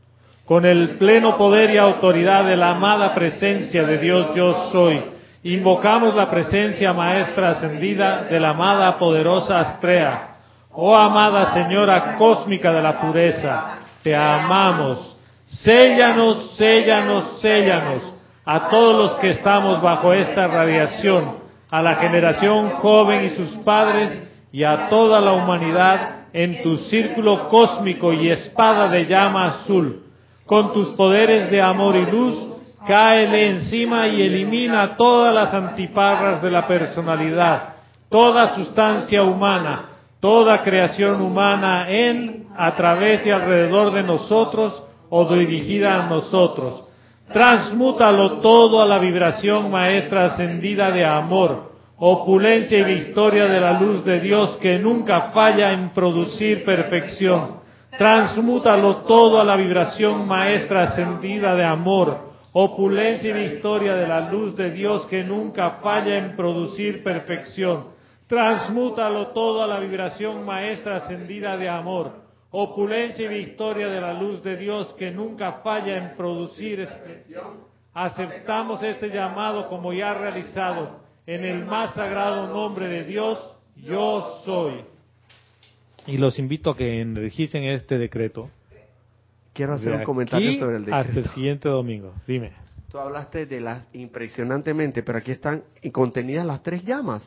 con 0.45 0.65
el 0.65 0.97
pleno 0.97 1.37
poder 1.37 1.71
y 1.71 1.77
autoridad 1.77 2.45
de 2.45 2.57
la 2.57 2.71
amada 2.71 3.13
presencia 3.15 3.85
de 3.85 3.97
Dios, 3.97 4.35
yo 4.35 4.71
soy. 4.71 5.01
Invocamos 5.43 6.15
la 6.15 6.29
presencia 6.29 6.93
maestra 6.93 7.51
ascendida 7.51 8.23
de 8.23 8.39
la 8.39 8.49
amada 8.49 8.97
poderosa 8.97 9.59
Astrea. 9.59 10.37
Oh 10.71 10.95
amada 10.95 11.53
Señora 11.53 12.17
cósmica 12.17 12.73
de 12.73 12.81
la 12.81 12.99
pureza, 12.99 13.79
te 14.01 14.15
amamos. 14.15 15.12
Séllanos, 15.61 16.55
séllanos, 16.57 17.39
séllanos 17.39 18.11
a 18.45 18.69
todos 18.69 18.97
los 18.97 19.11
que 19.19 19.29
estamos 19.29 19.81
bajo 19.81 20.11
esta 20.11 20.47
radiación, 20.47 21.37
a 21.69 21.81
la 21.81 21.95
generación 21.95 22.71
joven 22.71 23.25
y 23.25 23.29
sus 23.31 23.49
padres 23.63 24.19
y 24.51 24.63
a 24.63 24.89
toda 24.89 25.21
la 25.21 25.33
humanidad 25.33 26.27
en 26.33 26.63
tu 26.63 26.77
círculo 26.77 27.49
cósmico 27.49 28.11
y 28.11 28.29
espada 28.29 28.89
de 28.89 29.05
llama 29.05 29.47
azul. 29.47 30.03
Con 30.45 30.73
tus 30.73 30.89
poderes 30.89 31.49
de 31.51 31.61
amor 31.61 31.95
y 31.95 32.11
luz, 32.11 32.35
cáele 32.85 33.49
encima 33.49 34.07
y 34.07 34.23
elimina 34.23 34.97
todas 34.97 35.33
las 35.33 35.53
antiparras 35.53 36.41
de 36.41 36.49
la 36.49 36.67
personalidad, 36.67 37.75
toda 38.09 38.55
sustancia 38.55 39.23
humana, 39.23 39.85
toda 40.19 40.63
creación 40.63 41.21
humana 41.21 41.85
en, 41.87 42.47
a 42.57 42.71
través 42.75 43.25
y 43.25 43.29
alrededor 43.29 43.93
de 43.93 44.03
nosotros 44.03 44.83
o 45.15 45.25
dirigida 45.25 46.03
a 46.03 46.09
nosotros. 46.09 46.85
Transmútalo 47.31 48.41
todo 48.41 48.81
a 48.81 48.85
la 48.87 48.97
vibración 48.97 49.69
maestra 49.69 50.25
ascendida 50.25 50.89
de 50.89 51.05
amor, 51.05 51.71
opulencia 51.97 52.79
y 52.79 52.83
victoria 52.83 53.45
de 53.45 53.61
la 53.61 53.79
luz 53.79 54.03
de 54.03 54.19
Dios 54.19 54.57
que 54.59 54.79
nunca 54.79 55.29
falla 55.31 55.71
en 55.71 55.91
producir 55.91 56.65
perfección. 56.65 57.59
Transmútalo 57.95 59.03
todo 59.05 59.39
a 59.39 59.43
la 59.43 59.55
vibración 59.55 60.27
maestra 60.27 60.85
ascendida 60.85 61.53
de 61.55 61.63
amor, 61.63 62.33
opulencia 62.51 63.29
y 63.37 63.49
victoria 63.49 63.93
de 63.93 64.07
la 64.07 64.31
luz 64.31 64.57
de 64.57 64.71
Dios 64.71 65.05
que 65.05 65.23
nunca 65.23 65.77
falla 65.83 66.17
en 66.17 66.35
producir 66.35 67.03
perfección. 67.03 67.93
Transmútalo 68.25 69.27
todo 69.27 69.61
a 69.61 69.67
la 69.67 69.79
vibración 69.79 70.43
maestra 70.43 70.95
ascendida 70.95 71.55
de 71.55 71.69
amor, 71.69 72.22
opulencia 72.55 73.25
y 73.25 73.45
victoria 73.45 73.87
de 73.87 73.99
la 73.99 74.13
luz 74.13 74.43
de 74.43 74.55
Dios 74.55 74.93
que 74.93 75.09
nunca 75.09 75.53
falla 75.63 75.97
en 75.97 76.15
producir 76.15 76.81
expresión. 76.81 77.61
Aceptamos 77.95 78.81
este 78.83 79.09
llamado 79.09 79.67
como 79.69 79.91
ya 79.91 80.13
realizado 80.13 80.99
en 81.25 81.45
el 81.45 81.65
más 81.65 81.95
sagrado 81.95 82.47
nombre 82.53 82.87
de 82.87 83.05
Dios, 83.05 83.39
yo 83.75 84.41
soy. 84.45 84.85
Y 86.05 86.17
los 86.17 86.37
invito 86.37 86.69
a 86.69 86.77
que 86.77 87.01
energicen 87.01 87.63
este 87.63 87.97
decreto. 87.97 88.51
Quiero 89.53 89.73
hacer 89.73 89.91
de 89.91 89.97
un 89.97 90.03
comentario 90.03 90.49
aquí 90.51 90.59
sobre 90.59 90.77
el 90.77 90.83
Hasta 90.83 90.99
el 90.99 91.07
decreto. 91.07 91.33
siguiente 91.33 91.69
domingo. 91.69 92.13
Dime. 92.27 92.51
Tú 92.91 92.99
hablaste 92.99 93.47
de 93.47 93.61
las 93.61 93.87
impresionantemente, 93.93 95.01
pero 95.01 95.17
aquí 95.17 95.31
están 95.31 95.63
contenidas 95.91 96.45
las 96.45 96.61
tres 96.61 96.83
llamas 96.83 97.23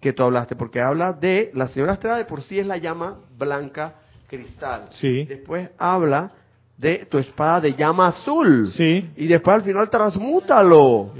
que 0.00 0.12
tú 0.12 0.24
hablaste, 0.24 0.56
porque 0.56 0.80
habla 0.80 1.12
de 1.12 1.52
la 1.54 1.68
señora 1.68 1.92
Estrella 1.92 2.16
de 2.16 2.24
por 2.24 2.42
sí 2.42 2.58
es 2.58 2.66
la 2.66 2.78
llama 2.78 3.20
blanca 3.38 4.00
cristal. 4.26 4.88
Sí. 4.92 5.24
Después 5.24 5.70
habla 5.78 6.32
de 6.76 7.06
tu 7.06 7.18
espada 7.18 7.60
de 7.62 7.74
llama 7.74 8.08
azul. 8.08 8.70
Sí. 8.72 9.10
Y 9.16 9.26
después 9.26 9.54
al 9.56 9.62
final 9.62 9.88
transmútalo. 9.90 11.12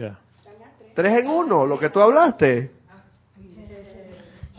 Tres 0.95 1.19
en 1.20 1.28
uno, 1.28 1.66
lo 1.66 1.78
que 1.78 1.91
tú 1.91 2.01
hablaste. 2.01 2.70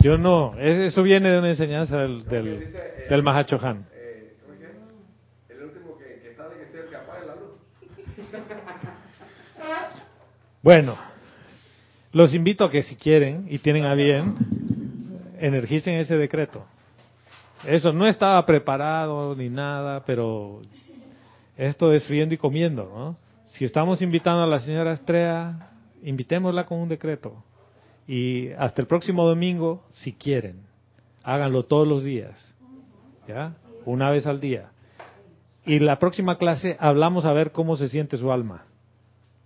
Yo 0.00 0.16
no, 0.16 0.54
es- 0.58 0.78
eso 0.92 1.02
viene 1.02 1.28
de 1.30 1.38
una 1.40 1.48
enseñanza 1.50 1.98
del, 1.98 2.24
del, 2.24 2.72
del 3.10 3.22
Mahachohan. 3.24 3.84
El 5.48 5.64
último 5.64 5.98
que, 5.98 6.34
sale 6.36 6.54
que 6.56 6.70
sea 6.70 6.82
el 6.82 6.88
que 6.88 6.96
apague 6.96 7.26
la 7.26 7.34
luz. 7.34 7.50
Bueno, 10.62 10.96
los 12.12 12.34
invito 12.34 12.64
a 12.64 12.70
que 12.70 12.82
si 12.82 12.96
quieren 12.96 13.46
y 13.48 13.58
tienen 13.58 13.84
a 13.84 13.94
bien, 13.94 14.34
energicen 15.40 15.94
ese 15.94 16.16
decreto. 16.16 16.64
Eso 17.64 17.92
no 17.92 18.06
estaba 18.06 18.44
preparado 18.46 19.34
ni 19.34 19.48
nada, 19.48 20.04
pero 20.04 20.62
esto 21.56 21.92
es 21.92 22.08
riendo 22.08 22.34
y 22.34 22.38
comiendo, 22.38 22.84
¿no? 22.84 23.16
Si 23.48 23.64
estamos 23.64 24.00
invitando 24.00 24.42
a 24.44 24.46
la 24.46 24.60
señora 24.60 24.92
Estrella, 24.92 25.70
invitémosla 26.02 26.66
con 26.66 26.78
un 26.78 26.88
decreto. 26.88 27.42
Y 28.06 28.50
hasta 28.52 28.80
el 28.80 28.86
próximo 28.86 29.26
domingo, 29.26 29.82
si 29.94 30.12
quieren, 30.12 30.62
háganlo 31.24 31.64
todos 31.64 31.86
los 31.86 32.04
días, 32.04 32.54
¿ya? 33.26 33.54
Una 33.84 34.10
vez 34.10 34.26
al 34.26 34.40
día. 34.40 34.70
Y 35.66 35.80
la 35.80 35.98
próxima 35.98 36.38
clase 36.38 36.76
hablamos 36.78 37.24
a 37.24 37.32
ver 37.32 37.52
cómo 37.52 37.76
se 37.76 37.88
siente 37.88 38.16
su 38.16 38.32
alma 38.32 38.64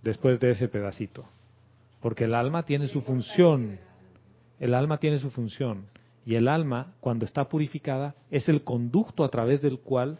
después 0.03 0.39
de 0.39 0.51
ese 0.51 0.67
pedacito. 0.67 1.25
Porque 1.99 2.25
el 2.25 2.35
alma 2.35 2.63
tiene 2.63 2.87
su 2.87 3.01
función. 3.01 3.79
El 4.59 4.73
alma 4.73 4.99
tiene 4.99 5.19
su 5.19 5.31
función. 5.31 5.85
Y 6.25 6.35
el 6.35 6.47
alma, 6.47 6.93
cuando 6.99 7.25
está 7.25 7.49
purificada, 7.49 8.15
es 8.31 8.47
el 8.47 8.63
conducto 8.63 9.23
a 9.23 9.29
través 9.29 9.61
del 9.61 9.79
cual 9.79 10.19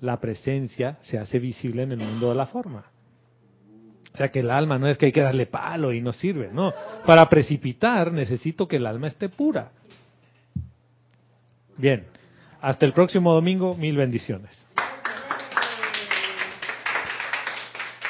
la 0.00 0.20
presencia 0.20 0.98
se 1.00 1.18
hace 1.18 1.38
visible 1.38 1.82
en 1.82 1.92
el 1.92 1.98
mundo 1.98 2.28
de 2.28 2.34
la 2.34 2.46
forma. 2.46 2.84
O 4.12 4.16
sea 4.16 4.30
que 4.30 4.40
el 4.40 4.50
alma 4.50 4.78
no 4.78 4.86
es 4.86 4.96
que 4.96 5.06
hay 5.06 5.12
que 5.12 5.22
darle 5.22 5.46
palo 5.46 5.92
y 5.92 6.00
no 6.00 6.12
sirve, 6.12 6.50
no. 6.52 6.72
Para 7.04 7.28
precipitar 7.28 8.12
necesito 8.12 8.68
que 8.68 8.76
el 8.76 8.86
alma 8.86 9.08
esté 9.08 9.28
pura. 9.28 9.72
Bien, 11.76 12.04
hasta 12.60 12.86
el 12.86 12.92
próximo 12.92 13.34
domingo, 13.34 13.74
mil 13.74 13.96
bendiciones. 13.96 14.63